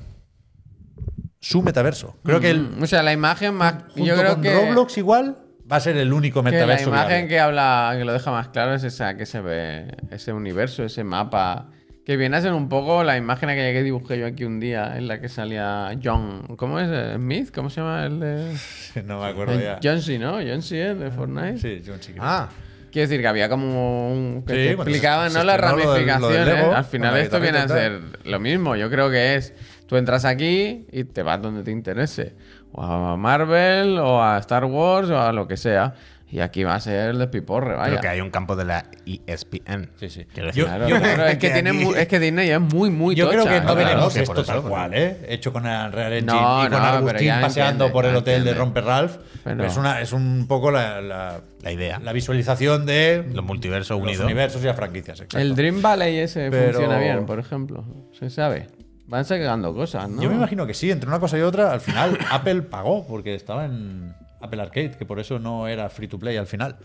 su 1.41 1.63
metaverso. 1.63 2.17
Creo 2.25 2.41
que 2.41 2.51
el, 2.51 2.63
Mm, 2.63 2.83
O 2.83 2.87
sea, 2.87 3.03
la 3.03 3.13
imagen 3.13 3.55
más. 3.55 3.75
junto 3.91 4.05
Yo 4.05 4.17
creo 4.17 4.33
con 4.35 4.43
que. 4.43 4.55
Roblox 4.55 4.99
igual 4.99 5.37
va 5.71 5.77
a 5.77 5.81
ser 5.81 5.97
el 5.97 6.13
único 6.13 6.43
que 6.43 6.51
la 6.51 6.51
metaverso. 6.51 6.89
imagen 6.89 7.09
viable. 7.09 7.29
que 7.29 7.41
habla, 7.41 7.95
que 7.99 8.05
lo 8.05 8.13
deja 8.13 8.31
más 8.33 8.49
claro 8.49 8.75
es 8.75 8.83
esa 8.85 9.17
que 9.17 9.27
se 9.27 9.41
ve, 9.41 9.95
ese 10.11 10.33
universo, 10.33 10.83
ese 10.85 11.05
mapa. 11.05 11.69
Que 12.05 12.17
viene 12.17 12.37
a 12.37 12.41
ser 12.41 12.53
un 12.53 12.69
poco 12.69 13.03
la 13.03 13.17
imagen 13.17 13.49
aquella 13.49 13.73
que 13.73 13.83
dibujé 13.83 14.17
yo 14.21 14.27
aquí 14.27 14.45
un 14.45 14.61
día, 14.61 14.97
en 14.97 15.09
la 15.09 15.21
que 15.21 15.29
salía 15.29 15.91
John. 16.03 16.43
¿Cómo 16.57 16.79
es? 16.79 16.89
Eh, 16.89 17.15
¿Smith? 17.17 17.51
¿Cómo 17.53 17.69
se 17.69 17.81
llama 17.81 18.07
el 18.07 18.21
de.? 18.21 18.57
No 19.05 19.21
me 19.21 19.27
acuerdo 19.27 19.55
el 19.55 19.61
ya. 19.63 19.81
John 19.83 20.01
C, 20.01 20.17
¿no? 20.19 20.35
John 20.35 20.63
C, 20.63 20.81
el 20.91 21.01
de 21.01 21.11
Fortnite. 21.11 21.59
Sí, 21.59 21.83
John 21.85 21.99
creo. 21.99 22.19
Ah, 22.21 22.49
Quiero 22.97 23.11
decir 23.11 23.21
que 23.21 23.29
había 23.29 23.51
como 23.51 24.11
un. 24.11 24.43
que 24.47 24.55
Sí, 24.55 24.69
explicaban, 24.69 25.31
¿no? 25.35 25.45
Las 25.45 25.57
estrenó 25.57 25.77
lo 25.77 25.93
del- 25.93 26.07
lo 26.07 26.29
del 26.31 26.37
ramificaciones. 26.39 26.47
Lego, 26.63 26.75
Al 26.75 26.85
final 26.87 27.17
esto 27.19 27.41
viene 27.41 27.59
a 27.59 27.69
ser 27.69 28.01
lo 28.25 28.41
mismo. 28.41 28.75
Yo 28.75 28.89
creo 28.89 29.11
que 29.11 29.35
es. 29.35 29.53
Tú 29.87 29.99
entras 29.99 30.25
aquí 30.25 30.87
y 30.91 31.05
te 31.05 31.23
vas 31.23 31.43
donde 31.43 31.63
te 31.63 31.71
interese. 31.73 32.33
O 32.73 32.83
a 32.83 33.17
Marvel, 33.19 33.99
o 33.99 34.23
a 34.23 34.39
Star 34.39 34.65
Wars, 34.65 35.11
o 35.11 35.21
a 35.21 35.31
lo 35.35 35.47
que 35.47 35.59
sea. 35.59 35.93
Y 36.29 36.41
aquí 36.41 36.65
va 36.65 36.75
a 36.75 36.81
ser 36.81 37.11
el 37.11 37.19
despiporre, 37.21 37.77
vaya. 37.77 37.89
creo 37.91 38.01
que 38.01 38.09
hay 38.09 38.21
un 38.21 38.31
campo 38.31 38.57
de 38.57 38.65
la 38.65 38.87
ESPN. 39.07 39.91
Sí, 39.95 40.09
sí. 40.11 40.25
Quiero 40.35 40.49
decir, 40.49 40.63
Yo- 40.65 40.67
Claro, 40.69 40.89
yo- 40.89 40.99
claro, 40.99 41.25
es, 41.27 41.33
que 41.35 41.39
que 41.47 41.51
tiene 41.55 41.71
aquí- 41.71 41.85
mu- 41.85 41.95
es 41.95 42.09
que 42.09 42.19
Disney 42.19 42.51
es 42.51 42.61
muy, 42.61 42.91
muy 42.91 43.15
Yo 43.15 43.29
creo 43.29 43.45
que 43.45 43.61
no 43.61 43.61
claro. 43.61 43.75
veremos 43.77 44.17
esto 44.17 44.33
eso, 44.41 44.45
tal 44.45 44.63
cual, 44.63 44.93
¿eh? 44.95 45.19
Hecho 45.29 45.53
con 45.53 45.67
el 45.67 45.93
Real 45.93 46.13
Engine 46.15 46.33
No, 46.33 46.59
y 46.67 46.69
con 46.69 46.73
no, 46.73 46.77
pero 46.79 46.85
Agustín 46.99 47.29
paseando 47.41 47.85
entiende, 47.85 47.93
por 47.93 48.07
el 48.07 48.17
hotel 48.17 48.45
de. 48.45 48.55
Romper 48.55 48.85
Ralph. 48.85 49.17
Pero- 49.45 49.65
es, 49.65 49.77
una, 49.77 50.01
es 50.01 50.13
un 50.13 50.47
poco 50.49 50.73
la, 50.73 51.01
la, 51.01 51.41
La 51.63 51.71
idea. 51.73 52.01
la 52.01 52.13
visualización 52.13 52.87
de 52.87 53.25
Los 53.33 53.45
multiversos 53.45 53.97
los 53.99 54.03
unidos. 54.09 54.25
universos 54.25 54.63
y 54.63 54.67
las 54.67 54.75
franquicias. 54.77 55.21
exacto. 55.21 55.39
El 55.39 55.55
Dream 55.55 55.81
Valley 55.81 56.19
ese 56.19 56.51
Pero- 56.51 56.73
funciona 56.73 56.99
bien, 56.99 57.25
por 57.25 57.39
ejemplo. 57.39 57.85
Se 58.19 58.31
sabe. 58.31 58.67
Van 59.07 59.25
sacando 59.25 59.73
cosas, 59.73 60.09
¿no? 60.09 60.21
Yo 60.21 60.29
me 60.29 60.35
imagino 60.35 60.67
que 60.67 60.75
sí, 60.75 60.91
entre 60.91 61.09
una 61.09 61.21
cosa 61.21 61.39
y 61.39 61.43
otra, 61.43 61.73
al 61.73 61.81
final 61.81 62.19
Apple 62.33 62.63
pagó 62.63 63.07
porque 63.07 63.37
estaba 63.37 63.65
en 63.67 64.13
Apple 64.47 64.61
Arcade, 64.63 64.93
que 64.99 65.05
por 65.07 65.21
eso 65.21 65.39
no 65.39 65.69
era 65.69 65.89
free 65.91 66.09
to 66.09 66.19
play 66.19 66.37
al 66.37 66.47
final. 66.47 66.77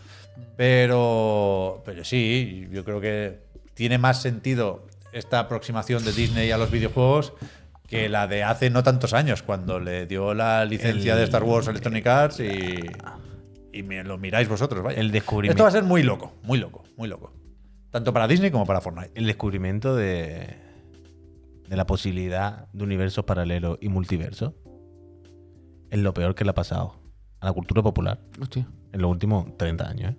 Pero, 0.57 1.81
pero 1.85 2.03
sí, 2.03 2.67
yo 2.71 2.83
creo 2.85 3.01
que 3.01 3.39
tiene 3.73 3.97
más 3.97 4.21
sentido 4.21 4.85
esta 5.11 5.39
aproximación 5.39 6.03
de 6.05 6.11
Disney 6.13 6.51
a 6.51 6.57
los 6.57 6.69
videojuegos 6.71 7.33
que 7.87 8.07
la 8.07 8.27
de 8.27 8.43
hace 8.43 8.69
no 8.69 8.83
tantos 8.83 9.13
años, 9.13 9.43
cuando 9.43 9.79
le 9.79 10.05
dio 10.05 10.33
la 10.33 10.63
licencia 10.63 11.13
El- 11.13 11.19
de 11.19 11.23
Star 11.25 11.43
Wars 11.43 11.67
Electronic 11.67 12.07
Arts 12.07 12.39
y, 12.39 12.79
y 13.73 13.83
me- 13.83 14.03
lo 14.05 14.17
miráis 14.17 14.47
vosotros, 14.47 14.81
vaya. 14.81 14.99
El 15.01 15.11
descubrimiento. 15.11 15.53
Esto 15.57 15.63
va 15.63 15.69
a 15.69 15.73
ser 15.73 15.83
muy 15.83 16.01
loco, 16.03 16.33
muy 16.43 16.57
loco, 16.57 16.83
muy 16.95 17.09
loco. 17.09 17.33
Tanto 17.89 18.13
para 18.13 18.27
Disney 18.29 18.49
como 18.51 18.65
para 18.65 18.79
Fortnite. 18.79 19.11
El 19.15 19.25
descubrimiento 19.27 19.93
de, 19.95 20.55
de 21.67 21.75
la 21.75 21.85
posibilidad 21.85 22.69
de 22.71 22.83
universos 22.85 23.25
paralelos 23.25 23.77
y 23.81 23.89
multiversos 23.89 24.53
es 25.89 25.99
lo 25.99 26.13
peor 26.13 26.33
que 26.35 26.45
le 26.45 26.51
ha 26.51 26.55
pasado 26.55 27.00
a 27.41 27.45
la 27.45 27.53
cultura 27.53 27.81
popular 27.81 28.19
Hostia. 28.39 28.67
en 28.93 29.01
los 29.01 29.11
últimos 29.11 29.57
30 29.57 29.87
años. 29.89 30.13
¿eh? 30.13 30.17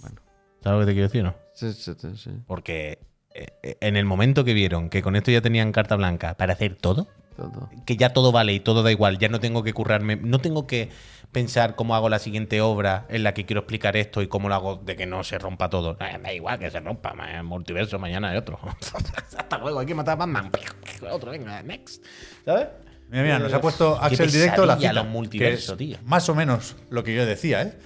Bueno. 0.00 0.20
¿Sabes 0.62 0.80
lo 0.80 0.80
que 0.80 0.86
te 0.86 0.92
quiero 0.92 1.08
decir, 1.08 1.22
no? 1.24 1.34
Sí, 1.54 1.72
sí, 1.72 1.92
sí, 1.96 2.08
sí. 2.16 2.30
Porque 2.46 2.98
eh, 3.34 3.46
eh, 3.62 3.76
en 3.80 3.96
el 3.96 4.04
momento 4.04 4.44
que 4.44 4.54
vieron 4.54 4.88
que 4.90 5.02
con 5.02 5.14
esto 5.16 5.30
ya 5.30 5.40
tenían 5.40 5.72
carta 5.72 5.96
blanca 5.96 6.36
para 6.36 6.52
hacer 6.54 6.76
todo, 6.76 7.08
Todo. 7.36 7.68
que 7.86 7.96
ya 7.96 8.12
todo 8.12 8.32
vale 8.32 8.52
y 8.54 8.60
todo 8.60 8.82
da 8.82 8.90
igual, 8.90 9.18
ya 9.18 9.28
no 9.28 9.40
tengo 9.40 9.62
que 9.62 9.72
currarme, 9.72 10.16
no 10.16 10.38
tengo 10.40 10.66
que 10.66 10.88
pensar 11.32 11.76
cómo 11.76 11.94
hago 11.94 12.08
la 12.08 12.18
siguiente 12.18 12.60
obra 12.62 13.06
en 13.10 13.22
la 13.22 13.34
que 13.34 13.44
quiero 13.44 13.60
explicar 13.60 13.96
esto 13.96 14.22
y 14.22 14.28
cómo 14.28 14.48
lo 14.48 14.54
hago 14.54 14.76
de 14.76 14.96
que 14.96 15.04
no 15.06 15.22
se 15.24 15.38
rompa 15.38 15.68
todo. 15.68 15.96
Eh, 16.00 16.18
da 16.22 16.32
igual 16.32 16.58
que 16.58 16.70
se 16.70 16.80
rompa, 16.80 17.14
multiverso, 17.42 17.98
mañana 17.98 18.30
hay 18.30 18.38
otro. 18.38 18.58
Hasta 19.36 19.58
luego, 19.58 19.80
hay 19.80 19.86
que 19.86 19.94
matar 19.94 20.12
a 20.14 20.16
Batman. 20.16 20.50
Otro, 21.12 21.30
venga, 21.30 21.62
next. 21.62 22.04
¿Sabes? 22.44 22.68
Mira, 23.10 23.22
mira, 23.22 23.38
nos 23.38 23.52
ha 23.52 23.60
puesto 23.60 23.98
Qué 24.00 24.06
Axel 24.06 24.30
directo 24.30 24.66
la 24.66 24.76
cita, 24.76 24.92
los 24.92 25.06
multiversos, 25.06 25.76
que 25.76 25.84
es 25.84 25.90
tío. 25.90 25.98
Más 26.04 26.28
o 26.28 26.34
menos 26.34 26.76
lo 26.90 27.02
que 27.04 27.14
yo 27.14 27.24
decía, 27.24 27.62
¿eh? 27.62 27.78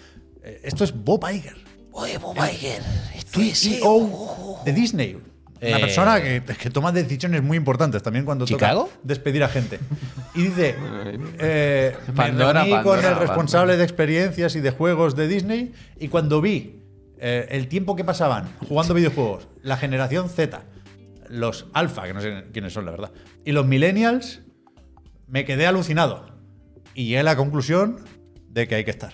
Eh, 0.43 0.61
Esto 0.65 0.85
es 0.85 0.93
Bob 0.93 1.25
Iger, 1.33 1.55
Oye, 1.93 2.19
Bob 2.19 2.37
Iger, 2.37 2.83
esto 3.17 3.41
es 3.41 3.61
CEO 3.61 4.61
de 4.65 4.73
Disney. 4.73 5.15
Una 5.15 5.77
Eh, 5.77 5.81
persona 5.81 6.21
que, 6.21 6.43
que 6.43 6.71
toma 6.71 6.91
decisiones 6.91 7.41
muy 7.41 7.57
importantes 7.57 8.03
también 8.03 8.25
cuando 8.25 8.47
¿Chicago? 8.47 8.87
toca 8.87 8.97
despedir 9.05 9.45
a 9.45 9.49
gente. 9.49 9.79
Y 10.35 10.43
dice, 10.43 10.75
eh, 11.39 11.97
me 12.09 12.13
Pandora, 12.15 12.65
reuní 12.65 12.83
con 12.83 12.99
el 13.05 13.15
responsable 13.17 13.77
de 13.77 13.85
experiencias 13.85 14.57
y 14.57 14.61
de 14.61 14.71
juegos 14.73 15.15
de 15.15 15.29
Disney 15.29 15.73
y 16.01 16.09
cuando 16.09 16.41
vi 16.41 16.81
eh, 17.21 17.47
el 17.51 17.69
tiempo 17.69 17.95
que 17.95 18.03
pasaban 18.03 18.51
jugando 18.69 18.93
videojuegos, 18.95 19.47
la 19.63 19.77
generación 19.77 20.29
Z, 20.29 20.65
los 21.29 21.67
alfa, 21.75 22.03
que 22.09 22.15
no 22.15 22.21
sé 22.21 22.45
quiénes 22.53 22.73
son 22.73 22.85
la 22.85 22.91
verdad, 22.91 23.13
y 23.45 23.53
los 23.53 23.65
millennials, 23.65 24.42
me 25.33 25.45
quedé 25.47 25.67
alucinado. 25.67 26.27
Y 26.95 27.07
llegué 27.07 27.21
a 27.21 27.23
la 27.23 27.37
conclusión 27.37 27.97
de 28.51 28.69
que 28.69 28.75
hay 28.77 28.85
que 28.85 28.91
estar. 28.91 29.13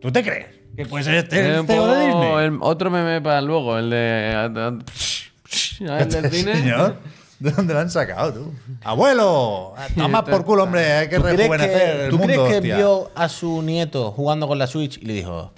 ¿Tú 0.00 0.10
te 0.10 0.22
crees? 0.24 0.46
Que 0.74 0.86
puede 0.86 1.04
ser 1.04 1.14
este 1.16 1.40
Es 1.40 1.58
el 1.58 1.66
CEO 1.66 1.86
de 1.86 1.92
poco 2.10 2.20
Disney. 2.20 2.44
el 2.46 2.58
otro 2.62 2.90
meme 2.90 3.20
para 3.20 3.42
luego, 3.42 3.78
el 3.78 3.90
de. 3.90 4.32
El 4.44 6.08
del 6.08 6.30
cine. 6.32 6.54
Señor, 6.56 6.96
¿de 7.38 7.50
dónde 7.50 7.74
lo 7.74 7.80
han 7.80 7.90
sacado 7.90 8.32
tú? 8.32 8.54
¡Abuelo! 8.82 9.74
Toma 9.94 10.24
por 10.24 10.44
culo, 10.44 10.62
hombre, 10.64 10.84
hay 10.92 11.08
que 11.08 11.16
¿Tú 11.16 11.22
crees 11.22 11.38
rejuvenecer 11.38 11.96
que, 11.96 12.04
el 12.04 12.10
tú 12.10 12.18
mundo, 12.18 12.32
crees 12.32 12.48
que 12.50 12.56
hostia. 12.56 12.76
vio 12.78 13.10
a 13.14 13.28
su 13.28 13.60
nieto 13.62 14.10
jugando 14.12 14.48
con 14.48 14.58
la 14.58 14.66
Switch 14.66 14.98
y 15.02 15.04
le 15.04 15.12
dijo, 15.12 15.52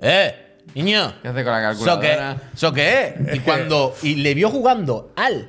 ¡Eh, 0.00 0.47
niño! 0.82 1.14
¿Qué 1.22 1.28
hace 1.28 1.44
con 1.44 1.52
la 1.52 1.70
¿Eso 1.72 1.84
qué? 1.84 1.86
calculadora? 2.08 2.36
¿Eso 2.54 2.72
qué 2.72 3.14
es? 3.28 3.36
Y 3.36 3.40
cuando. 3.40 3.94
Y 4.02 4.14
le 4.16 4.34
vio 4.34 4.50
jugando 4.50 5.12
al. 5.16 5.46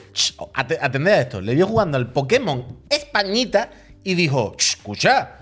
Atended 0.54 1.12
a 1.14 1.22
esto. 1.22 1.42
Le 1.42 1.56
vio 1.56 1.68
jugando 1.68 1.98
al 1.98 2.12
Pokémon 2.12 2.66
Españita 2.90 3.70
y 4.04 4.16
dijo: 4.16 4.54
"Ch, 4.58 4.76
Escucha. 4.78 5.36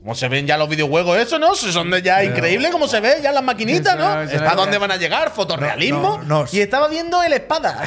¿Cómo 0.00 0.14
se 0.14 0.28
ven 0.28 0.46
ya 0.46 0.56
los 0.56 0.68
videojuegos 0.68 1.18
eso, 1.18 1.38
no? 1.40 1.54
Son 1.56 1.90
de 1.90 2.00
ya 2.00 2.22
increíbles 2.22 2.70
cómo 2.70 2.86
se 2.86 3.00
ven 3.00 3.20
ya 3.20 3.32
las 3.32 3.42
maquinitas, 3.42 3.96
¿no? 3.96 4.04
¿Para 4.38 4.54
lo 4.54 4.60
dónde 4.62 4.78
van 4.78 4.92
a 4.92 4.96
llegar? 4.96 5.30
¿Fotorrealismo? 5.30 6.20
No, 6.24 6.42
no, 6.42 6.44
y 6.52 6.60
estaba 6.60 6.88
viendo 6.88 7.20
el 7.22 7.32
espada. 7.32 7.82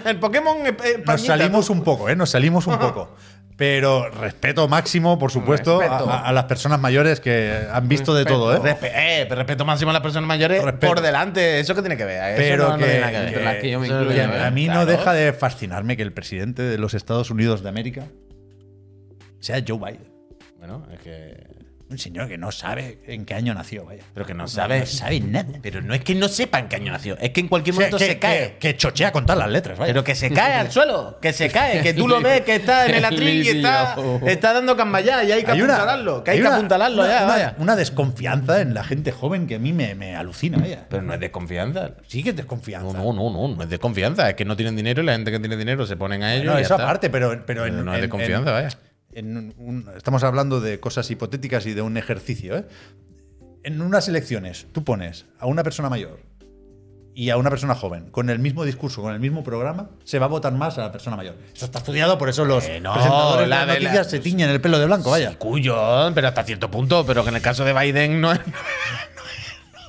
el 0.06 0.18
Pokémon 0.20 0.58
eh, 0.64 0.68
Españita. 0.68 1.12
Nos 1.12 1.26
salimos 1.26 1.70
un 1.70 1.82
poco, 1.82 2.08
¿eh? 2.08 2.14
Nos 2.14 2.30
salimos 2.30 2.66
un 2.68 2.78
poco. 2.78 3.16
Pero 3.60 4.08
respeto 4.08 4.66
máximo, 4.68 5.18
por 5.18 5.30
supuesto, 5.30 5.82
a, 5.82 6.20
a 6.26 6.32
las 6.32 6.44
personas 6.44 6.80
mayores 6.80 7.20
que 7.20 7.54
han 7.70 7.88
visto 7.88 8.14
de 8.14 8.24
todo, 8.24 8.54
¿eh? 8.56 8.58
Respe- 8.58 8.90
eh, 8.94 9.26
respeto 9.28 9.66
máximo 9.66 9.90
a 9.90 9.92
las 9.92 10.00
personas 10.00 10.26
mayores 10.26 10.64
Respeto. 10.64 10.86
por 10.86 11.02
delante. 11.02 11.60
¿Eso 11.60 11.74
qué 11.74 11.82
tiene 11.82 11.98
que 11.98 12.06
ver? 12.06 12.36
Pero 12.38 12.78
que, 12.78 13.04
a 14.42 14.50
mí 14.50 14.66
no 14.66 14.86
deja 14.86 15.12
de 15.12 15.34
fascinarme 15.34 15.98
que 15.98 16.02
el 16.02 16.14
presidente 16.14 16.62
de 16.62 16.78
los 16.78 16.94
Estados 16.94 17.30
Unidos 17.30 17.62
de 17.62 17.68
América 17.68 18.04
sea 19.40 19.62
Joe 19.66 19.76
Biden. 19.76 20.08
Bueno, 20.58 20.86
es 20.94 21.00
que. 21.00 21.59
Un 21.90 21.98
señor 21.98 22.28
que 22.28 22.38
no 22.38 22.52
sabe 22.52 22.98
en 23.08 23.24
qué 23.24 23.34
año 23.34 23.52
nació, 23.52 23.84
vaya. 23.84 24.04
Pero 24.14 24.24
que 24.24 24.32
no 24.32 24.46
sabe. 24.46 24.78
No 24.80 24.86
sabe 24.86 25.18
nada. 25.18 25.58
Pero 25.60 25.82
no 25.82 25.92
es 25.92 26.02
que 26.04 26.14
no 26.14 26.28
sepa 26.28 26.60
en 26.60 26.68
qué 26.68 26.76
año 26.76 26.92
nació, 26.92 27.18
es 27.18 27.30
que 27.30 27.40
en 27.40 27.48
cualquier 27.48 27.74
O 27.74 27.78
sea, 27.78 27.86
momento 27.86 27.98
que, 27.98 28.06
se 28.06 28.18
cae. 28.20 28.52
que- 28.52 28.58
que 28.70 28.76
chochea 28.76 29.10
con 29.10 29.24
todas 29.26 29.38
las 29.40 29.50
letras, 29.50 29.76
vaya. 29.76 29.92
Pero 29.92 30.04
que 30.04 30.14
se 30.14 30.30
cae 30.30 30.54
al 30.54 30.70
suelo, 30.70 31.18
que 31.20 31.32
se 31.32 31.50
cae, 31.50 31.82
que 31.82 31.92
tú 31.92 32.06
lo 32.06 32.20
ves 32.22 32.42
que 32.42 32.54
está 32.56 32.86
en 32.86 32.94
el 32.94 33.04
atril 33.04 33.44
y 33.44 33.48
está, 34.28 34.52
dando 34.52 34.76
camballá 34.76 35.24
y 35.24 35.32
hay 35.32 35.42
que 35.44 35.50
apuntalarlo, 35.50 36.22
que 36.22 36.30
hay, 36.30 36.36
que 36.40 36.46
una- 36.46 36.54
apuntalarlo 36.56 37.02
una- 37.02 37.10
ya, 37.10 37.18
una- 37.24 37.26
vaya. 37.32 37.54
Una 37.58 37.74
desconfianza 37.76 38.60
en 38.60 38.72
la 38.72 38.84
gente 38.84 39.10
joven 39.10 39.48
que 39.48 39.56
a 39.56 39.58
mí 39.58 39.72
me, 39.72 39.96
me 39.96 40.14
alucina, 40.14 40.58
vaya. 40.58 40.86
Pero 40.88 41.02
no 41.02 41.12
es 41.14 41.18
desconfianza. 41.20 41.90
Sí 42.06 42.22
que 42.22 42.30
es 42.30 42.36
desconfianza. 42.36 42.96
No, 42.96 43.12
no, 43.12 43.30
no, 43.30 43.48
no, 43.48 43.56
no 43.56 43.62
es 43.64 43.68
desconfianza, 43.68 44.28
es 44.28 44.36
que 44.36 44.44
no 44.44 44.54
tienen 44.56 44.76
dinero 44.76 45.02
y 45.02 45.06
la 45.06 45.12
gente 45.14 45.32
que 45.32 45.40
tiene 45.40 45.56
dinero 45.56 45.84
se 45.86 45.96
ponen 45.96 46.22
a 46.22 46.34
ellos. 46.34 46.46
No, 46.46 46.58
y 46.58 46.62
eso 46.62 46.74
está. 46.74 46.84
aparte, 46.84 47.10
pero, 47.10 47.42
pero, 47.44 47.66
en, 47.66 47.72
Pero 47.72 47.84
no 47.84 47.92
es 47.92 47.96
en- 47.96 48.02
de 48.02 48.08
confianza, 48.08 48.50
en- 48.50 48.54
vaya. 48.64 48.78
En 49.12 49.36
un- 49.36 49.54
un- 49.58 49.90
estamos 49.96 50.22
hablando 50.22 50.60
de 50.60 50.80
cosas 50.80 51.10
hipotéticas 51.10 51.66
y 51.66 51.74
de 51.74 51.82
un 51.82 51.96
ejercicio. 51.96 52.56
¿eh? 52.56 52.64
En 53.64 53.80
unas 53.82 54.08
elecciones, 54.08 54.66
tú 54.72 54.84
pones 54.84 55.26
a 55.38 55.46
una 55.46 55.62
persona 55.62 55.88
mayor 55.90 56.20
y 57.14 57.30
a 57.30 57.36
una 57.36 57.50
persona 57.50 57.74
joven, 57.74 58.08
con 58.10 58.30
el 58.30 58.38
mismo 58.38 58.64
discurso, 58.64 59.02
con 59.02 59.12
el 59.12 59.20
mismo 59.20 59.42
programa, 59.42 59.90
se 60.04 60.18
va 60.18 60.26
a 60.26 60.28
votar 60.28 60.52
más 60.52 60.78
a 60.78 60.82
la 60.82 60.92
persona 60.92 61.16
mayor. 61.16 61.34
Eso 61.54 61.64
está 61.66 61.78
estudiado, 61.80 62.16
por 62.16 62.28
eso 62.28 62.44
los 62.44 62.64
Eh, 62.64 62.80
no, 62.80 62.92
presentadores 62.94 63.48
la 63.48 63.60
de 63.60 63.66
las 63.66 63.74
de 63.74 63.80
la- 63.80 63.88
noticias 63.90 64.10
se 64.10 64.20
tiñen 64.20 64.48
el 64.48 64.60
pelo 64.60 64.78
de 64.78 64.86
blanco, 64.86 65.10
vaya. 65.10 65.36
Cuyo, 65.36 65.76
pero 66.14 66.28
hasta 66.28 66.44
cierto 66.44 66.70
punto, 66.70 67.04
pero 67.04 67.22
que 67.24 67.30
en 67.30 67.36
el 67.36 67.42
caso 67.42 67.64
de 67.64 67.72
Biden 67.72 68.20
no 68.20 68.32
es. 68.32 68.40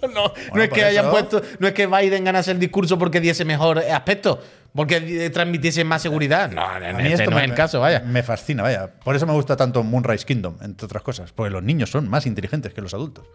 No, 0.01 0.07
no, 0.07 0.13
no 0.13 0.33
Bueno, 0.49 0.63
es 0.63 0.69
por 0.69 0.77
que 0.79 0.83
hayan 0.83 1.05
eso- 1.05 1.11
puesto, 1.11 1.41
no 1.59 1.67
es 1.67 1.73
que 1.75 1.85
Biden 1.85 2.23
ganase 2.23 2.49
el 2.49 2.57
discurso 2.59 2.97
porque 2.97 3.21
diese 3.21 3.45
mejor 3.45 3.77
aspecto, 3.77 4.41
porque 4.73 5.25
eh, 5.25 5.29
transmitiese 5.29 5.83
más 5.83 6.01
seguridad. 6.01 6.51
No, 6.51 6.61
A 6.65 6.77
en 6.89 6.97
mí 6.97 7.03
este 7.03 7.23
esto 7.23 7.31
no 7.31 7.37
me- 7.37 7.43
es 7.43 7.49
el 7.49 7.55
caso, 7.55 7.79
vaya. 7.79 7.99
Me 8.01 8.23
fascina, 8.23 8.63
vaya. 8.63 8.87
Por 9.03 9.15
eso 9.15 9.25
me 9.27 9.33
gusta 9.33 9.55
tanto 9.57 9.83
Moonrise 9.83 10.25
Kingdom, 10.25 10.55
entre 10.61 10.85
otras 10.85 11.03
cosas. 11.03 11.31
Porque 11.33 11.49
los 11.51 11.63
niños 11.63 11.89
son 11.91 12.07
más 12.09 12.25
inteligentes 12.25 12.73
que 12.73 12.81
los 12.81 12.93
adultos. 12.93 13.25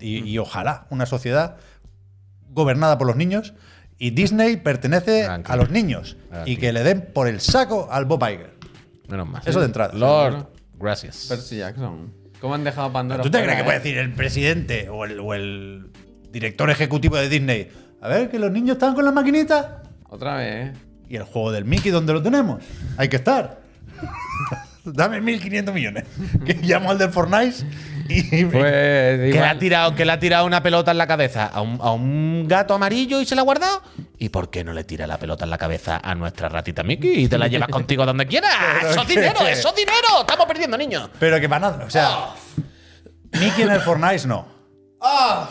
Y, 0.00 0.22
Mm. 0.22 0.26
y 0.26 0.38
ojalá 0.38 0.86
una 0.90 1.06
sociedad 1.06 1.56
gobernada 2.50 2.98
por 2.98 3.06
los 3.06 3.16
niños 3.16 3.54
y 3.98 4.10
Disney 4.10 4.56
pertenece 4.56 5.24
Tranquilo. 5.24 5.52
a 5.52 5.56
los 5.56 5.70
niños. 5.70 6.16
Y 6.16 6.28
Tranquilo. 6.28 6.60
que 6.60 6.72
le 6.72 6.82
den 6.84 7.10
por 7.12 7.28
el 7.28 7.40
saco 7.40 7.88
al 7.90 8.04
Bob 8.04 8.22
Iger. 8.28 8.54
Menos 9.08 9.28
mal. 9.28 9.42
Eso 9.44 9.60
de 9.60 9.66
entrada. 9.66 9.92
Lord, 9.94 10.46
gracias. 10.78 11.26
Percy 11.28 11.58
Jackson. 11.58 12.12
¿Cómo 12.40 12.54
han 12.54 12.64
dejado 12.64 12.92
Pandora 12.92 13.22
¿Tú 13.22 13.30
te 13.30 13.38
fuera, 13.38 13.52
crees 13.54 13.56
que 13.56 13.62
eh? 13.62 13.64
puede 13.64 13.78
decir 13.78 13.98
el 13.98 14.12
presidente 14.12 14.88
o 14.90 15.04
el, 15.04 15.18
o 15.20 15.32
el 15.34 15.90
director 16.30 16.68
ejecutivo 16.70 17.16
de 17.16 17.28
Disney? 17.28 17.70
A 18.02 18.08
ver, 18.08 18.30
que 18.30 18.38
los 18.38 18.50
niños 18.50 18.74
están 18.74 18.94
con 18.94 19.04
las 19.04 19.14
maquinitas. 19.14 19.66
Otra 20.14 20.36
vez, 20.36 20.66
¿eh? 20.68 20.72
¿Y 21.08 21.16
el 21.16 21.24
juego 21.24 21.50
del 21.50 21.64
Mickey 21.64 21.90
dónde 21.90 22.12
lo 22.12 22.22
tenemos? 22.22 22.62
Hay 22.96 23.08
que 23.08 23.16
estar. 23.16 23.58
Dame 24.84 25.20
1.500 25.20 25.72
millones. 25.72 26.04
Que 26.46 26.54
llamo 26.54 26.92
al 26.92 26.98
del 26.98 27.10
Fortnite 27.10 27.64
y... 28.08 28.44
Pues 28.44 28.54
Que 28.54 29.32
le, 29.32 29.40
ha 29.40 29.58
tirado, 29.58 29.96
que 29.96 30.04
le 30.04 30.12
ha 30.12 30.20
tirado 30.20 30.46
una 30.46 30.62
pelota 30.62 30.92
en 30.92 30.98
la 30.98 31.08
cabeza 31.08 31.46
a 31.46 31.60
un, 31.62 31.80
a 31.82 31.90
un 31.90 32.46
gato 32.46 32.74
amarillo 32.74 33.20
y 33.20 33.26
se 33.26 33.34
la 33.34 33.40
ha 33.40 33.44
guardado. 33.44 33.82
¿Y 34.16 34.28
por 34.28 34.50
qué 34.50 34.62
no 34.62 34.72
le 34.72 34.84
tira 34.84 35.08
la 35.08 35.18
pelota 35.18 35.46
en 35.46 35.50
la 35.50 35.58
cabeza 35.58 36.00
a 36.00 36.14
nuestra 36.14 36.48
ratita 36.48 36.84
Mickey 36.84 37.24
y 37.24 37.28
te 37.28 37.36
la 37.36 37.48
llevas 37.48 37.68
contigo 37.72 38.06
donde 38.06 38.28
quieras? 38.28 38.54
¡Eso 38.88 39.02
es 39.02 39.08
dinero! 39.08 39.40
¡Eso 39.48 39.70
es 39.70 39.74
dinero! 39.74 40.20
¡Estamos 40.20 40.46
perdiendo, 40.46 40.78
niños! 40.78 41.10
Pero 41.18 41.40
que 41.40 41.48
van 41.48 41.64
a... 41.64 41.68
O 41.70 41.90
sea, 41.90 42.34
Mickey 43.32 43.64
en 43.64 43.70
el 43.72 43.80
Fortnite 43.80 44.28
no. 44.28 44.53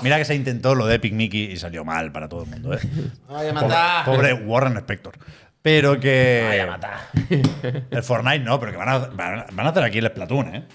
Mira 0.01 0.18
que 0.18 0.26
se 0.26 0.36
intentó 0.36 0.76
lo 0.76 0.86
de 0.88 0.95
Epic 0.95 1.14
Mickey 1.14 1.51
y 1.51 1.58
salió 1.58 1.86
mal 1.86 2.12
para 2.12 2.28
todo 2.30 2.43
el 2.43 2.49
mundo, 2.49 2.74
¿eh? 2.74 2.80
¡Vaya 3.30 3.51
a 3.51 3.54
Pobre, 3.54 3.68
matar! 3.68 4.06
pobre 4.06 4.34
Warren 4.34 4.78
Spector. 4.78 5.18
Pero 5.62 5.99
que... 5.99 6.43
¡Vaya 6.47 6.64
a 6.64 6.68
matar! 6.68 6.97
El 7.91 8.04
Fortnite 8.04 8.39
no, 8.39 8.60
pero 8.60 8.72
que 8.72 8.78
van 8.78 8.89
a, 8.89 8.97
van 8.99 9.39
a- 9.39 9.45
van 9.54 9.66
a 9.66 9.70
hacer 9.70 9.84
aquí 9.84 9.99
el 9.99 10.08
Splatoon, 10.08 10.56
¿eh? 10.56 10.68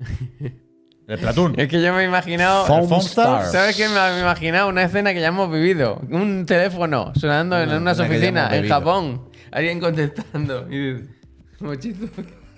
El 1.08 1.18
Splatoon. 1.18 1.54
Es 1.60 1.68
que 1.68 1.80
yo 1.80 1.92
me 1.94 2.02
he 2.02 2.06
imaginado. 2.06 2.66
Foam 2.66 2.88
Foam 2.88 3.00
Stars. 3.00 3.52
¿Sabes 3.52 3.76
qué? 3.76 3.88
Me 3.88 3.94
he 3.94 4.20
imatginado 4.20 4.68
una 4.68 4.82
escena 4.82 5.14
que 5.14 5.20
ya 5.20 5.28
hemos 5.28 5.48
vivido. 5.52 6.00
Un 6.10 6.44
teléfono 6.46 7.12
sonando 7.14 7.56
en 7.60 7.68
unas 7.70 7.80
una 7.80 7.90
hemos 7.92 8.00
oficinas 8.00 8.52
en. 8.52 8.68
Japón. 8.68 9.30
Alguien 9.52 9.78
contestando. 9.78 10.66
Y 10.68 10.94
dice, 10.94 11.08
Mochito, 11.60 12.08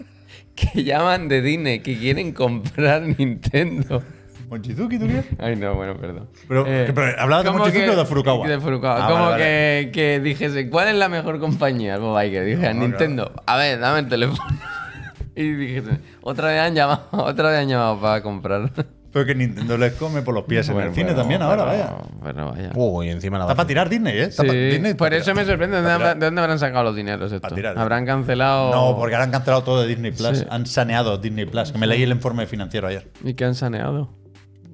que 0.57 0.83
llaman 0.83 1.29
de 1.29 1.43
Disney, 1.43 1.81
que 1.81 1.99
quieren 1.99 2.33
comprar 2.33 3.03
Nintendo. 3.03 4.03
Mochizuki, 4.49 4.99
¿tú 4.99 5.07
quieres? 5.07 5.27
Ay, 5.39 5.57
no, 5.57 5.75
bueno, 5.75 5.97
perdón. 5.97 6.29
Eh, 6.33 6.45
Pero- 6.49 6.65
pero, 6.95 7.21
¿hablabas 7.21 7.45
de 7.45 7.73
que- 7.73 7.91
o 7.91 7.97
de 7.97 8.05
Furukawa? 8.07 8.49
De 8.49 8.59
Furukawa. 8.59 9.07
Ah, 9.07 9.11
como 9.11 9.25
vale, 9.31 9.43
que, 9.45 9.91
que 9.93 10.21
dijese, 10.21 10.71
¿cuál 10.71 10.89
es 10.89 10.95
la 10.95 11.09
mejor 11.09 11.39
compañía? 11.39 11.97
El 11.97 12.03
Iger. 12.29 12.45
Dije, 12.45 12.75
No, 12.75 12.81
Nintendo. 12.81 13.33
A 13.47 13.57
ver, 13.57 13.79
dame 13.79 14.01
el 14.01 14.09
teléfono. 14.09 14.43
y 15.37 15.53
dijese, 15.53 15.99
otra 16.23 16.49
vez 16.49 16.61
han 16.61 16.75
llamado, 16.75 17.03
otra 17.13 17.51
vez 17.51 17.61
han 17.61 17.69
llamado 17.69 18.01
para 18.01 18.23
comprar. 18.23 18.73
Pero 19.11 19.25
que 19.25 19.35
Nintendo 19.35 19.79
les 19.79 19.95
come 19.95 20.21
por 20.21 20.35
los 20.35 20.45
pies 20.45 20.69
en 20.69 20.79
el 20.79 20.93
cine 20.93 21.07
bueno, 21.07 21.21
también 21.21 21.41
ahora, 21.43 21.65
vaya. 21.65 21.95
Bueno, 22.21 22.51
vaya. 22.53 22.71
Uy, 22.75 23.09
encima 23.09 23.39
la 23.39 23.45
Está 23.45 23.55
para 23.55 23.67
tirar 23.67 23.89
Disney, 23.89 24.19
¿eh? 24.19 24.25
Está 24.25 24.43
Sí, 24.43 24.51
Disney 24.51 24.95
por 24.95 25.15
eso 25.15 25.35
me 25.35 25.47
sorprende. 25.47 25.77
¿De 25.79 25.83
dónde, 25.83 25.97
tirar. 25.99 26.19
de 26.19 26.27
dónde 26.27 26.41
habrán 26.43 26.59
sacado 26.59 26.85
los 26.85 26.95
dineros 26.95 27.33
estos? 27.33 27.55
tirar, 27.55 27.75
¿eh? 27.77 27.81
¿Habrán 27.81 28.05
cancelado? 28.05 28.71
No, 28.71 28.97
porque 28.99 29.15
ahora 29.15 29.25
han 29.25 29.31
cancelado 29.31 29.63
todo 29.65 29.81
de 29.81 29.89
Disney 29.89 30.11
Plus. 30.13 30.39
Sí. 30.41 30.47
Han 30.51 30.67
saneado 30.67 31.17
Disney 31.17 31.47
Plus. 31.47 31.73
Que 31.73 31.79
me 31.79 31.87
leí 31.87 32.03
el 32.03 32.11
informe 32.11 32.47
financiero 32.47 32.87
ayer. 32.87 33.11
¿Y 33.25 33.33
qué 33.33 33.47
han 33.47 33.55
saneado? 33.55 34.11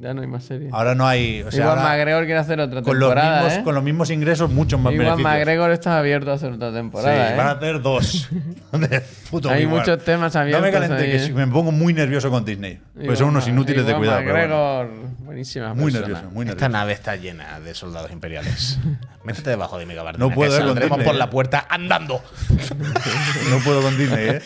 Ya 0.05 0.12
no 0.12 0.20
hay 0.20 0.26
más 0.26 0.44
series. 0.44 0.70
Ahora 0.70 0.94
no 0.94 1.07
hay. 1.07 1.40
O 1.40 1.50
sea, 1.50 1.61
Igual 1.62 1.78
ahora 1.78 1.90
McGregor 1.96 2.24
quiere 2.26 2.38
hacer 2.40 2.61
otra 2.61 2.82
con, 2.82 2.98
los 3.00 3.09
temporada, 3.09 3.40
mismos, 3.44 3.59
¿eh? 3.59 3.64
con 3.64 3.74
los 3.74 3.82
mismos 3.84 4.11
ingresos, 4.11 4.50
muchos 4.50 4.78
más 4.78 4.92
Igual 4.92 5.07
beneficios. 5.07 5.32
McGregor 5.32 5.70
está 5.70 5.98
abierto 5.98 6.30
a 6.30 6.34
hacer 6.34 6.52
otra 6.52 6.68
Sí, 6.68 6.74
temporada, 6.74 7.32
¿eh? 7.32 7.36
van 7.38 7.46
a 7.46 7.50
hacer 7.52 7.80
dos. 7.80 8.28
Puto 9.30 9.48
Hay 9.48 9.66
muchos 9.66 10.05
temas 10.05 10.34
No 10.34 10.40
abiertos 10.40 10.62
me 10.62 10.70
calente, 10.72 10.94
ahí, 10.96 11.11
que 11.11 11.24
¿eh? 11.24 11.32
me 11.32 11.46
pongo 11.46 11.72
muy 11.72 11.94
nervioso 11.94 12.28
con 12.30 12.44
Disney. 12.44 12.78
Pues 12.94 13.18
son 13.18 13.28
Igual 13.28 13.30
unos 13.30 13.48
inútiles 13.48 13.86
de 13.86 13.92
igual 13.92 13.98
cuidado. 13.98 14.22
bueno. 14.24 14.84
McGregor, 14.84 14.90
buenísima 15.24 15.72
Muy 15.72 15.84
persona. 15.90 16.00
nervioso, 16.09 16.30
muy 16.34 16.48
Esta 16.50 16.68
nave 16.68 16.92
está 16.92 17.16
llena 17.16 17.61
de 17.61 17.74
soldados 17.74 18.11
imperiales. 18.12 18.78
Métete 19.24 19.48
debajo 19.48 19.78
de 19.78 19.86
mi 19.86 19.94
gabardina. 19.94 20.22
No 20.26 20.34
puedo, 20.34 20.59
que 20.59 20.64
con 20.66 20.78
Disney, 20.78 21.07
por 21.07 21.14
la 21.14 21.30
puerta 21.30 21.66
andando. 21.70 22.20
No 23.50 23.59
puedo 23.61 23.80
con 23.80 23.96
Disney, 23.96 24.28
¿eh? 24.28 24.42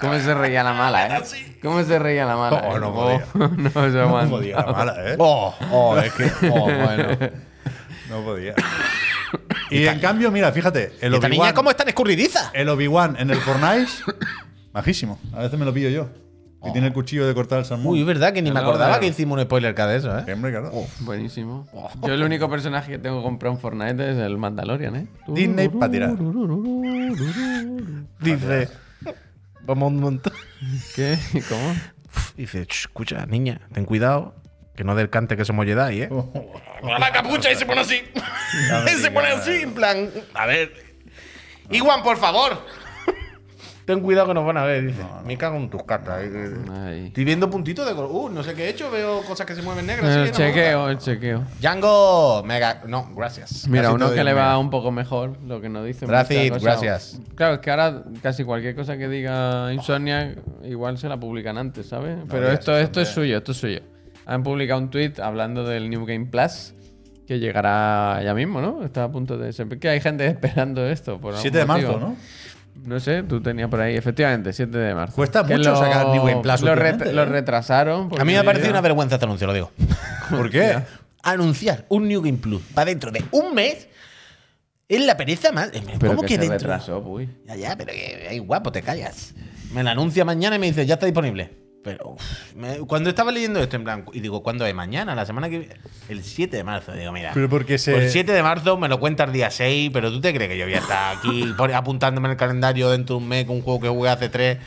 ¿Cómo 0.00 0.18
se 0.18 0.34
reía 0.34 0.62
la 0.62 0.72
mala, 0.72 1.18
eh? 1.18 1.22
¿Cómo 1.62 1.82
se 1.82 1.98
reía 1.98 2.24
la 2.24 2.36
mala? 2.36 2.62
Oh, 2.68 2.76
eh? 2.76 2.80
no 2.80 2.92
podía. 2.94 3.26
no 3.34 3.70
se 3.70 3.90
No 3.96 4.00
aguanta. 4.02 4.30
podía, 4.30 4.56
la 4.56 4.72
mala, 4.72 4.94
¿eh? 5.12 5.16
Oh, 5.18 5.54
oh, 5.72 5.98
es 5.98 6.12
que. 6.12 6.30
Oh, 6.48 6.64
bueno. 6.64 7.08
No 8.10 8.20
podía. 8.22 8.54
Y 9.70 9.86
en 9.86 10.00
cambio, 10.00 10.30
mira, 10.30 10.50
fíjate, 10.50 10.94
el 11.02 11.12
Esta 11.12 11.28
niña, 11.28 11.42
Obi-Wan 11.42 11.54
¿cómo 11.54 11.70
es 11.70 11.76
tan 11.76 11.86
escurridiza? 11.88 12.50
el 12.54 12.70
Obi-Wan 12.70 13.16
en 13.18 13.28
el 13.28 13.36
Fortnite, 13.36 13.90
majísimo. 14.72 15.18
A 15.34 15.40
veces 15.42 15.58
me 15.58 15.66
lo 15.66 15.74
pillo 15.74 15.90
yo. 15.90 16.08
Y 16.66 16.72
tiene 16.72 16.86
el 16.86 16.94
cuchillo 16.94 17.26
de 17.26 17.34
cortar 17.34 17.58
el 17.58 17.66
salmón. 17.66 17.92
Uy, 17.92 18.00
es 18.00 18.06
verdad 18.06 18.32
que 18.32 18.40
ni 18.40 18.50
me 18.50 18.54
No, 18.54 18.66
acordaba 18.66 18.98
que 18.98 19.06
hicimos 19.08 19.36
un 19.36 19.44
spoiler 19.44 19.74
cada 19.74 19.92
de 19.92 19.98
eso, 19.98 20.18
¿eh? 20.18 20.32
Hombre, 20.32 20.50
claro. 20.52 20.72
Buenísimo. 21.00 21.68
Yo 22.02 22.14
el 22.14 22.22
único 22.22 22.48
personaje 22.48 22.90
que 22.92 22.98
tengo 22.98 23.22
comprado 23.22 23.54
en 23.56 23.60
Fortnite 23.60 24.12
es 24.12 24.16
el 24.16 24.38
Mandalorian, 24.38 24.96
¿eh? 24.96 25.06
Disney 25.28 25.68
para 25.68 25.92
tirar. 25.92 26.16
Dice. 28.20 28.68
Vamos 29.68 29.92
un 29.92 30.00
montón. 30.00 30.32
¿Qué? 30.96 31.18
¿Cómo? 31.48 31.74
Dice, 32.36 32.66
"Ch, 32.66 32.80
escucha, 32.86 33.26
niña, 33.26 33.60
ten 33.74 33.84
cuidado. 33.84 34.34
Que 34.74 34.82
no 34.82 34.94
del 34.94 35.10
cante 35.10 35.36
que 35.36 35.44
somos 35.44 35.66
Jedi, 35.66 36.02
¿eh? 36.02 36.08
La 36.82 37.12
capucha 37.12 37.52
y 37.52 37.56
se 37.56 37.66
pone 37.66 37.82
así. 37.82 38.02
y 38.86 39.00
se 39.00 39.10
pone 39.10 39.28
así, 39.28 39.50
en 39.62 39.74
plan. 39.74 40.10
A 40.34 40.46
ver. 40.46 40.72
Iwan, 41.70 42.02
por 42.02 42.16
favor. 42.16 42.64
Ten 43.88 44.00
cuidado 44.00 44.26
que 44.28 44.34
nos 44.34 44.44
van 44.44 44.58
a 44.58 44.64
ver, 44.64 44.86
dice. 44.86 45.00
Me 45.24 45.38
cago 45.38 45.56
en 45.56 45.70
tus 45.70 45.82
cartas. 45.84 46.20
eh. 46.22 46.54
Ahí. 46.78 47.06
Estoy 47.06 47.24
viendo 47.24 47.48
puntitos 47.48 47.88
de 47.88 47.94
color. 47.94 48.10
Uh, 48.12 48.28
no 48.28 48.42
sé 48.42 48.52
qué 48.52 48.66
he 48.66 48.68
hecho, 48.68 48.90
veo 48.90 49.22
cosas 49.22 49.46
que 49.46 49.54
se 49.54 49.62
mueven 49.62 49.86
negras. 49.86 50.14
El 50.14 50.22
así 50.24 50.32
que 50.32 50.38
no 50.38 50.44
me 50.44 50.52
chequeo, 50.52 50.88
el 50.90 50.98
chequeo. 50.98 51.44
Django, 51.58 52.42
mega. 52.44 52.82
No, 52.86 53.08
gracias. 53.16 53.66
Mira, 53.66 53.84
Casi 53.84 53.94
uno 53.94 54.12
que 54.12 54.22
le 54.24 54.34
va 54.34 54.42
mega. 54.42 54.58
un 54.58 54.68
poco 54.68 54.92
mejor, 54.92 55.38
lo 55.42 55.62
que 55.62 55.70
nos 55.70 55.86
dice. 55.86 56.04
Gracias, 56.04 56.62
gracias. 56.62 57.20
Claro, 57.34 57.54
es 57.54 57.60
que 57.60 57.70
ahora 57.70 58.02
casi 58.22 58.44
cualquier 58.44 58.76
cosa 58.76 58.98
que 58.98 59.08
diga 59.08 59.72
Insomnia, 59.72 60.34
igual 60.64 60.98
se 60.98 61.08
la 61.08 61.18
publican 61.18 61.56
antes, 61.56 61.86
¿sabes? 61.88 62.18
Pero 62.28 62.52
esto, 62.52 62.76
esto 62.76 63.00
es 63.00 63.08
suyo, 63.08 63.38
esto 63.38 63.52
es 63.52 63.58
suyo. 63.58 63.80
Han 64.26 64.42
publicado 64.42 64.80
un 64.80 64.90
tweet 64.90 65.14
hablando 65.22 65.64
del 65.64 65.88
New 65.88 66.04
Game 66.04 66.26
Plus, 66.26 66.74
que 67.26 67.38
llegará 67.38 68.20
ya 68.22 68.34
mismo, 68.34 68.60
¿no? 68.60 68.84
Está 68.84 69.04
a 69.04 69.10
punto 69.10 69.38
de 69.38 69.50
ser. 69.54 69.66
Que 69.78 69.88
hay 69.88 70.00
gente 70.02 70.26
esperando 70.28 70.86
esto. 70.86 71.18
Por 71.18 71.30
algún 71.30 71.40
7 71.40 71.56
de 71.56 71.64
marzo, 71.64 71.86
motivo. 71.92 72.08
¿no? 72.10 72.16
No 72.84 73.00
sé, 73.00 73.22
tú 73.22 73.40
tenías 73.40 73.68
por 73.68 73.80
ahí, 73.80 73.96
efectivamente, 73.96 74.52
7 74.52 74.76
de 74.76 74.94
marzo. 74.94 75.14
Cuesta 75.16 75.44
Que 75.44 75.56
mucho 75.56 75.76
sacar 75.76 76.08
New 76.08 76.24
Game 76.24 76.42
Plus 76.42 76.60
Lo, 76.62 76.74
lo 76.74 76.82
¿eh? 76.84 77.24
retrasaron. 77.26 78.10
A 78.18 78.24
mí 78.24 78.32
me 78.32 78.38
ha 78.38 78.44
parecido 78.44 78.70
una 78.70 78.80
vergüenza 78.80 79.16
este 79.16 79.26
anuncio, 79.26 79.46
lo 79.46 79.54
digo. 79.54 79.70
¿Por 80.30 80.50
qué? 80.50 80.78
Anunciar 81.22 81.84
un 81.88 82.08
New 82.08 82.22
Game 82.22 82.38
Plus 82.38 82.62
para 82.74 82.86
dentro 82.90 83.10
de 83.10 83.24
un 83.32 83.54
mes 83.54 83.88
es 84.88 85.00
la 85.04 85.16
pereza 85.16 85.52
más. 85.52 85.70
Pero 85.70 86.12
¿Cómo 86.12 86.22
que, 86.22 86.28
que, 86.28 86.34
se 86.34 86.40
dentro? 86.40 86.58
retrasó, 86.58 86.98
uy. 87.00 87.28
Ya, 87.46 87.56
ya, 87.56 87.76
pero 87.76 87.92
que 87.92 88.26
ay, 88.30 88.38
guapo, 88.38 88.72
te 88.72 88.82
callas. 88.82 89.34
Me 89.72 89.82
la 89.82 89.90
anuncia 89.90 90.24
mañana 90.24 90.56
y 90.56 90.58
me 90.58 90.66
dice, 90.66 90.86
ya 90.86 90.94
está 90.94 91.06
disponible. 91.06 91.67
Pero 91.88 92.10
uf, 92.10 92.54
me- 92.54 92.78
cuando 92.80 93.10
estaba 93.10 93.32
leyendo 93.32 93.60
esto 93.60 93.76
en 93.76 93.84
plan, 93.84 94.04
y 94.12 94.20
digo, 94.20 94.42
¿cuándo 94.42 94.64
es? 94.66 94.74
Mañana, 94.74 95.14
la 95.14 95.24
semana 95.26 95.48
que 95.48 95.58
viene. 95.58 95.76
El 96.08 96.22
7 96.22 96.56
de 96.56 96.64
marzo. 96.64 96.92
Digo, 96.92 97.12
mira. 97.12 97.30
Pero 97.34 97.48
porque 97.48 97.78
se- 97.78 97.96
El 97.96 98.10
7 98.10 98.32
de 98.32 98.42
marzo 98.42 98.76
me 98.78 98.88
lo 98.88 99.00
cuenta 99.00 99.24
el 99.24 99.32
día 99.32 99.50
6, 99.50 99.90
pero 99.92 100.10
tú 100.10 100.20
te 100.20 100.32
crees 100.34 100.50
que 100.50 100.58
yo 100.58 100.64
voy 100.66 100.74
a 100.74 100.78
estar 100.78 101.16
aquí 101.16 101.54
apuntándome 101.74 102.28
en 102.28 102.32
el 102.32 102.36
calendario 102.36 102.90
dentro 102.90 103.16
de 103.16 103.22
un 103.22 103.28
mes 103.28 103.44
con 103.46 103.56
un 103.56 103.62
juego 103.62 103.80
que 103.80 103.88
jugué 103.88 104.10
hace 104.10 104.28
3. 104.28 104.58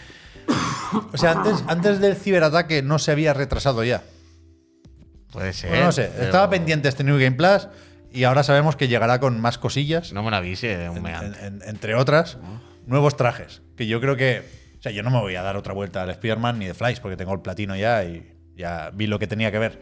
O 1.13 1.17
sea, 1.17 1.31
antes, 1.31 1.63
antes 1.67 1.99
del 2.01 2.15
ciberataque 2.15 2.81
no 2.81 2.99
se 2.99 3.11
había 3.11 3.33
retrasado 3.33 3.83
ya. 3.83 4.01
Puede 5.31 5.53
ser. 5.53 5.69
Bueno, 5.69 5.85
no 5.85 5.91
sé. 5.91 6.09
pero 6.13 6.25
Estaba 6.25 6.49
pendiente 6.49 6.89
este 6.89 7.03
New 7.03 7.17
Game 7.17 7.31
Plus 7.37 7.67
y 8.11 8.25
ahora 8.25 8.43
sabemos 8.43 8.75
que 8.75 8.87
llegará 8.89 9.19
con 9.19 9.39
más 9.39 9.57
cosillas. 9.57 10.11
No 10.11 10.23
me 10.23 10.31
lo 10.31 10.35
avise 10.37 10.89
un 10.89 11.01
mes 11.01 11.13
en- 11.17 11.25
antes. 11.25 11.43
en- 11.43 11.61
entre 11.65 11.95
otras, 11.95 12.37
nuevos 12.85 13.15
trajes. 13.15 13.61
Que 13.77 13.87
yo 13.87 14.01
creo 14.01 14.17
que. 14.17 14.43
O 14.81 14.83
sea, 14.83 14.91
yo 14.91 15.03
no 15.03 15.11
me 15.11 15.19
voy 15.19 15.35
a 15.35 15.43
dar 15.43 15.55
otra 15.57 15.73
vuelta 15.75 16.01
al 16.01 16.09
Spider-Man 16.09 16.57
ni 16.57 16.65
de 16.65 16.73
Flash 16.73 16.97
porque 16.99 17.15
tengo 17.15 17.33
el 17.35 17.41
platino 17.41 17.75
ya 17.75 18.03
y 18.03 18.33
ya 18.57 18.89
vi 18.93 19.05
lo 19.05 19.19
que 19.19 19.27
tenía 19.27 19.51
que 19.51 19.59
ver. 19.59 19.79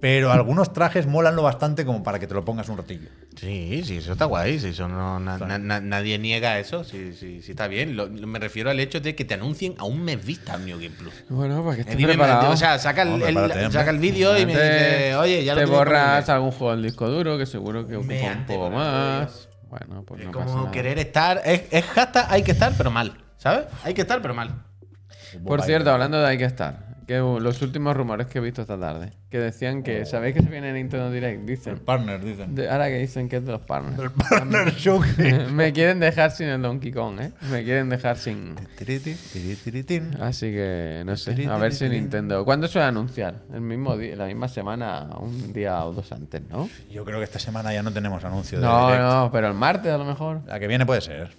pero 0.00 0.30
algunos 0.30 0.72
trajes 0.72 1.08
molan 1.08 1.34
lo 1.34 1.42
bastante 1.42 1.84
como 1.84 2.04
para 2.04 2.20
que 2.20 2.28
te 2.28 2.34
lo 2.34 2.44
pongas 2.44 2.68
un 2.68 2.76
ratillo. 2.76 3.08
Sí, 3.34 3.82
sí, 3.84 3.96
eso 3.96 4.12
está 4.12 4.26
guay. 4.26 4.60
Sí, 4.60 4.68
eso 4.68 4.86
no, 4.86 5.18
na- 5.18 5.38
na- 5.38 5.58
na- 5.58 5.80
nadie 5.80 6.20
niega 6.20 6.56
eso. 6.60 6.84
Sí, 6.84 7.14
sí, 7.18 7.42
sí, 7.42 7.50
está 7.50 7.66
bien. 7.66 7.96
Lo- 7.96 8.06
lo- 8.06 8.28
me 8.28 8.38
refiero 8.38 8.70
al 8.70 8.78
hecho 8.78 9.00
de 9.00 9.16
que 9.16 9.24
te 9.24 9.34
anuncien 9.34 9.74
a 9.76 9.82
un 9.86 10.00
mes 10.04 10.24
vista 10.24 10.54
el 10.54 10.66
New 10.66 10.76
Game 10.78 10.90
Plus. 10.96 11.12
Bueno, 11.28 11.64
para 11.64 11.74
que 11.74 11.80
Eh, 11.80 11.82
estés 11.82 11.96
dime, 11.96 12.10
preparado. 12.10 12.48
o 12.52 12.56
sea, 12.56 12.78
saca 12.78 13.02
el, 13.02 13.20
el- 13.20 13.72
saca 13.72 13.90
el 13.90 13.98
vídeo 13.98 14.38
y 14.38 14.46
me 14.46 14.54
Te- 14.54 14.62
dice, 14.72 15.16
oye, 15.16 15.42
ya 15.44 15.56
lo 15.56 15.62
Te 15.62 15.66
borras 15.66 16.18
disponible". 16.18 16.32
algún 16.32 16.50
juego 16.52 16.72
del 16.76 16.82
disco 16.84 17.08
duro 17.08 17.36
que 17.36 17.46
seguro 17.46 17.84
que 17.88 17.96
ocupa 17.96 18.14
un 18.14 18.46
poco 18.46 18.70
más. 18.70 19.48
Bueno, 19.68 20.04
pues 20.06 20.20
Es 20.20 20.26
no 20.26 20.32
pasa 20.32 20.44
como 20.46 20.58
nada. 20.60 20.70
querer 20.70 20.98
estar. 21.00 21.42
Es, 21.44 21.62
es 21.72 21.84
hashtag 21.86 22.26
hay 22.30 22.44
que 22.44 22.52
estar, 22.52 22.72
pero 22.78 22.92
mal. 22.92 23.14
¿Sabes? 23.38 23.66
Hay 23.84 23.94
que 23.94 24.02
estar, 24.02 24.20
pero 24.20 24.34
mal. 24.34 24.50
Por 25.46 25.62
cierto, 25.62 25.90
hablando 25.90 26.20
de 26.20 26.26
hay 26.26 26.38
que 26.38 26.44
estar, 26.44 26.96
que 27.06 27.18
los 27.18 27.62
últimos 27.62 27.94
rumores 27.96 28.26
que 28.26 28.38
he 28.38 28.40
visto 28.40 28.62
esta 28.62 28.78
tarde, 28.78 29.12
que 29.30 29.38
decían 29.38 29.82
que, 29.82 30.06
¿sabéis 30.06 30.34
que 30.34 30.42
se 30.42 30.48
viene 30.48 30.72
Nintendo 30.72 31.10
Direct? 31.10 31.40
El 31.40 31.46
Dicen. 31.46 31.78
partner, 31.80 32.24
dicen. 32.24 32.54
De- 32.54 32.68
ahora 32.70 32.88
que 32.88 32.98
dicen 32.98 33.28
que 33.28 33.36
es 33.36 33.44
de 33.44 33.52
los 33.52 33.60
partners. 33.60 33.98
El 34.02 34.10
partner 34.10 34.72
showcase. 34.76 35.46
Me 35.52 35.72
quieren 35.74 36.00
dejar 36.00 36.30
sin 36.30 36.48
el 36.48 36.62
Donkey 36.62 36.90
Kong, 36.92 37.20
¿eh? 37.20 37.32
Me 37.50 37.62
quieren 37.62 37.88
dejar 37.90 38.16
sin... 38.16 38.54
Así 40.20 40.46
que 40.50 41.02
no 41.04 41.14
sé, 41.16 41.46
a 41.46 41.58
ver 41.58 41.74
si 41.74 41.88
Nintendo... 41.90 42.44
¿Cuándo 42.44 42.66
a 42.80 42.88
anunciar? 42.88 43.42
El 43.52 43.60
mismo 43.60 43.96
día, 43.98 44.16
la 44.16 44.26
misma 44.26 44.48
semana, 44.48 45.08
un 45.20 45.52
día 45.52 45.84
o 45.84 45.92
dos 45.92 46.10
antes, 46.12 46.40
¿no? 46.48 46.68
Yo 46.90 47.04
creo 47.04 47.18
que 47.18 47.24
esta 47.24 47.38
semana 47.38 47.72
ya 47.72 47.82
no 47.82 47.92
tenemos 47.92 48.24
anuncio 48.24 48.58
de 48.60 48.64
No, 48.66 48.86
Direct. 48.88 49.02
no, 49.04 49.30
pero 49.30 49.48
el 49.48 49.54
martes 49.54 49.92
a 49.92 49.98
lo 49.98 50.04
mejor. 50.06 50.40
La 50.46 50.58
que 50.58 50.66
viene 50.66 50.86
puede 50.86 51.02
ser. 51.02 51.30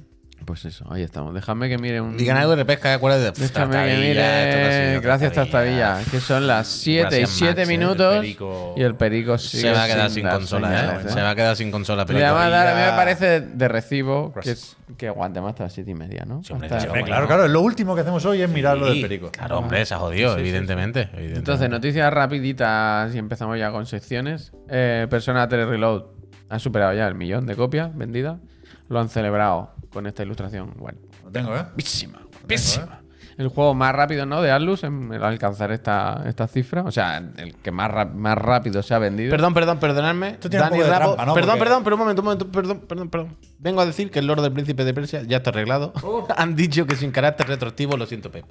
Pues 0.45 0.65
eso, 0.65 0.85
ahí 0.91 1.03
estamos. 1.03 1.33
Déjame 1.33 1.69
que 1.69 1.77
mire 1.77 2.01
un... 2.01 2.17
Digan 2.17 2.37
algo 2.37 2.51
de 2.51 2.55
repesca, 2.57 2.93
acuérdate 2.93 3.39
de 3.39 3.47
Déjame 3.47 3.85
que 3.87 3.97
mire. 3.97 4.99
Gracias. 5.01 5.33
Tartadilla. 5.33 5.99
Que 6.09 6.19
son 6.19 6.47
las 6.47 6.67
7 6.67 6.99
y 6.99 7.19
Gracias, 7.19 7.29
7 7.29 7.53
Max, 7.55 7.59
¿eh? 7.69 7.71
minutos. 7.77 8.13
El 8.15 8.21
perico- 8.21 8.73
Y 8.75 8.81
el 8.81 8.95
perico 8.95 9.37
Se 9.37 9.57
sigue 9.57 9.71
va 9.73 9.83
a 9.83 9.87
quedar 9.87 10.09
sin 10.09 10.27
consola, 10.27 10.67
señales, 10.69 11.05
¿eh? 11.05 11.09
Se 11.09 11.21
va 11.21 11.29
a 11.29 11.35
quedar 11.35 11.55
sin 11.55 11.71
consola, 11.71 12.05
Le 12.07 12.25
a 12.25 12.31
dar, 12.31 12.67
a 12.67 12.73
mí 12.75 12.81
me 12.91 12.97
parece 12.97 13.41
de 13.41 13.67
recibo 13.67 14.29
que, 14.29 14.33
Gracias. 14.35 14.77
que 14.97 15.07
aguante 15.07 15.39
más 15.41 15.49
hasta 15.51 15.63
las 15.63 15.73
7 15.73 15.91
y 15.91 15.93
media, 15.95 16.25
¿no? 16.25 16.41
Sí, 16.43 16.53
hombre, 16.53 16.67
Hasta- 16.67 16.79
sí, 16.79 16.87
Hombre, 16.87 17.01
bueno. 17.01 17.13
claro, 17.15 17.27
claro. 17.27 17.47
Lo 17.47 17.61
último 17.61 17.93
que 17.93 18.01
hacemos 18.01 18.25
hoy 18.25 18.41
es 18.41 18.49
mirar 18.49 18.77
lo 18.77 18.87
del 18.87 19.01
perico. 19.01 19.31
Claro, 19.31 19.59
hombre, 19.59 19.85
se 19.85 19.93
ha 19.93 19.97
jodido, 19.97 20.37
evidentemente, 20.37 21.01
evidentemente. 21.01 21.37
Entonces, 21.39 21.69
noticias 21.69 22.11
rapiditas 22.11 23.13
y 23.13 23.17
empezamos 23.17 23.59
ya 23.59 23.71
con 23.71 23.85
secciones. 23.85 24.51
Eh, 24.69 25.05
Persona 25.09 25.47
3 25.47 25.67
Reload 25.67 26.03
ha 26.49 26.57
superado 26.59 26.93
ya 26.93 27.07
el 27.07 27.15
millón 27.15 27.45
de 27.45 27.55
copias 27.55 27.95
vendidas. 27.95 28.39
Lo 28.87 28.99
han 28.99 29.09
celebrado 29.09 29.75
con 29.91 30.05
esta 30.07 30.23
ilustración. 30.23 30.73
Bueno, 30.77 30.97
Lo 31.23 31.31
tengo, 31.31 31.49
¿eh? 31.55 31.59
guapísima, 31.61 32.19
¿eh? 32.19 32.27
guapísima. 32.41 33.01
El 33.37 33.47
juego 33.47 33.73
más 33.73 33.95
rápido, 33.95 34.25
¿no? 34.25 34.41
De 34.41 34.51
Atlus 34.51 34.83
en 34.83 35.13
alcanzar 35.13 35.71
esta, 35.71 36.23
esta 36.25 36.45
cifra. 36.49 36.81
O 36.83 36.91
sea, 36.91 37.23
el 37.37 37.55
que 37.55 37.71
más, 37.71 38.13
más 38.13 38.37
rápido 38.37 38.83
se 38.83 38.93
ha 38.93 38.99
vendido. 38.99 39.31
Perdón, 39.31 39.53
perdón, 39.53 39.79
perdonadme. 39.79 40.31
Esto 40.31 40.49
tiene 40.49 40.65
un 40.65 40.69
Dani 40.71 40.81
poco 40.81 40.91
de 40.91 40.97
Rapo- 40.99 41.13
trampa, 41.15 41.25
¿no? 41.25 41.33
Perdón, 41.35 41.49
Porque- 41.51 41.59
perdón, 41.63 41.83
pero 41.85 41.95
un 41.95 41.99
momento, 42.01 42.21
un 42.21 42.25
momento, 42.25 42.47
perdón, 42.51 42.79
perdón, 42.81 43.09
perdón. 43.09 43.37
Vengo 43.59 43.79
a 43.79 43.85
decir 43.85 44.11
que 44.11 44.19
el 44.19 44.27
Lord 44.27 44.41
del 44.41 44.51
Príncipe 44.51 44.83
de 44.83 44.93
Persia 44.93 45.23
ya 45.25 45.37
está 45.37 45.51
arreglado. 45.51 45.93
Han 46.35 46.55
dicho 46.57 46.85
que 46.85 46.97
sin 46.97 47.11
carácter 47.11 47.47
retroactivo, 47.47 47.95
lo 47.95 48.05
siento, 48.07 48.29
Pep. 48.29 48.43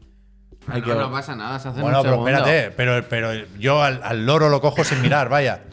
Hay 0.68 0.80
que... 0.80 0.94
no 0.94 1.10
pasa 1.10 1.36
nada, 1.36 1.58
se 1.58 1.68
hace 1.68 1.78
en 1.78 1.82
Bueno, 1.82 1.98
un 1.98 2.02
pero 2.04 2.14
segundo. 2.14 2.30
espérate. 2.30 2.70
Pero, 2.74 3.06
pero 3.10 3.32
yo 3.58 3.82
al, 3.82 4.00
al 4.02 4.24
loro 4.24 4.48
lo 4.48 4.62
cojo 4.62 4.84
sin 4.84 5.02
mirar, 5.02 5.28
vaya. 5.28 5.64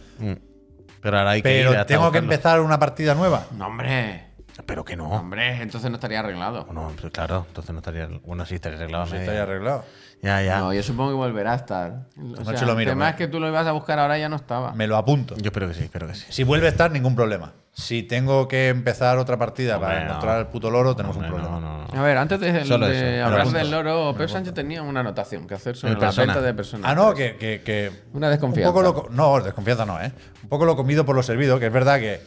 Pero 1.01 1.17
ahora 1.19 1.31
hay 1.31 1.41
que 1.41 1.51
ir 1.59 1.65
Pero 1.67 1.71
hasta 1.71 1.85
tengo 1.85 2.01
que 2.11 2.19
buscarlo. 2.19 2.33
empezar 2.33 2.59
una 2.61 2.79
partida 2.79 3.15
nueva. 3.15 3.45
No, 3.57 3.67
hombre. 3.67 4.25
Pero 4.65 4.85
que 4.85 4.95
no. 4.95 5.09
Hombre, 5.09 5.61
entonces 5.61 5.89
no 5.91 5.95
estaría 5.97 6.19
arreglado. 6.21 6.65
No, 6.71 6.91
pues 6.99 7.11
claro, 7.11 7.45
entonces 7.47 7.71
no 7.73 7.79
estaría. 7.79 8.07
Bueno, 8.23 8.45
sí 8.45 8.55
estaría 8.55 8.77
arreglado. 8.77 9.05
Sí, 9.07 9.17
ya 9.25 9.43
arreglado. 9.43 9.83
Ya, 10.21 10.41
ya. 10.41 10.59
No, 10.59 10.73
yo 10.73 10.81
supongo 10.81 11.09
que 11.11 11.15
volverá 11.15 11.51
a 11.53 11.55
estar. 11.57 12.05
O 12.17 12.21
noche 12.21 12.57
sea, 12.57 12.65
lo 12.65 12.71
el 12.71 12.77
miro, 12.77 12.91
tema 12.91 13.05
me- 13.05 13.11
es 13.11 13.15
que 13.17 13.27
tú 13.27 13.39
lo 13.39 13.49
ibas 13.49 13.67
a 13.67 13.73
buscar 13.73 13.99
ahora 13.99 14.17
y 14.17 14.21
ya 14.21 14.29
no 14.29 14.37
estaba. 14.37 14.71
Me 14.73 14.87
lo 14.87 14.95
apunto. 14.95 15.35
Yo 15.35 15.47
espero 15.49 15.67
que 15.67 15.73
sí, 15.73 15.83
espero 15.83 16.07
que 16.07 16.15
sí. 16.15 16.25
Si 16.29 16.43
vuelve 16.43 16.67
a 16.67 16.69
estar, 16.69 16.89
ningún 16.89 17.15
problema. 17.15 17.51
Si 17.73 18.03
tengo 18.03 18.47
que 18.47 18.69
empezar 18.69 19.17
otra 19.17 19.37
partida 19.37 19.77
para 19.77 19.87
Hombre, 19.95 20.05
no. 20.05 20.09
encontrar 20.11 20.39
el 20.39 20.47
puto 20.47 20.71
loro, 20.71 20.95
tenemos 20.95 21.17
Hombre, 21.17 21.31
un 21.31 21.35
problema. 21.41 21.59
no, 21.59 21.77
no, 21.83 21.87
no. 21.93 21.99
A 21.99 22.03
ver, 22.03 22.17
antes 22.17 22.39
de, 22.39 23.21
hablar 23.21 23.47
del 23.49 23.69
loro, 23.69 24.15
Pep 24.17 24.29
Sánchez 24.29 24.53
tenía 24.53 24.81
una 24.81 25.01
anotación 25.01 25.45
que 25.45 25.55
hacer 25.55 25.75
sobre 25.75 25.93
El 25.93 25.99
la 25.99 26.05
persona. 26.07 26.27
venta 26.33 26.41
de 26.47 26.53
personas. 26.53 26.89
Ah, 26.89 26.95
no, 26.95 27.13
que, 27.13 27.35
que, 27.35 27.61
que- 27.63 27.91
Una 28.13 28.29
desconfianza. 28.29 28.69
Un 28.71 28.83
poco 28.85 29.09
lo, 29.09 29.13
no, 29.13 29.43
desconfianza 29.43 29.85
no, 29.85 30.01
¿eh? 30.01 30.13
Un 30.43 30.47
poco 30.49 30.63
lo 30.65 30.77
comido 30.77 31.05
por 31.05 31.15
lo 31.17 31.21
servido, 31.23 31.59
que 31.59 31.65
es 31.65 31.73
verdad 31.73 31.99
que 31.99 32.21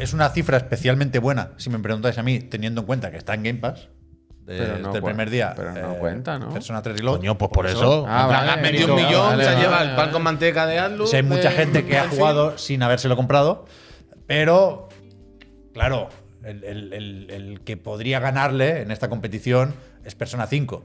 es 0.00 0.12
una 0.12 0.28
cifra 0.30 0.56
especialmente 0.56 1.18
buena, 1.18 1.50
si 1.56 1.70
me 1.70 1.78
preguntáis 1.78 2.18
a 2.18 2.22
mí, 2.22 2.40
teniendo 2.40 2.80
en 2.82 2.86
cuenta 2.86 3.10
que 3.10 3.16
está 3.18 3.34
en 3.34 3.42
Game 3.42 3.58
Pass. 3.60 3.88
de- 4.46 4.56
Pero 4.58 4.78
no 4.78 4.86
desde 4.88 4.98
el 4.98 5.02
cuen- 5.04 5.06
primer 5.10 5.30
día. 5.30 5.52
pero 5.54 5.72
no 5.72 5.94
cuenta, 5.94 6.36
¿no? 6.38 6.48
Persona 6.52 6.82
3 6.82 6.96
Reload. 6.96 7.18
Coño, 7.18 7.38
pues 7.38 7.50
por 7.52 7.66
eso. 7.68 8.04
Ah, 8.08 8.26
vale, 8.26 8.50
has 8.50 8.56
un 8.56 8.62
mérito, 8.62 8.96
millón, 8.96 9.26
vale, 9.28 9.44
se 9.44 9.50
vale, 9.50 9.60
lleva 9.62 9.76
vale. 9.76 9.90
el 9.90 9.96
pan 9.96 10.10
con 10.10 10.22
manteca 10.24 10.66
de 10.66 10.78
Atlus. 10.80 11.10
Si 11.10 11.16
hay 11.16 11.22
mucha 11.22 11.50
de- 11.50 11.56
gente 11.56 11.84
que 11.84 11.96
ha 11.98 12.08
jugado 12.08 12.58
sin 12.58 12.82
habérselo 12.82 13.14
comprado, 13.16 13.66
pero 14.26 14.88
claro, 15.72 16.08
el, 16.44 16.64
el- 16.64 16.92
el- 16.92 17.30
el 17.30 17.60
que 17.60 17.76
podría 17.76 18.18
ganarle 18.18 18.82
en 18.82 18.90
esta 18.90 19.08
competición 19.08 19.74
es 20.04 20.14
Persona 20.16 20.46
5, 20.46 20.84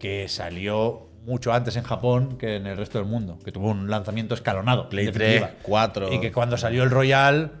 que 0.00 0.26
salió 0.28 1.10
mucho 1.24 1.52
antes 1.52 1.76
en 1.76 1.84
Japón 1.84 2.38
que 2.38 2.56
en 2.56 2.66
el 2.66 2.76
resto 2.76 2.98
del 2.98 3.06
mundo, 3.06 3.38
que 3.44 3.52
tuvo 3.52 3.68
un 3.70 3.88
lanzamiento 3.90 4.34
escalonado. 4.34 4.88
Play 4.88 5.06
en 5.08 5.12
3, 5.12 5.28
definitiva. 5.34 5.58
4. 5.62 6.12
Y 6.12 6.20
que 6.20 6.32
cuando 6.32 6.56
salió 6.56 6.82
el 6.82 6.90
Royal, 6.90 7.52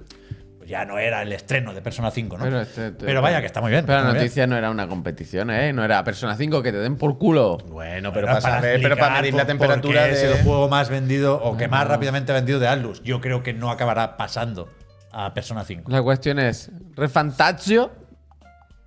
ya 0.70 0.84
no 0.84 0.98
era 0.98 1.20
el 1.20 1.32
estreno 1.32 1.74
de 1.74 1.82
Persona 1.82 2.10
5, 2.10 2.38
¿no? 2.38 2.44
Pero, 2.44 2.60
este- 2.60 2.86
este- 2.88 3.04
Pero 3.04 3.20
vaya, 3.20 3.40
que 3.40 3.46
está 3.46 3.60
muy 3.60 3.70
bien. 3.70 3.84
Pero 3.84 3.98
la 3.98 4.04
bien. 4.04 4.16
noticia 4.16 4.46
no 4.46 4.56
era 4.56 4.70
una 4.70 4.88
competición, 4.88 5.50
¿eh? 5.50 5.72
No 5.72 5.84
era 5.84 6.02
Persona 6.04 6.36
5 6.36 6.62
que 6.62 6.72
te 6.72 6.78
den 6.78 6.96
por 6.96 7.18
culo. 7.18 7.58
Bueno, 7.68 8.12
pero 8.12 8.28
para, 8.28 8.60
pero 8.60 8.96
para 8.96 9.20
medir 9.20 9.34
la 9.34 9.46
temperatura 9.46 10.04
de. 10.06 10.12
es 10.12 10.22
el 10.22 10.42
juego 10.44 10.68
más 10.68 10.88
vendido 10.88 11.42
o 11.42 11.56
que 11.56 11.68
más 11.68 11.86
rápidamente 11.86 12.32
ha 12.32 12.36
vendido 12.36 12.58
de 12.58 12.68
Atlus. 12.68 13.02
Yo 13.02 13.20
creo 13.20 13.42
que 13.42 13.52
no 13.52 13.70
acabará 13.70 14.16
pasando 14.16 14.70
a 15.12 15.34
Persona 15.34 15.64
5. 15.64 15.90
La 15.90 16.02
cuestión 16.02 16.38
es, 16.38 16.70
¿Refantazio 16.94 17.90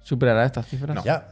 superará 0.01 0.45
esta 0.45 0.63
cifra? 0.63 0.95
Ya. 1.03 1.27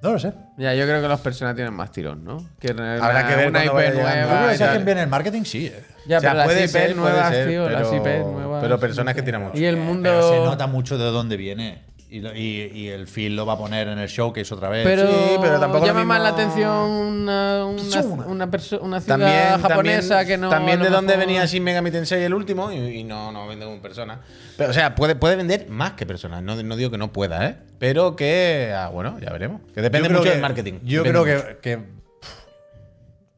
No 0.00 0.12
lo 0.12 0.18
sé. 0.18 0.32
Ya, 0.56 0.74
yo 0.74 0.84
creo 0.84 1.02
que 1.02 1.08
los 1.08 1.20
personas 1.20 1.54
tienen 1.56 1.74
más 1.74 1.90
tirón, 1.90 2.22
¿no? 2.24 2.38
Que 2.60 2.70
Habrá 2.70 3.26
que 3.26 3.34
ver 3.34 3.48
una 3.48 3.64
IP 3.64 3.72
nueva. 3.72 4.54
si 4.54 4.62
hacen 4.62 4.84
bien 4.84 4.98
el 4.98 5.08
marketing, 5.08 5.42
sí. 5.42 5.66
eh. 5.66 5.82
Ya, 6.06 6.18
O 6.18 6.20
sea, 6.20 6.30
pero 6.30 6.38
las 6.38 6.46
puede 6.46 6.64
IP 6.64 6.68
ser, 6.70 6.82
puede 6.82 6.94
nuevas, 6.94 7.30
ser, 7.34 7.48
tío, 7.48 7.68
las 7.68 7.88
pero- 7.88 7.96
IP 7.96 8.26
nuevas. 8.32 8.62
pero 8.62 8.78
personas 8.80 9.14
que 9.14 9.22
tiran 9.22 9.42
mucho. 9.42 9.58
Y 9.58 9.64
el 9.64 9.76
mundo. 9.76 10.02
Pero 10.08 10.28
se 10.30 10.36
nota 10.36 10.66
mucho 10.66 10.96
de 10.98 11.04
dónde 11.06 11.36
viene. 11.36 11.82
Y, 12.10 12.20
lo- 12.20 12.34
y- 12.34 12.70
y 12.74 12.88
el 12.88 13.06
Phil 13.06 13.36
lo 13.36 13.44
va 13.44 13.52
a 13.52 13.58
poner 13.58 13.86
en 13.88 13.98
el 13.98 14.08
showcase 14.08 14.54
otra 14.54 14.70
vez. 14.70 14.82
Pero, 14.82 15.06
Sí, 15.06 15.36
pero 15.42 15.60
tampoco 15.60 15.84
llama 15.84 16.04
más 16.04 16.22
la 16.22 16.28
atención 16.30 16.72
una, 16.72 17.66
una, 17.66 17.76
Kitsuna. 17.82 18.26
una, 18.26 18.48
ciudad 18.60 19.04
También, 19.06 19.60
japonesa 19.60 20.08
también, 20.16 20.26
que 20.26 20.38
no. 20.38 20.48
también 20.48 20.80
de 20.80 20.88
dónde 20.88 21.16
venía 21.18 21.44
Shin 21.44 21.62
Megami 21.62 21.90
Tensei 21.90 22.22
el 22.24 22.32
último 22.32 22.72
y, 22.72 22.76
y 22.76 23.04
no, 23.04 23.30
no 23.30 23.46
vende 23.46 23.66
como 23.66 23.82
persona. 23.82 24.20
Pero, 24.56 24.70
o 24.70 24.72
sea, 24.72 24.94
puede, 24.94 25.16
puede 25.16 25.36
vender 25.36 25.68
más 25.68 25.92
que 25.92 26.06
personas. 26.06 26.42
No, 26.42 26.60
no 26.62 26.76
digo 26.76 26.90
que 26.90 26.96
no 26.96 27.12
pueda, 27.12 27.46
¿eh? 27.46 27.56
Pero 27.78 28.16
que, 28.16 28.72
ah, 28.74 28.88
bueno, 28.88 29.18
ya 29.20 29.30
veremos. 29.30 29.60
Que 29.74 29.82
depende 29.82 30.08
mucho 30.08 30.22
que- 30.22 30.30
del 30.30 30.40
marketing. 30.40 30.80
Yo 30.84 31.02
Depende 31.02 31.30
creo 31.34 31.60
que, 31.60 31.78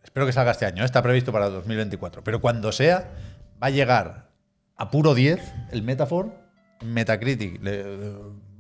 Espero 0.05 0.27
que 0.27 0.33
salga 0.33 0.53
este 0.53 0.67
año. 0.67 0.83
¿eh? 0.83 0.87
Está 0.87 1.03
previsto 1.03 1.33
para 1.33 1.49
2024. 1.49 2.23
Pero 2.25 2.41
cuando 2.41 2.73
sea, 2.73 3.09
va 3.63 3.67
a 3.69 3.71
llegar 3.71 4.29
a 4.77 4.91
puro 4.91 5.15
10 5.15 5.41
el 5.73 5.83
Metafor. 5.83 6.31
Metacritic 6.83 7.63
le- 7.63 7.85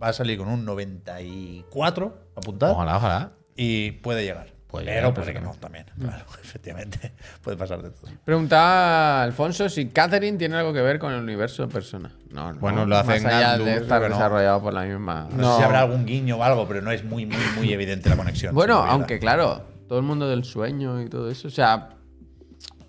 va 0.02 0.08
a 0.08 0.12
salir 0.12 0.38
con 0.38 0.48
un 0.48 0.64
94 0.64 2.18
apuntar. 2.36 2.70
Ojalá, 2.70 2.96
ojalá. 2.96 3.32
Y 3.56 3.92
puede 3.92 4.24
llegar. 4.24 4.48
Puede 4.66 4.86
pero 4.86 4.96
llegar, 5.08 5.14
puede 5.14 5.32
que 5.32 5.40
no 5.40 5.52
también. 5.58 5.86
Claro, 5.98 6.24
efectivamente. 6.42 7.12
Puede 7.42 7.56
pasar 7.56 7.82
de 7.82 7.90
todo. 7.90 8.10
Preguntaba 8.24 9.22
Alfonso 9.24 9.68
si 9.68 9.88
Catherine 9.88 10.38
tiene 10.38 10.56
algo 10.56 10.72
que 10.72 10.80
ver 10.80 10.98
con 11.00 11.12
el 11.12 11.20
universo 11.20 11.66
de 11.66 11.72
persona. 11.72 12.12
No, 12.30 12.52
no. 12.52 12.60
Bueno, 12.60 12.86
lo 12.86 12.96
hacen 12.96 13.22
Más 13.24 13.34
allá 13.34 13.58
de 13.58 13.76
estar 13.76 14.00
no. 14.02 14.08
desarrollado 14.08 14.62
por 14.62 14.72
la 14.72 14.82
misma. 14.82 15.28
No, 15.32 15.52
sé 15.52 15.58
si 15.58 15.64
habrá 15.64 15.80
algún 15.80 16.06
guiño 16.06 16.36
o 16.36 16.44
algo, 16.44 16.68
pero 16.68 16.82
no 16.82 16.92
es 16.92 17.04
muy, 17.04 17.26
muy, 17.26 17.42
muy 17.56 17.72
evidente 17.72 18.08
la 18.08 18.16
conexión. 18.16 18.54
Bueno, 18.54 18.76
aunque 18.76 19.18
claro, 19.18 19.62
todo 19.88 19.98
el 19.98 20.04
mundo 20.04 20.28
del 20.28 20.44
sueño 20.44 21.02
y 21.02 21.08
todo 21.08 21.28
eso, 21.28 21.48
o 21.48 21.50
sea, 21.50 21.88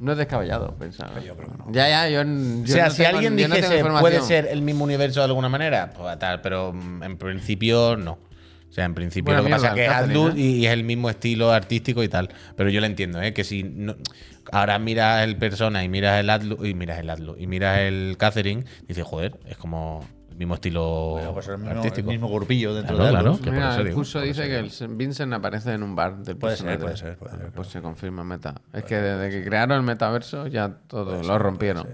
no 0.01 0.11
es 0.13 0.17
descabellado 0.17 0.75
pensar. 0.77 1.11
Yo 1.23 1.35
creo 1.35 1.49
que 1.51 1.57
no. 1.57 1.65
Ya, 1.71 1.87
ya, 1.87 2.09
yo, 2.09 2.23
yo 2.23 2.63
o 2.63 2.67
sea, 2.67 2.85
no 2.85 2.91
si 2.91 2.97
tengo- 3.03 3.09
alguien 3.17 3.35
no 3.35 3.55
dijese 3.55 3.83
puede 4.01 4.21
ser 4.21 4.47
el 4.47 4.61
mismo 4.61 4.83
universo 4.83 5.19
de 5.21 5.25
alguna 5.27 5.47
manera, 5.49 5.91
pues 5.95 6.17
tal, 6.19 6.41
pero 6.41 6.73
mm, 6.73 7.03
en 7.03 7.17
principio 7.17 7.95
no. 7.95 8.13
O 8.69 8.73
sea, 8.73 8.85
en 8.85 8.93
principio 8.93 9.33
lo 9.35 9.43
que 9.43 9.49
pasa 9.49 9.67
es 9.69 9.73
que 9.73 9.85
es 9.85 9.91
Atlus 9.91 10.35
y, 10.37 10.55
y 10.59 10.65
es 10.65 10.71
el 10.71 10.83
mismo 10.85 11.09
estilo 11.09 11.51
artístico 11.51 12.03
y 12.03 12.07
tal. 12.07 12.29
Pero 12.55 12.69
yo 12.69 12.79
lo 12.79 12.85
entiendo, 12.85 13.21
¿eh? 13.21 13.33
Que 13.33 13.43
si 13.43 13.63
no- 13.63 13.95
ahora 14.51 14.79
miras 14.79 15.23
el 15.23 15.35
Persona 15.37 15.83
y 15.83 15.89
miras 15.89 16.19
el 16.19 16.29
Atlus 16.29 16.65
y 16.65 16.73
miras 16.73 16.97
el 16.99 17.09
Atlus 17.09 17.35
y 17.39 17.47
miras 17.47 17.79
el 17.79 18.15
Catherine, 18.17 18.63
dices, 18.87 19.03
joder, 19.03 19.39
es 19.47 19.57
como 19.57 20.05
el 20.31 20.37
mismo 20.37 20.55
estilo 20.55 21.09
Bueno, 21.11 21.33
pues 21.33 21.47
el 21.49 21.57
mismo, 21.57 21.71
artístico. 21.71 22.09
el 22.09 22.17
mismo 22.19 22.33
grupillo 22.33 22.73
dentro 22.73 22.95
Claro, 22.95 23.11
de 23.11 23.21
claro. 23.21 23.37
Que 23.37 23.43
por 23.43 23.53
Mira, 23.53 23.69
eso 23.71 23.79
el 23.81 23.85
digo, 23.85 23.95
curso 23.97 24.21
dice 24.21 24.47
que 24.47 24.57
el 24.59 24.65
St. 24.67 24.87
Vincent 24.95 25.33
aparece 25.33 25.73
en 25.73 25.83
un 25.83 25.95
bar 25.95 26.17
del 26.17 26.37
Puede 26.37 26.55
ser, 26.57 26.65
puede 26.79 26.87
3. 26.93 26.99
ser, 26.99 27.17
puede 27.17 27.37
ser, 27.37 27.51
Pues 27.51 27.67
se 27.67 27.81
confirma 27.81 28.23
meta. 28.23 28.55
Es 28.73 28.83
que 28.85 28.95
desde 28.95 29.29
que 29.29 29.45
crearon 29.45 29.77
el 29.77 29.83
metaverso 29.83 30.47
ya 30.47 30.69
todo 30.87 31.21
lo 31.21 31.37
rompieron. 31.37 31.87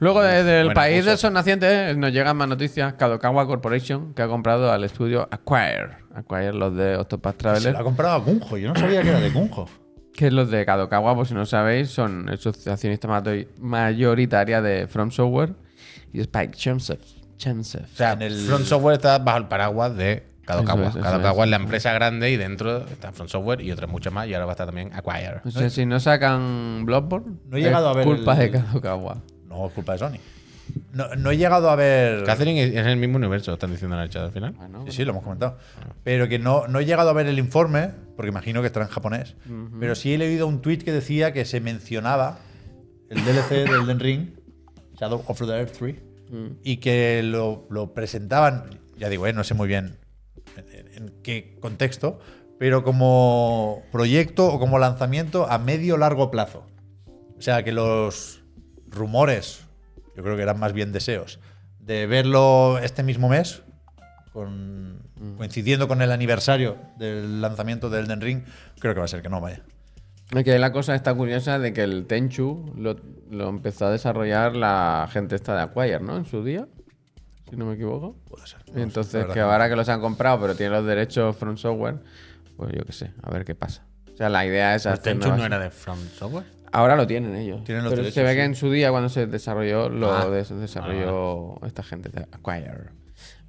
Luego 0.00 0.22
desde 0.22 0.60
el 0.60 0.72
país 0.72 1.04
de 1.04 1.12
esos 1.14 1.30
nacientes 1.32 1.96
nos 1.96 2.12
llegan 2.12 2.36
más 2.36 2.48
noticias. 2.48 2.94
Kadokawa 2.94 3.46
Corporation 3.46 4.12
que 4.14 4.22
ha 4.22 4.28
comprado 4.28 4.70
al 4.72 4.84
estudio 4.84 5.28
Acquire. 5.30 5.98
Acquire 6.14 6.52
los 6.52 6.74
de 6.74 6.96
Octopath 6.96 7.34
Se 7.34 7.38
Traveler. 7.38 7.72
lo 7.72 7.78
ha 7.78 7.84
comprado 7.84 8.16
a 8.16 8.24
Kunjo. 8.24 8.56
Yo 8.58 8.72
no 8.72 8.80
sabía 8.80 9.02
que 9.02 9.08
era 9.10 9.20
de 9.20 9.32
Kunjo. 9.32 9.68
Que 10.12 10.30
los 10.30 10.50
de 10.50 10.66
Kadokawa, 10.66 11.14
por 11.14 11.26
si 11.26 11.34
no 11.34 11.46
sabéis, 11.46 11.90
son 11.90 12.26
mato- 13.08 13.30
mayoritaria 13.60 14.60
de 14.60 14.86
From 14.88 15.10
Software 15.10 15.54
y 16.12 16.20
Spike 16.20 16.56
Chunsoft. 16.56 17.19
O 17.48 17.96
sea, 17.96 18.12
En 18.12 18.22
el- 18.22 18.46
Front 18.46 18.64
Software 18.66 18.94
está 18.96 19.18
bajo 19.18 19.38
el 19.38 19.46
paraguas 19.48 19.96
de 19.96 20.24
Kadokawa. 20.44 20.88
Es, 20.88 20.94
Kadokawa 20.96 21.42
es. 21.42 21.46
es 21.46 21.50
la 21.50 21.56
empresa 21.56 21.92
grande 21.92 22.30
y 22.30 22.36
dentro 22.36 22.78
está 22.86 23.12
Front 23.12 23.30
Software 23.30 23.60
y 23.60 23.70
otras 23.72 23.90
muchas 23.90 24.12
más. 24.12 24.26
Y 24.28 24.34
ahora 24.34 24.46
va 24.46 24.52
a 24.52 24.54
estar 24.54 24.66
también 24.66 24.90
Acquire. 24.92 25.40
O 25.44 25.50
sea, 25.50 25.70
si 25.70 25.86
no 25.86 26.00
sacan 26.00 26.84
Bloodborne, 26.84 27.36
No 27.48 27.56
he 27.56 27.60
llegado 27.62 27.90
es 27.90 27.94
a 27.94 27.98
ver 27.98 28.04
culpa 28.06 28.32
el- 28.34 28.38
de 28.52 28.58
Kadokawa. 28.60 29.18
No, 29.48 29.66
es 29.66 29.72
culpa 29.72 29.92
de 29.92 29.98
Sony. 29.98 30.18
No, 30.92 31.08
no 31.16 31.30
he 31.32 31.36
llegado 31.36 31.68
a 31.68 31.74
ver. 31.74 32.22
Catherine 32.24 32.62
es 32.62 32.86
el 32.86 32.96
mismo 32.96 33.16
universo, 33.16 33.52
están 33.52 33.72
diciendo 33.72 33.96
en 33.96 34.02
el 34.02 34.08
chat 34.08 34.22
al 34.22 34.30
final. 34.32 34.52
Bueno, 34.52 34.84
Sí, 34.86 34.92
sí, 34.92 35.04
lo 35.04 35.10
hemos 35.10 35.24
comentado. 35.24 35.58
Pero 36.04 36.28
que 36.28 36.38
no, 36.38 36.68
no 36.68 36.78
he 36.78 36.84
llegado 36.84 37.10
a 37.10 37.12
ver 37.12 37.26
el 37.26 37.40
informe, 37.40 37.90
porque 38.16 38.28
imagino 38.28 38.60
que 38.60 38.68
estará 38.68 38.86
en 38.86 38.92
japonés. 38.92 39.34
Pero 39.80 39.94
sí 39.96 40.14
he 40.14 40.18
leído 40.18 40.46
un 40.46 40.62
tweet 40.62 40.78
que 40.78 40.92
decía 40.92 41.32
que 41.32 41.44
se 41.44 41.60
mencionaba 41.60 42.38
el 43.08 43.24
DLC 43.24 43.50
del 43.64 43.70
Elden 43.82 43.98
Ring, 43.98 44.28
Shadow 44.96 45.24
of 45.26 45.38
the 45.40 45.46
Earth 45.46 45.76
3, 45.76 45.96
y 46.62 46.76
que 46.78 47.22
lo, 47.22 47.66
lo 47.70 47.92
presentaban, 47.94 48.80
ya 48.96 49.08
digo, 49.08 49.26
eh, 49.26 49.32
no 49.32 49.42
sé 49.44 49.54
muy 49.54 49.66
bien 49.68 49.98
en, 50.56 50.68
en- 50.78 50.94
en 50.94 51.22
qué 51.22 51.56
contexto, 51.60 52.18
pero 52.58 52.84
como 52.84 53.82
proyecto 53.90 54.46
o 54.52 54.58
como 54.60 54.78
lanzamiento 54.78 55.50
a 55.50 55.58
medio 55.58 55.96
largo 55.96 56.30
plazo. 56.30 56.66
O 57.38 57.42
sea, 57.42 57.62
que 57.64 57.72
los 57.72 58.42
rumores, 58.86 59.62
yo 60.16 60.22
creo 60.22 60.36
que 60.36 60.42
eran 60.42 60.58
más 60.58 60.72
bien 60.72 60.92
deseos, 60.92 61.40
de 61.78 62.06
verlo 62.06 62.78
este 62.78 63.02
mismo 63.02 63.28
mes, 63.28 63.62
con- 64.32 65.00
coincidiendo 65.36 65.88
con 65.88 66.02
el 66.02 66.12
aniversario 66.12 66.76
del 66.98 67.40
lanzamiento 67.40 67.90
del 67.90 68.04
Elden 68.04 68.20
Ring, 68.20 68.42
creo 68.78 68.94
que 68.94 69.00
va 69.00 69.06
a 69.06 69.08
ser 69.08 69.22
que 69.22 69.28
no, 69.28 69.40
vaya. 69.40 69.62
Que 70.44 70.58
la 70.58 70.70
cosa 70.72 70.94
está 70.94 71.12
curiosa 71.14 71.58
de 71.58 71.72
que 71.72 71.82
el 71.82 72.06
Tenchu 72.06 72.72
lo, 72.76 72.96
lo 73.30 73.48
empezó 73.48 73.86
a 73.86 73.90
desarrollar 73.90 74.54
la 74.54 75.08
gente 75.12 75.34
esta 75.34 75.56
de 75.56 75.62
Acquire, 75.62 76.00
¿no? 76.00 76.16
En 76.16 76.24
su 76.24 76.44
día, 76.44 76.68
si 77.48 77.56
no 77.56 77.66
me 77.66 77.74
equivoco. 77.74 78.14
Puede 78.28 78.46
ser. 78.46 78.60
Entonces, 78.76 79.26
que 79.26 79.40
ahora 79.40 79.68
que 79.68 79.74
los 79.76 79.88
han 79.88 80.00
comprado, 80.00 80.40
pero 80.40 80.54
tienen 80.54 80.72
los 80.74 80.86
derechos 80.86 81.36
From 81.36 81.56
Software, 81.56 81.98
pues 82.56 82.72
yo 82.72 82.84
qué 82.84 82.92
sé, 82.92 83.12
a 83.22 83.30
ver 83.30 83.44
qué 83.44 83.54
pasa. 83.56 83.84
O 84.12 84.16
sea, 84.16 84.28
la 84.28 84.46
idea 84.46 84.74
es 84.76 84.86
¿El 84.86 85.00
Tenchu 85.00 85.30
no 85.30 85.44
era 85.44 85.58
de 85.58 85.70
Front 85.70 86.10
Software? 86.12 86.44
Ahora 86.72 86.94
lo 86.94 87.04
tienen 87.08 87.34
ellos. 87.34 87.64
Tienen 87.64 87.82
los 87.82 87.90
pero 87.90 88.02
derechos, 88.02 88.14
se 88.14 88.22
ve 88.22 88.30
sí. 88.30 88.36
que 88.36 88.44
en 88.44 88.54
su 88.54 88.70
día, 88.70 88.90
cuando 88.92 89.08
se 89.08 89.26
desarrolló, 89.26 89.88
lo 89.88 90.12
Ah. 90.14 90.30
des- 90.30 90.50
desarrolló 90.60 91.58
esta 91.66 91.82
gente 91.82 92.08
de 92.10 92.20
Acquire. 92.30 92.90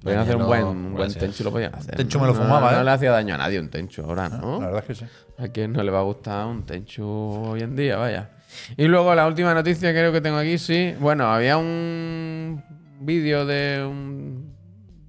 Podrían 0.02 0.22
hacer 0.22 0.36
un 0.36 0.46
buen, 0.46 0.64
un 0.64 0.82
buen 0.82 0.94
gracias. 0.94 1.18
Tenchu, 1.22 1.44
lo 1.44 1.52
podían 1.52 1.74
hacer. 1.74 1.96
Tenchu 1.96 2.18
¿no? 2.18 2.24
me 2.24 2.28
lo 2.28 2.34
fumaba, 2.34 2.72
no, 2.72 2.80
¿eh? 2.80 2.84
le 2.84 2.90
hacía 2.90 3.12
daño 3.12 3.34
a 3.34 3.38
nadie 3.38 3.60
un 3.60 3.68
Tenchu 3.68 4.02
ahora, 4.02 4.28
¿no? 4.28 4.60
La 4.60 4.66
verdad 4.66 4.84
es 4.88 4.98
que 4.98 5.04
sí. 5.06 5.12
¿A 5.38 5.48
quién 5.48 5.72
no 5.72 5.82
le 5.82 5.90
va 5.90 6.00
a 6.00 6.02
gustar 6.02 6.46
un 6.46 6.64
Tenchu 6.64 7.04
hoy 7.04 7.60
en 7.60 7.76
día? 7.76 7.96
Vaya. 7.96 8.30
Y 8.76 8.86
luego 8.86 9.14
la 9.14 9.26
última 9.26 9.54
noticia 9.54 9.92
creo 9.92 10.12
que 10.12 10.20
tengo 10.20 10.36
aquí, 10.38 10.58
sí. 10.58 10.94
Bueno, 10.98 11.32
había 11.32 11.56
un 11.56 12.62
vídeo 13.00 13.46
de 13.46 13.84
un 13.84 14.54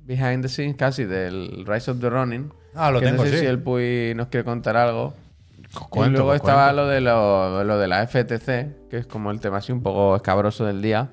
behind 0.05 0.43
the 0.43 0.49
scenes 0.49 0.75
casi 0.75 1.05
del 1.05 1.65
Rise 1.65 1.91
of 1.91 1.99
the 1.99 2.09
Ronin. 2.09 2.51
Ah, 2.75 2.91
lo 2.91 2.99
que 2.99 3.07
tengo, 3.07 3.23
no 3.23 3.29
sé 3.29 3.35
sí. 3.35 3.39
si 3.41 3.45
el 3.45 3.59
Puy 3.59 4.13
nos 4.15 4.27
quiere 4.27 4.43
contar 4.43 4.77
algo. 4.77 5.13
y 5.59 5.63
cuento, 5.89 6.11
luego 6.11 6.29
pues 6.29 6.41
estaba 6.41 6.65
cuento. 6.65 6.83
lo 6.83 6.87
de, 6.87 7.01
lo, 7.01 7.63
lo 7.63 7.77
de 7.77 7.87
la 7.87 8.05
FTC, 8.07 8.89
que 8.89 8.97
es 8.97 9.05
como 9.05 9.31
el 9.31 9.39
tema 9.39 9.57
así 9.57 9.71
un 9.71 9.81
poco 9.81 10.15
escabroso 10.15 10.65
del 10.65 10.81
día. 10.81 11.09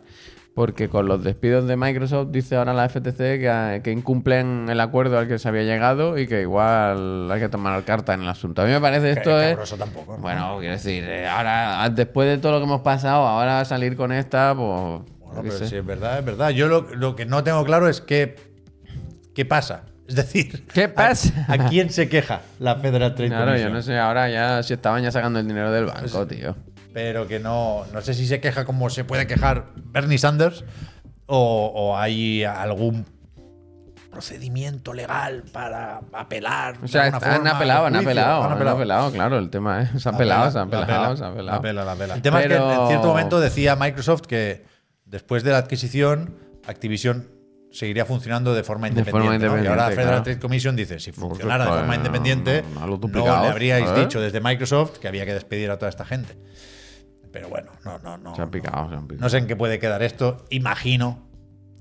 Porque 0.61 0.91
con 0.91 1.09
los 1.09 1.25
despidos 1.25 1.67
de 1.67 1.75
Microsoft 1.75 2.33
dice 2.33 2.55
ahora 2.57 2.75
la 2.75 2.87
FTC 2.87 3.17
que, 3.17 3.81
que 3.83 3.93
incumplen 3.93 4.67
el 4.69 4.79
acuerdo 4.81 5.19
al 5.19 5.27
que 5.27 5.39
se 5.39 5.49
había 5.49 5.63
llegado 5.63 6.19
y 6.19 6.27
que 6.27 6.43
igual 6.43 7.33
hay 7.33 7.41
que 7.41 7.49
tomar 7.49 7.83
carta 7.85 8.13
en 8.13 8.21
el 8.21 8.29
asunto. 8.29 8.61
A 8.61 8.67
mí 8.67 8.71
me 8.71 8.79
parece 8.79 9.13
esto 9.13 9.31
Que 9.31 9.45
es... 9.45 9.51
cabroso 9.53 9.79
tampoco. 9.79 10.17
¿no? 10.17 10.19
Bueno, 10.19 10.57
quiero 10.59 10.75
decir, 10.75 11.03
eh, 11.05 11.27
ahora, 11.27 11.89
después 11.89 12.29
de 12.29 12.37
todo 12.37 12.53
lo 12.53 12.59
que 12.59 12.65
hemos 12.65 12.83
pasado, 12.83 13.27
ahora 13.27 13.65
salir 13.65 13.97
con 13.97 14.13
esta, 14.13 14.55
pues. 14.55 14.69
Bueno, 15.19 15.41
pero 15.45 15.53
sí, 15.67 15.77
es 15.77 15.87
verdad, 15.87 16.19
es 16.19 16.25
verdad. 16.27 16.51
Yo 16.51 16.69
lo, 16.69 16.83
lo 16.95 17.17
que 17.17 17.25
no 17.25 17.43
tengo 17.43 17.65
claro 17.65 17.89
es 17.89 18.03
qué, 18.03 18.37
qué 19.35 19.47
pasa. 19.47 19.85
Es 20.09 20.17
decir, 20.17 20.67
¿Qué 20.75 20.85
¿a- 20.85 20.95
pasa? 20.95 21.47
¿A, 21.49 21.69
quién 21.71 21.89
se 21.89 22.09
queja 22.11 22.43
la 22.59 22.75
Federal 22.77 23.15
Trade 23.15 23.31
Claro, 23.31 23.57
yo 23.57 23.71
no 23.71 23.81
sé, 23.81 23.97
ahora 23.97 24.29
ya 24.29 24.63
si 24.63 24.75
estaban 24.75 25.03
ya 25.05 25.11
sacando 25.11 25.39
el 25.39 25.47
dinero 25.47 25.71
del 25.73 25.87
banco, 25.87 26.27
tío. 26.27 26.55
Pero 26.93 27.28
que 27.28 27.38
no, 27.41 27.84
no 27.93 28.01
sé 28.01 28.14
si 28.14 28.26
se 28.26 28.41
queja 28.41 28.64
como 28.64 28.91
se 28.91 29.05
puede 29.05 29.26
quejar 29.26 29.66
Bernie 29.76 30.18
Sanders 30.18 30.64
o, 31.26 31.72
o 31.74 31.97
hay 31.97 32.43
algún 32.45 33.07
procedimiento 34.11 34.93
legal 34.93 35.45
para 35.53 36.01
apelar. 36.12 36.76
O 36.82 36.88
sea, 36.88 37.03
de 37.03 37.09
alguna 37.11 37.26
han 37.28 37.34
forma, 37.36 37.51
apelado, 37.51 37.86
han 37.86 37.97
apelado, 37.97 38.38
Han 38.43 38.47
han 38.47 38.53
apelado. 38.57 38.76
apelado, 38.76 39.12
claro, 39.12 39.38
el 39.38 39.51
tema 39.51 39.82
es. 39.82 40.03
Se 40.03 40.09
han 40.09 40.14
La 40.14 40.18
pelado, 40.18 40.41
pela, 40.43 40.51
se 40.53 40.59
han 40.59 40.70
la 40.70 40.86
pelado, 40.86 41.05
pela, 41.05 41.16
se 41.16 41.24
han 41.24 41.30
La 41.30 41.36
pelado. 41.36 41.62
pela, 41.62 41.84
la 41.84 41.95
pela. 41.95 42.14
El 42.14 42.22
tema 42.22 42.41
es 42.41 42.49
que 42.49 42.55
Pero- 42.55 42.82
en 42.82 42.88
cierto 42.88 43.07
momento 43.07 43.38
decía 43.41 43.76
Microsoft 43.76 44.22
que 44.22 44.64
después 45.05 45.45
de 45.45 45.53
la 45.53 45.59
adquisición, 45.59 46.34
Activision 46.66 47.28
seguiría 47.70 48.05
funcionando 48.05 48.53
de 48.53 48.64
forma 48.64 48.86
De 48.88 48.99
independiente. 48.99 49.47
forma 49.47 49.59
¿no? 49.59 49.62
Y 49.64 49.66
ahora 49.68 49.82
la 49.84 49.91
independiente, 49.91 49.95
Federal 49.95 50.11
claro. 50.14 50.22
Trade 50.24 50.38
Commission 50.41 50.74
dice, 50.76 50.99
si 50.99 51.12
funcionara 51.12 51.64
de 51.66 51.70
forma 51.70 51.95
independiente, 51.95 52.64
no, 52.74 52.86
no 52.86 52.99
no 52.99 53.43
le 53.43 53.49
habríais 53.49 53.88
¿eh? 53.91 54.01
dicho 54.01 54.20
desde 54.20 54.41
Microsoft 54.41 54.99
que 54.99 55.07
había 55.07 55.24
que 55.24 55.34
despedir 55.34 55.70
a 55.70 55.78
toda 55.78 55.88
esta 55.88 56.05
gente. 56.05 56.36
Pero 57.33 57.49
bueno, 57.49 57.70
no, 57.85 57.99
no, 57.99 58.18
no. 58.18 58.35
Se 58.35 58.43
han 58.43 58.51
picado, 58.51 58.89
se 58.91 58.97
han 58.97 59.07
picado. 59.07 59.22
No 59.24 59.28
sé 59.28 59.39
en 59.39 59.47
qué 59.47 59.57
puede 59.57 59.78
quedar 59.78 60.03
esto. 60.03 60.45
Imagino 60.51 61.18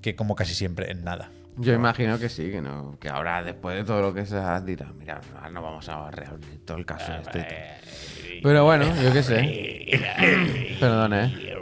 que 0.02 0.16
como 0.16 0.36
casi 0.36 0.54
siempre, 0.54 0.92
en 0.92 1.04
nada. 1.04 1.30
Yo 1.58 1.74
imagino 1.74 2.18
que 2.20 2.30
sí, 2.30 2.50
que 2.52 2.62
no. 2.62 2.98
Que 3.02 3.10
ahora, 3.10 3.44
después 3.44 3.76
de 3.76 3.84
todo 3.84 4.02
lo 4.02 4.14
que 4.14 4.26
se 4.26 4.38
ha 4.38 4.62
dirá, 4.62 4.94
mira, 4.98 5.20
no 5.52 5.62
vamos 5.62 5.90
a 5.90 6.10
reabrir 6.10 6.64
todo 6.66 6.78
el 6.78 6.86
caso 6.86 7.12
este. 7.14 7.40
y 7.40 7.42
tal". 7.42 8.42
Pero 8.44 8.64
bueno, 8.64 8.86
yo 9.04 9.12
qué 9.12 9.24
sé. 9.24 10.78
Perdón, 10.80 11.14
eh. 11.14 11.56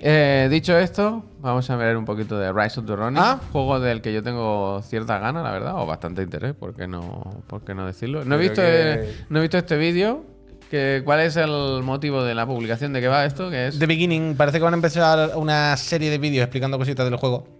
Eh, 0.00 0.48
Dicho 0.50 0.78
esto, 0.78 1.24
vamos 1.40 1.68
a 1.70 1.76
ver 1.76 1.96
un 1.96 2.04
poquito 2.04 2.38
de 2.38 2.52
Rise 2.52 2.80
of 2.80 2.86
the 2.86 2.94
Ronin. 2.94 3.18
Ah. 3.20 3.40
Juego 3.52 3.80
del 3.80 4.00
que 4.00 4.12
yo 4.12 4.22
tengo 4.22 4.80
cierta 4.82 5.18
gana, 5.18 5.42
la 5.42 5.50
verdad, 5.50 5.74
o 5.76 5.86
bastante 5.86 6.22
interés, 6.22 6.54
¿por 6.54 6.74
qué 6.74 6.86
no, 6.86 7.42
por 7.48 7.64
qué 7.64 7.74
no 7.74 7.84
decirlo? 7.86 8.24
No 8.24 8.36
he 8.36 8.38
visto, 8.38 8.62
que- 8.62 8.92
eh, 8.92 9.16
no 9.28 9.38
he 9.38 9.42
visto 9.42 9.58
este 9.58 9.76
vídeo. 9.76 10.24
Que, 10.70 11.02
¿Cuál 11.04 11.20
es 11.20 11.36
el 11.36 11.82
motivo 11.82 12.22
de 12.22 12.34
la 12.34 12.46
publicación? 12.46 12.92
¿De 12.92 13.00
qué 13.00 13.08
va 13.08 13.24
esto? 13.24 13.50
Que 13.50 13.68
es 13.68 13.78
The 13.78 13.86
Beginning, 13.86 14.36
parece 14.36 14.58
que 14.58 14.64
van 14.64 14.74
a 14.74 14.76
empezar 14.76 15.32
una 15.36 15.76
serie 15.76 16.10
de 16.10 16.18
vídeos 16.18 16.44
explicando 16.44 16.78
cositas 16.78 17.06
del 17.06 17.16
juego. 17.16 17.57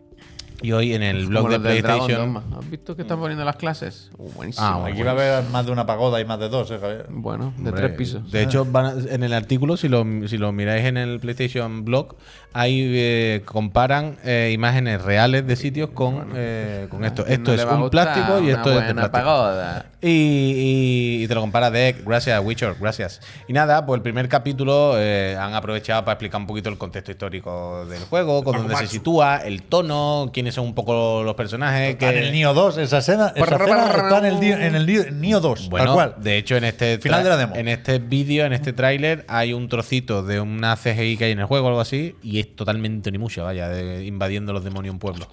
Y 0.60 0.72
hoy 0.72 0.92
en 0.92 1.04
el 1.04 1.26
blog 1.26 1.50
de 1.50 1.60
PlayStation. 1.60 2.36
¿Has 2.58 2.68
visto 2.68 2.96
que 2.96 3.02
están 3.02 3.20
poniendo 3.20 3.44
las 3.44 3.54
clases? 3.56 4.10
Uh, 4.18 4.28
buenísimo. 4.32 4.66
Ah, 4.66 4.78
bueno. 4.78 4.92
Aquí 4.94 5.02
va 5.04 5.10
a 5.10 5.14
haber 5.14 5.44
más 5.50 5.64
de 5.66 5.70
una 5.72 5.86
pagoda 5.86 6.20
y 6.20 6.24
más 6.24 6.40
de 6.40 6.48
dos, 6.48 6.68
¿eh, 6.72 6.78
Javier? 6.80 7.06
Bueno, 7.10 7.52
de 7.58 7.68
Hombre, 7.68 7.86
tres 7.86 7.96
pisos. 7.96 8.28
De 8.32 8.42
hecho, 8.42 8.64
van 8.64 8.86
a- 8.86 9.14
en 9.14 9.22
el 9.22 9.32
artículo, 9.34 9.76
si 9.76 9.88
lo, 9.88 10.04
si 10.26 10.36
lo 10.36 10.50
miráis 10.50 10.84
en 10.84 10.96
el 10.96 11.20
PlayStation 11.20 11.84
Blog, 11.84 12.16
ahí 12.54 12.82
eh, 12.92 13.42
comparan 13.44 14.16
eh, 14.24 14.50
imágenes 14.52 15.00
reales 15.02 15.46
de 15.46 15.54
sitios 15.54 15.90
con, 15.90 16.32
eh, 16.34 16.88
con 16.90 17.04
esto. 17.04 17.22
¿A 17.22 17.26
quién 17.26 17.38
Esto 17.40 17.54
no 17.54 17.62
es 17.76 17.78
un 17.84 17.90
plástico 17.90 18.40
y 18.40 18.50
esto 18.50 18.72
es 18.80 18.86
de 18.88 18.94
plástico. 18.94 19.12
pagoda. 19.12 19.86
Y, 20.02 20.08
y- 20.08 21.22
y 21.24 21.28
te 21.28 21.34
lo 21.36 21.40
compara 21.40 21.70
de 21.70 21.94
gracias 22.04 22.40
Witcher, 22.44 22.74
gracias. 22.80 23.20
Y 23.46 23.52
nada, 23.52 23.86
pues 23.86 23.98
el 23.98 24.02
primer 24.02 24.28
capítulo 24.28 24.94
eh, 24.96 25.36
han 25.38 25.54
aprovechado 25.54 26.04
para 26.04 26.14
explicar 26.14 26.40
un 26.40 26.46
poquito 26.48 26.68
el 26.68 26.78
contexto 26.78 27.12
histórico 27.12 27.84
del 27.86 28.02
juego, 28.04 28.42
con 28.42 28.56
dónde 28.56 28.74
se 28.76 28.86
sitúa, 28.88 29.36
el 29.38 29.62
tono, 29.62 30.30
quiénes 30.48 30.54
son 30.54 30.66
un 30.66 30.74
poco 30.74 31.22
los 31.24 31.34
personajes. 31.34 31.90
Está 31.90 32.08
en 32.08 32.14
que- 32.14 32.26
el 32.28 32.32
Nio 32.32 32.54
2, 32.54 32.78
esa 32.78 32.98
escena, 32.98 33.32
esa 33.34 33.54
escena 33.56 33.86
está 33.90 34.18
en 34.18 34.24
el, 34.24 34.34
Nio- 34.36 34.58
en 34.60 34.74
el 34.74 34.86
Nio- 34.86 35.10
Nio 35.12 35.40
2, 35.40 35.68
Bueno, 35.68 35.86
tal 35.86 35.94
cual. 35.94 36.14
de 36.22 36.36
hecho, 36.38 36.56
en 36.56 36.64
este 36.64 36.98
Final 36.98 37.22
de 37.22 37.28
la 37.30 37.36
demo. 37.36 37.54
En 37.56 37.68
este 37.68 37.98
vídeo, 37.98 38.44
en 38.46 38.52
este 38.52 38.72
tráiler, 38.72 39.24
hay 39.28 39.52
un 39.52 39.68
trocito 39.68 40.22
de 40.22 40.40
una 40.40 40.76
CGI 40.76 41.16
que 41.16 41.24
hay 41.26 41.32
en 41.32 41.40
el 41.40 41.46
juego 41.46 41.66
o 41.66 41.68
algo 41.68 41.80
así, 41.80 42.16
y 42.22 42.40
es 42.40 42.54
totalmente 42.56 43.10
ni 43.12 43.18
mucha, 43.18 43.42
vaya, 43.42 43.68
de- 43.68 44.04
invadiendo 44.06 44.52
los 44.52 44.64
demonios 44.64 44.92
un 44.92 44.98
pueblo. 44.98 45.28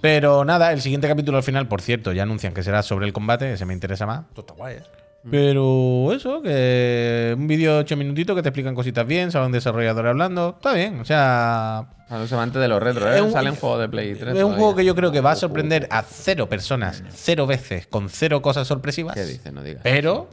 Pero 0.00 0.44
nada, 0.44 0.72
el 0.72 0.80
siguiente 0.80 1.08
capítulo 1.08 1.38
al 1.38 1.42
final, 1.42 1.66
por 1.66 1.80
cierto, 1.82 2.12
ya 2.12 2.22
anuncian 2.22 2.54
que 2.54 2.62
será 2.62 2.82
sobre 2.82 3.06
el 3.06 3.12
combate, 3.12 3.52
ese 3.52 3.64
me 3.66 3.74
interesa 3.74 4.06
más. 4.06 4.26
Esto 4.28 4.42
está 4.42 4.54
guay, 4.54 4.76
¿eh? 4.76 4.82
Pero 5.30 6.12
eso, 6.12 6.40
que 6.42 7.34
un 7.36 7.46
vídeo 7.48 7.74
de 7.74 7.78
8 7.80 7.96
minutitos 7.96 8.34
que 8.36 8.42
te 8.42 8.48
explican 8.48 8.74
cositas 8.74 9.06
bien, 9.06 9.30
sale 9.30 9.46
un 9.46 9.52
desarrollador 9.52 10.06
hablando, 10.06 10.54
está 10.56 10.72
bien, 10.72 11.00
o 11.00 11.04
sea, 11.04 11.78
A 12.08 12.18
los 12.18 12.32
amantes 12.32 12.60
de 12.62 12.68
los 12.68 12.82
retro, 12.82 13.10
¿eh? 13.12 13.16
Es 13.16 13.22
un- 13.22 13.32
juegos 13.56 13.80
de 13.80 13.88
Play 13.88 14.14
3. 14.14 14.36
es 14.36 14.44
un 14.44 14.54
juego 14.54 14.74
que 14.76 14.84
yo 14.84 14.94
creo 14.94 15.12
que 15.12 15.20
va 15.20 15.32
a 15.32 15.36
sorprender 15.36 15.86
a 15.90 16.02
cero 16.02 16.48
personas, 16.48 17.02
cero 17.10 17.46
veces, 17.46 17.86
con 17.86 18.08
cero 18.08 18.40
cosas 18.40 18.66
sorpresivas. 18.66 19.14
¿Qué 19.14 19.24
dices? 19.24 19.52
No 19.52 19.62
digas. 19.62 19.82
Pero 19.82 20.28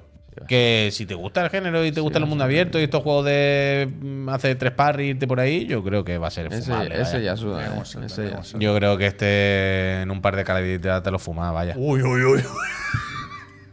que 0.47 0.89
si 0.91 1.05
te 1.05 1.15
gusta 1.15 1.43
el 1.43 1.49
género 1.49 1.83
y 1.85 1.91
te 1.93 2.01
gusta 2.01 2.19
el 2.19 2.25
mundo 2.25 2.43
abierto 2.43 2.77
y 2.79 2.83
estos 2.83 3.01
juegos 3.03 3.25
de 3.25 3.89
mm, 4.01 4.27
hacer 4.29 4.57
tres 4.57 4.71
parry 4.73 5.09
irte 5.11 5.27
por 5.27 5.39
ahí, 5.39 5.65
yo 5.65 5.81
creo 5.83 6.03
que 6.03 6.17
va 6.17 6.27
a 6.27 6.31
ser 6.31 6.47
Ese, 6.47 6.61
fumable, 6.63 7.01
ese 7.01 7.23
ya 7.23 7.35
suda. 7.37 7.65
¿eh? 7.65 7.69
Ese 8.05 8.29
ya 8.29 8.43
suda. 8.43 8.59
Yo 8.59 8.75
creo 8.75 8.97
que 8.97 9.07
este 9.07 10.01
en 10.01 10.11
un 10.11 10.21
par 10.21 10.35
de 10.35 10.43
calidades 10.43 11.03
te 11.03 11.11
lo 11.11 11.19
fuma, 11.19 11.51
vaya. 11.51 11.73
Uy, 11.77 12.01
uy, 12.01 12.23
uy. 12.23 12.43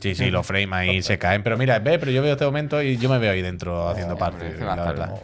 Sí, 0.02 0.16
sí, 0.16 0.30
los 0.32 0.44
frames 0.44 0.72
ahí 0.72 1.02
se 1.02 1.16
caen. 1.16 1.44
Pero 1.44 1.56
mira, 1.56 1.78
ve, 1.78 1.98
pero 1.98 2.10
yo 2.10 2.22
veo 2.22 2.32
este 2.32 2.44
momento 2.44 2.82
y 2.82 2.96
yo 2.96 3.08
me 3.08 3.18
veo 3.18 3.32
ahí 3.32 3.40
dentro 3.40 3.88
haciendo 3.88 4.16
va 4.16 4.26
a 4.26 4.76
la 4.76 4.84
verdad. 4.84 5.14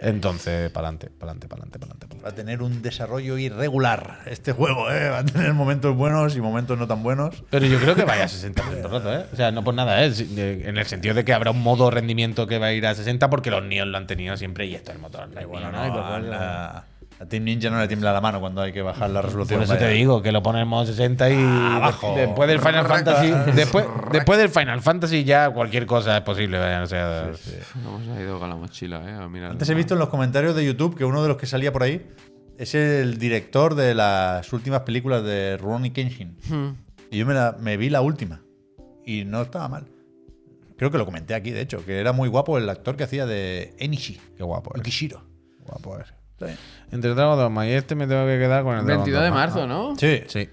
Entonces, 0.00 0.70
para 0.70 0.86
adelante, 0.86 1.10
para 1.18 1.32
adelante, 1.32 1.48
para 1.48 1.62
adelante, 1.62 1.78
para 1.78 1.92
adelante. 1.92 2.24
Va 2.24 2.28
a 2.28 2.34
tener 2.34 2.62
un 2.62 2.82
desarrollo 2.82 3.36
irregular 3.36 4.20
este 4.26 4.52
juego, 4.52 4.90
¿eh? 4.92 5.08
Va 5.08 5.18
a 5.18 5.24
tener 5.24 5.52
momentos 5.54 5.96
buenos 5.96 6.36
y 6.36 6.40
momentos 6.40 6.78
no 6.78 6.86
tan 6.86 7.02
buenos. 7.02 7.42
Pero 7.50 7.66
yo 7.66 7.80
creo 7.80 7.96
que 7.96 8.04
vaya 8.04 8.24
a 8.24 8.28
60 8.28 8.62
todo 8.62 8.76
el 8.76 8.84
rato, 8.84 9.12
¿eh? 9.12 9.26
O 9.32 9.36
sea, 9.36 9.50
no 9.50 9.64
por 9.64 9.74
nada, 9.74 10.04
¿eh? 10.04 10.12
En 10.64 10.78
el 10.78 10.86
sentido 10.86 11.14
de 11.14 11.24
que 11.24 11.32
habrá 11.32 11.50
un 11.50 11.60
modo 11.60 11.90
rendimiento 11.90 12.46
que 12.46 12.58
va 12.58 12.66
a 12.66 12.72
ir 12.72 12.86
a 12.86 12.94
60 12.94 13.28
porque 13.28 13.50
los 13.50 13.64
Neon 13.64 13.90
lo 13.90 13.98
han 13.98 14.06
tenido 14.06 14.36
siempre 14.36 14.66
y 14.66 14.76
esto 14.76 14.92
es 14.92 14.96
el 14.96 15.02
motor. 15.02 15.28
Y 15.40 15.44
bueno, 15.44 15.72
¿no? 15.72 16.97
A, 17.18 17.26
pues, 17.26 17.28
Team 17.30 17.44
Ninja 17.44 17.68
no 17.70 17.80
le 17.80 17.88
tiembla 17.88 18.12
la 18.12 18.20
mano 18.20 18.40
cuando 18.40 18.62
hay 18.62 18.72
que 18.72 18.80
bajar 18.82 19.10
la 19.10 19.20
resolución. 19.22 19.58
Por 19.58 19.64
eso 19.64 19.74
te 19.76 19.84
vaya. 19.84 19.96
digo 19.96 20.22
que 20.22 20.30
lo 20.32 20.42
ponemos 20.42 20.86
60 20.86 21.30
y 21.30 21.34
abajo. 21.36 22.14
de- 22.14 22.26
después 22.26 22.48
del 22.48 22.60
Final 22.60 22.86
Fantasy 22.86 23.32
después, 23.54 23.84
después 24.12 24.38
del 24.38 24.48
Final 24.50 24.80
Fantasy 24.80 25.24
ya 25.24 25.50
cualquier 25.50 25.86
cosa 25.86 26.16
es 26.18 26.22
posible, 26.22 26.58
vaya, 26.58 26.82
o 26.82 26.86
sea, 26.86 27.26
Nos 27.30 27.46
hemos 28.06 28.20
ido 28.20 28.38
con 28.38 28.48
la 28.48 28.56
mochila, 28.56 29.02
eh. 29.08 29.14
a 29.24 29.28
mirar. 29.28 29.50
Antes 29.50 29.68
he 29.68 29.74
visto 29.74 29.94
en 29.94 30.00
los 30.00 30.08
comentarios 30.08 30.54
de 30.54 30.64
YouTube 30.64 30.96
que 30.96 31.04
uno 31.04 31.22
de 31.22 31.28
los 31.28 31.36
que 31.36 31.46
salía 31.46 31.72
por 31.72 31.82
ahí 31.82 32.06
es 32.56 32.74
el 32.74 33.18
director 33.18 33.74
de 33.74 33.94
las 33.94 34.52
últimas 34.52 34.80
películas 34.82 35.22
de 35.24 35.56
Ronnie 35.56 35.92
Kenshin. 35.92 36.36
Hmm. 36.48 36.70
Y 37.10 37.18
yo 37.18 37.26
me, 37.26 37.34
la- 37.34 37.56
me 37.58 37.76
vi 37.76 37.90
la 37.90 38.00
última. 38.00 38.42
Y 39.04 39.24
no 39.24 39.42
estaba 39.42 39.68
mal. 39.68 39.86
Creo 40.76 40.90
que 40.92 40.98
lo 40.98 41.04
comenté 41.06 41.34
aquí, 41.34 41.50
de 41.50 41.62
hecho, 41.62 41.84
que 41.84 41.98
era 41.98 42.12
muy 42.12 42.28
guapo 42.28 42.58
el 42.58 42.68
actor 42.68 42.96
que 42.96 43.02
hacía 43.04 43.26
de 43.26 43.74
Enishi. 43.78 44.20
qué 44.36 44.44
guapo 44.44 44.70
es. 44.74 44.78
Yukishiro. 44.78 45.24
Guapo 45.66 45.98
es. 45.98 46.12
Está 46.38 46.46
bien. 46.46 46.58
Entre 46.92 47.14
Dragon 47.14 47.36
Dogma 47.36 47.66
y 47.66 47.72
este 47.72 47.96
me 47.96 48.06
tengo 48.06 48.24
que 48.24 48.38
quedar 48.38 48.62
con 48.62 48.76
el 48.78 48.84
Dragon 48.86 49.04
22 49.04 49.24
de 49.24 49.30
marzo, 49.32 49.66
¿no? 49.66 49.96
Sí, 49.96 50.22
Sí, 50.28 50.48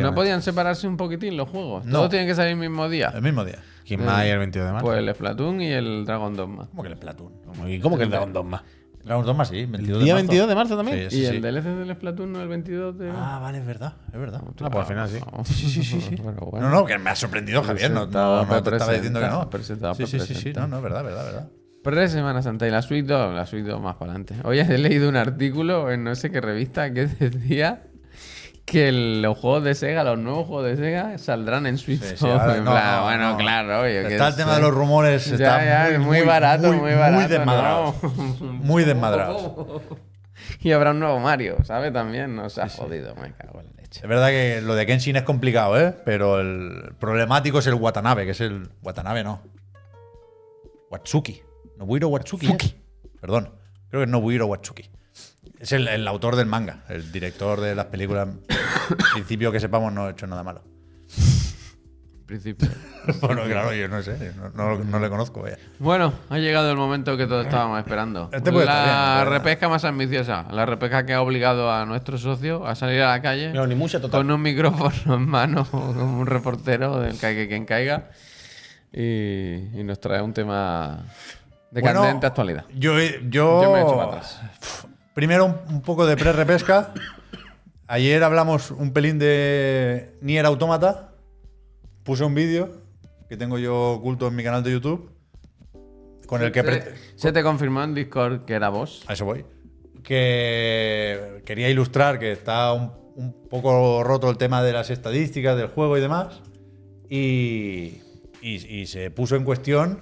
¿No 0.00 0.14
podían 0.14 0.42
separarse 0.42 0.86
un 0.86 0.96
poquitín 0.96 1.36
los 1.36 1.48
juegos? 1.48 1.84
No. 1.86 1.92
Todos 1.98 2.10
tienen 2.10 2.28
que 2.28 2.34
salir 2.36 2.52
el 2.52 2.58
mismo 2.58 2.88
día. 2.88 3.12
el 3.14 3.22
mismo 3.22 3.44
día. 3.44 3.58
¿Quién 3.84 4.04
más 4.04 4.18
hay 4.18 4.30
el 4.30 4.38
22 4.38 4.66
de 4.68 4.72
marzo? 4.72 4.86
Pues 4.86 4.98
el 4.98 5.12
Splatoon 5.14 5.60
y 5.60 5.72
el 5.72 6.04
Dragon 6.06 6.34
Dogma. 6.36 6.68
¿Cómo 6.70 6.82
que 6.84 6.88
el 6.88 6.96
Platoon? 6.96 7.32
¿Y 7.66 7.80
cómo 7.80 7.98
que 7.98 8.04
el 8.04 8.10
Dragon 8.10 8.32
Dogma? 8.32 8.62
Dragon 9.04 9.26
Dogma 9.26 9.44
sí, 9.44 9.66
22 9.66 10.02
¿Día 10.02 10.14
de 10.14 10.22
marzo. 10.22 10.28
22 10.28 10.48
de 10.48 10.54
marzo 10.54 10.76
también? 10.76 11.10
Sí, 11.10 11.16
¿Y 11.18 11.20
sí, 11.20 11.26
el 11.26 11.34
sí. 11.34 11.40
DLC 11.40 11.64
del 11.64 11.94
Splatoon 11.94 12.32
no 12.32 12.40
el 12.40 12.48
22 12.48 12.98
de 12.98 13.10
Ah, 13.10 13.38
vale, 13.42 13.58
es 13.58 13.66
verdad, 13.66 13.94
es 14.12 14.18
verdad. 14.18 14.40
Ah, 14.62 14.70
pues 14.70 14.76
al 14.76 14.86
final 14.86 15.08
sí. 15.08 15.18
Sí, 15.52 15.68
sí, 15.68 15.82
sí, 15.82 16.00
sí. 16.00 16.16
Bueno. 16.22 16.68
No, 16.68 16.70
no, 16.70 16.84
que 16.86 16.96
me 16.96 17.10
ha 17.10 17.16
sorprendido 17.16 17.62
Javier, 17.62 17.90
no, 17.90 18.06
no, 18.06 18.46
no 18.46 18.62
te 18.62 18.70
estaba 18.70 18.92
diciendo 18.92 19.20
que 19.20 19.26
no. 19.26 19.50
presentado, 19.50 19.94
sí, 19.94 20.06
sí, 20.06 20.20
sí, 20.20 20.34
sí, 20.34 20.52
no, 20.54 20.66
no, 20.68 20.76
es 20.78 20.82
verdad, 20.82 21.04
verdad, 21.04 21.24
verdad. 21.24 21.48
Pre-Semana 21.84 22.42
Santa 22.42 22.66
y 22.66 22.70
la 22.70 22.82
Suite 22.82 23.06
2, 23.06 23.34
la 23.34 23.46
Suite 23.46 23.68
2 23.68 23.80
más 23.80 23.94
para 23.96 24.10
adelante. 24.12 24.34
Hoy 24.42 24.58
he 24.58 24.78
leído 24.78 25.08
un 25.08 25.16
artículo 25.16 25.92
en 25.92 26.02
no 26.02 26.14
sé 26.16 26.30
qué 26.32 26.40
revista 26.40 26.92
que 26.92 27.06
decía 27.20 27.82
que 28.64 28.88
el- 28.88 29.20
los 29.22 29.36
juegos 29.38 29.62
de 29.64 29.74
Sega, 29.74 30.02
los 30.02 30.18
nuevos 30.18 30.46
juegos 30.46 30.64
de 30.64 30.76
Sega, 30.76 31.18
saldrán 31.18 31.66
en 31.66 31.76
Switch. 31.78 32.00
Sí, 32.00 32.16
sí, 32.16 32.26
2. 32.26 32.40
ahora- 32.40 32.56
En 32.56 32.64
no, 32.64 32.70
plan, 32.72 32.96
no, 32.96 33.02
bueno, 33.04 33.30
no. 33.32 33.36
claro, 33.36 33.82
que 33.82 34.06
Está 34.14 34.28
el 34.28 34.36
tema 34.36 34.54
de 34.56 34.62
los 34.62 34.74
rumores, 34.74 35.26
Ya, 35.26 35.34
está 35.34 35.64
ya, 35.64 35.84
muy, 35.84 35.92
es 35.92 35.98
muy, 36.00 36.18
muy, 36.18 36.26
barato, 36.26 36.68
muy, 36.68 36.76
muy, 36.78 36.94
barato. 36.94 37.12
Muy 37.20 37.28
desmadrado. 37.28 37.94
¿no? 38.02 38.52
Muy 38.54 38.84
desmadrado. 38.84 39.82
y 40.60 40.72
habrá 40.72 40.90
un 40.92 41.00
nuevo 41.00 41.20
Mario, 41.20 41.58
¿sabes? 41.64 41.92
También 41.92 42.34
nos 42.34 42.56
ha 42.58 42.68
jodido, 42.70 43.14
me 43.16 43.32
cago 43.34 43.60
en 43.60 43.66
la 43.66 43.72
leche. 43.82 44.00
Es 44.02 44.08
verdad 44.08 44.28
que 44.28 44.62
lo 44.62 44.74
de 44.74 44.86
Kenshin 44.86 45.16
es 45.16 45.22
complicado, 45.24 45.78
¿eh? 45.78 45.94
Pero 46.06 46.40
el 46.40 46.94
problemático 46.98 47.58
es 47.58 47.66
el 47.66 47.74
Watanabe, 47.74 48.24
que 48.24 48.30
es 48.30 48.40
el. 48.40 48.70
Watanabe 48.82 49.22
no. 49.22 49.42
Watsuki. 50.90 51.42
Nobuhiro 51.78 52.08
Watsuki. 52.08 52.46
¿es? 52.46 52.74
Perdón. 53.20 53.50
Creo 53.88 54.00
que 54.00 54.04
es 54.04 54.10
Nobuhiro 54.10 54.46
Watsuki. 54.46 54.90
Es 55.58 55.72
el, 55.72 55.88
el 55.88 56.06
autor 56.08 56.36
del 56.36 56.46
manga, 56.46 56.84
el 56.88 57.10
director 57.12 57.60
de 57.60 57.74
las 57.74 57.86
películas. 57.86 58.28
En 58.28 58.96
principio 59.14 59.50
que 59.52 59.60
sepamos 59.60 59.92
no 59.92 60.04
ha 60.06 60.10
hecho 60.10 60.26
nada 60.26 60.42
malo. 60.42 60.62
En 62.20 62.26
principio. 62.26 62.68
bueno, 63.20 63.44
claro, 63.44 63.72
yo 63.74 63.86
no 63.88 64.02
sé, 64.02 64.32
no, 64.36 64.48
no- 64.50 64.82
no 64.84 64.98
le 64.98 65.08
conozco. 65.10 65.42
vaya. 65.42 65.58
Bueno, 65.78 66.12
ha 66.30 66.38
llegado 66.38 66.70
el 66.70 66.76
momento 66.76 67.16
que 67.18 67.26
todos 67.26 67.44
estábamos 67.46 67.78
esperando. 67.78 68.30
Este 68.32 68.50
puede 68.50 68.64
estar 68.64 68.84
bien, 68.84 68.96
la 68.96 69.24
repesca 69.38 69.68
más 69.68 69.84
ambiciosa. 69.84 70.46
La 70.50 70.64
repesca 70.66 71.04
que 71.04 71.12
ha 71.12 71.20
obligado 71.22 71.70
a 71.70 71.84
nuestro 71.86 72.16
socio 72.18 72.66
a 72.66 72.74
salir 72.74 73.02
a 73.02 73.08
la 73.10 73.20
calle 73.22 73.52
No, 73.52 73.66
ni 73.66 73.74
mucha 73.74 74.00
total. 74.00 74.20
con 74.20 74.30
un 74.30 74.40
micrófono 74.42 75.14
en 75.16 75.28
mano, 75.28 75.66
como 75.70 76.18
un 76.20 76.26
reportero 76.26 76.98
del 77.00 77.18
caiga 77.18 77.46
quien 77.46 77.66
caiga. 77.66 78.10
Y, 78.92 79.78
y 79.78 79.82
nos 79.84 80.00
trae 80.00 80.22
un 80.22 80.32
tema 80.32 81.04
de 81.74 81.80
Bueno, 81.80 82.00
candente 82.02 82.26
actualidad. 82.26 82.64
Yo, 82.76 82.98
yo, 83.28 83.62
Yo 83.62 83.72
me 83.72 83.80
he 83.80 83.82
hecho 83.82 83.96
para 83.96 84.04
atrás. 84.08 84.40
Primero 85.12 85.44
un, 85.44 85.56
un 85.68 85.82
poco 85.82 86.06
de 86.06 86.16
pre-repesca. 86.16 86.92
Ayer 87.86 88.22
hablamos 88.22 88.70
un 88.70 88.92
pelín 88.92 89.18
de 89.18 90.16
Nier 90.22 90.46
Automata. 90.46 91.10
Puse 92.04 92.24
un 92.24 92.34
vídeo 92.34 92.80
que 93.28 93.36
tengo 93.36 93.58
yo 93.58 93.92
oculto 93.92 94.28
en 94.28 94.36
mi 94.36 94.42
canal 94.44 94.62
de 94.62 94.72
YouTube. 94.72 95.10
Con 96.26 96.42
el 96.42 96.52
que. 96.52 96.94
Se, 97.16 97.32
te 97.32 97.42
confirmó 97.42 97.82
en 97.82 97.94
Discord 97.94 98.44
que 98.44 98.54
era 98.54 98.68
vos. 98.70 99.04
A 99.06 99.12
eso 99.12 99.24
voy. 99.24 99.44
Que 100.02 101.42
quería 101.44 101.68
ilustrar 101.68 102.18
que 102.18 102.32
está 102.32 102.72
un, 102.72 102.92
un 103.16 103.48
poco 103.48 104.02
roto 104.04 104.30
el 104.30 104.36
tema 104.38 104.62
de 104.62 104.72
las 104.72 104.90
estadísticas 104.90 105.56
del 105.56 105.68
juego 105.68 105.98
y 105.98 106.00
demás. 106.00 106.40
Y, 107.08 108.00
y- 108.40 108.66
y 108.80 108.86
se 108.86 109.10
puso 109.10 109.36
en 109.36 109.44
cuestión 109.44 110.00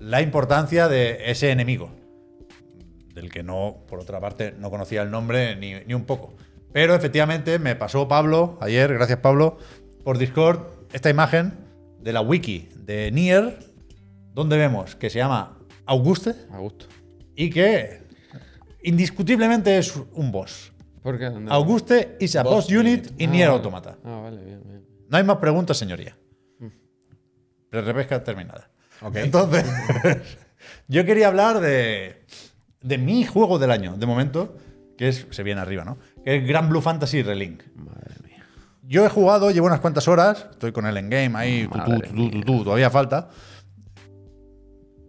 la 0.00 0.22
importancia 0.22 0.88
de 0.88 1.30
ese 1.30 1.50
enemigo. 1.50 1.90
Del 3.14 3.30
que 3.30 3.42
no, 3.42 3.84
por 3.86 4.00
otra 4.00 4.18
parte, 4.20 4.52
no 4.58 4.70
conocía 4.70 5.02
el 5.02 5.10
nombre 5.10 5.54
ni, 5.56 5.74
ni 5.86 5.94
un 5.94 6.04
poco. 6.04 6.34
Pero 6.72 6.94
efectivamente 6.94 7.58
me 7.58 7.76
pasó 7.76 8.08
Pablo, 8.08 8.58
ayer, 8.60 8.92
gracias 8.94 9.18
Pablo, 9.18 9.58
por 10.04 10.18
Discord, 10.18 10.60
esta 10.92 11.10
imagen 11.10 11.52
de 12.00 12.12
la 12.12 12.20
wiki 12.22 12.68
de 12.76 13.10
Nier, 13.12 13.58
donde 14.32 14.56
vemos 14.56 14.96
que 14.96 15.10
se 15.10 15.18
llama 15.18 15.58
Auguste 15.86 16.34
y 17.34 17.50
que 17.50 18.02
indiscutiblemente 18.82 19.76
es 19.76 19.94
un 20.14 20.32
boss. 20.32 20.72
¿Por 21.02 21.18
qué? 21.18 21.26
Auguste 21.48 22.16
is 22.20 22.36
a 22.36 22.42
boss, 22.42 22.66
Boss 22.66 22.70
unit 22.70 23.06
unit. 23.06 23.20
in 23.20 23.32
Nier 23.32 23.48
Automata. 23.48 23.96
Ah, 24.04 24.20
vale, 24.22 24.44
bien, 24.44 24.62
bien. 24.64 24.86
No 25.08 25.16
hay 25.16 25.24
más 25.24 25.38
preguntas, 25.38 25.76
señoría. 25.76 26.16
Pre-repesca 27.70 28.22
terminada. 28.22 28.70
Ok. 29.02 29.16
Entonces, 29.16 29.64
yo 30.88 31.04
quería 31.04 31.28
hablar 31.28 31.60
de, 31.60 32.24
de 32.82 32.98
mi 32.98 33.24
juego 33.24 33.58
del 33.58 33.70
año, 33.70 33.96
de 33.96 34.06
momento, 34.06 34.56
que 34.98 35.08
es, 35.08 35.26
se 35.30 35.42
viene 35.42 35.60
arriba, 35.60 35.84
¿no? 35.84 35.98
Que 36.24 36.36
es 36.36 36.46
Grand 36.46 36.68
Blue 36.68 36.80
Fantasy 36.82 37.22
Relink. 37.22 37.62
Madre 37.74 38.14
mía. 38.24 38.44
Yo 38.82 39.04
he 39.06 39.08
jugado, 39.08 39.50
llevo 39.50 39.66
unas 39.66 39.80
cuantas 39.80 40.06
horas, 40.08 40.46
estoy 40.50 40.72
con 40.72 40.86
el 40.86 40.96
endgame 40.96 41.32
ahí, 41.38 41.68
tú, 41.68 42.00
tú, 42.30 42.40
tú, 42.42 42.64
todavía 42.64 42.90
falta. 42.90 43.30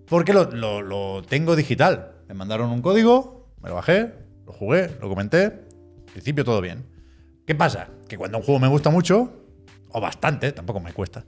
Porque 0.08 0.34
lo, 0.34 0.46
lo- 0.52 0.82
lo 0.82 1.22
tengo 1.24 1.56
digital. 1.56 2.14
Me 2.28 2.34
mandaron 2.34 2.70
un 2.72 2.82
código, 2.82 3.50
me 3.62 3.70
lo 3.70 3.76
bajé, 3.76 4.14
lo 4.46 4.54
jugué, 4.54 4.90
lo 5.02 5.10
comenté. 5.10 5.44
En 5.46 6.06
principio 6.14 6.44
todo 6.44 6.62
bien. 6.62 6.86
¿Qué 7.46 7.56
pasa? 7.56 7.88
Que 8.08 8.18
cuando 8.18 8.38
un 8.38 8.44
juego 8.44 8.60
me 8.60 8.68
gusta 8.68 8.90
mucho, 8.90 9.46
o 9.90 10.00
bastante, 10.02 10.52
tampoco 10.52 10.80
me 10.80 10.94
cuesta, 10.94 11.26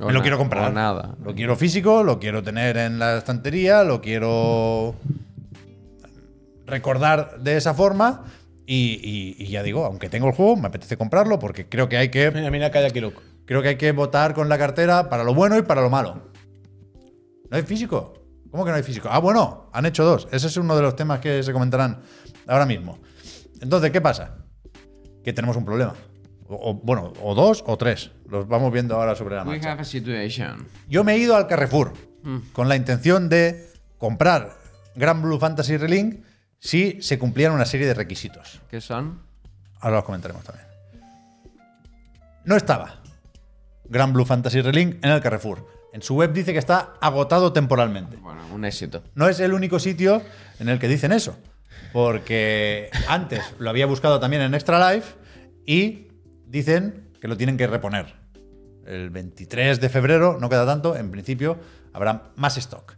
O 0.00 0.06
me 0.06 0.12
lo 0.12 0.22
quiero 0.22 0.38
comprar. 0.38 0.70
o 0.70 0.72
nada. 0.72 1.16
Lo 1.22 1.34
quiero 1.34 1.56
físico, 1.56 2.02
lo 2.04 2.18
quiero 2.18 2.42
tener 2.42 2.76
en 2.76 2.98
la 2.98 3.18
estantería, 3.18 3.82
lo 3.84 4.00
quiero 4.00 4.94
recordar 6.66 7.40
de 7.40 7.56
esa 7.56 7.74
forma. 7.74 8.24
Y, 8.66 9.00
y- 9.02 9.42
y 9.42 9.46
ya 9.48 9.62
digo, 9.62 9.86
aunque 9.86 10.08
tengo 10.10 10.28
el 10.28 10.34
juego, 10.34 10.56
me 10.56 10.68
apetece 10.68 10.96
comprarlo 10.98 11.38
porque 11.38 11.68
creo 11.68 11.88
que 11.88 11.96
hay 11.96 12.10
que 12.10 12.30
Mira, 12.30 12.50
mira 12.50 12.70
que 12.70 12.78
hay 12.78 12.84
aquí, 12.84 13.00
Luke. 13.00 13.18
Creo 13.46 13.62
que 13.62 13.68
hay 13.68 13.76
que 13.76 13.92
votar 13.92 14.34
con 14.34 14.48
la 14.50 14.58
cartera 14.58 15.08
para 15.08 15.24
lo 15.24 15.34
bueno 15.34 15.56
y 15.56 15.62
para 15.62 15.80
lo 15.80 15.88
malo. 15.88 16.30
¿No 17.50 17.56
hay 17.56 17.62
físico? 17.62 18.12
¿Cómo 18.50 18.64
que 18.64 18.70
no 18.70 18.76
hay 18.76 18.82
físico? 18.82 19.08
Ah, 19.10 19.20
bueno, 19.20 19.70
han 19.72 19.86
hecho 19.86 20.04
dos. 20.04 20.28
Ese 20.32 20.48
es 20.48 20.56
uno 20.58 20.76
de 20.76 20.82
los 20.82 20.96
temas 20.96 21.20
que 21.20 21.42
se 21.42 21.52
comentarán 21.52 22.02
ahora 22.46 22.66
mismo. 22.66 22.98
Entonces, 23.62 23.90
¿qué 23.90 24.02
pasa? 24.02 24.36
Que 25.24 25.32
tenemos 25.32 25.56
un 25.56 25.64
problema. 25.64 25.94
O, 26.48 26.70
o, 26.70 26.74
bueno, 26.74 27.12
o 27.22 27.34
dos 27.34 27.62
o 27.66 27.76
tres. 27.76 28.10
Los 28.28 28.48
vamos 28.48 28.72
viendo 28.72 28.94
ahora 28.96 29.14
sobre 29.14 29.36
la 29.36 29.42
We 29.42 29.50
marcha. 29.56 29.72
have 29.72 29.82
a 29.82 29.84
situation. 29.84 30.66
Yo 30.88 31.04
me 31.04 31.14
he 31.14 31.18
ido 31.18 31.36
al 31.36 31.46
Carrefour 31.46 31.92
con 32.52 32.68
la 32.68 32.76
intención 32.76 33.28
de 33.28 33.68
comprar 33.98 34.56
Grand 34.96 35.22
Blue 35.22 35.38
Fantasy 35.38 35.76
Relink 35.76 36.24
si 36.58 37.00
se 37.02 37.18
cumplían 37.18 37.52
una 37.52 37.64
serie 37.64 37.86
de 37.86 37.94
requisitos. 37.94 38.60
¿Qué 38.70 38.80
son? 38.80 39.22
Ahora 39.80 39.96
los 39.96 40.04
comentaremos 40.04 40.42
también. 40.44 40.66
No 42.44 42.56
estaba 42.56 43.00
Grand 43.84 44.12
Blue 44.12 44.24
Fantasy 44.24 44.60
Relink 44.60 45.04
en 45.04 45.10
el 45.10 45.20
Carrefour. 45.20 45.66
En 45.92 46.02
su 46.02 46.14
web 46.16 46.32
dice 46.32 46.52
que 46.52 46.58
está 46.58 46.94
agotado 47.00 47.52
temporalmente. 47.52 48.16
Bueno, 48.16 48.42
un 48.52 48.64
éxito. 48.64 49.02
No 49.14 49.28
es 49.28 49.40
el 49.40 49.52
único 49.54 49.78
sitio 49.78 50.22
en 50.58 50.68
el 50.68 50.78
que 50.78 50.88
dicen 50.88 51.12
eso. 51.12 51.38
Porque 51.92 52.90
antes 53.08 53.42
lo 53.58 53.70
había 53.70 53.86
buscado 53.86 54.20
también 54.20 54.42
en 54.42 54.54
Extra 54.54 54.92
Life 54.92 55.14
y 55.66 56.07
dicen 56.48 57.12
que 57.20 57.28
lo 57.28 57.36
tienen 57.36 57.56
que 57.56 57.66
reponer. 57.66 58.14
El 58.86 59.10
23 59.10 59.80
de 59.80 59.88
febrero, 59.88 60.38
no 60.40 60.48
queda 60.48 60.64
tanto, 60.64 60.96
en 60.96 61.10
principio 61.10 61.58
habrá 61.92 62.30
más 62.36 62.56
stock. 62.56 62.94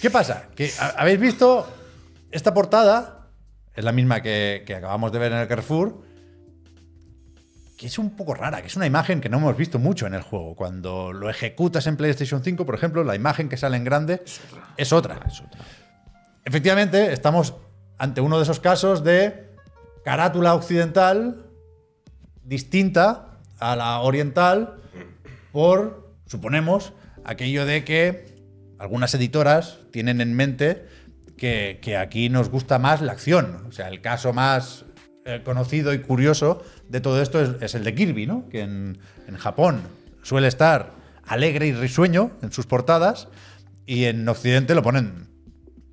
¿Qué 0.00 0.10
pasa? 0.10 0.48
Que 0.54 0.70
habéis 0.96 1.18
visto 1.18 1.66
esta 2.30 2.54
portada, 2.54 3.30
es 3.74 3.84
la 3.84 3.92
misma 3.92 4.22
que, 4.22 4.62
que 4.66 4.74
acabamos 4.74 5.12
de 5.12 5.18
ver 5.18 5.32
en 5.32 5.38
el 5.38 5.48
Carrefour, 5.48 6.02
que 7.76 7.86
es 7.86 7.98
un 7.98 8.14
poco 8.14 8.34
rara, 8.34 8.60
que 8.60 8.68
es 8.68 8.76
una 8.76 8.86
imagen 8.86 9.20
que 9.20 9.28
no 9.28 9.38
hemos 9.38 9.56
visto 9.56 9.78
mucho 9.78 10.06
en 10.06 10.14
el 10.14 10.22
juego. 10.22 10.54
Cuando 10.54 11.12
lo 11.12 11.30
ejecutas 11.30 11.86
en 11.86 11.96
PlayStation 11.96 12.44
5, 12.44 12.64
por 12.66 12.74
ejemplo, 12.74 13.02
la 13.02 13.14
imagen 13.14 13.48
que 13.48 13.56
sale 13.56 13.76
en 13.76 13.84
grande 13.84 14.22
es 14.76 14.92
otra. 14.92 15.18
efectivamente, 16.44 17.12
estamos 17.12 17.54
ante 17.98 18.20
uno 18.20 18.36
de 18.36 18.44
esos 18.44 18.60
casos 18.60 19.02
de 19.02 19.50
carátula 20.04 20.54
occidental 20.54 21.49
distinta 22.50 23.38
a 23.60 23.76
la 23.76 24.00
oriental 24.00 24.74
por, 25.52 26.12
suponemos, 26.26 26.92
aquello 27.24 27.64
de 27.64 27.84
que 27.84 28.26
algunas 28.80 29.14
editoras 29.14 29.78
tienen 29.92 30.20
en 30.20 30.34
mente 30.34 30.84
que, 31.36 31.96
aquí 31.96 32.28
nos 32.28 32.50
gusta 32.50 32.78
más 32.78 33.00
la 33.00 33.12
acción. 33.12 33.64
O 33.68 33.72
sea, 33.72 33.88
el 33.88 34.00
caso 34.00 34.32
más 34.32 34.84
eh, 35.24 35.42
conocido 35.44 35.94
y 35.94 36.00
curioso 36.00 36.62
de 36.88 37.00
todo 37.00 37.22
esto 37.22 37.40
es, 37.40 37.74
el 37.76 37.84
de 37.84 37.94
Kirby, 37.94 38.26
¿no? 38.26 38.48
Que 38.48 38.62
en, 38.62 38.98
en 39.28 39.36
Japón 39.36 39.82
suele 40.22 40.48
estar 40.48 40.90
alegre 41.22 41.68
y 41.68 41.72
risueño 41.72 42.32
en 42.42 42.50
sus 42.50 42.66
portadas 42.66 43.28
y 43.86 44.06
en 44.06 44.28
Occidente 44.28 44.74
lo 44.74 44.82
ponen 44.82 45.28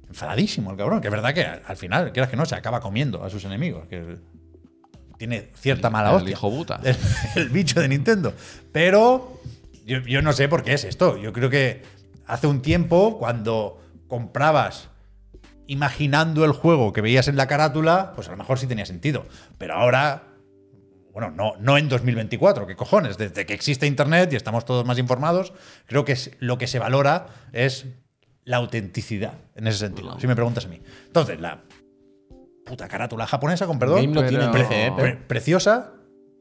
enfadadísimo 0.08 0.72
el 0.72 0.78
cabrón. 0.78 1.02
Que 1.02 1.08
es 1.10 1.14
verdad 1.14 1.36
que 1.36 1.46
al 1.46 1.78
final, 1.78 2.12
quieras 2.12 2.32
que 2.32 2.36
no, 2.36 2.48
se 2.48 2.56
acaba 2.56 2.80
comiendo 2.80 3.24
a 3.24 3.30
sus 3.30 3.46
enemigos. 3.46 3.88
Tiene 5.18 5.50
cierta 5.56 5.90
mala 5.90 6.10
el 6.12 6.16
hostia. 6.18 6.32
hijo 6.32 6.50
puta. 6.50 6.80
El, 6.84 6.96
el 7.36 7.50
bicho 7.50 7.80
de 7.82 7.88
Nintendo. 7.88 8.34
Pero 8.72 9.42
yo, 9.86 10.00
yo 10.00 10.22
no 10.22 10.32
sé 10.34 10.48
por 10.48 10.64
qué 10.64 10.74
es 10.74 10.84
esto. 10.84 11.18
Yo 11.18 11.34
creo 11.34 11.50
que 11.50 11.82
hace 12.28 12.48
un 12.48 12.62
tiempo, 12.62 13.18
cuando 13.18 13.82
comprabas 14.08 14.90
imaginando 15.68 16.46
el 16.46 16.52
juego 16.52 16.94
que 16.94 17.02
veías 17.02 17.28
en 17.28 17.36
la 17.36 17.48
carátula, 17.48 18.14
pues 18.16 18.28
a 18.28 18.32
lo 18.32 18.38
mejor 18.38 18.58
sí 18.60 18.68
tenía 18.68 18.86
sentido. 18.86 19.26
Pero 19.58 19.74
ahora, 19.76 20.24
bueno, 21.14 21.32
no, 21.32 21.54
no 21.60 21.78
en 21.78 21.90
2024, 21.90 22.68
¿qué 22.68 22.76
cojones? 22.76 23.18
Desde 23.18 23.46
que 23.46 23.54
existe 23.54 23.86
Internet 23.86 24.32
y 24.32 24.36
estamos 24.36 24.64
todos 24.66 24.86
más 24.86 24.98
informados, 24.98 25.52
creo 25.86 26.06
que 26.06 26.14
es- 26.14 26.32
lo 26.40 26.58
que 26.58 26.68
se 26.68 26.80
valora 26.80 27.28
es 27.52 27.86
la 28.46 28.58
autenticidad, 28.58 29.34
en 29.56 29.68
ese 29.68 29.80
sentido, 29.80 30.18
si 30.22 30.26
me 30.28 30.36
preguntas 30.36 30.64
a 30.66 30.68
mí. 30.70 30.80
Entonces, 31.08 31.38
la 31.42 31.60
puta 32.68 32.88
carátula 32.88 33.26
japonesa, 33.26 33.66
con 33.66 33.80
perdón, 33.80 34.02
Game 34.02 34.14
no 34.14 34.22
Pero- 34.22 34.30
tiene 34.30 34.48
PC, 34.50 34.94
pre- 34.96 35.16
preciosa, 35.16 35.92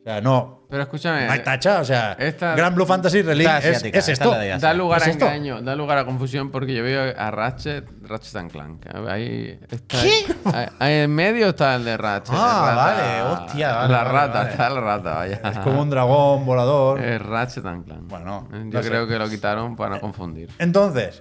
o 0.01 0.05
sea, 0.09 0.21
no, 0.21 0.67
Pero 0.71 0.83
escúchame. 0.85 1.27
no 1.27 1.33
hay 1.33 1.41
tacha, 1.41 1.81
o 1.81 1.85
sea, 1.85 2.13
esta- 2.13 2.55
Gran 2.55 2.75
Blue 2.77 2.87
Fantasy 2.87 3.19
Esta 3.19 3.33
es, 3.33 3.47
asiática, 3.67 3.99
es 3.99 4.09
esta 4.09 4.25
esto. 4.45 4.61
Da 4.67 4.73
lugar 4.75 5.01
¿Es 5.01 5.09
a 5.09 5.11
esto? 5.11 5.25
engaño, 5.25 5.61
da 5.63 5.75
lugar 5.75 5.99
a 5.99 6.05
confusión 6.05 6.53
porque 6.53 6.75
yo 6.75 6.85
veo 6.85 7.13
a 7.19 7.31
Ratchet, 7.33 7.85
Ratchet 8.03 8.37
and 8.37 8.53
Clank. 8.53 8.87
Ahí 9.09 9.59
está. 9.69 9.99
¿Qué? 10.01 10.25
Ahí, 10.55 10.67
ahí 10.79 10.95
en 11.01 11.13
medio 11.15 11.49
está 11.49 11.75
el 11.75 11.85
de 11.85 11.97
Ratchet. 11.97 12.37
Ah, 12.39 12.73
vale, 12.77 13.23
hostia, 13.47 13.73
vale, 13.75 13.93
la 13.93 13.99
vale, 14.05 14.11
rata, 14.13 14.39
vale. 14.39 14.51
está 14.51 14.71
la 14.71 14.81
rata, 14.81 15.15
vaya. 15.15 15.41
Es 15.45 15.59
como 15.59 15.83
un 15.83 15.91
dragón 15.91 16.47
volador. 16.47 17.01
Es 17.03 17.21
Ratchet 17.21 17.67
and 17.67 17.85
Clank. 17.85 18.03
Bueno, 18.09 18.49
yo 18.53 18.59
no 18.59 18.83
sé. 18.85 18.89
creo 18.89 19.09
que 19.09 19.19
lo 19.19 19.29
quitaron 19.29 19.75
para 19.75 19.97
no 19.97 20.01
confundir. 20.01 20.51
Entonces, 20.59 21.21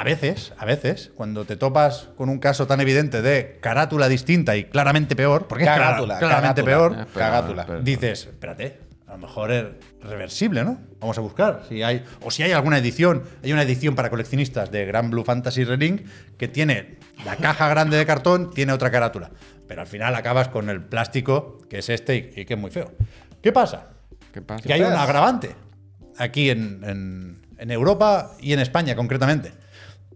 a 0.00 0.04
veces, 0.04 0.52
a 0.56 0.64
veces, 0.64 1.10
cuando 1.16 1.44
te 1.44 1.56
topas 1.56 2.08
con 2.16 2.28
un 2.28 2.38
caso 2.38 2.66
tan 2.68 2.80
evidente 2.80 3.20
de 3.20 3.58
carátula 3.60 4.08
distinta 4.08 4.56
y 4.56 4.64
claramente 4.64 5.16
peor, 5.16 5.48
porque 5.48 5.64
es 5.64 5.70
Cagátula, 5.70 6.18
claramente 6.20 6.62
peor, 6.62 6.92
es 6.92 7.06
peor. 7.06 7.84
dices, 7.84 8.26
espérate, 8.26 8.78
a 9.08 9.12
lo 9.12 9.18
mejor 9.18 9.50
es 9.50 9.64
reversible, 10.02 10.62
¿no? 10.62 10.78
Vamos 11.00 11.18
a 11.18 11.20
buscar 11.20 11.62
si 11.68 11.82
hay 11.82 12.04
o 12.22 12.30
si 12.30 12.44
hay 12.44 12.52
alguna 12.52 12.78
edición, 12.78 13.24
hay 13.42 13.52
una 13.52 13.62
edición 13.62 13.96
para 13.96 14.08
coleccionistas 14.08 14.70
de 14.70 14.84
Gran 14.86 15.10
Blue 15.10 15.24
Fantasy 15.24 15.64
Relink 15.64 16.06
que 16.36 16.46
tiene 16.46 16.98
la 17.24 17.34
caja 17.34 17.68
grande 17.68 17.96
de 17.96 18.06
cartón, 18.06 18.52
tiene 18.54 18.72
otra 18.72 18.92
carátula, 18.92 19.30
pero 19.66 19.80
al 19.80 19.86
final 19.88 20.14
acabas 20.14 20.46
con 20.48 20.70
el 20.70 20.80
plástico 20.80 21.58
que 21.68 21.78
es 21.78 21.88
este 21.88 22.32
y, 22.36 22.40
y 22.42 22.44
que 22.44 22.54
es 22.54 22.60
muy 22.60 22.70
feo. 22.70 22.92
¿Qué 23.42 23.50
pasa? 23.52 23.88
¿Qué 24.32 24.42
pasa? 24.42 24.62
Que 24.62 24.74
hay 24.74 24.82
un 24.82 24.92
agravante 24.92 25.56
aquí 26.18 26.50
en, 26.50 26.84
en- 26.84 27.46
en 27.58 27.70
Europa 27.72 28.36
y 28.40 28.52
en 28.52 28.60
España 28.60 28.94
concretamente. 28.94 29.52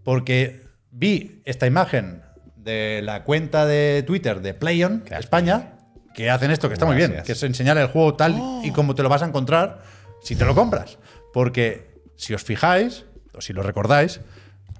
Porque 0.05 0.62
vi 0.91 1.43
esta 1.45 1.66
imagen 1.66 2.23
de 2.57 3.01
la 3.03 3.24
cuenta 3.24 3.66
de 3.66 4.03
Twitter 4.07 4.41
de 4.41 4.55
PlayOn 4.55 5.05
España, 5.11 5.74
que 6.15 6.31
hacen 6.31 6.51
esto, 6.51 6.69
que 6.69 6.74
está 6.74 6.87
muy 6.87 6.97
bien, 6.97 7.23
que 7.24 7.33
es 7.33 7.43
enseñar 7.43 7.79
el 7.79 7.87
juego 7.89 8.15
tal 8.15 8.37
y 8.62 8.70
como 8.70 8.95
te 8.95 9.03
lo 9.03 9.09
vas 9.09 9.23
a 9.23 9.27
encontrar 9.27 9.83
si 10.23 10.37
te 10.37 10.45
lo 10.45 10.55
compras. 10.55 10.99
Porque 11.33 12.03
si 12.16 12.35
os 12.35 12.43
fijáis, 12.45 13.05
o 13.35 13.41
si 13.41 13.53
lo 13.53 13.62
recordáis, 13.62 14.20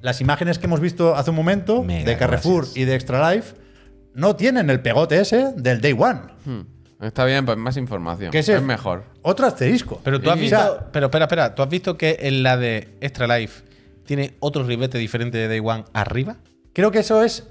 las 0.01 0.21
imágenes 0.21 0.59
que 0.59 0.67
hemos 0.67 0.81
visto 0.81 1.17
hace 1.17 1.31
un 1.31 1.37
momento 1.37 1.83
Mega 1.83 2.05
de 2.05 2.17
Carrefour 2.17 2.63
gracias. 2.65 2.77
y 2.77 2.85
de 2.85 2.95
Extra 2.95 3.33
Life 3.33 3.55
no 4.15 4.37
tienen 4.37 4.69
el 4.69 4.81
pegote 4.81 5.21
ese 5.21 5.53
del 5.57 5.81
Day 5.81 5.93
One. 5.99 6.21
Hmm. 6.45 6.61
Está 7.03 7.25
bien, 7.25 7.45
pues 7.47 7.57
más 7.59 7.77
información. 7.77 8.31
Que 8.31 8.41
es 8.41 8.49
ese- 8.49 8.61
mejor. 8.61 9.05
Otro 9.23 9.47
asterisco. 9.47 10.01
Pero 10.05 10.21
tú 10.21 10.31
has 10.31 10.37
Y- 10.37 10.43
visto. 10.43 10.57
o 10.57 10.61
sea- 10.61 10.93
pero 10.93 11.07
espera, 11.07 11.25
espera. 11.25 11.55
¿Tú 11.55 11.63
has 11.63 11.69
visto 11.69 11.97
que 11.97 12.17
en 12.21 12.43
la 12.43 12.57
de 12.57 12.97
Extra 13.01 13.27
Life 13.39 13.63
tiene 14.05 14.35
otro 14.41 14.65
ribete 14.65 14.99
diferente 14.99 15.39
de 15.39 15.49
Day 15.49 15.61
One 15.63 15.85
arriba? 15.93 16.37
Creo 16.73 16.91
que 16.91 17.01
eso 17.01 17.23
es 17.23 17.49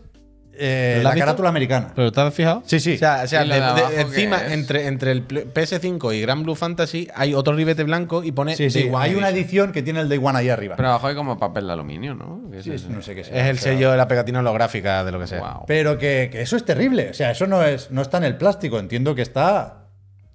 eh, 0.54 1.00
¿Lo 1.02 1.10
la 1.10 1.16
carátula 1.16 1.48
americana. 1.50 1.94
¿Pero 1.96 2.12
te 2.12 2.20
has 2.22 2.34
fijado? 2.34 2.62
Sí, 2.66 2.80
sí. 2.82 2.96
O 2.96 2.98
sea, 2.98 3.22
o 3.24 3.28
sea, 3.28 3.46
¿Y 3.46 3.48
lo 3.48 3.54
de- 3.56 3.60
de 3.62 3.66
de- 3.66 3.72
abajo 3.72 3.90
qué 3.96 4.02
encima, 4.02 4.54
entre, 4.54 4.88
entre 4.88 5.12
el 5.14 5.24
Pl- 5.24 5.48
PS5 5.54 6.14
y 6.14 6.22
Gran 6.22 6.44
Blue 6.44 6.56
Fantasy, 6.56 7.08
hay 7.16 7.34
otro 7.34 7.54
ribete 7.56 7.84
blanco 7.84 8.22
y 8.24 8.32
pone 8.34 8.56
Sí, 8.58 8.70
sí. 8.70 8.82
Day 8.84 8.90
One 8.94 9.04
Hay 9.06 9.16
una 9.16 9.30
edición 9.30 9.72
que 9.72 9.82
tiene 9.82 10.02
el 10.02 10.10
Day 10.10 10.20
One 10.22 10.38
ahí 10.38 10.50
arriba. 10.50 10.76
Pero 10.76 10.90
abajo 10.90 11.08
hay 11.08 11.16
como 11.16 11.40
papel 11.40 11.68
de 11.68 11.74
aluminio, 11.74 12.14
¿no? 12.16 12.50
¿Qué 12.52 12.60
es 12.60 12.66
Sí, 12.66 12.88
no 12.90 13.02
sé 13.02 13.16
qué 13.16 13.24
sea. 13.24 13.42
Es 13.44 13.50
el 13.50 13.56
O 13.56 13.60
sea, 13.60 13.72
sello 13.74 13.92
de 13.92 13.98
la 13.98 14.08
pegatina 14.10 14.40
holográfica 14.40 15.04
de 15.06 15.12
lo 15.14 15.20
que 15.22 15.28
sea. 15.28 15.40
Wow. 15.40 15.64
Pero 15.68 15.98
que, 15.98 16.28
que 16.32 16.42
eso 16.42 16.58
es 16.58 16.66
terrible. 16.66 17.10
O 17.10 17.14
sea, 17.14 17.32
eso 17.32 17.48
no, 17.48 17.64
es, 17.64 17.90
no 17.90 18.02
está 18.02 18.18
en 18.18 18.26
el 18.26 18.36
plástico. 18.36 18.78
Entiendo 18.78 19.16
que 19.16 19.22
está 19.22 19.88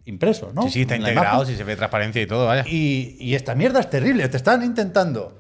impreso, 0.06 0.50
¿no? 0.54 0.62
Sí, 0.62 0.70
sí, 0.70 0.80
está 0.82 0.96
integrado, 0.96 1.44
sí 1.44 1.54
se 1.56 1.62
ve 1.64 1.76
transparencia 1.76 2.22
y 2.22 2.26
todo, 2.26 2.46
vaya. 2.46 2.64
Y, 2.66 3.16
y 3.20 3.34
esta 3.34 3.54
mierda 3.54 3.80
es 3.80 3.90
terrible. 3.90 4.26
Te 4.28 4.38
están 4.38 4.62
intentando 4.62 5.38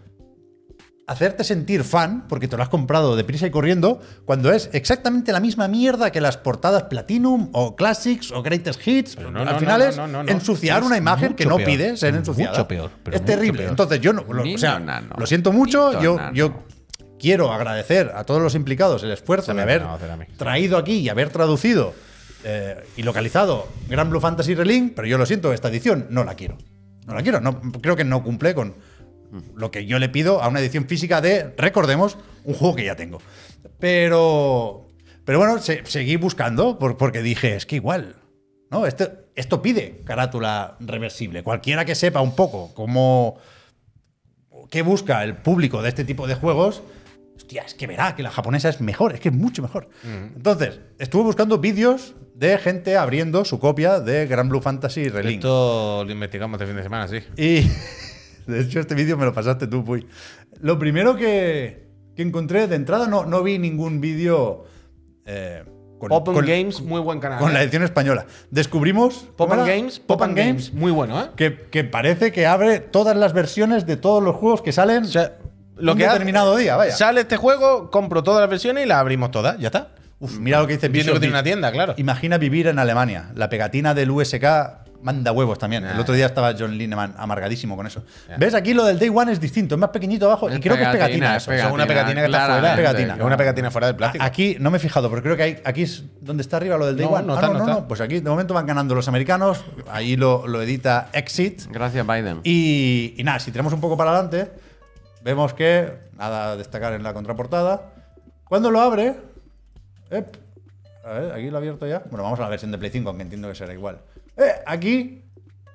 hacerte 1.06 1.44
sentir 1.44 1.84
fan 1.84 2.26
porque 2.28 2.48
te 2.48 2.56
lo 2.56 2.62
has 2.62 2.68
comprado 2.68 3.14
deprisa 3.14 3.46
y 3.46 3.50
corriendo 3.50 4.00
cuando 4.24 4.52
es 4.52 4.68
exactamente 4.72 5.32
la 5.32 5.38
misma 5.40 5.68
mierda 5.68 6.10
que 6.10 6.20
las 6.20 6.36
portadas 6.36 6.84
Platinum 6.84 7.50
o 7.52 7.76
Classics 7.76 8.32
o 8.32 8.42
Greatest 8.42 8.86
Hits. 8.86 9.18
No, 9.18 9.28
Al 9.40 9.44
no, 9.44 9.58
final 9.58 9.82
es 9.82 9.96
no, 9.96 10.22
ensuciar 10.22 10.80
Es 10.80 10.86
una 10.86 10.96
imagen 10.96 11.34
que 11.34 11.46
no 11.46 11.58
pide 11.58 11.96
ser 11.96 12.14
ensuciada. 12.14 12.52
Mucho 12.52 12.68
peor, 12.68 12.90
pero 13.04 13.16
es 13.16 13.22
mucho 13.22 13.32
terrible. 13.32 13.58
peor. 13.58 13.70
Entonces 13.70 14.00
yo 14.00 14.12
no, 14.12 14.24
lo, 14.28 14.42
o 14.42 14.58
sea, 14.58 14.80
lo 15.16 15.26
siento 15.26 15.52
mucho. 15.52 16.00
Yo, 16.00 16.18
yo 16.32 16.64
quiero 17.18 17.52
agradecer 17.52 18.12
a 18.14 18.24
todos 18.24 18.42
los 18.42 18.54
implicados 18.54 19.02
el 19.02 19.12
esfuerzo 19.12 19.54
de 19.54 19.62
haber 19.62 19.84
traído 20.36 20.76
aquí 20.76 20.98
y 20.98 21.08
haber 21.08 21.30
traducido 21.30 21.94
eh, 22.44 22.84
y 22.96 23.02
localizado 23.02 23.68
Gran 23.88 24.10
Blue 24.10 24.20
Fantasy 24.20 24.54
Relink, 24.54 24.94
pero 24.94 25.06
yo 25.08 25.18
lo 25.18 25.26
siento, 25.26 25.52
esta 25.52 25.68
edición 25.68 26.06
no 26.10 26.24
la 26.24 26.34
quiero. 26.34 26.56
No 27.06 27.14
la 27.14 27.22
quiero. 27.22 27.40
No, 27.40 27.60
creo 27.80 27.94
que 27.94 28.04
no 28.04 28.22
cumple 28.22 28.54
con 28.54 28.74
lo 29.54 29.70
que 29.70 29.86
yo 29.86 29.98
le 29.98 30.08
pido 30.08 30.42
a 30.42 30.48
una 30.48 30.60
edición 30.60 30.86
física 30.86 31.20
de, 31.20 31.54
recordemos, 31.56 32.16
un 32.44 32.54
juego 32.54 32.74
que 32.76 32.84
ya 32.84 32.96
tengo. 32.96 33.18
Pero, 33.78 34.86
pero 35.24 35.38
bueno, 35.38 35.58
se- 35.58 35.84
seguí 35.86 36.16
buscando 36.16 36.78
por- 36.78 36.96
porque 36.96 37.22
dije, 37.22 37.54
es 37.56 37.66
que 37.66 37.76
igual, 37.76 38.16
¿no? 38.70 38.86
Esto, 38.86 39.10
esto 39.34 39.62
pide 39.62 40.02
carátula 40.04 40.76
reversible. 40.80 41.42
Cualquiera 41.42 41.84
que 41.84 41.94
sepa 41.94 42.20
un 42.20 42.34
poco 42.34 42.72
cómo 42.74 43.38
qué 44.70 44.82
busca 44.82 45.22
el 45.22 45.36
público 45.36 45.82
de 45.82 45.88
este 45.90 46.04
tipo 46.04 46.26
de 46.26 46.34
juegos, 46.34 46.82
hostia, 47.36 47.62
es 47.62 47.74
que 47.74 47.86
verá 47.86 48.16
que 48.16 48.22
la 48.24 48.30
japonesa 48.30 48.68
es 48.68 48.80
mejor, 48.80 49.12
es 49.14 49.20
que 49.20 49.28
es 49.28 49.34
mucho 49.34 49.62
mejor. 49.62 49.88
Entonces, 50.04 50.80
estuve 50.98 51.22
buscando 51.22 51.58
vídeos 51.58 52.14
de 52.34 52.58
gente 52.58 52.96
abriendo 52.96 53.44
su 53.44 53.58
copia 53.60 54.00
de 54.00 54.26
Gran 54.26 54.48
Blue 54.48 54.60
Fantasy 54.60 55.08
Relink. 55.08 55.36
Esto 55.36 56.02
lo 56.04 56.10
investigamos 56.10 56.60
este 56.60 56.66
fin 56.66 56.76
de 56.76 56.82
semana, 56.82 57.06
sí. 57.08 57.18
Y 57.36 57.70
de 58.46 58.60
hecho 58.60 58.80
este 58.80 58.94
vídeo 58.94 59.16
me 59.16 59.24
lo 59.24 59.32
pasaste 59.32 59.66
tú, 59.66 59.84
Puy. 59.84 60.06
Lo 60.60 60.78
primero 60.78 61.16
que, 61.16 61.88
que 62.14 62.22
encontré 62.22 62.66
de 62.66 62.76
entrada, 62.76 63.06
no, 63.06 63.24
no 63.26 63.42
vi 63.42 63.58
ningún 63.58 64.00
vídeo 64.00 64.64
eh, 65.24 65.64
con, 65.98 66.12
Open 66.12 66.34
con- 66.34 66.46
Games, 66.46 66.80
muy 66.82 67.00
buen 67.00 67.20
canal. 67.20 67.38
con 67.38 67.52
la 67.52 67.60
¿eh? 67.60 67.64
edición 67.64 67.82
española. 67.82 68.26
Descubrimos... 68.50 69.28
Pop 69.36 69.48
¿cómo 69.50 69.62
and? 69.62 69.66
Games, 69.70 69.98
Pop 69.98 70.22
and 70.22 70.36
Games, 70.36 70.72
muy 70.72 70.92
bueno, 70.92 71.20
¿eh? 71.20 71.26
Que, 71.36 71.66
que 71.70 71.84
parece 71.84 72.32
que 72.32 72.46
abre 72.46 72.80
todas 72.80 73.16
las 73.16 73.32
versiones 73.32 73.86
de 73.86 73.96
todos 73.96 74.22
los 74.22 74.36
juegos 74.36 74.62
que 74.62 74.72
salen 74.72 75.04
O 75.04 75.08
sea, 75.08 75.38
lo 75.76 75.92
un 75.92 75.98
que 75.98 76.04
hace- 76.04 76.14
determinado 76.14 76.56
día, 76.56 76.76
vaya. 76.76 76.92
Sale 76.92 77.22
este 77.22 77.36
juego, 77.36 77.90
compro 77.90 78.22
todas 78.22 78.40
las 78.40 78.48
versiones 78.50 78.84
y 78.84 78.88
las 78.88 78.98
abrimos 78.98 79.30
todas, 79.30 79.58
ya 79.58 79.68
está. 79.68 79.88
Uf, 80.18 80.38
mira 80.38 80.60
lo 80.60 80.66
que 80.66 80.74
dice 80.74 80.88
Bishop 80.88 81.14
que 81.14 81.20
tiene 81.20 81.34
una 81.34 81.42
tienda, 81.42 81.70
claro. 81.72 81.92
Imagina 81.98 82.38
vivir 82.38 82.68
en 82.68 82.78
Alemania. 82.78 83.30
La 83.34 83.50
pegatina 83.50 83.92
del 83.92 84.10
USK 84.10 84.44
manda 85.02 85.32
huevos 85.32 85.58
también. 85.58 85.84
El 85.84 85.96
Ah, 85.96 86.00
otro 86.00 86.14
día 86.14 86.26
estaba 86.26 86.54
John 86.58 86.76
Lineman 86.76 87.14
amargadísimo 87.16 87.76
con 87.76 87.86
eso. 87.86 88.02
Ya. 88.28 88.36
¿Ves? 88.36 88.54
Aquí 88.54 88.74
lo 88.74 88.84
del 88.84 88.98
Day 88.98 89.08
One 89.14 89.32
es 89.32 89.40
distinto, 89.40 89.74
es 89.74 89.78
más 89.80 89.90
pequeñito 89.90 90.26
abajo. 90.26 90.48
y 90.50 90.54
Es 90.54 90.60
creo 90.60 90.76
que 90.76 90.82
es 90.82 90.88
pegatina, 90.88 90.96
pegatina. 91.28 91.36
es 91.36 91.42
eso. 91.42 91.50
pegatina. 91.50 91.68
Son 91.68 91.74
una 91.74 91.86
pegatina 91.86 92.20
que 92.20 92.26
está 92.26 92.46
fuera. 92.46 92.76
Pegatina. 92.76 93.14
Es 93.14 93.20
una 93.22 93.36
pegatina 93.36 93.70
fuera 93.70 93.86
del 93.88 93.96
plástico. 93.96 94.24
Aquí 94.24 94.56
no 94.60 94.70
me 94.70 94.76
he 94.76 94.80
fijado, 94.80 95.08
pero 95.10 95.22
creo 95.22 95.36
que 95.36 95.42
hay, 95.42 95.58
aquí 95.64 95.82
es 95.82 96.04
donde 96.20 96.42
está 96.42 96.56
arriba 96.58 96.76
lo 96.76 96.86
del 96.86 96.96
Day 96.96 97.06
No, 97.06 97.12
One. 97.12 97.26
no 97.26 97.32
Ah, 97.34 97.36
está, 97.40 97.52
no 97.52 97.58
está. 97.58 97.88
Pues 97.88 98.00
aquí 98.00 98.20
de 98.20 98.28
momento 98.30 98.54
van 98.54 98.66
ganando 98.66 98.94
los 98.94 99.08
americanos. 99.08 99.64
Ahí 99.90 100.16
lo, 100.16 100.46
lo 100.46 100.62
edita 100.62 101.08
Exit. 101.12 101.62
Gracias, 101.70 102.06
Biden. 102.06 102.40
Y, 102.44 103.14
y 103.16 103.24
nada, 103.24 103.38
si 103.38 103.50
tenemos 103.50 103.72
un 103.72 103.80
poco 103.80 103.96
para 103.96 104.10
adelante, 104.10 104.50
vemos 105.22 105.54
que, 105.54 105.92
nada 106.16 106.52
a 106.52 106.56
destacar 106.56 106.92
en 106.94 107.02
la 107.02 107.12
contraportada, 107.14 107.92
cuando 108.44 108.70
lo 108.70 108.80
abre, 108.80 109.16
ep, 110.10 110.36
a 111.04 111.10
ver, 111.12 111.32
aquí 111.32 111.50
lo 111.50 111.56
he 111.56 111.58
abierto 111.58 111.86
ya. 111.86 112.02
Bueno, 112.10 112.22
vamos 112.24 112.38
a 112.38 112.42
la 112.42 112.48
versión 112.48 112.70
de 112.72 112.78
Play 112.78 112.90
5, 112.90 113.08
aunque 113.08 113.22
entiendo 113.22 113.48
que 113.48 113.54
será 113.54 113.72
igual. 113.72 113.98
Eh, 114.36 114.52
aquí 114.66 115.22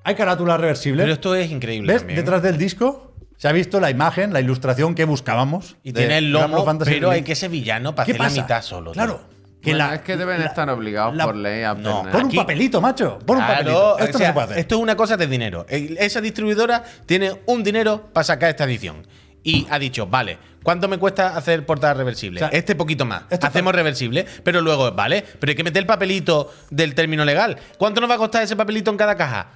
hay 0.03 0.15
carátula 0.15 0.57
reversible. 0.57 1.03
Pero 1.03 1.13
esto 1.13 1.35
es 1.35 1.49
increíble 1.51 1.93
¿Ves? 1.93 2.01
también. 2.01 2.19
Detrás 2.19 2.41
del 2.43 2.57
disco, 2.57 3.15
se 3.38 3.47
ha 3.47 3.51
visto 3.51 3.79
la 3.79 3.89
imagen, 3.89 4.33
la 4.33 4.39
ilustración 4.39 4.95
que 4.95 5.05
buscábamos. 5.05 5.77
Y 5.83 5.93
tiene 5.93 6.17
el 6.19 6.31
lomo, 6.31 6.65
pero 6.85 7.09
hay 7.11 7.23
que 7.23 7.35
ser 7.35 7.49
villano 7.49 7.95
para 7.95 8.05
¿Qué 8.05 8.11
hacer 8.13 8.19
pasa? 8.19 8.35
la 8.35 8.41
mitad 8.43 8.61
solo. 8.61 8.91
Claro. 8.91 9.15
tío. 9.17 9.31
Que 9.61 9.71
Bueno, 9.73 9.89
la- 9.89 9.95
es 9.95 10.01
que 10.01 10.17
deben 10.17 10.39
la- 10.39 10.47
estar 10.47 10.67
obligados 10.71 11.15
la- 11.15 11.23
por 11.25 11.35
ley 11.35 11.61
a 11.63 11.75
No. 11.75 12.01
Pon 12.11 12.25
un 12.25 12.31
papelito, 12.31 12.81
macho. 12.81 13.19
Pon 13.19 13.38
un 13.38 13.43
papelito. 13.45 13.93
o 13.93 13.99
Esto 13.99 14.17
sea, 14.17 14.27
no 14.29 14.31
se 14.31 14.33
puede 14.33 14.45
hacer. 14.45 14.57
Esto 14.57 14.75
es 14.75 14.81
una 14.81 14.95
cosa 14.95 15.17
de 15.17 15.27
dinero. 15.27 15.67
Esa 15.69 16.19
distribuidora 16.19 16.83
tiene 17.05 17.31
un 17.45 17.61
dinero 17.61 18.09
para 18.11 18.23
sacar 18.23 18.49
esta 18.49 18.63
edición. 18.63 19.05
Y 19.43 19.65
ha 19.69 19.80
dicho, 19.80 20.05
vale, 20.07 20.38
¿cuánto 20.61 20.88
me 20.88 20.97
cuesta 20.99 21.35
hacer 21.35 21.65
portada 21.65 21.95
reversible? 21.95 22.43
O 22.43 22.49
sea, 22.49 22.57
este 22.57 22.76
poquito 22.76 23.05
más. 23.05 23.23
Hacemos 23.41 23.73
reversible, 23.73 24.26
pero 24.43 24.61
luego, 24.61 24.91
vale, 24.91 25.23
pero 25.39 25.49
hay 25.51 25.55
que 25.55 25.63
meter 25.63 25.81
el 25.81 25.88
papelito 25.88 26.51
del 26.69 26.93
término 26.93 27.26
legal. 27.26 27.57
¿Cuánto 27.77 28.01
nos 28.01 28.09
va 28.09 28.15
a 28.15 28.19
costar 28.19 28.43
ese 28.43 28.55
papelito 28.55 28.91
en 28.91 28.97
cada 28.97 29.15
caja? 29.15 29.47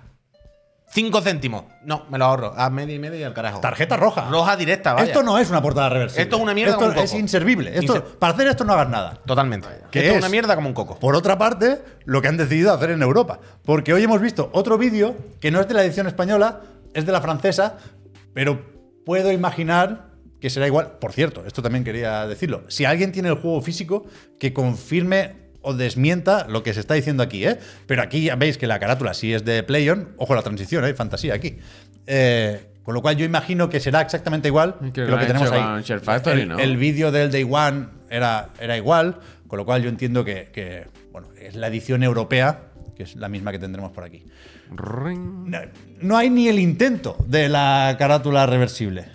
Cinco 0.92 1.20
céntimos. 1.22 1.66
No, 1.84 2.06
me 2.10 2.18
lo 2.18 2.26
ahorro. 2.26 2.54
A 2.56 2.70
media 2.70 2.96
y 2.96 3.00
media 3.00 3.20
y 3.20 3.24
al 3.24 3.34
carajo. 3.34 3.60
Tarjeta 3.60 3.98
roja. 3.98 4.30
Roja 4.30 4.56
directa, 4.56 4.94
vaya. 4.94 5.08
Esto 5.08 5.24
no 5.24 5.38
es 5.38 5.50
una 5.50 5.62
portada 5.62 5.90
reversible. 5.90 6.24
Esto 6.24 6.36
es 6.38 6.42
una 6.42 6.54
mierda 6.54 6.72
Esto 6.74 6.86
como 6.86 6.98
un 6.98 7.04
es 7.04 7.10
coco. 7.12 7.20
inservible. 7.20 7.78
Esto, 7.78 7.96
Inser- 7.98 8.18
para 8.18 8.34
hacer 8.34 8.48
esto 8.48 8.64
no 8.64 8.74
hagas 8.74 8.90
nada. 8.90 9.20
Totalmente. 9.26 9.68
¿Qué 9.92 10.00
Esto 10.00 10.12
es 10.12 10.16
es? 10.18 10.18
una 10.20 10.30
mierda 10.30 10.56
como 10.56 10.70
un 10.70 10.74
coco. 10.74 10.98
Por 10.98 11.16
otra 11.16 11.38
parte, 11.38 11.82
lo 12.06 12.22
que 12.22 12.30
han 12.30 12.38
decidido 12.38 12.74
hacer 12.74 12.92
en 12.92 13.02
Europa. 13.02 13.40
Porque 13.66 13.94
hoy 13.94 14.04
hemos 14.04 14.22
visto 14.22 14.50
otro 14.54 14.78
vídeo 14.78 15.16
que 15.42 15.52
no 15.52 15.60
es 15.60 15.68
de 15.68 15.74
la 15.74 15.84
edición 15.84 16.08
española, 16.08 16.62
es 16.94 17.06
de 17.06 17.12
la 17.12 17.20
francesa, 17.20 17.78
pero 18.34 18.75
puedo 19.06 19.32
imaginar 19.32 20.08
que 20.42 20.50
será 20.50 20.68
igual. 20.68 20.98
Por 21.00 21.14
cierto, 21.14 21.46
esto 21.46 21.62
también 21.62 21.84
quería 21.84 22.28
decirlo. 22.28 22.66
Si 22.68 22.86
alguien 22.86 23.12
tiene 23.12 23.30
el 23.30 23.36
juego 23.36 23.62
físico, 23.62 24.06
que 24.40 24.54
confirme 24.54 25.46
o 25.62 25.74
desmienta 25.74 26.46
lo 26.48 26.62
que 26.62 26.74
se 26.74 26.80
está 26.80 26.94
diciendo 26.94 27.24
aquí, 27.24 27.46
¿eh? 27.46 27.58
Pero 27.88 28.04
aquí 28.04 28.26
ya 28.26 28.36
veis 28.36 28.58
que 28.58 28.68
la 28.68 28.80
carátula 28.80 29.14
sí 29.14 29.34
es 29.34 29.44
de 29.46 29.64
PlayOn. 29.64 30.10
Ojo 30.18 30.36
la 30.36 30.44
transición, 30.44 30.84
hay 30.84 30.94
fantasía 30.94 31.34
aquí. 31.34 31.58
Eh, 32.06 32.68
con 32.84 32.94
lo 32.94 33.02
cual 33.02 33.18
yo 33.18 33.26
imagino 33.26 33.68
que 33.68 33.80
será 33.80 34.02
exactamente 34.02 34.48
igual 34.48 34.76
que 34.80 34.92
que 34.92 35.02
lo 35.06 35.18
que 35.18 35.26
tenemos 35.26 35.52
ahí. 35.52 35.84
Factory, 36.04 36.42
el, 36.42 36.50
¿no? 36.50 36.60
el 36.60 36.78
vídeo 36.78 37.12
del 37.12 37.32
Day 37.32 37.48
One 37.50 37.88
era, 38.12 38.50
era 38.60 38.78
igual, 38.78 39.18
con 39.48 39.58
lo 39.58 39.66
cual 39.66 39.82
yo 39.82 39.90
entiendo 39.90 40.24
que, 40.24 40.50
que, 40.54 40.86
bueno, 41.12 41.30
es 41.40 41.56
la 41.56 41.68
edición 41.68 42.04
europea, 42.04 42.66
que 42.96 43.02
es 43.02 43.16
la 43.16 43.28
misma 43.28 43.52
que 43.52 43.58
tendremos 43.58 43.92
por 43.92 44.04
aquí. 44.04 44.24
No, 44.72 45.58
no 46.02 46.18
hay 46.18 46.30
ni 46.30 46.48
el 46.48 46.60
intento 46.60 47.18
de 47.28 47.50
la 47.50 47.96
carátula 48.00 48.46
reversible. 48.46 49.06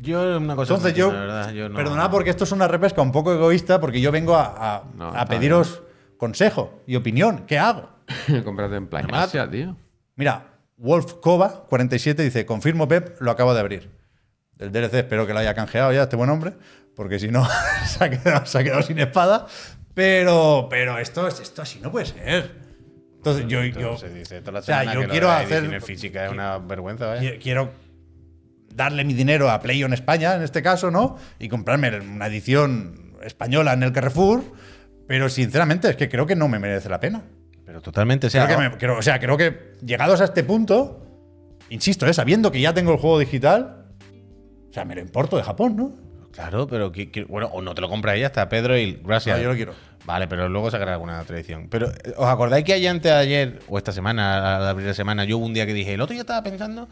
Yo 0.00 0.36
una 0.38 0.54
cosa 0.56 0.74
Entonces 0.74 0.92
no 0.92 0.98
yo, 0.98 1.04
entiendo, 1.06 1.26
la 1.26 1.34
verdad, 1.34 1.52
yo 1.52 1.68
no- 1.68 1.76
perdonad 1.76 2.10
porque 2.10 2.30
esto 2.30 2.44
es 2.44 2.52
una 2.52 2.68
repesca 2.68 3.00
un 3.00 3.12
poco 3.12 3.32
egoísta, 3.32 3.80
porque 3.80 4.00
yo 4.00 4.12
vengo 4.12 4.34
a, 4.36 4.76
a- 4.76 4.84
No, 4.96 5.06
a 5.06 5.22
está 5.22 5.26
pediros 5.26 5.82
consejo 6.18 6.82
y 6.86 6.96
opinión. 6.96 7.44
¿Qué 7.46 7.58
hago? 7.58 7.88
Cómprate 8.44 8.76
en 8.76 8.86
Play 8.88 9.02
Además- 9.04 9.28
Asia, 9.28 9.48
tío. 9.50 9.76
Mira, 10.16 10.46
Wolf 10.76 11.14
Kova 11.14 11.64
47 11.68 12.22
dice, 12.22 12.44
confirmo 12.44 12.86
Pep, 12.88 13.16
lo 13.20 13.30
acabo 13.30 13.54
de 13.54 13.60
abrir. 13.60 13.90
Del 14.58 14.70
DLC 14.70 14.94
espero 14.94 15.26
que 15.26 15.32
lo 15.32 15.38
haya 15.40 15.54
canjeado 15.54 15.92
ya 15.92 16.02
este 16.04 16.16
buen 16.16 16.30
hombre, 16.30 16.52
porque 16.94 17.18
si 17.18 17.28
no 17.28 17.46
se, 17.86 18.04
ha 18.04 18.10
quedado, 18.10 18.46
se 18.46 18.58
ha 18.58 18.64
quedado 18.64 18.82
sin 18.82 18.98
espada. 18.98 19.46
Pero, 19.94 20.66
pero 20.68 20.98
esto, 20.98 21.26
es- 21.28 21.40
esto 21.40 21.62
así 21.62 21.80
no 21.80 21.90
puede 21.90 22.06
ser. 22.06 22.63
Entonces 23.30 23.46
yo, 23.48 23.64
yo, 23.64 23.96
se 23.96 24.10
dice 24.10 24.40
toda 24.40 24.52
la 24.52 24.58
o 24.60 24.62
sea, 24.62 24.84
yo 24.94 25.08
quiero 25.08 25.30
hacer- 25.30 25.80
física 25.82 26.26
es 26.26 26.32
una 26.32 26.58
vergüenza, 26.58 27.16
quiero 27.42 27.72
darle 28.74 29.04
mi 29.04 29.14
dinero 29.14 29.50
a 29.50 29.60
PlayOn 29.60 29.92
España, 29.92 30.34
en 30.34 30.42
este 30.42 30.62
caso, 30.62 30.90
¿no? 30.90 31.16
Y 31.38 31.48
comprarme 31.48 32.00
una 32.00 32.26
edición 32.26 33.14
española 33.22 33.72
en 33.72 33.82
el 33.82 33.92
Carrefour, 33.92 34.42
pero 35.06 35.28
sinceramente 35.28 35.88
es 35.88 35.96
que 35.96 36.08
creo 36.08 36.26
que 36.26 36.36
no 36.36 36.48
me 36.48 36.58
merece 36.58 36.88
la 36.88 37.00
pena. 37.00 37.22
Pero 37.64 37.80
totalmente, 37.80 38.26
o 38.26 38.30
sea, 38.30 38.44
Creo 38.46 38.58
que 38.58 38.68
me- 38.68 38.76
creo- 38.76 38.98
o 38.98 39.02
sea, 39.02 39.18
creo 39.18 39.36
que 39.36 39.72
llegados 39.84 40.20
a 40.20 40.24
este 40.24 40.44
punto, 40.44 41.00
insisto, 41.70 42.06
¿eh? 42.06 42.12
sabiendo 42.12 42.52
que 42.52 42.60
ya 42.60 42.74
tengo 42.74 42.92
el 42.92 42.98
juego 42.98 43.18
digital, 43.18 43.86
o 44.68 44.72
sea, 44.72 44.84
me 44.84 44.94
lo 44.94 45.00
importo 45.00 45.36
de 45.36 45.44
Japón, 45.44 45.76
¿no? 45.76 45.92
Claro, 46.34 46.66
pero 46.66 46.90
que, 46.92 47.10
que- 47.10 47.24
bueno, 47.24 47.48
o 47.52 47.62
no 47.62 47.74
te 47.74 47.80
lo 47.80 47.88
compras 47.88 48.18
ya 48.18 48.26
está 48.26 48.48
Pedro 48.48 48.76
y 48.76 49.00
gracias. 49.04 49.36
No, 49.36 49.42
yo 49.42 49.48
lo 49.50 49.54
quiero. 49.56 49.74
Vale, 50.04 50.28
pero 50.28 50.48
luego 50.50 50.70
sacará 50.70 50.92
alguna 50.94 51.20
otra 51.20 51.36
edición. 51.36 51.68
Pero, 51.70 51.88
eh, 51.88 52.12
¿os 52.16 52.26
acordáis 52.26 52.64
que 52.64 52.74
ayer, 52.74 52.90
antes 52.90 53.10
de 53.10 53.16
ayer, 53.18 53.60
o 53.68 53.78
esta 53.78 53.90
semana, 53.92 54.56
al 54.58 54.66
abrir 54.68 54.86
la 54.86 54.94
semana, 54.94 55.24
yo 55.24 55.38
hubo 55.38 55.46
un 55.46 55.54
día 55.54 55.64
que 55.64 55.72
dije, 55.72 55.94
el 55.94 56.00
otro 56.02 56.12
día 56.12 56.20
estaba 56.20 56.42
pensando 56.42 56.88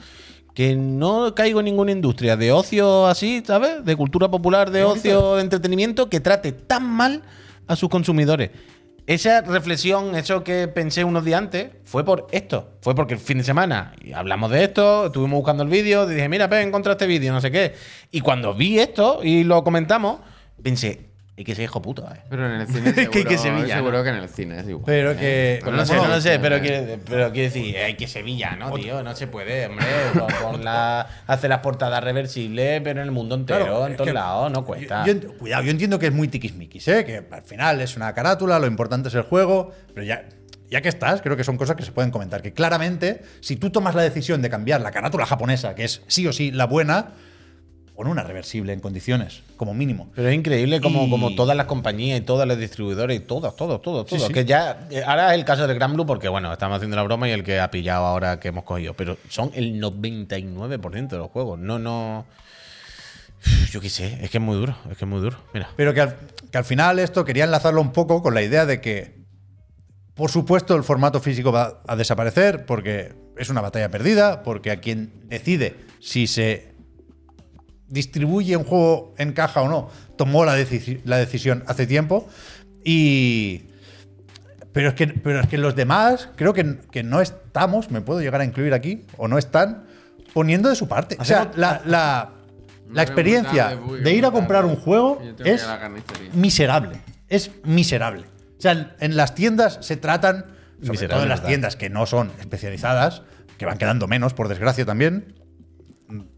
que 0.54 0.76
no 0.76 1.34
caigo 1.34 1.60
en 1.60 1.64
ninguna 1.66 1.92
industria 1.92 2.36
de 2.36 2.52
ocio 2.52 3.06
así, 3.06 3.42
¿sabes? 3.46 3.84
De 3.84 3.96
cultura 3.96 4.30
popular, 4.30 4.70
de 4.70 4.84
ocio, 4.84 5.36
de 5.36 5.42
entretenimiento, 5.42 6.08
que 6.08 6.20
trate 6.20 6.52
tan 6.52 6.84
mal 6.88 7.22
a 7.66 7.76
sus 7.76 7.88
consumidores. 7.90 8.50
Esa 9.12 9.42
reflexión, 9.42 10.14
eso 10.14 10.42
que 10.42 10.68
pensé 10.68 11.04
unos 11.04 11.22
días 11.22 11.38
antes, 11.38 11.68
fue 11.84 12.02
por 12.02 12.28
esto. 12.32 12.78
Fue 12.80 12.94
porque 12.94 13.12
el 13.12 13.20
fin 13.20 13.36
de 13.36 13.44
semana 13.44 13.92
hablamos 14.14 14.50
de 14.50 14.64
esto, 14.64 15.04
estuvimos 15.08 15.36
buscando 15.36 15.62
el 15.64 15.68
vídeo, 15.68 16.06
dije, 16.06 16.30
mira, 16.30 16.48
Pe, 16.48 16.62
encontré 16.62 16.92
este 16.92 17.06
vídeo, 17.06 17.30
no 17.30 17.42
sé 17.42 17.50
qué. 17.50 17.74
Y 18.10 18.22
cuando 18.22 18.54
vi 18.54 18.78
esto 18.78 19.20
y 19.22 19.44
lo 19.44 19.62
comentamos, 19.64 20.20
pensé, 20.62 21.10
hay 21.34 21.44
que 21.44 21.54
ser 21.54 21.64
hijo 21.64 21.80
puta, 21.80 22.12
eh. 22.14 22.20
Pero 22.28 22.46
en 22.46 22.60
el 22.60 22.66
cine 22.66 22.90
Es 22.94 22.94
que 22.94 23.00
hay 23.00 23.06
seguro, 23.06 23.28
que 23.30 23.38
Sevilla, 23.38 23.74
seguro 23.76 23.98
¿no? 23.98 24.04
que 24.04 24.08
en 24.10 24.14
el 24.16 24.28
cine 24.28 24.60
es 24.60 24.68
igual. 24.68 24.84
Pero 24.84 25.16
que. 25.16 25.60
Pues 25.62 25.74
no 25.74 25.86
sé, 25.86 25.96
no 25.96 26.08
lo 26.08 26.20
sé, 26.20 26.38
pero 26.38 26.56
eh. 26.56 26.60
quiere, 26.60 26.98
pero 26.98 27.32
quiere 27.32 27.48
decir, 27.48 27.76
hay 27.78 27.94
que 27.94 28.06
Sevilla, 28.06 28.54
¿no, 28.56 28.70
tío? 28.74 29.02
No 29.02 29.16
se 29.16 29.26
puede, 29.28 29.66
hombre. 29.66 29.86
Con, 30.42 30.62
la, 30.64 31.08
hacer 31.26 31.48
las 31.50 31.60
portadas 31.60 32.04
reversibles, 32.04 32.80
pero 32.84 33.00
en 33.00 33.06
el 33.06 33.12
mundo 33.12 33.34
entero, 33.34 33.60
Claro, 33.64 33.86
en 33.86 33.92
es 33.92 33.96
todos 33.96 34.08
que 34.08 34.14
lados, 34.14 34.52
no 34.52 34.64
cuesta. 34.64 35.04
yo- 35.06 35.14
yo 35.14 35.38
cuidado, 35.38 35.62
yo 35.62 35.70
entiendo 35.70 35.98
que 35.98 36.06
es 36.06 36.12
muy 36.12 36.28
tiquismiquis, 36.28 36.86
¿eh? 36.88 37.04
Que 37.04 37.24
al 37.30 37.42
final 37.42 37.80
es 37.80 37.96
una 37.96 38.12
carátula, 38.12 38.58
lo 38.58 38.66
importante 38.66 39.08
es 39.08 39.14
el 39.14 39.22
juego, 39.22 39.72
pero 39.94 40.04
ya. 40.06 40.24
Ya 40.70 40.80
que 40.80 40.88
estás, 40.88 41.20
creo 41.20 41.36
que 41.36 41.44
son 41.44 41.58
cosas 41.58 41.76
que 41.76 41.82
se 41.82 41.92
pueden 41.92 42.10
comentar. 42.10 42.40
Que 42.40 42.54
claramente, 42.54 43.20
si 43.42 43.56
tú 43.56 43.68
tomas 43.68 43.94
la 43.94 44.00
decisión 44.00 44.40
de 44.40 44.48
cambiar 44.48 44.80
la 44.80 44.90
carátula 44.90 45.26
japonesa, 45.26 45.74
que 45.74 45.84
es 45.84 46.00
sí 46.06 46.26
o 46.26 46.32
sí 46.32 46.50
la 46.50 46.64
buena, 46.64 47.10
pon 47.94 48.06
una 48.08 48.22
reversible 48.22 48.72
en 48.72 48.80
condiciones, 48.80 49.42
como 49.56 49.74
mínimo. 49.74 50.10
Pero 50.14 50.28
es 50.28 50.34
increíble 50.34 50.80
como, 50.80 51.04
Y- 51.06 51.10
como 51.10 51.34
todas 51.34 51.56
las 51.56 51.66
compañías 51.66 52.18
y 52.18 52.22
todas 52.22 52.48
las 52.48 52.58
distribuidoras 52.58 53.14
y 53.16 53.20
todos, 53.20 53.54
todos, 53.56 53.82
todos, 53.82 54.08
Sí, 54.08 54.16
todos. 54.16 54.28
sí. 54.28 54.32
Que 54.32 54.44
ya, 54.44 54.88
eh, 54.90 55.02
ahora 55.06 55.32
es 55.32 55.38
el 55.38 55.44
caso 55.44 55.66
del 55.66 55.76
Gran 55.76 55.92
Blue 55.94 56.06
porque, 56.06 56.28
bueno, 56.28 56.52
estamos 56.52 56.76
haciendo 56.76 56.96
la 56.96 57.02
broma 57.02 57.28
y 57.28 57.32
el 57.32 57.44
que 57.44 57.60
ha 57.60 57.70
pillado 57.70 58.06
ahora 58.06 58.40
que 58.40 58.48
hemos 58.48 58.64
cogido. 58.64 58.94
Pero 58.94 59.18
son 59.28 59.50
el 59.54 59.78
99% 59.80 61.16
de 61.16 61.18
los 61.18 61.30
juegos. 61.30 61.58
No, 61.58 61.78
no. 61.78 62.24
Yo 63.70 63.80
qué 63.80 63.90
sé, 63.90 64.18
es 64.22 64.30
que 64.30 64.38
es 64.38 64.42
muy 64.42 64.56
duro, 64.56 64.76
es 64.90 64.96
que 64.96 65.04
es 65.04 65.08
muy 65.08 65.20
duro. 65.20 65.36
Mira. 65.52 65.68
Pero 65.76 65.92
que 65.92 66.00
al, 66.00 66.16
que 66.50 66.58
al 66.58 66.64
final 66.64 66.98
esto 66.98 67.24
quería 67.24 67.44
enlazarlo 67.44 67.80
un 67.80 67.92
poco 67.92 68.22
con 68.22 68.34
la 68.34 68.42
idea 68.42 68.66
de 68.66 68.80
que, 68.80 69.16
por 70.14 70.30
supuesto, 70.30 70.76
el 70.76 70.84
formato 70.84 71.20
físico 71.20 71.50
va 71.52 71.82
a 71.86 71.96
desaparecer 71.96 72.66
porque 72.66 73.12
es 73.36 73.48
una 73.50 73.60
batalla 73.60 73.88
perdida, 73.90 74.42
porque 74.44 74.70
a 74.70 74.80
quien 74.80 75.12
decide 75.28 75.74
si 76.00 76.26
se 76.28 76.71
distribuye 77.92 78.56
un 78.56 78.64
juego 78.64 79.14
en 79.18 79.32
caja 79.32 79.60
o 79.62 79.68
no, 79.68 79.88
tomó 80.16 80.44
la, 80.44 80.58
deci- 80.58 81.00
la 81.04 81.18
decisión 81.18 81.62
hace 81.66 81.86
tiempo. 81.86 82.26
Y. 82.84 83.64
Pero 84.72 84.88
es, 84.88 84.94
que, 84.94 85.06
pero 85.08 85.40
es 85.40 85.46
que 85.48 85.58
los 85.58 85.76
demás, 85.76 86.30
creo 86.34 86.54
que, 86.54 86.78
que 86.90 87.02
no 87.02 87.20
estamos, 87.20 87.90
me 87.90 88.00
puedo 88.00 88.20
llegar 88.22 88.40
a 88.40 88.44
incluir 88.44 88.72
aquí, 88.72 89.04
o 89.18 89.28
no 89.28 89.36
están, 89.36 89.84
poniendo 90.32 90.70
de 90.70 90.76
su 90.76 90.88
parte. 90.88 91.16
O 91.20 91.24
sea, 91.26 91.50
la, 91.56 91.82
la- 91.84 92.30
la 92.90 93.02
experiencia 93.02 93.68
de 94.02 94.12
ir 94.14 94.24
a 94.24 94.30
comprar 94.30 94.64
un 94.64 94.76
juego 94.76 95.20
es 95.44 95.62
miserable. 96.34 97.00
Es 97.28 97.50
miserable. 97.64 98.24
O 98.58 98.60
sea, 98.62 98.94
en- 99.00 99.16
las 99.16 99.34
tiendas 99.34 99.78
se 99.82 99.96
tratan, 99.98 100.46
sobre 100.82 100.98
todo 101.08 101.22
en 101.24 101.28
las 101.28 101.40
tiendas 101.48 101.76
que 101.76 101.90
no 101.90 102.06
son 102.06 102.32
especializadas, 102.40 103.22
que 103.58 103.66
van 103.66 103.76
quedando 103.78 104.08
menos, 104.08 104.32
por 104.34 104.48
desgracia 104.48 104.84
también. 104.86 105.34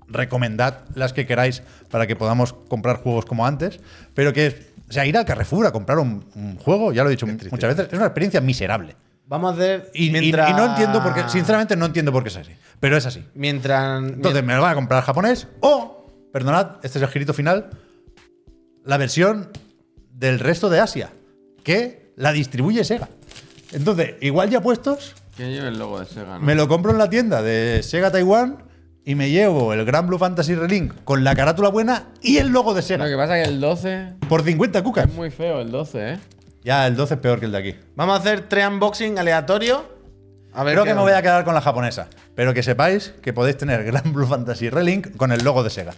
Recomendad 0.08 0.84
las 0.94 1.12
que 1.12 1.26
queráis 1.26 1.62
para 1.90 2.06
que 2.06 2.14
podamos 2.16 2.52
comprar 2.52 2.96
juegos 2.98 3.24
como 3.24 3.46
antes. 3.46 3.80
Pero 4.14 4.32
que, 4.32 4.72
o 4.88 4.92
sea, 4.92 5.06
ir 5.06 5.16
al 5.16 5.24
Carrefour 5.24 5.66
a 5.66 5.72
comprar 5.72 5.98
un, 5.98 6.24
un 6.34 6.56
juego, 6.56 6.92
ya 6.92 7.02
lo 7.02 7.08
he 7.08 7.12
dicho 7.12 7.26
muchas 7.26 7.76
veces, 7.76 7.88
es 7.88 7.94
una 7.94 8.06
experiencia 8.06 8.40
miserable. 8.40 8.94
Vamos 9.26 9.52
a 9.52 9.54
hacer. 9.54 9.90
Y, 9.94 10.08
y- 10.08 10.10
mientras- 10.10 10.50
y 10.50 10.52
no 10.52 10.66
entiendo 10.66 11.02
por 11.02 11.14
qué, 11.14 11.28
sinceramente 11.28 11.74
no 11.76 11.86
entiendo 11.86 12.12
por 12.12 12.22
qué 12.22 12.28
es 12.28 12.36
así. 12.36 12.52
Pero 12.80 12.96
es 12.98 13.06
así. 13.06 13.24
Mientras. 13.34 14.02
Entonces 14.02 14.44
me 14.44 14.54
lo 14.54 14.60
van 14.62 14.72
a 14.72 14.74
comprar 14.74 15.02
japonés 15.02 15.48
o, 15.60 16.06
perdonad, 16.32 16.72
este 16.82 16.98
es 16.98 17.02
el 17.02 17.08
girito 17.08 17.32
final, 17.32 17.70
la 18.84 18.98
versión 18.98 19.48
del 20.12 20.38
resto 20.38 20.68
de 20.68 20.80
Asia, 20.80 21.10
que 21.62 22.12
la 22.16 22.32
distribuye 22.32 22.84
Sega. 22.84 23.08
Entonces, 23.72 24.14
igual 24.20 24.50
ya 24.50 24.60
puestos, 24.60 25.14
Que 25.36 25.50
lleve 25.50 25.68
el 25.68 25.78
logo 25.78 25.98
de 26.00 26.06
Sega, 26.06 26.38
¿no? 26.38 26.44
me 26.44 26.54
lo 26.54 26.68
compro 26.68 26.92
en 26.92 26.98
la 26.98 27.08
tienda 27.08 27.40
de 27.42 27.80
Sega 27.82 28.10
Taiwán 28.12 28.58
y 29.04 29.14
me 29.14 29.30
llevo 29.30 29.72
el 29.72 29.84
Gran 29.84 30.06
Blue 30.06 30.18
Fantasy 30.18 30.54
Relink 30.54 30.92
con 31.04 31.24
la 31.24 31.34
carátula 31.34 31.68
buena 31.68 32.04
y 32.22 32.38
el 32.38 32.48
logo 32.48 32.72
de 32.74 32.80
Lo 32.80 32.86
Sega. 32.86 33.06
que 33.08 33.16
pasa 33.16 33.38
es 33.38 33.46
que 33.46 33.54
el 33.54 33.60
12 33.60 34.12
Por 34.28 34.42
50 34.42 34.82
cucas. 34.82 35.06
es 35.06 35.12
muy 35.14 35.30
feo, 35.30 35.60
el 35.60 35.70
12, 35.70 36.12
¿eh? 36.14 36.18
Ya, 36.64 36.86
el 36.86 36.96
12 36.96 37.14
es 37.14 37.20
peor 37.20 37.38
que 37.40 37.46
el 37.46 37.52
de 37.52 37.58
aquí. 37.58 37.74
Vamos 37.96 38.16
a 38.16 38.20
hacer 38.20 38.48
tres 38.48 38.66
unboxing 38.66 39.18
aleatorios. 39.18 39.82
A 40.56 40.62
ver 40.62 40.74
Creo 40.74 40.84
que 40.84 40.94
me 40.94 41.00
voy 41.00 41.12
a 41.12 41.20
quedar 41.20 41.44
con 41.44 41.52
la 41.52 41.60
japonesa. 41.60 42.06
Pero 42.36 42.54
que 42.54 42.62
sepáis 42.62 43.12
que 43.22 43.32
podéis 43.32 43.56
tener 43.58 43.84
Gran 43.84 44.12
Blue 44.12 44.26
Fantasy 44.26 44.70
Relink 44.70 45.16
con 45.16 45.32
el 45.32 45.42
logo 45.44 45.62
de 45.64 45.70
Sega. 45.70 45.92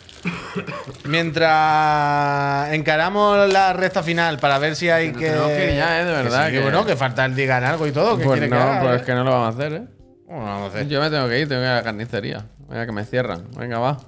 Mientras 1.04 2.72
encaramos 2.72 3.52
la 3.52 3.72
recta 3.72 4.02
final 4.02 4.38
para 4.38 4.58
ver 4.58 4.74
si 4.76 4.88
hay 4.88 5.12
que. 5.12 5.26
tenemos 5.30 5.48
que 5.50 5.76
ya, 5.76 6.00
¿eh? 6.00 6.04
De 6.04 6.10
que 6.10 6.22
verdad, 6.22 6.46
sí, 6.46 6.50
que 6.52 6.56
que- 6.58 6.62
bueno, 6.62 6.86
que 6.86 6.96
falta 6.96 7.24
el 7.24 7.34
digan 7.34 7.64
algo 7.64 7.86
y 7.86 7.92
todo. 7.92 8.16
¿Qué 8.18 8.24
Pues 8.24 8.40
no, 8.40 8.48
que 8.48 8.54
haga, 8.54 8.80
pues 8.80 8.92
eh? 8.92 8.96
es 8.96 9.02
que 9.02 9.14
no 9.14 9.24
lo 9.24 9.30
vamos 9.30 9.46
a 9.46 9.58
hacer, 9.58 9.72
¿eh? 9.74 9.82
Bueno, 10.26 10.44
vamos 10.44 10.62
a 10.64 10.66
hacer. 10.78 10.88
Yo 10.88 11.00
me 11.00 11.10
tengo 11.10 11.28
que 11.28 11.40
ir, 11.40 11.48
tengo 11.48 11.60
que 11.62 11.66
ir 11.66 11.72
a 11.72 11.76
la 11.76 11.82
carnicería. 11.82 12.46
Venga, 12.68 12.86
que 12.86 12.92
me 12.92 13.04
cierran. 13.04 13.44
Venga, 13.56 13.78
va. 13.78 13.98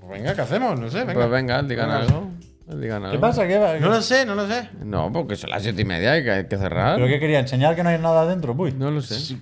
Pues 0.00 0.10
venga, 0.10 0.34
¿qué 0.34 0.40
hacemos? 0.40 0.78
No 0.78 0.90
sé, 0.90 0.98
venga. 1.00 1.14
Pues 1.14 1.30
venga, 1.30 1.62
digan 1.62 1.88
Venga. 1.88 2.00
algo. 2.00 2.30
Digan 2.80 3.02
¿Qué 3.02 3.08
algo. 3.08 3.20
pasa? 3.20 3.46
¿Qué 3.46 3.58
va? 3.58 3.78
No 3.78 3.88
lo 3.88 4.02
sé, 4.02 4.26
no 4.26 4.34
lo 4.34 4.46
sé. 4.46 4.68
No, 4.84 5.12
porque 5.12 5.36
son 5.36 5.50
las 5.50 5.62
siete 5.62 5.82
y 5.82 5.84
media 5.84 6.18
y 6.18 6.24
que 6.24 6.30
hay 6.30 6.44
que 6.46 6.56
cerrar. 6.58 6.96
¿Pero 6.96 7.06
qué 7.08 7.18
quería? 7.20 7.38
¿Enseñar 7.38 7.74
que 7.76 7.82
no 7.82 7.88
hay 7.90 7.98
nada 7.98 8.22
adentro? 8.22 8.54
Uy. 8.58 8.72
No 8.72 8.90
lo 8.90 9.00
sé. 9.00 9.36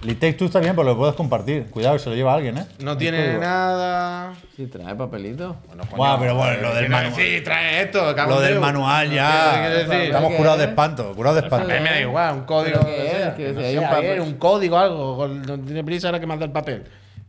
Take 0.00 0.32
Two 0.32 0.46
está 0.46 0.60
bien, 0.60 0.74
pero 0.74 0.84
lo 0.88 0.96
puedes 0.96 1.14
compartir. 1.14 1.66
Cuidado, 1.70 1.94
que 1.96 1.98
se 2.02 2.08
lo 2.08 2.16
lleva 2.16 2.32
alguien, 2.32 2.56
¿eh? 2.56 2.66
No 2.78 2.96
tiene 2.96 3.36
nada. 3.36 4.32
Sí, 4.56 4.66
trae 4.66 4.94
papelito. 4.94 5.56
Bueno, 5.66 5.82
coño, 5.84 5.96
Buah, 5.98 6.18
pero 6.18 6.34
bueno, 6.36 6.62
lo 6.62 6.74
del 6.74 6.84
¿qué 6.84 6.88
manual. 6.90 7.14
Sí, 7.14 7.40
trae 7.44 7.82
esto, 7.82 8.00
cabrón. 8.16 8.36
Lo 8.36 8.40
del 8.40 8.60
manual 8.60 9.08
¿Qué 9.10 9.14
ya. 9.16 9.58
quieres 9.60 9.88
decir? 9.88 10.04
Estamos 10.06 10.30
¿Qué 10.30 10.36
curados 10.38 10.58
de 10.58 10.64
es? 10.64 10.70
espanto, 10.70 11.12
curados 11.14 11.36
de 11.36 11.42
A 11.42 11.44
espanto. 11.44 11.68
mí 11.68 11.74
me 11.80 11.90
da 11.90 12.00
igual, 12.00 12.34
un 12.34 12.40
código. 12.44 12.78
¿Pero 12.80 12.86
qué 12.86 12.96
lo 12.96 12.96
que 13.02 13.06
es? 13.06 13.12
sea. 13.12 13.34
Quiero 13.34 13.52
No 13.52 13.60
decir, 13.60 13.66
hay 13.66 13.74
sé, 13.84 13.90
un 13.90 13.94
papel. 13.96 14.20
un 14.22 14.34
código, 14.34 14.78
algo. 14.78 15.16
con- 15.18 15.42
No 15.42 15.58
tiene 15.60 15.84
prisa 15.84 16.08
ahora 16.08 16.18
que 16.20 16.26
manda 16.26 16.44
el 16.46 16.52
papel. 16.52 16.84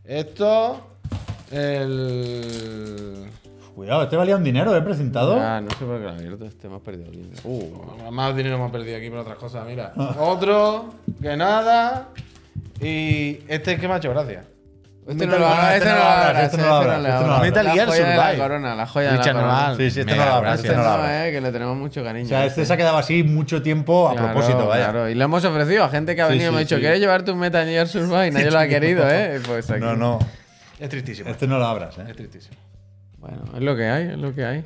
Esto. 0.06 0.88
El. 1.52 3.30
Cuidado, 3.76 4.04
este 4.04 4.16
valía 4.16 4.36
un 4.36 4.44
dinero, 4.44 4.76
¿eh? 4.76 4.82
Presentado. 4.82 5.38
Ah, 5.40 5.60
no 5.62 5.70
sé 5.72 5.84
por 5.86 5.98
qué 5.98 6.04
lo 6.04 6.10
he 6.12 6.16
abierto. 6.16 6.46
Este 6.46 6.68
me 6.70 6.76
has 6.76 6.82
perdido 6.82 7.10
el 7.10 7.18
dinero. 7.24 7.42
Uh, 7.44 8.12
Más 8.12 8.36
dinero 8.36 8.56
hemos 8.56 8.72
perdido 8.72 8.98
aquí 8.98 9.10
por 9.10 9.20
otras 9.20 9.38
cosas, 9.38 9.66
mira. 9.66 9.94
Otro, 10.20 10.94
que 11.22 11.36
nada. 11.36 12.08
Y 12.82 13.40
este 13.48 13.74
es 13.74 13.80
que 13.80 13.88
me 13.88 13.94
ha 13.94 13.98
hecho 13.98 14.10
gracia. 14.12 14.44
Este 15.08 15.26
no 15.26 15.32
Metal- 15.32 15.40
lo 15.40 15.48
abras, 15.48 15.74
este 15.76 15.78
este 15.78 15.92
no 15.92 15.94
lo 15.96 16.46
este 16.46 16.58
no 16.58 17.28
lo 17.28 17.34
este. 17.36 17.42
Metal 17.48 17.72
Gear 17.72 17.90
de 17.90 18.00
la 18.02 18.16
Survive. 18.26 18.38
corona, 18.44 18.76
la 18.76 18.86
joya 18.88 19.12
de 19.12 19.18
la 19.18 19.24
corona. 19.34 19.74
Sí, 19.76 19.92
sí, 19.92 20.00
este 20.02 20.16
no 20.16 20.26
lo 20.42 20.54
este 20.54 20.68
no 20.76 20.84
lo 20.84 20.90
abras. 20.90 21.12
eh, 21.28 21.32
que 21.32 21.42
le 21.42 21.52
tenemos 21.52 21.78
mucho 21.78 22.04
cariño. 22.04 22.26
O 22.26 22.30
sea, 22.30 22.46
este 22.46 22.66
se 22.66 22.74
ha 22.74 22.78
quedado 22.78 22.98
así 22.98 23.24
mucho 23.24 23.62
tiempo 23.64 24.08
a 24.10 24.16
propósito, 24.16 24.68
vaya. 24.68 24.86
claro. 24.86 25.10
Y 25.10 25.16
lo 25.16 25.26
hemos 25.26 25.44
ofrecido 25.44 25.84
a 25.84 25.90
gente 25.90 26.16
que 26.16 26.22
ha 26.22 26.28
venido 26.28 26.50
y 26.50 26.52
me 26.52 26.58
ha 26.58 26.60
dicho. 26.62 26.78
¿quieres 26.80 27.00
llevarte 27.00 27.32
un 27.32 27.40
Metal 27.40 27.66
Gear 27.66 27.88
Survive? 27.88 28.28
Y 28.28 28.32
nadie 28.32 28.52
lo 28.52 28.60
ha 28.60 28.68
querido, 28.68 29.10
¿eh? 29.10 29.40
Pues 29.46 29.70
aquí. 29.72 29.80
No, 29.82 29.96
no. 29.96 30.20
Es 30.80 30.90
tristísimo. 30.90 31.30
Este 31.30 31.48
no 31.48 31.58
lo 31.58 31.66
abras, 31.66 31.98
¿eh? 31.98 32.04
Es 32.08 32.16
tristísimo. 32.16 32.56
Bueno, 33.18 33.38
es 33.56 33.62
lo 33.62 33.76
que 33.76 33.88
hay, 33.90 34.04
es 34.10 34.18
lo 34.18 34.34
que 34.36 34.46
hay. 34.46 34.64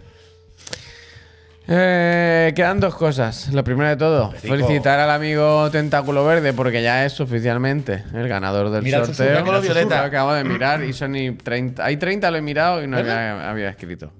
Eh, 1.68 2.54
quedan 2.56 2.80
dos 2.80 2.96
cosas. 2.96 3.52
Lo 3.52 3.64
primero 3.64 3.90
de 3.90 3.98
todo, 3.98 4.32
felicitar 4.32 5.00
al 5.00 5.10
amigo 5.10 5.70
Tentáculo 5.72 6.24
Verde 6.26 6.54
porque 6.54 6.84
ya 6.84 7.06
es 7.06 7.20
oficialmente 7.20 8.04
el 8.14 8.28
ganador 8.28 8.70
del 8.70 8.84
Mira 8.84 9.04
sorteo. 9.06 9.44
mira 9.44 9.60
Violeta. 9.60 10.02
Lo 10.02 10.08
acabo 10.08 10.34
de 10.34 10.44
mirar 10.44 10.84
y 10.84 10.94
son 10.94 11.16
y 11.16 11.32
30. 11.32 11.84
Hay 11.84 11.98
30, 11.98 12.30
lo 12.30 12.38
he 12.38 12.42
mirado 12.42 12.84
y 12.84 12.88
no 12.88 12.98
había, 12.98 13.50
había 13.50 13.70
escrito. 13.70 14.12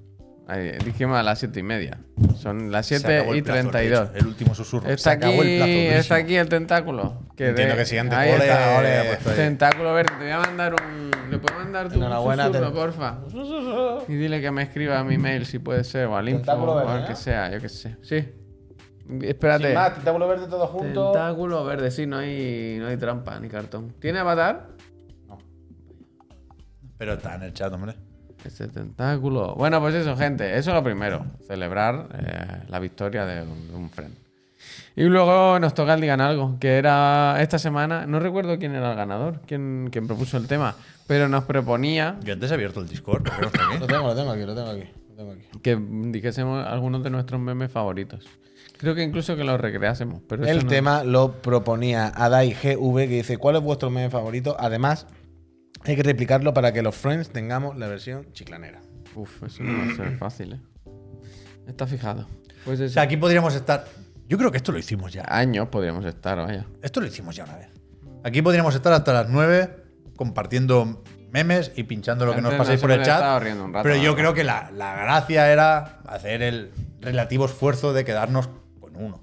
Ahí, 0.48 0.72
dijimos 0.84 1.18
a 1.18 1.24
las 1.24 1.40
7 1.40 1.58
y 1.58 1.62
media. 1.64 1.98
Son 2.36 2.70
las 2.70 2.86
Se 2.86 2.98
7 3.00 3.16
acabó 3.18 3.32
el 3.32 3.38
y 3.38 3.42
plazo, 3.42 3.56
de 3.64 3.68
32. 3.70 4.08
hecho, 4.10 4.18
El 4.18 4.26
último 4.28 4.54
susurro. 4.54 4.88
Está 4.88 5.10
Se 5.10 5.16
acabó 5.16 5.40
aquí, 5.40 5.50
el 5.50 5.56
plazo. 5.58 5.98
está 6.00 6.14
aquí 6.14 6.36
el 6.36 6.48
tentáculo. 6.48 7.22
Que 7.36 7.48
Entiendo 7.48 7.74
de- 7.74 7.80
que 7.80 7.86
sí, 7.86 7.98
antes. 7.98 8.16
ahí 8.16 8.30
Ole, 8.32 8.44
está. 8.48 8.78
ole, 8.78 8.98
ha 8.98 9.04
puesto 9.08 9.30
ahí. 9.30 9.36
Tentáculo 9.36 9.92
verde, 9.94 10.12
te 10.16 10.22
voy 10.22 10.30
a 10.32 10.38
mandar 10.38 10.74
un. 10.74 11.10
¿Le 11.30 11.38
puedo 11.38 11.58
mandar 11.58 11.88
tu 11.88 11.94
susurro, 11.94 12.50
ten- 12.52 12.72
porfa? 12.72 13.18
Y 14.06 14.14
dile 14.14 14.40
que 14.40 14.50
me 14.52 14.62
escriba 14.62 15.00
a 15.00 15.04
mi 15.04 15.18
mail 15.18 15.46
si 15.46 15.58
puede 15.58 15.82
ser, 15.82 16.06
o 16.06 16.16
al 16.16 16.28
info, 16.28 16.42
Tentáculo 16.42 16.72
o 16.74 16.76
verde, 16.76 16.92
al 16.92 17.06
que 17.06 17.12
¿eh? 17.14 17.16
sea, 17.16 17.50
yo 17.50 17.60
qué 17.60 17.68
sé. 17.68 17.96
Sí. 18.02 18.28
Espérate. 19.22 19.64
Sin 19.66 19.74
más, 19.74 19.94
tentáculo 19.94 20.28
verde 20.28 20.46
todo 20.46 20.66
junto. 20.68 21.10
Tentáculo 21.12 21.64
verde, 21.64 21.90
sí, 21.90 22.06
no 22.06 22.18
hay, 22.18 22.76
no 22.78 22.86
hay 22.86 22.96
trampa 22.96 23.40
ni 23.40 23.48
cartón. 23.48 23.94
¿Tiene 24.00 24.20
avatar? 24.20 24.68
Pero 26.98 27.14
está 27.14 27.34
en 27.34 27.42
el 27.42 27.52
chat, 27.52 27.72
hombre. 27.72 27.94
Este 28.46 28.68
tentáculo. 28.68 29.54
Bueno, 29.54 29.80
pues 29.80 29.94
eso, 29.94 30.16
gente. 30.16 30.56
Eso 30.56 30.70
es 30.70 30.74
lo 30.76 30.82
primero. 30.82 31.24
Celebrar 31.46 32.08
eh, 32.18 32.62
la 32.68 32.78
victoria 32.78 33.24
de 33.26 33.42
un, 33.42 33.68
de 33.68 33.74
un 33.74 33.90
friend. 33.90 34.14
Y 34.96 35.04
luego 35.04 35.58
nos 35.58 35.74
toca 35.74 35.94
el 35.94 36.00
Digan 36.00 36.20
Algo, 36.20 36.56
que 36.58 36.78
era 36.78 37.36
esta 37.40 37.58
semana. 37.58 38.06
No 38.06 38.18
recuerdo 38.18 38.58
quién 38.58 38.74
era 38.74 38.90
el 38.92 38.96
ganador, 38.96 39.40
quién, 39.46 39.88
quién 39.92 40.06
propuso 40.06 40.38
el 40.38 40.46
tema, 40.46 40.74
pero 41.06 41.28
nos 41.28 41.44
proponía 41.44 42.18
Yo 42.24 42.32
antes 42.32 42.50
he 42.50 42.54
abierto 42.54 42.80
el 42.80 42.88
Discord. 42.88 43.26
Lo 43.80 43.86
tengo, 43.86 44.06
lo 44.08 44.14
tengo 44.16 44.30
aquí, 44.30 44.42
lo 44.44 44.54
tengo 44.54 44.70
aquí. 44.70 44.84
Lo 45.10 45.14
tengo 45.16 45.32
aquí. 45.32 45.42
que 45.62 45.76
dijésemos 45.76 46.66
algunos 46.66 47.02
de 47.04 47.10
nuestros 47.10 47.40
memes 47.40 47.70
favoritos. 47.70 48.24
Creo 48.78 48.94
que 48.94 49.02
incluso 49.02 49.36
que 49.36 49.44
los 49.44 49.58
recreásemos. 49.60 50.20
Pero 50.28 50.44
El 50.46 50.64
no- 50.64 50.68
tema 50.68 51.04
lo 51.04 51.32
proponía 51.32 52.08
Adai 52.08 52.52
GV, 52.54 52.96
que 53.08 53.14
dice: 53.16 53.36
¿Cuál 53.38 53.56
es 53.56 53.62
vuestro 53.62 53.88
meme 53.90 54.10
favorito? 54.10 54.56
Además, 54.58 55.06
hay 55.86 55.96
que 55.96 56.02
replicarlo 56.02 56.52
para 56.54 56.72
que 56.72 56.82
los 56.82 56.94
Friends 56.94 57.30
tengamos 57.30 57.76
la 57.76 57.86
versión 57.88 58.32
chiclanera. 58.32 58.80
Uf, 59.14 59.42
eso 59.44 59.62
no 59.62 59.78
va 59.78 59.92
a 59.92 59.96
ser 59.96 60.18
fácil, 60.18 60.52
¿eh? 60.54 60.60
Está 61.66 61.86
fijado. 61.86 62.26
Pues 62.64 62.80
O 62.80 62.88
sea, 62.88 63.02
aquí 63.02 63.16
podríamos 63.16 63.54
estar. 63.54 63.84
Yo 64.28 64.38
creo 64.38 64.50
que 64.50 64.56
esto 64.56 64.72
lo 64.72 64.78
hicimos 64.78 65.12
ya. 65.12 65.24
Años 65.28 65.68
podríamos 65.68 66.04
estar, 66.04 66.36
vaya. 66.38 66.66
Esto 66.82 67.00
lo 67.00 67.06
hicimos 67.06 67.34
ya 67.36 67.44
una 67.44 67.56
vez. 67.56 67.68
Aquí 68.24 68.42
podríamos 68.42 68.74
estar 68.74 68.92
hasta 68.92 69.12
las 69.12 69.28
9 69.28 69.84
compartiendo 70.16 71.02
memes 71.30 71.72
y 71.76 71.84
pinchando 71.84 72.24
lo 72.26 72.34
que 72.34 72.40
nos 72.40 72.54
paséis 72.54 72.80
nos 72.80 72.80
por 72.82 72.90
el 72.92 73.04
chat. 73.04 73.16
estado 73.16 73.40
riendo 73.40 73.64
un 73.64 73.72
rato, 73.74 73.82
pero 73.84 73.96
yo 73.96 74.10
¿no? 74.10 74.16
creo 74.16 74.34
que 74.34 74.42
la, 74.44 74.70
la 74.72 74.94
gracia 74.96 75.52
era 75.52 76.00
hacer 76.06 76.42
el 76.42 76.70
relativo 77.00 77.44
esfuerzo 77.46 77.92
de 77.92 78.04
quedarnos 78.04 78.48
con 78.80 78.96
uno. 78.96 79.22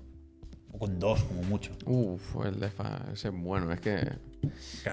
O 0.71 0.79
con 0.79 0.99
dos, 0.99 1.23
como 1.23 1.43
mucho. 1.43 1.71
Uf, 1.85 2.45
el 2.45 2.59
de 2.59 2.69
fa... 2.69 3.01
ese 3.11 3.29
es 3.29 3.33
bueno. 3.33 3.71
Es 3.71 3.79
que. 3.79 4.11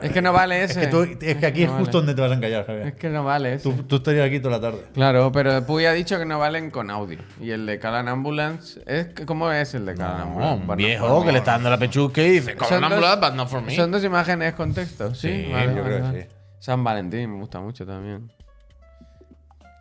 Es 0.02 0.12
que 0.12 0.22
no 0.22 0.32
vale 0.32 0.62
Es 0.62 0.70
ese. 0.70 0.80
que, 0.82 0.86
tú- 0.86 1.02
es 1.20 1.36
que 1.36 1.46
aquí 1.46 1.64
No 1.66 1.72
es 1.72 1.78
justo 1.80 1.98
vale. 1.98 2.06
donde 2.06 2.14
te 2.14 2.20
vas 2.20 2.30
a 2.30 2.34
encallar, 2.34 2.66
Javier. 2.66 2.86
Es 2.86 2.94
que 2.94 3.08
no 3.08 3.24
vale 3.24 3.54
ese. 3.54 3.68
Tú, 3.70 3.82
tú 3.82 3.96
estarías 3.96 4.26
aquí 4.26 4.38
toda 4.38 4.58
la 4.58 4.60
tarde. 4.60 4.84
Claro, 4.94 5.32
pero 5.32 5.66
Puy 5.66 5.84
ha 5.86 5.92
dicho 5.92 6.16
que 6.18 6.24
no 6.24 6.38
valen 6.38 6.70
con 6.70 6.90
audio. 6.90 7.18
Y 7.40 7.50
el 7.50 7.66
de 7.66 7.78
Calan 7.80 8.06
Ambulance. 8.08 8.80
Es 8.86 9.08
¿Cómo 9.26 9.50
es 9.50 9.74
el 9.74 9.86
de 9.86 9.94
Calan 9.96 10.20
Ambulance? 10.20 10.64
un 10.70 10.76
viejo 10.76 11.24
que 11.24 11.32
le 11.32 11.38
está 11.38 11.52
dando 11.52 11.70
la 11.70 11.78
pechuque 11.78 12.26
y 12.26 12.30
dice: 12.30 12.54
dos- 12.54 12.70
ambulancia, 12.70 13.16
but 13.16 13.34
not 13.36 13.48
for 13.48 13.62
me. 13.62 13.74
Son 13.74 13.90
dos 13.90 14.04
imágenes 14.04 14.54
con 14.54 14.72
texto. 14.72 15.14
Sí, 15.14 15.44
Sí, 15.46 15.52
vale, 15.52 15.74
yo 15.74 15.82
vale, 15.82 15.96
creo 15.96 16.12
que 16.12 16.22
sí. 16.22 16.28
San 16.60 16.84
Valentín 16.84 17.32
me 17.32 17.40
gusta 17.40 17.58
mucho 17.60 17.84
también. 17.84 18.30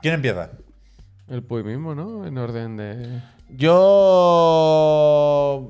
¿Quién 0.02 0.16
empieza? 0.16 0.50
El 1.28 1.44
Puy 1.44 1.64
mismo, 1.64 1.94
¿no? 1.94 2.26
En 2.26 2.38
orden 2.38 2.78
de. 2.78 3.22
Yo 3.52 4.90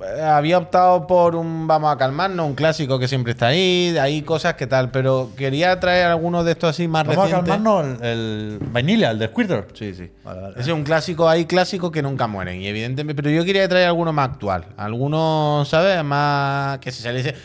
eh, 0.05 0.21
había 0.21 0.57
optado 0.57 1.07
por 1.07 1.35
un 1.35 1.67
Vamos 1.67 1.93
a 1.93 1.97
calmarnos, 1.97 2.45
un 2.45 2.55
clásico 2.55 2.99
que 2.99 3.07
siempre 3.07 3.31
está 3.33 3.47
ahí, 3.47 3.95
hay 3.99 4.21
cosas 4.21 4.55
que 4.55 4.67
tal, 4.67 4.91
pero 4.91 5.29
quería 5.37 5.79
traer 5.79 6.07
algunos 6.07 6.45
de 6.45 6.51
estos 6.51 6.71
así 6.71 6.87
más 6.87 7.05
Vamos 7.05 7.19
a 7.19 7.25
recientes. 7.27 7.53
calmarnos 7.53 8.01
el, 8.01 8.59
el 8.61 8.67
Vanilla, 8.71 9.11
el 9.11 9.19
de 9.19 9.27
Squirtle. 9.27 9.65
Sí, 9.73 9.93
sí. 9.93 10.11
Vale, 10.23 10.41
vale. 10.41 10.53
Ese 10.59 10.71
es 10.71 10.75
un 10.75 10.83
clásico, 10.83 11.29
hay 11.29 11.45
clásicos 11.45 11.91
que 11.91 12.01
nunca 12.01 12.27
mueren, 12.27 12.61
y 12.61 12.67
evidentemente, 12.67 13.21
pero 13.21 13.33
yo 13.33 13.45
quería 13.45 13.67
traer 13.69 13.87
alguno 13.87 14.11
más 14.13 14.29
actual, 14.29 14.65
algunos, 14.77 15.67
¿sabes? 15.69 16.03
Más 16.03 16.79
que 16.79 16.91
se 16.91 17.01
saliese 17.03 17.35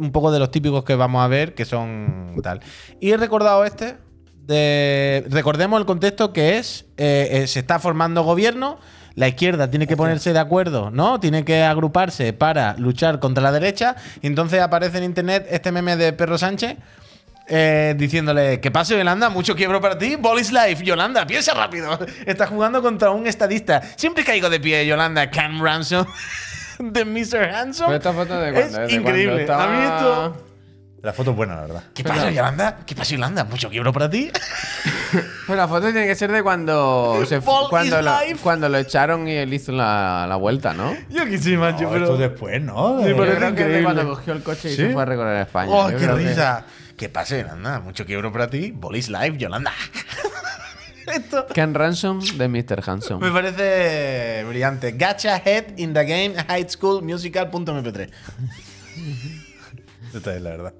un 0.00 0.12
poco 0.12 0.30
de 0.30 0.38
los 0.38 0.50
típicos 0.50 0.84
que 0.84 0.94
vamos 0.96 1.24
a 1.24 1.28
ver, 1.28 1.54
que 1.54 1.64
son 1.64 2.34
tal. 2.42 2.60
Y 3.00 3.12
he 3.12 3.16
recordado 3.16 3.64
este, 3.64 3.96
de, 4.46 5.24
recordemos 5.30 5.78
el 5.80 5.86
contexto 5.86 6.32
que 6.32 6.58
es, 6.58 6.84
eh, 6.96 7.28
eh, 7.30 7.46
se 7.46 7.60
está 7.60 7.78
formando 7.78 8.22
gobierno, 8.22 8.78
la 9.18 9.26
izquierda 9.28 9.68
tiene 9.68 9.86
que 9.86 9.96
ponerse 9.96 10.32
de 10.32 10.38
acuerdo, 10.38 10.90
¿no? 10.90 11.18
Tiene 11.18 11.44
que 11.44 11.62
agruparse 11.64 12.32
para 12.32 12.74
luchar 12.78 13.18
contra 13.18 13.42
la 13.42 13.50
derecha, 13.52 13.96
y 14.22 14.26
entonces 14.28 14.60
aparece 14.60 14.98
en 14.98 15.04
internet 15.04 15.46
este 15.50 15.72
meme 15.72 15.96
de 15.96 16.12
Perro 16.12 16.38
Sánchez. 16.38 16.76
Eh, 17.50 17.94
diciéndole, 17.96 18.60
¿qué 18.60 18.70
pasa, 18.70 18.94
Yolanda? 18.94 19.30
Mucho 19.30 19.56
quiebro 19.56 19.80
para 19.80 19.96
ti. 19.98 20.16
Ball 20.16 20.38
is 20.38 20.52
life. 20.52 20.84
Yolanda, 20.84 21.26
piensa 21.26 21.54
rápido. 21.54 21.98
Está 22.26 22.46
jugando 22.46 22.82
contra 22.82 23.10
un 23.10 23.26
estadista. 23.26 23.80
Siempre 23.96 24.22
caigo 24.22 24.50
de 24.50 24.60
pie, 24.60 24.86
Yolanda. 24.86 25.30
Cam 25.30 25.62
Ransom 25.62 26.04
de 26.78 27.04
Mr. 27.06 27.44
Handsome. 27.54 27.86
Pero 27.88 27.96
esta 27.96 28.12
foto 28.12 28.38
de 28.38 28.50
es 28.50 28.68
cuando 28.70 28.88
increíble. 28.94 29.40
estaba- 29.40 29.64
A 29.64 29.66
mí 29.68 29.84
esto. 29.84 30.44
La 31.02 31.12
foto 31.14 31.30
es 31.30 31.36
buena, 31.36 31.54
la 31.54 31.60
verdad. 31.62 31.82
¿Qué 31.94 32.04
pasa, 32.04 32.30
Yolanda? 32.30 32.78
¿Qué 32.84 32.94
pasa, 32.94 33.12
Yolanda? 33.14 33.44
¿Mucho 33.44 33.70
quiebro 33.70 33.92
para 33.94 34.10
ti? 34.10 34.30
Pues 35.46 35.56
la 35.56 35.66
foto 35.68 35.90
tiene 35.90 36.06
que 36.06 36.14
ser 36.14 36.30
de 36.32 36.42
cuando 36.42 37.22
se 37.28 37.40
cuando 37.40 37.98
is 37.98 38.04
lo, 38.04 38.20
life. 38.20 38.36
cuando 38.42 38.68
lo 38.68 38.78
echaron 38.78 39.26
y 39.28 39.32
él 39.32 39.52
hizo 39.54 39.72
la, 39.72 40.26
la 40.28 40.36
vuelta, 40.36 40.72
¿no? 40.74 40.94
Yo 41.08 41.24
que 41.24 41.38
sí, 41.38 41.56
macho, 41.56 41.84
No, 41.84 41.90
pero. 41.90 42.04
esto 42.04 42.16
después, 42.18 42.60
¿no? 42.62 43.00
Sí, 43.02 43.08
Yo 43.10 43.16
parece 43.16 43.36
creo 43.36 43.54
que 43.54 43.54
de 43.64 43.68
increíble. 43.68 43.82
cuando 43.84 44.08
cogió 44.14 44.32
el 44.34 44.42
coche 44.42 44.68
y 44.68 44.76
¿Sí? 44.76 44.76
se 44.82 44.90
fue 44.92 45.02
a 45.02 45.04
recorrer 45.04 45.42
España. 45.42 45.70
¡Oh, 45.72 45.90
Yo 45.90 45.96
qué 45.98 46.04
creo 46.04 46.16
que- 46.16 46.28
risa! 46.28 46.64
¿Qué 46.96 47.08
pasa, 47.08 47.38
Yolanda? 47.38 47.78
¿Mucho 47.80 48.04
quiebro 48.04 48.32
para 48.32 48.50
ti? 48.50 48.72
Ball 48.72 48.96
is 48.96 49.08
life, 49.08 49.36
Yolanda. 49.38 49.72
Esto. 51.06 51.46
Ken 51.54 51.72
Ransom 51.72 52.20
de 52.20 52.48
Mr. 52.48 52.82
Hanson. 52.84 53.18
Me 53.20 53.30
parece 53.30 54.44
brillante. 54.46 54.92
Gacha 54.92 55.36
Head 55.42 55.78
in 55.78 55.94
the 55.94 56.04
Game 56.04 56.34
High 56.48 56.66
School 56.68 57.02
Musical.mp3. 57.02 58.10
Esta 60.14 60.34
es 60.34 60.42
la 60.42 60.50
verdad. 60.50 60.74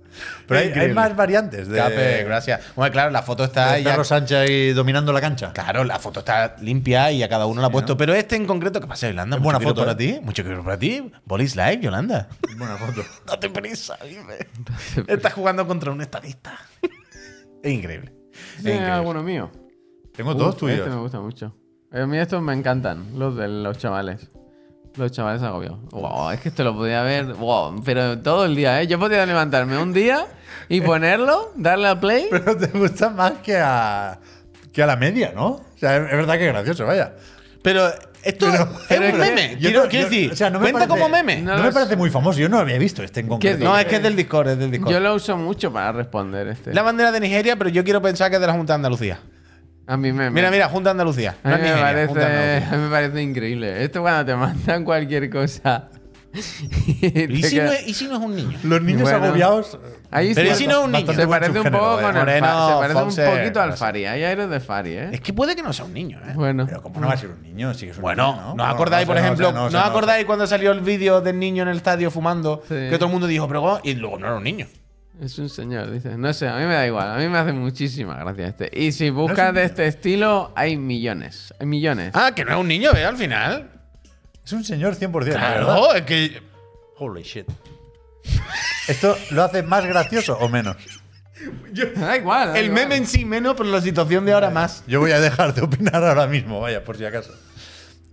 Pero 0.47 0.61
hay, 0.81 0.93
más 0.93 1.15
variantes. 1.15 1.69
De, 1.69 1.77
Cape, 1.77 2.25
gracias. 2.25 2.61
Bueno, 2.75 2.93
claro, 2.93 3.11
la 3.11 3.23
foto 3.23 3.45
está 3.45 3.69
de 3.69 3.73
ahí. 3.75 3.85
ya- 3.85 4.03
Sánchez 4.05 4.39
ahí 4.39 4.73
dominando 4.73 5.13
la 5.13 5.21
cancha. 5.21 5.53
Claro, 5.53 5.85
la 5.85 5.99
foto 5.99 6.21
está 6.21 6.57
limpia 6.61 7.13
y 7.13 7.23
a 7.23 7.29
cada 7.29 7.47
uno 7.47 7.61
la 7.61 7.67
ha 7.67 7.71
puesto. 7.71 7.97
Pero 7.97 8.15
este 8.15 8.37
en 8.37 8.47
concreto, 8.47 8.81
¿qué 8.81 8.87
pasa, 8.87 9.09
Yolanda? 9.09 9.37
Es 9.37 9.43
¿Mucho 9.43 9.53
buena 9.59 9.61
foto, 9.61 9.81
para 9.83 9.93
¿eh? 9.93 9.97
ti? 9.97 10.19
¿Mucho 10.23 10.43
quiero 10.43 10.65
para 10.65 10.79
ti? 10.79 11.11
Bolis 11.25 11.57
Live, 11.57 11.81
Yolanda. 11.81 12.29
Buena 12.57 12.77
foto. 12.77 13.03
Date 13.27 13.51
prisa, 13.51 13.99
dime. 14.03 14.39
Estás 15.07 15.33
jugando 15.35 15.67
contra 15.67 15.93
un 15.93 16.01
estadista. 16.01 16.59
es 17.63 17.73
increíble. 17.73 18.13
Es 18.33 18.63
¿Tiene 18.63 18.71
increíble. 18.79 18.93
alguno 18.93 19.23
mío? 19.23 19.51
Tengo 20.17 20.35
dos 20.35 20.55
Uf, 20.55 20.61
tuyos. 20.61 20.79
Este 20.79 20.91
me 20.91 20.97
gusta 20.97 21.21
mucho. 21.21 21.55
A 21.93 22.07
mí 22.07 22.19
estos 22.19 22.43
me 22.43 22.53
encantan, 22.53 23.19
los 23.19 23.37
de 23.37 23.49
los 23.49 23.79
chavales. 23.79 24.31
Los 24.99 25.13
chavales 25.13 25.43
agobiados. 25.43 25.79
Wow, 25.91 26.31
es 26.33 26.41
que 26.41 26.49
esto 26.49 26.65
lo 26.65 26.75
podía 26.75 27.03
ver, 27.03 27.27
wow, 27.35 27.81
pero 27.85 28.19
todo 28.19 28.45
el 28.45 28.55
día, 28.57 28.83
¿eh? 28.83 28.87
Yo 28.87 28.99
podía 28.99 29.25
levantarme 29.25 29.79
un 29.79 29.93
día 29.93 30.27
y 30.69 30.81
ponerlo, 30.83 31.53
darle 31.57 31.89
a 31.89 31.99
play. 32.01 32.27
Pero 32.31 32.57
te 32.57 32.67
gusta 32.67 33.09
más 33.11 33.33
que 33.43 33.57
a, 33.57 34.19
que 34.73 34.83
a 34.83 34.87
la 34.87 34.97
media, 34.97 35.33
¿no? 35.35 35.47
O 35.47 35.65
sea, 35.79 35.97
es, 35.97 36.03
es 36.11 36.17
verdad 36.17 36.35
que 36.37 36.47
es 36.49 36.53
gracioso, 36.53 36.85
vaya. 36.85 37.13
Pero 37.63 37.89
esto 38.25 38.47
Pero- 38.51 38.63
es 38.65 38.69
pero 38.89 39.01
un 39.03 39.07
es 39.07 39.17
meme. 39.19 39.51
Yo 39.61 39.69
Quiero, 39.71 39.83
no- 39.85 39.89
quiero 39.89 40.07
yo- 40.07 40.11
decir, 40.11 40.33
o 40.33 40.37
sea, 40.37 40.51
no 40.51 40.59
me 40.59 40.71
cuenta 40.73 40.89
parece- 40.89 41.01
como 41.05 41.09
meme. 41.09 41.43
No 41.43 41.57
No, 41.57 41.63
me 41.63 41.73
parece 41.73 41.97
muy 41.97 42.11
famoso, 42.11 42.39
yo 42.41 42.49
no 42.49 42.57
lo 42.57 42.63
había 42.63 42.79
visto 42.79 43.03
este 43.05 43.21
en 43.21 43.29
concreto. 43.29 43.65
No, 43.65 43.79
es 43.79 43.85
que 43.87 43.97
es 43.97 44.03
del 44.03 44.17
Discord, 44.17 44.49
es 44.49 44.59
del 44.59 44.71
Discord. 44.73 44.93
Yo 44.93 45.01
lo 45.01 45.15
uso 45.15 45.37
mucho 45.37 45.73
para 45.73 45.93
responder 45.93 46.49
este. 46.49 46.75
La 46.75 46.83
bandera 46.83 47.13
de 47.13 47.21
Nigeria, 47.21 47.57
pero 47.57 47.71
yo 47.71 47.85
quiero 47.85 48.03
pensar 48.03 48.31
que 48.31 48.37
es 48.37 48.41
de 48.41 48.47
la 48.49 48.53
Junta 48.55 48.73
de 48.73 48.77
Andalucía. 48.77 49.21
A 49.89 49.97
mí 49.97 50.13
me. 50.13 50.31
Mira, 50.31 50.51
mira, 50.51 50.69
Junta 50.69 50.91
Andalucía. 50.91 51.37
A 51.43 51.51
No 51.51 51.57
mí, 51.59 51.67
es 51.67 51.75
me 51.75 51.81
parece, 51.81 52.13
Andalucía. 52.13 52.69
a 52.71 52.77
mí 52.77 52.83
me 52.85 52.91
parece 52.91 53.23
increíble. 53.23 53.83
Esto 53.85 54.03
cuando 54.03 54.25
te 54.27 54.37
mandan 54.37 54.85
cualquier 54.85 55.31
cosa. 55.31 55.89
y 56.35 57.11
te 57.11 57.25
¿Y 57.33 57.43
si, 57.43 57.57
no 57.57 57.73
es, 57.73 57.89
y 57.89 57.95
si 57.95 58.07
no 58.07 58.17
es 58.17 58.21
un 58.21 58.37
niño? 58.37 58.59
Los 58.63 58.83
niños 58.83 59.03
Bueno. 59.03 59.25
agobiados. 59.25 59.79
Ahí 60.11 60.35
Pero 60.35 60.49
sí, 60.51 60.53
¿y 60.53 60.57
si 60.59 60.67
no 60.67 60.81
es 60.81 60.85
un 60.85 60.93
niño? 60.93 61.13
Se 61.15 61.27
parece 61.27 61.59
un 61.59 61.71
poco 61.71 61.97
con 62.03 62.05
el 62.15 62.21
Moreno, 62.21 62.69
Se 62.69 62.75
parece 62.95 63.23
un 63.25 63.35
poquito 63.39 63.63
al. 63.63 63.73
Fari. 63.79 64.05
Hay 64.05 64.25
aires 64.25 64.51
de 64.51 64.61
Fari, 64.61 64.91
¿eh? 64.93 65.09
Es 65.13 65.21
que 65.23 65.33
puede 65.33 65.57
que 65.57 65.63
no 65.63 65.73
sea 65.73 65.87
un 65.87 65.95
niño, 65.95 66.19
¿eh? 66.29 66.33
Bueno. 66.35 66.67
Pero 66.67 66.83
¿cómo 66.83 67.01
no 67.01 67.07
va 67.07 67.15
a 67.15 67.17
ser 67.17 67.31
un 67.31 67.43
niño? 67.43 67.73
Sí 67.73 67.87
que 67.87 67.93
es 67.93 67.97
un 67.97 68.03
Bueno, 68.03 68.33
niño, 68.33 68.43
¿no? 68.49 68.55
¿no 68.57 68.65
os 68.65 68.71
acordáis, 68.71 69.07
No, 69.07 69.15
por 69.15 69.17
no, 69.21 69.25
ejemplo, 69.27 69.47
no, 69.49 69.53
¿no, 69.55 69.61
no, 69.61 69.67
os 69.69 69.73
no. 69.73 69.79
acordáis 69.81 70.27
cuando 70.27 70.47
salió 70.47 70.71
el 70.73 70.81
vídeo 70.81 71.23
del 71.23 71.39
niño 71.39 71.63
en 71.63 71.71
el 71.71 71.79
estadio 71.79 72.11
fumando? 72.11 72.63
Sí. 72.69 72.75
Que 72.75 72.97
todo 72.97 73.07
el 73.07 73.13
mundo 73.13 73.27
dijo, 73.27 73.49
pero 73.49 73.63
¿cómo? 73.63 73.81
Y 73.83 73.95
luego 73.95 74.19
no 74.19 74.27
era 74.27 74.37
un 74.37 74.45
niño. 74.45 74.67
Es 75.21 75.39
un 75.39 75.49
señor, 75.49 75.91
dice. 75.91 76.17
No 76.17 76.33
sé, 76.33 76.47
a 76.49 76.57
mí 76.57 76.65
me 76.65 76.75
da 76.75 76.87
igual. 76.87 77.11
A 77.11 77.17
mí 77.17 77.27
me 77.29 77.39
hace 77.39 77.53
muchísima 77.53 78.17
gracia 78.19 78.47
este. 78.47 78.71
Y 78.73 78.93
si 78.93 79.11
buscas 79.11 79.53
de 79.53 79.65
este 79.65 79.87
estilo, 79.87 80.53
hay 80.55 80.77
millones. 80.77 81.53
Hay 81.59 81.67
millones. 81.67 82.13
Ah, 82.15 82.33
que 82.35 82.45
no 82.45 82.53
es 82.53 82.59
un 82.59 82.69
niño, 82.69 82.93
¿ve? 82.93 83.05
Al 83.05 83.17
final. 83.17 83.69
Es 84.45 84.53
un 84.53 84.65
señor 84.65 84.95
100%, 84.95 85.11
¿verdad? 85.13 85.33
Claro, 85.35 85.95
es 85.95 86.03
que. 86.03 86.41
Holy 86.99 87.23
shit. 87.23 87.47
¿Esto 88.87 89.17
lo 89.31 89.43
hace 89.43 89.63
más 89.63 89.85
gracioso 89.87 90.37
o 90.39 90.49
menos? 90.49 90.77
Da 91.97 92.17
igual. 92.17 92.49
da 92.53 92.59
El 92.59 92.67
igual. 92.67 92.83
meme 92.83 92.97
en 92.97 93.07
sí 93.07 93.25
menos, 93.25 93.55
pero 93.57 93.71
la 93.71 93.81
situación 93.81 94.25
de 94.27 94.33
ahora 94.33 94.51
más. 94.51 94.83
Yo 94.89 94.99
voy 94.99 95.13
a 95.13 95.21
dejar 95.21 95.55
de 95.55 95.63
opinar 95.63 96.03
ahora 96.03 96.27
mismo, 96.27 96.61
vaya, 96.61 96.83
por 96.83 96.97
si 96.97 97.05
acaso. 97.05 97.33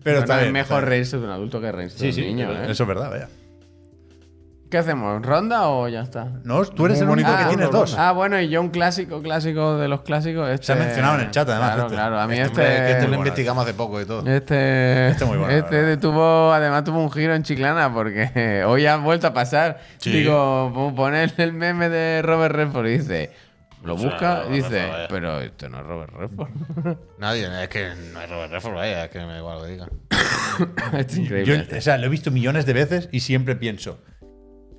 Pero 0.04 0.20
está 0.20 0.44
es 0.46 0.52
mejor 0.52 0.86
reírse 0.86 1.18
de 1.18 1.24
un 1.24 1.32
adulto 1.32 1.60
que 1.60 1.72
reírse 1.72 1.96
de 2.06 2.12
Sí, 2.14 2.22
un 2.22 2.28
sí, 2.28 2.34
niño, 2.34 2.52
eso 2.52 2.70
¿eh? 2.70 2.72
es 2.72 2.88
verdad, 2.88 3.10
vaya. 3.10 3.30
¿Qué 4.70 4.80
hacemos? 4.80 5.24
¿Ronda 5.24 5.68
o 5.70 5.88
ya 5.88 6.02
está? 6.02 6.26
No, 6.44 6.66
tú 6.66 6.88
eres 6.88 6.98
Muy 6.98 7.06
el 7.06 7.10
único 7.12 7.30
bonito 7.30 7.38
que 7.38 7.44
Ah, 7.44 7.48
tienes 7.50 7.66
ronda, 7.68 7.80
dos. 7.80 7.96
Ah, 7.98 8.12
bueno, 8.14 8.42
y 8.42 8.50
yo 8.50 8.60
un 8.62 8.70
clásico, 8.70 9.22
clásico 9.22 9.78
de 9.78 9.88
los 9.88 10.02
clásicos. 10.02 10.50
Este, 10.50 10.66
Se 10.66 10.74
ha 10.74 10.76
mencionado 10.76 11.16
en 11.20 11.22
el 11.26 11.32
chat, 11.32 11.48
además, 11.48 11.70
Claro, 11.72 11.84
este. 11.84 11.96
claro. 11.96 12.20
A 12.20 12.28
mí 12.28 12.34
Este, 12.40 12.46
este. 12.46 12.62
hombre, 12.62 12.76
que 12.86 12.92
este 12.92 13.02
lo 13.04 13.08
bueno. 13.10 13.22
investigamos 13.22 13.64
hace 13.64 13.74
poco 13.76 14.02
y 14.02 14.06
todo. 14.06 14.28
Este, 14.30 15.08
Este 15.10 15.24
muy 15.26 15.38
bueno, 15.38 15.52
la 15.54 15.60
este 15.60 15.82
verdad. 15.82 16.00
tuvo, 16.02 16.52
además 16.52 16.84
tuvo 16.84 17.00
un 17.00 17.12
giro 17.12 17.36
en 17.36 17.44
Chiclana 17.44 17.94
porque 17.94 18.64
hoy 18.68 18.86
ha 18.88 18.98
vuelto 18.98 19.28
a 19.28 19.34
pasar. 19.34 19.80
Sí. 19.98 20.12
Digo, 20.12 20.72
po- 20.74 20.96
poner 20.96 21.32
el 21.38 21.54
meme 21.54 21.88
de 21.90 22.22
Robert 22.24 22.56
Redford 22.56 22.88
y 22.88 22.98
dice, 22.98 23.32
lo 23.84 23.94
O 23.94 23.98
sea, 24.00 24.10
busca 24.10 24.36
Robert 24.38 24.52
dice, 24.52 24.70
Redford, 24.70 24.92
vaya. 24.94 25.08
pero 25.10 25.40
esto 25.42 25.70
no 25.70 25.80
es 25.80 25.86
Robert 25.86 26.14
Redford. 26.18 26.50
Nadie, 27.20 27.64
es 27.64 27.70
que 27.70 27.90
no 28.14 28.20
es 28.20 28.30
Robert 28.30 28.52
Redford, 28.52 28.74
vaya, 28.74 29.06
es 29.06 29.12
que 29.12 29.20
me 29.20 29.26
da 29.28 29.38
igual 29.38 29.58
lo 29.60 29.64
que 29.66 29.72
digan. 29.72 29.90
es 30.98 31.16
Yo, 31.16 31.22
increíble. 31.22 31.56
este. 31.58 31.78
o 31.78 31.82
sea, 31.82 31.98
lo 32.00 32.08
he 32.08 32.10
visto 32.10 32.32
millones 32.32 32.66
de 32.66 32.74
veces 32.74 33.10
y 33.12 33.20
siempre 33.20 33.56
pienso, 33.56 34.00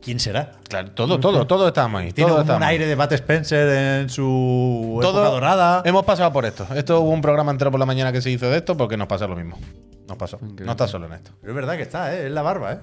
¿quién 0.07 0.21
será? 0.21 0.53
Claro, 0.69 0.93
todo, 0.93 1.19
todo, 1.19 1.49
todo 1.49 1.67
estamos 1.67 2.01
ahí. 2.01 2.13
Tiene 2.13 2.29
todo 2.29 2.37
como 2.37 2.43
estamos 2.43 2.59
un 2.63 2.69
aire 2.69 2.87
de 2.87 2.95
Bat 2.95 3.13
Spencer 3.15 4.03
en 4.03 4.09
su 4.09 4.99
Todo- 5.03 5.19
época 5.21 5.31
dorada. 5.35 5.83
Hemos 5.85 6.05
pasado 6.05 6.33
por 6.33 6.47
esto. 6.47 6.65
Esto 6.77 7.01
hubo 7.01 7.11
un 7.11 7.21
programa 7.21 7.51
entero 7.51 7.73
por 7.73 7.81
la 7.81 7.87
mañana 7.87 8.13
que 8.13 8.23
se 8.23 8.31
hizo 8.31 8.49
de 8.49 8.59
esto 8.59 8.77
porque 8.77 8.97
nos 8.97 9.09
pasa 9.09 9.27
lo 9.27 9.35
mismo. 9.35 9.59
Nos 10.07 10.17
pasó. 10.17 10.37
Increíble. 10.37 10.67
No 10.67 10.71
estás 10.71 10.91
solo 10.93 11.07
en 11.07 11.15
esto. 11.15 11.33
Pero 11.41 11.53
es 11.53 11.57
verdad 11.57 11.75
que 11.77 11.83
está, 11.83 12.15
¿eh? 12.15 12.27
Es 12.27 12.33
la 12.33 12.43
barba, 12.43 12.75
¿eh? 12.75 12.79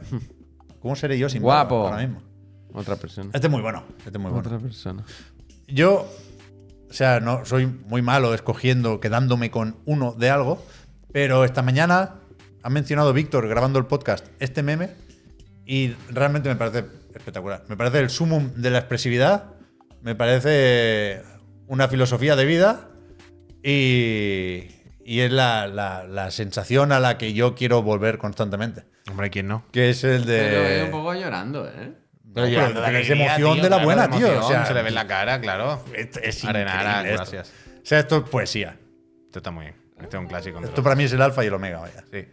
¿Cómo 0.81 0.97
seré 0.97 1.17
yo 1.17 1.29
sin 1.29 1.41
Guapo. 1.41 1.83
barba 1.83 1.95
ahora 1.95 2.07
mismo? 2.07 2.21
Otra 2.73 2.97
persona. 2.97 3.29
Este 3.33 3.47
es 3.47 3.51
muy 3.51 3.61
bueno. 3.61 3.83
Este 3.99 4.09
es 4.09 4.19
muy 4.19 4.29
bueno. 4.31 4.45
Otra 4.45 4.59
persona. 4.59 5.05
Yo, 5.67 6.05
o 6.89 6.93
sea, 6.93 7.21
no 7.21 7.45
soy 7.45 7.67
muy 7.67 8.01
malo 8.01 8.33
escogiendo, 8.33 8.99
quedándome 8.99 9.49
con 9.49 9.77
uno 9.85 10.11
de 10.11 10.29
algo, 10.29 10.61
pero 11.13 11.45
esta 11.45 11.61
mañana 11.61 12.15
ha 12.63 12.69
mencionado 12.69 13.13
Víctor 13.13 13.47
grabando 13.47 13.79
el 13.79 13.85
podcast 13.85 14.25
este 14.39 14.61
meme 14.61 14.89
y 15.65 15.93
realmente 16.09 16.49
me 16.49 16.57
parece 16.57 16.83
espectacular. 17.17 17.63
Me 17.67 17.77
parece 17.77 17.99
el 17.99 18.09
sumum 18.09 18.53
de 18.55 18.69
la 18.69 18.79
expresividad, 18.79 19.53
me 20.01 20.15
parece 20.15 21.21
una 21.67 21.87
filosofía 21.87 22.35
de 22.35 22.45
vida 22.45 22.89
y, 23.63 24.67
y 25.05 25.19
es 25.21 25.31
la, 25.31 25.67
la- 25.67 26.03
la 26.05 26.31
sensación 26.31 26.91
a 26.91 26.99
la 26.99 27.17
que 27.17 27.33
yo 27.33 27.55
quiero 27.55 27.81
volver 27.81 28.17
constantemente, 28.17 28.83
Hombre, 29.09 29.29
¿quién 29.29 29.47
no? 29.47 29.65
que 29.71 29.89
es 29.89 30.03
el 30.03 30.23
Pero 30.25 30.61
de... 30.63 30.69
veo 30.69 30.85
un 30.85 30.91
poco 30.91 31.13
llorando, 31.13 31.67
¿eh? 31.67 31.93
pero 32.33 32.47
ya, 32.47 32.67
pero 32.67 32.79
es 32.79 32.85
alegría, 32.87 33.35
emoción 33.35 33.55
de 33.57 33.61
la 33.63 33.67
claro, 33.69 33.83
buena, 33.85 34.07
de 34.07 34.17
tío, 34.17 34.27
o 34.27 34.31
emoción, 34.31 34.51
sea, 34.53 34.65
se 34.65 34.73
le 34.73 34.81
ve 34.81 34.89
en 34.89 34.95
la 34.95 35.07
cara, 35.07 35.39
claro. 35.39 35.83
Es, 35.93 36.17
es 36.17 36.43
Arenara, 36.45 37.01
esto. 37.03 37.13
gracias. 37.15 37.53
O 37.83 37.85
sea, 37.85 37.99
esto 37.99 38.17
es 38.17 38.29
poesía. 38.29 38.79
Esto 39.25 39.39
está 39.39 39.51
muy 39.51 39.65
bien. 39.65 39.75
Este 40.01 40.17
es 40.17 40.21
un 40.21 40.27
clásico. 40.27 40.59
Esto 40.63 40.81
para 40.81 40.95
mí 40.95 41.03
es 41.03 41.13
el 41.13 41.21
alfa 41.21 41.43
y 41.43 41.47
el 41.47 41.53
omega, 41.53 41.79
vaya. 41.79 42.03
Sí. 42.11 42.25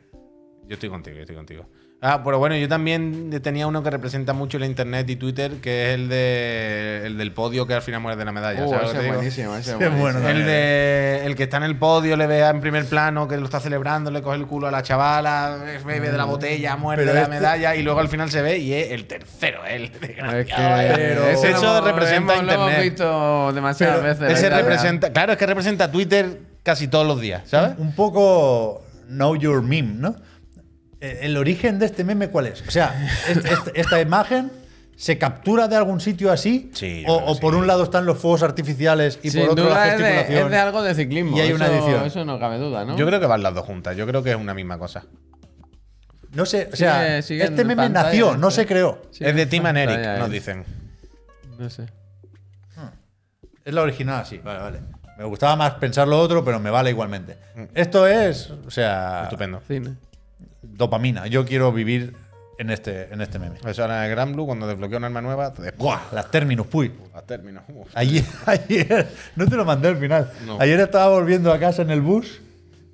Yo 0.67 0.75
estoy 0.75 0.89
contigo, 0.89 1.17
yo 1.17 1.23
estoy 1.23 1.37
contigo. 1.37 1.69
Ah, 2.03 2.23
pero 2.25 2.39
bueno, 2.39 2.57
yo 2.57 2.67
también 2.67 3.29
tenía 3.43 3.67
uno 3.67 3.83
que 3.83 3.91
representa 3.91 4.33
mucho 4.33 4.59
la 4.59 4.65
internet 4.65 5.09
y 5.11 5.17
Twitter, 5.17 5.53
que 5.61 5.91
es 5.91 5.95
el 5.97 6.09
de 6.09 7.03
el 7.05 7.19
del 7.19 7.33
podio 7.33 7.67
que 7.67 7.75
al 7.75 7.83
final 7.83 8.01
muere 8.01 8.17
de 8.17 8.25
la 8.25 8.33
medalla. 8.33 8.65
Uh, 8.65 8.71
¿sabes 8.71 8.89
ese 8.95 9.01
es 9.07 9.15
buenísimo, 9.15 9.55
ese 9.57 9.73
es 9.73 9.77
Sí, 9.77 9.85
es 9.85 9.99
bueno, 9.99 10.27
El 10.27 10.47
de 10.47 11.27
el 11.27 11.37
que 11.37 11.43
está 11.43 11.59
en 11.59 11.65
el 11.65 11.77
podio, 11.77 12.17
le 12.17 12.27
vea 12.27 12.49
en 12.49 12.63
primer 12.63 12.87
plano 12.87 13.29
que 13.29 13.37
lo 13.37 13.45
está 13.45 13.61
celebrando, 13.61 14.11
le 14.11 14.23
coge 14.23 14.39
el 14.39 14.47
culo 14.47 14.69
a 14.69 14.71
la 14.71 14.83
chavala, 14.83 15.59
bebe 15.85 16.11
de 16.11 16.17
la 16.17 16.25
botella, 16.25 16.75
muerde 16.77 17.03
Pero 17.03 17.15
la 17.15 17.21
este- 17.25 17.35
medalla 17.35 17.77
y 17.77 17.83
luego 17.83 18.01
al 18.01 18.09
final 18.09 18.31
se 18.31 18.41
ve 18.41 18.57
y 18.57 18.73
es 18.73 18.93
el 18.93 19.05
tercero, 19.05 19.67
el 19.67 19.85
Es 19.93 20.01
desgraciado. 20.01 20.77
que 20.79 20.87
eh. 20.87 20.93
Pero- 20.97 21.25
ese 21.29 21.51
hemos- 21.51 21.85
representa 21.85 22.33
hemos- 22.35 22.45
lo 22.47 22.53
hemos 22.53 22.67
internet. 22.71 22.83
visto 22.93 23.53
demasiadas 23.53 23.97
Pero 24.01 24.09
veces. 24.09 24.39
Ese 24.39 24.49
claro, 25.13 25.33
es 25.33 25.39
que 25.39 25.47
representa 25.47 25.91
Twitter 25.93 26.39
casi 26.63 26.89
todos 26.89 27.07
los 27.07 27.21
días, 27.21 27.43
¿sabes? 27.45 27.73
Un 27.77 27.95
poco 27.95 28.83
Know 29.09 29.37
Your 29.37 29.61
Meme, 29.63 29.97
¿no? 29.99 30.17
Eh, 31.01 31.21
¿El 31.23 31.37
origen 31.37 31.79
de 31.79 31.87
este 31.87 32.05
meme 32.05 32.29
cuál 32.29 32.47
es? 32.47 32.63
O 32.67 32.71
sea, 32.71 32.95
est- 33.29 33.45
est- 33.45 33.69
esta 33.75 34.01
imagen 34.01 34.51
se 34.97 35.17
captura 35.17 35.67
de 35.67 35.77
algún 35.77 36.01
sitio 36.01 36.31
así. 36.31 36.71
Sí, 36.75 37.05
o, 37.09 37.39
por 37.41 37.55
sí. 37.55 37.59
un 37.61 37.67
lado 37.67 37.85
están 37.85 38.05
los 38.05 38.19
fuegos 38.19 38.43
artificiales 38.43 39.19
y 39.23 39.31
Sin 39.31 39.43
por 39.43 39.51
otro 39.53 39.65
la 39.65 39.71
duda 39.71 39.87
es 39.87 39.91
de, 39.99 40.05
gesticulación. 40.05 40.45
es 40.45 40.51
de 40.51 40.59
algo 40.59 40.83
de 40.83 40.95
ciclismo. 40.95 41.37
Y 41.37 41.41
hay 41.41 41.53
una 41.53 41.67
edición. 41.69 42.05
Eso 42.05 42.25
no 42.27 42.39
cabe 42.39 42.59
duda, 42.59 42.85
¿no? 42.85 42.97
Yo 42.97 43.07
creo 43.07 43.19
que 43.19 43.27
van 43.27 43.43
las 43.43 43.55
dos 43.55 43.65
juntas, 43.65 43.97
yo 43.97 44.07
creo 44.07 44.23
que 44.23 44.31
es 44.33 44.37
una 44.37 44.53
misma 44.53 44.79
cosa. 44.79 45.05
No 46.33 46.45
sé, 46.47 46.69
o 46.73 46.77
sea, 46.77 47.01
Sigue- 47.01 47.23
sigue 47.23 47.45
este 47.45 47.65
meme 47.65 47.77
pantalla, 47.83 48.05
nació, 48.09 48.37
no 48.37 48.49
este. 48.49 48.61
se 48.63 48.67
creó. 48.69 49.03
Sí, 49.11 49.25
es 49.25 49.35
de 49.35 49.47
Tim 49.47 49.67
and 49.67 49.79
Eric, 49.79 49.99
nos 50.19 50.29
eh. 50.29 50.33
dicen. 50.33 50.65
No 51.59 51.69
sé. 51.71 51.87
Es 53.65 53.75
la 53.75 53.83
original 53.83 54.21
así, 54.21 54.39
vale, 54.39 54.59
vale. 54.61 54.79
Me 55.19 55.25
gustaba 55.25 55.55
más 55.57 55.73
pensar 55.75 56.09
lo 56.09 56.19
otro, 56.19 56.45
pero 56.45 56.59
me 56.61 56.71
vale 56.71 56.91
igualmente. 56.91 57.37
Esto 57.75 58.07
es, 58.07 58.51
o 58.51 58.71
sea, 58.71 59.25
Estupendo. 59.25 59.61
Cine. 59.69 59.97
Dopamina. 60.81 61.27
Yo 61.27 61.45
quiero 61.45 61.73
vivir 61.73 62.17
en 62.59 62.71
este, 62.71 63.13
en 63.13 63.21
este 63.21 63.39
meme. 63.39 63.59
Eso 63.67 63.85
en 63.85 63.91
el 63.91 64.11
Gran 64.11 64.33
Blue, 64.33 64.47
cuando 64.47 64.67
desbloquea 64.67 64.97
un 64.99 65.05
arma 65.05 65.21
nueva, 65.21 65.53
te 65.53 65.71
¡Buah! 65.73 66.01
Las 66.13 66.31
Terminus, 66.31 66.67
puy. 66.67 66.91
a 67.15 67.23
término. 67.23 67.63
Uf. 67.69 67.89
Ayer, 67.95 68.25
ayer, 68.47 69.09
no 69.37 69.47
te 69.47 69.57
lo 69.57 69.65
mandé 69.65 69.89
al 69.89 69.99
final. 69.99 70.33
No. 70.47 70.59
Ayer 70.59 70.81
estaba 70.81 71.09
volviendo 71.09 71.53
a 71.53 71.59
casa 71.59 71.83
en 71.83 71.91
el 71.91 72.01
bus. 72.01 72.41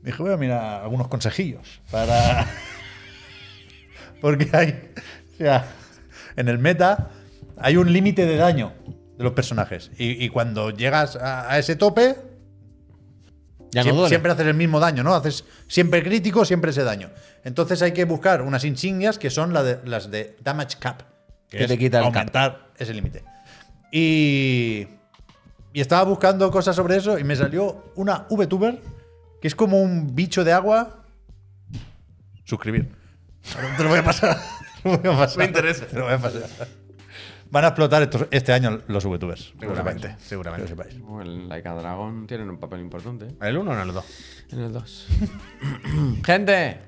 Dije, 0.03 0.21
voy 0.23 0.33
a 0.33 0.37
mirar 0.37 0.83
algunos 0.83 1.09
consejillos 1.09 1.81
para. 1.91 2.47
Porque 4.21 4.49
hay. 4.53 4.93
O 5.35 5.37
sea, 5.39 5.65
en 6.37 6.49
el 6.49 6.59
meta 6.59 7.11
hay 7.57 7.77
un 7.77 7.93
límite 7.93 8.27
de 8.27 8.37
daño 8.37 8.73
de 9.17 9.25
los 9.25 9.33
personajes. 9.33 9.91
Y, 9.97 10.25
y 10.25 10.29
cuando 10.29 10.71
llegas 10.71 11.17
a, 11.17 11.51
a 11.51 11.59
ese 11.59 11.77
tope, 11.77 12.17
Ya 13.73 13.81
no 13.81 13.85
siempre, 13.85 13.93
duele. 13.93 14.09
siempre 14.09 14.33
haces 14.33 14.47
el 14.47 14.55
mismo 14.55 14.81
daño, 14.81 15.03
¿no? 15.03 15.15
Haces 15.15 15.45
siempre 15.69 16.03
crítico, 16.03 16.45
siempre 16.45 16.71
ese 16.71 16.83
daño. 16.85 17.11
Entonces 17.45 17.83
hay 17.83 17.93
que 17.93 18.05
buscar 18.05 18.43
unas 18.43 18.65
insignias 18.65 19.19
que 19.19 19.31
son 19.31 19.53
la 19.53 19.63
de- 19.63 19.81
las 19.85 20.11
de 20.11 20.37
Damage 20.43 20.79
Cap. 20.79 21.03
Que 21.49 21.67
te 21.69 21.77
quita 21.79 21.99
el 21.99 22.05
cap. 22.07 22.17
aumentar 22.17 22.69
ese 22.79 22.93
límite. 22.95 23.23
Y, 23.93 24.87
y 25.73 25.81
estaba 25.81 26.03
buscando 26.05 26.51
cosas 26.51 26.75
sobre 26.77 26.97
eso 26.97 27.19
y 27.19 27.25
me 27.25 27.37
salió 27.37 27.93
una 27.95 28.27
VTuber 28.31 28.81
que 29.41 29.49
es 29.49 29.55
como 29.55 29.81
un 29.81 30.15
bicho 30.15 30.43
de 30.45 30.53
agua. 30.53 31.05
Suscribir. 32.45 32.89
Te 33.77 33.83
lo 33.83 33.89
voy 33.91 33.99
a 33.99 34.05
pasar. 34.05 34.37
Te 34.83 34.89
lo 34.89 34.99
voy 34.99 35.13
a 35.15 35.19
pasar. 35.19 35.39
Me 35.39 35.45
interesa. 35.47 35.87
Te 35.87 35.97
lo 35.97 36.05
voy 36.05 36.15
a 36.15 36.19
pasar. 36.19 36.43
Van 37.51 37.65
a 37.65 37.69
explotar 37.69 38.03
estos- 38.03 38.27
este 38.31 38.53
año 38.53 38.81
los 38.89 39.05
VTubers. 39.05 39.55
lo 39.55 39.61
Seguramente, 39.61 40.17
seguramente. 40.19 40.67
Que 40.67 40.75
lo 40.75 40.83
sepáis. 40.83 41.01
Como 41.01 41.23
el 41.23 41.49
Laika 41.49 41.75
Dragon 41.75 42.27
tienen 42.27 42.51
un 42.51 42.59
papel 42.59 42.81
importante. 42.81 43.27
¿eh? 43.27 43.35
¿El 43.41 43.57
1 43.59 43.71
o 43.71 43.75
en 43.75 43.81
el 43.81 43.93
2? 43.95 44.05
En 44.53 44.61
el 44.61 44.73
2. 44.73 45.07
Gente, 46.25 46.79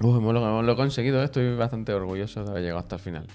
Uf, 0.00 0.16
hemos 0.18 0.34
lo, 0.34 0.62
lo 0.62 0.72
he 0.72 0.76
conseguido, 0.76 1.22
eh, 1.22 1.24
estoy 1.24 1.56
bastante 1.56 1.92
orgulloso 1.94 2.44
de 2.44 2.50
haber 2.50 2.62
llegado 2.62 2.80
hasta 2.80 2.96
el 2.96 3.00
final. 3.00 3.26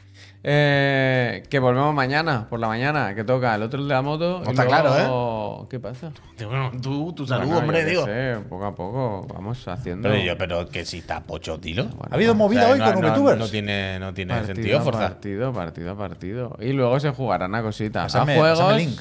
Eh, 0.43 1.43
que 1.49 1.59
volvemos 1.59 1.93
mañana, 1.93 2.47
por 2.49 2.59
la 2.59 2.67
mañana, 2.67 3.13
que 3.13 3.23
toca 3.23 3.53
el 3.53 3.61
otro 3.61 3.81
de 3.83 3.87
la 3.89 4.01
moto. 4.01 4.39
No 4.43 4.47
y 4.47 4.49
está 4.49 4.65
luego- 4.65 5.67
¿Qué 5.69 5.79
pasa? 5.79 6.11
Bueno, 6.37 6.71
tú, 6.81 7.13
tu 7.13 7.27
salud, 7.27 7.45
Bueno, 7.45 7.59
hombre, 7.59 7.85
digo. 7.85 8.05
sé, 8.05 8.37
poco 8.49 8.65
a 8.65 8.73
poco 8.75 9.27
vamos 9.31 9.67
haciendo. 9.67 10.09
Pero, 10.09 10.21
yo, 10.21 10.37
pero 10.37 10.67
que 10.67 10.83
si 10.85 10.97
está 10.97 11.21
pocho, 11.21 11.59
tiro. 11.59 11.83
Bueno, 11.85 12.07
¿Ha 12.09 12.15
habido 12.15 12.33
movida 12.33 12.61
O 12.61 12.63
sea, 12.63 12.73
hoy 12.73 12.79
no- 12.79 12.93
con 12.93 13.01
no, 13.03 13.11
VTubers? 13.13 13.37
no 13.37 13.47
tiene, 13.49 13.99
no 13.99 14.13
tiene 14.15 14.33
partido, 14.33 14.55
sentido 14.55 14.81
forzar. 14.81 15.09
partido, 15.11 15.53
partido, 15.53 15.95
partido. 15.97 16.57
Y 16.59 16.73
luego 16.73 16.99
se 16.99 17.11
jugarán 17.11 17.53
a 17.53 17.61
cositas. 17.61 18.11
Pásame- 18.11 18.33
a 18.35 18.39
juegos 18.39 18.77
link. 18.77 18.99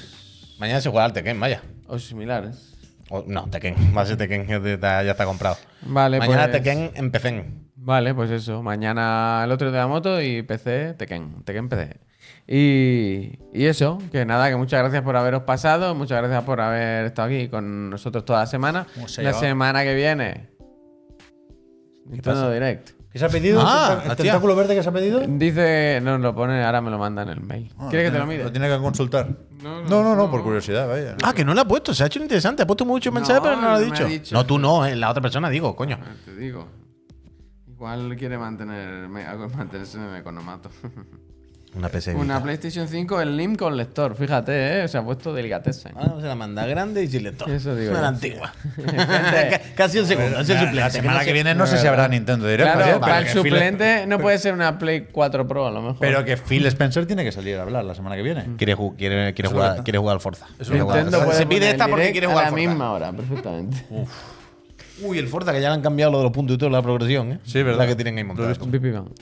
Mañana 0.59 0.81
se 0.83 0.91
juega 0.91 1.07
al 1.07 1.12
Tekken, 1.15 1.41
vaya. 1.41 1.62
o 1.87 1.99
similares. 1.99 2.77
O- 3.09 3.25
no, 3.27 3.49
Tekken. 3.51 3.75
Va 3.97 4.03
a 4.03 4.07
ser 4.07 4.17
Tekken, 4.19 4.47
ya 4.47 4.57
está, 4.59 5.03
ya 5.03 5.12
está 5.12 5.25
comprado. 5.25 5.57
Vale, 5.83 6.19
Mañana 6.19 6.43
pues- 6.49 6.62
Tekken 6.62 6.91
en 6.95 7.11
PC. 7.11 7.45
Vale, 7.82 8.15
pues 8.15 8.31
eso. 8.31 8.62
Mañana 8.62 9.43
el 9.44 9.51
otro 9.52 9.70
de 9.73 9.78
la 9.78 9.86
moto 9.86 10.20
y 10.20 10.43
PC, 10.43 10.94
Tekken. 10.94 11.43
Tekken 11.44 11.69
PC. 11.69 11.97
Y, 12.47 13.39
y 13.55 13.65
eso, 13.66 13.98
que 14.12 14.24
nada, 14.27 14.48
que 14.51 14.57
muchas 14.57 14.81
gracias 14.81 15.02
por 15.02 15.16
haberos 15.16 15.43
pasado, 15.44 15.94
muchas 15.94 16.19
gracias 16.19 16.43
por 16.44 16.61
haber 16.61 17.07
estado 17.07 17.28
aquí 17.28 17.48
con 17.48 17.90
nosotros 17.90 18.24
toda 18.24 18.40
la 18.40 18.47
semana. 18.47 18.86
¿Cómo 18.94 19.09
se 19.09 19.20
ha 19.20 19.24
La 19.24 19.32
semana 19.32 19.82
que 19.85 19.94
viene. 19.94 20.48
Nintendo 22.07 22.40
pasa? 22.40 22.52
Direct. 22.52 22.90
¿Qué 23.12 23.19
se 23.19 23.24
ha 23.24 23.28
pedido? 23.28 23.61
Ah, 23.62 23.65
¿El 23.65 23.69
tenta- 23.69 23.93
¿El 24.05 24.11
hostia. 24.11 24.24
tentáculo 24.24 24.57
verde 24.57 24.74
que 24.74 24.82
se 24.82 24.89
ha 24.89 24.93
pedido? 24.93 25.20
Dice, 25.27 26.01
nos 26.02 26.20
lo 26.20 26.35
pone, 26.35 26.62
ahora 26.65 26.81
me 26.81 26.90
lo 26.90 26.98
manda 26.98 27.23
en 27.23 27.28
el 27.31 27.40
mail. 27.40 27.73
Ah, 27.78 27.86
¿Quieres 27.90 28.09
que 28.09 28.12
te 28.12 28.19
lo 28.19 28.24
tiene- 28.24 28.35
mide? 28.36 28.44
Lo 28.44 28.52
tiene 28.52 28.69
que 28.69 28.78
consultar. 28.78 29.28
No, 29.62 29.82
No, 29.82 29.89
no, 29.89 30.02
no, 30.02 30.02
no, 30.02 30.16
no. 30.24 30.31
por 30.31 30.43
curiosidad, 30.43 30.86
vaya. 30.89 31.16
Ah, 31.23 31.32
que 31.32 31.44
no 31.44 31.55
lo 31.55 31.61
ha 31.61 31.65
puesto. 31.65 31.93
Se 31.94 32.02
ha 32.02 32.07
hecho 32.07 32.20
interesante. 32.20 32.62
Ha 32.62 32.66
puesto 32.66 32.85
muchos 32.85 33.12
mensajes, 33.12 33.43
No, 33.43 33.48
pero 33.48 33.57
no 33.57 33.62
lo 33.62 33.69
ha 33.74 33.81
no 33.81 34.07
dicho. 34.07 34.35
No, 34.35 34.44
tú 34.47 34.59
no, 34.59 34.86
eh, 34.86 34.94
la 34.97 35.11
otra 35.11 35.23
persona 35.23 35.48
digo, 35.51 35.74
coño. 35.74 35.98
Ah, 36.01 36.07
Te 36.24 36.36
digo. 36.36 36.69
Igual 37.81 38.15
quiere 38.19 38.36
mantener, 38.36 39.09
me- 39.09 39.24
mantenerse 39.57 39.97
en 39.97 40.05
el 40.05 40.16
economato. 40.16 40.69
Una 41.73 41.89
PC. 41.89 42.15
Una 42.16 42.43
PlayStation 42.43 42.89
5 42.89 43.23
en 43.23 43.36
LIM 43.36 43.55
con 43.55 43.77
lector, 43.77 44.16
fíjate, 44.16 44.82
¿eh? 44.82 44.89
Se 44.89 44.98
ha 44.98 45.02
puesto 45.05 45.32
delicatessen. 45.32 45.93
Ah, 45.97 46.15
se 46.20 46.27
la 46.27 46.35
manda 46.35 46.66
grande 46.66 47.05
y 47.05 47.07
sin 47.07 47.23
lector. 47.23 47.48
Eso 47.48 47.77
digo 47.77 47.93
Una 47.93 48.01
yo. 48.01 48.07
antigua. 48.09 48.52
Casi 49.77 50.01
un 50.01 50.07
segundo. 50.07 50.31
La, 50.32 50.40
ese 50.43 50.55
la 50.55 50.61
suplente. 50.66 50.90
semana 50.90 51.19
no 51.20 51.24
que 51.24 51.32
viene 51.32 51.55
no 51.55 51.66
sé 51.69 51.78
si 51.78 51.86
habrá 51.86 52.09
Nintendo 52.09 52.47
Direct. 52.48 52.73
Claro, 52.74 53.01
para 53.01 53.19
el 53.20 53.27
Phil- 53.27 53.32
suplente 53.35 54.05
no 54.09 54.19
puede 54.19 54.39
ser 54.39 54.52
una 54.52 54.78
Play 54.81 55.07
4 55.12 55.47
Pro 55.47 55.69
a 55.69 55.70
lo 55.70 55.81
mejor. 55.81 56.01
Pero 56.01 56.24
que 56.24 56.36
Phil 56.36 56.66
Spencer 56.66 57.07
tiene 57.07 57.23
que 57.23 57.31
salir 57.32 57.57
a 57.57 57.62
hablar 57.62 57.85
la 57.85 57.94
semana 57.94 58.16
que 58.16 58.23
viene. 58.23 58.47
Quiere, 58.59 58.77
ju- 58.77 58.97
quiere, 58.97 59.32
jugar, 59.48 59.82
quiere 59.85 59.98
jugar 60.01 60.15
al 60.16 60.20
Forza. 60.20 60.47
Jugar 60.59 60.77
Nintendo 60.77 61.11
Forza. 61.19 61.24
puede 61.24 61.39
Se 61.39 61.47
pide 61.47 61.70
esta 61.70 61.86
porque 61.86 62.11
quiere 62.11 62.27
a 62.27 62.31
jugar 62.31 62.43
la 62.44 62.48
al 62.48 62.52
Forza. 62.55 62.69
misma 62.69 62.90
hora, 62.93 63.12
perfectamente. 63.12 63.85
Uy, 65.03 65.19
el 65.19 65.29
Forza 65.29 65.53
que 65.53 65.61
ya 65.61 65.69
le 65.69 65.75
han 65.75 65.83
cambiado 65.83 66.13
lo 66.13 66.19
de 66.19 66.25
los 66.25 66.33
puntos 66.33 66.55
y 66.55 66.59
todo, 66.59 66.71
la 66.71 66.83
progresión, 66.83 67.33
¿eh? 67.33 67.39
Sí, 67.45 67.63
verdad. 67.63 67.81
La 67.81 67.87
que 67.87 67.95
tienen 67.97 68.19
ahí 68.19 68.25
montada. 68.25 68.55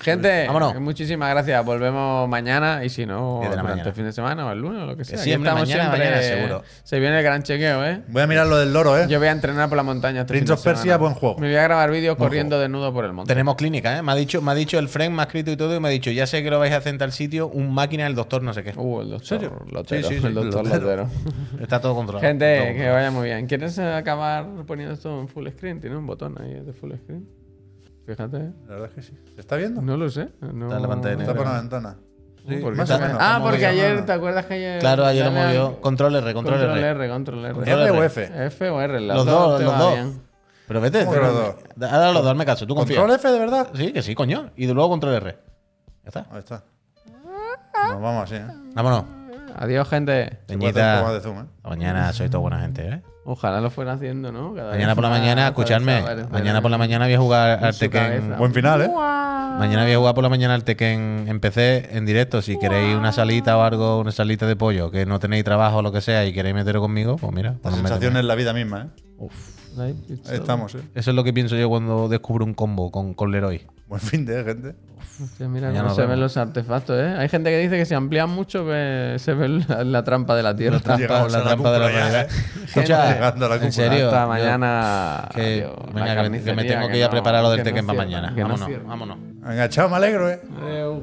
Gente, 0.00 0.46
Vámonos. 0.46 0.80
muchísimas 0.80 1.30
gracias. 1.30 1.64
Volvemos 1.64 2.28
mañana 2.28 2.84
y 2.84 2.88
si 2.88 3.06
no, 3.06 3.38
Diez 3.40 3.50
de 3.50 3.56
la 3.56 3.62
durante 3.62 3.70
mañana. 3.72 3.88
el 3.88 3.94
fin 3.94 4.04
de 4.04 4.12
semana 4.12 4.46
o 4.46 4.52
el 4.52 4.58
lunes 4.60 4.82
o 4.82 4.86
lo 4.86 4.96
que 4.96 5.04
sea. 5.04 5.18
Aquí 5.18 5.24
siempre, 5.30 5.48
estamos 5.50 5.68
mañana, 5.68 5.90
siempre- 5.90 6.10
mañana, 6.10 6.22
seguro. 6.22 6.62
Se 6.84 6.98
viene 7.00 7.18
el 7.18 7.22
gran 7.24 7.42
chequeo, 7.42 7.84
¿eh? 7.84 8.00
Voy 8.08 8.22
a 8.22 8.26
mirar 8.26 8.46
lo 8.46 8.56
del 8.58 8.72
loro, 8.72 8.98
¿eh? 8.98 9.06
Yo 9.08 9.18
voy 9.18 9.28
a 9.28 9.32
entrenar 9.32 9.68
por 9.68 9.76
la 9.76 9.82
montaña. 9.82 10.20
este 10.22 10.32
Prince 10.32 10.46
fin 10.46 10.46
de 10.48 10.52
of 10.54 10.64
Persia, 10.64 10.82
semana. 10.82 10.96
buen 10.98 11.14
juego. 11.14 11.38
Me 11.38 11.46
voy 11.48 11.56
a 11.56 11.62
grabar 11.62 11.90
vídeos 11.90 12.16
Buen 12.16 12.28
corriendo 12.28 12.58
desnudo 12.58 12.92
por 12.92 13.04
el 13.04 13.12
monte. 13.12 13.32
Tenemos 13.32 13.56
clínica, 13.56 13.96
¿eh? 13.98 14.02
Me 14.02 14.12
ha 14.12 14.14
dicho, 14.14 14.40
me 14.42 14.52
ha 14.52 14.54
dicho 14.54 14.78
el 14.78 14.88
friend, 14.88 15.14
me 15.14 15.22
ha 15.22 15.24
escrito 15.26 15.50
y 15.50 15.56
todo, 15.56 15.74
y 15.76 15.80
me 15.80 15.88
ha 15.88 15.90
dicho, 15.90 16.10
ya 16.10 16.26
sé 16.26 16.42
que 16.42 16.50
lo 16.50 16.58
vais 16.58 16.72
a 16.72 16.78
hacer 16.78 16.92
en 16.92 16.98
tal 16.98 17.12
sitio, 17.12 17.48
un 17.48 17.72
máquina 17.72 18.04
del 18.04 18.14
doctor 18.14 18.42
no 18.42 18.52
sé 18.52 18.62
qué. 18.64 18.72
Uh, 18.76 19.00
el 19.02 19.10
doctor 19.10 19.26
serio? 19.26 19.52
Lotero. 19.70 20.08
Sí, 20.08 20.14
sí, 20.14 20.20
sí, 20.20 20.26
el 20.26 20.34
doctor 20.34 20.64
Lotero. 20.64 20.80
Lotero. 21.06 21.10
Está 21.60 21.80
todo 21.80 21.94
controlado. 21.94 22.26
Gente, 22.26 22.56
Todo 22.56 22.64
que 22.64 22.68
controlado. 22.72 22.94
vaya 22.96 23.10
muy 23.10 23.24
bien. 23.26 23.46
¿Quieres 23.46 23.78
acabar 23.78 24.46
poniendo 24.66 24.94
esto 24.94 25.20
en 25.20 25.28
full 25.28 25.46
screen? 25.48 25.67
Tiene 25.74 25.96
un 25.96 26.06
botón 26.06 26.34
ahí 26.40 26.54
de 26.60 26.72
full 26.72 26.92
screen. 26.94 27.28
Fíjate. 28.06 28.38
La 28.66 28.74
verdad 28.74 28.88
es 28.88 28.94
que 28.94 29.02
sí. 29.02 29.18
¿Se 29.34 29.40
está 29.40 29.56
viendo? 29.56 29.82
No 29.82 29.96
lo 29.96 30.08
sé. 30.08 30.28
No... 30.40 30.64
Está 30.66 30.76
en 30.76 30.82
la 30.82 30.88
pantalla 30.88 31.20
Está 31.20 31.34
por 31.34 31.46
la 31.46 31.60
ventana. 31.60 31.96
Sí, 32.48 32.56
¿por 32.56 32.72
qué 32.72 32.78
más 32.78 32.88
se- 32.88 32.94
o 32.94 32.98
menos. 32.98 33.18
Ah, 33.20 33.40
porque 33.42 33.66
ayer. 33.66 34.06
¿te 34.06 34.12
acuerdas 34.12 34.46
que 34.46 34.54
ayer? 34.54 34.78
Claro, 34.80 35.04
ayer 35.04 35.26
lo 35.26 35.32
movió. 35.32 35.80
Control 35.82 36.16
R, 36.16 36.32
control, 36.32 36.58
Control 36.58 36.78
R. 36.78 36.88
R, 36.90 37.08
control 37.10 37.44
R. 37.44 37.54
Control 37.54 37.82
¿F 37.82 37.90
o 37.90 37.96
R. 37.96 38.06
F? 38.06 38.46
F 38.46 38.70
o 38.70 38.80
R, 38.80 39.00
Los 39.00 39.26
dos, 39.26 39.62
los 39.62 39.78
dos. 39.78 39.94
bien. 39.94 40.20
Pero 40.66 40.80
vete, 40.80 41.00
¿Cómo 41.00 41.12
te- 41.12 41.18
que 41.20 41.26
los 41.26 41.34
dos? 41.34 41.90
ahora 41.92 42.12
los 42.12 42.24
dos, 42.24 42.36
me 42.36 42.46
caso, 42.46 42.66
tú 42.66 42.74
confías. 42.74 42.98
¿Control 42.98 43.16
F 43.18 43.28
de 43.30 43.38
verdad? 43.38 43.68
Sí, 43.74 43.92
que 43.92 44.02
sí, 44.02 44.14
coño. 44.14 44.50
Y 44.56 44.66
de 44.66 44.72
luego 44.74 44.88
control 44.88 45.14
R. 45.14 45.32
Ya 46.04 46.08
está. 46.08 46.26
Ahí 46.30 46.38
está. 46.38 46.64
Nos 47.90 48.00
vamos 48.02 48.24
así, 48.24 48.34
¿eh? 48.36 48.46
Vámonos. 48.74 49.04
Adiós, 49.56 49.88
gente. 49.88 50.38
Peñita. 50.46 51.12
de 51.12 51.20
zoom, 51.20 51.38
¿eh? 51.40 51.44
Hasta 51.56 51.68
Mañana 51.68 52.12
sois 52.12 52.30
toda 52.30 52.40
buena 52.42 52.60
gente, 52.60 52.86
¿eh? 52.88 53.02
Ojalá 53.30 53.60
lo 53.60 53.68
fuera 53.68 53.92
haciendo, 53.92 54.32
¿no? 54.32 54.54
Cada 54.54 54.70
Mañana 54.70 54.94
por 54.94 55.04
la 55.04 55.10
mañana, 55.10 55.34
para 55.34 55.48
escuchadme. 55.48 56.00
saber, 56.00 56.30
Mañana 56.30 56.62
por 56.62 56.70
la 56.70 56.78
mañana 56.78 57.04
voy 57.04 57.12
a 57.12 57.18
jugar 57.18 57.62
al 57.62 57.76
Tekken. 57.76 58.38
Buen 58.38 58.54
final, 58.54 58.80
¿eh? 58.80 58.88
Mañana 58.88 59.82
voy 59.82 59.92
a 59.92 59.98
jugar 59.98 60.14
por 60.14 60.24
la 60.24 60.30
mañana 60.30 60.54
al 60.54 60.64
Tekken 60.64 61.26
en 61.28 61.38
PC 61.38 61.90
en 61.94 62.06
directo. 62.06 62.40
Si 62.40 62.58
queréis 62.58 62.96
una 62.96 63.12
salita 63.12 63.58
o 63.58 63.62
algo, 63.62 64.00
una 64.00 64.12
salita 64.12 64.46
de 64.46 64.56
pollo, 64.56 64.90
que 64.90 65.04
no 65.04 65.18
tenéis 65.18 65.44
trabajo 65.44 65.76
o 65.76 65.82
lo 65.82 65.92
que 65.92 66.00
sea 66.00 66.24
y 66.24 66.32
queréis 66.32 66.54
meteros 66.54 66.80
conmigo, 66.80 67.16
pues 67.16 67.30
mira. 67.30 67.50
La 67.50 67.58
pues 67.58 67.74
sensación 67.74 68.16
es 68.16 68.24
la 68.24 68.34
vida 68.34 68.54
misma, 68.54 68.86
¿eh? 68.86 69.94
Is 70.08 70.26
Ahí 70.30 70.36
estamos, 70.38 70.74
¿eh? 70.74 70.80
Eso 70.94 71.10
es 71.10 71.14
lo 71.14 71.22
que 71.22 71.34
pienso 71.34 71.54
yo 71.54 71.68
cuando 71.68 72.08
descubro 72.08 72.46
un 72.46 72.54
combo 72.54 72.90
con, 72.90 73.12
con 73.12 73.30
Leroy. 73.30 73.60
Buen 73.88 74.00
fin 74.00 74.24
de, 74.24 74.40
¿eh, 74.40 74.44
gente. 74.44 74.74
Hostia, 75.22 75.48
mira 75.48 75.70
cómo 75.70 75.82
nos 75.82 75.94
se 75.96 76.00
ven 76.02 76.10
vemos. 76.10 76.20
los 76.22 76.36
artefactos, 76.36 76.96
¿eh? 77.00 77.16
Hay 77.18 77.28
gente 77.28 77.50
que 77.50 77.58
dice 77.58 77.76
que 77.76 77.84
si 77.86 77.94
amplían 77.94 78.30
mucho 78.30 78.64
que 78.64 79.16
se 79.18 79.34
ve 79.34 79.48
la, 79.48 79.82
la 79.84 80.04
trampa 80.04 80.36
de 80.36 80.42
la 80.44 80.54
tierra. 80.54 80.78
trampa. 80.78 81.00
Llegamos 81.02 81.34
a 81.34 81.38
la 81.38 81.44
la 81.44 81.50
trampa 81.50 81.72
de 81.72 81.78
la 81.80 81.88
realidad. 81.88 82.20
¿eh? 82.30 82.64
Escucha, 82.64 83.12
Llegando 83.14 83.46
a 83.46 83.48
la 83.48 83.54
en 83.56 83.72
serio. 83.72 84.06
Hasta 84.06 84.22
yo- 84.22 84.28
mañana. 84.28 85.28
que, 85.34 85.40
adiós. 85.40 85.72
La 85.92 85.92
venga, 86.04 86.14
que- 86.30 86.44
que, 86.44 86.54
me 86.54 86.64
tengo 86.64 86.88
que 86.88 86.98
ir 86.98 87.02
a 87.04 87.06
no- 87.06 87.10
preparar 87.10 87.42
lo 87.42 87.50
del 87.50 87.58
no 87.58 87.64
Tekken 87.64 87.86
para 87.86 87.96
mañana. 87.98 88.30
no 88.30 88.36
Vámonos, 88.48 88.68
vámonos. 88.86 89.16
Venga, 89.46 89.68
chao, 89.68 89.88
me 89.88 89.96
alegro, 89.96 90.30
¿eh? 90.30 90.40
Adeu. 90.62 91.02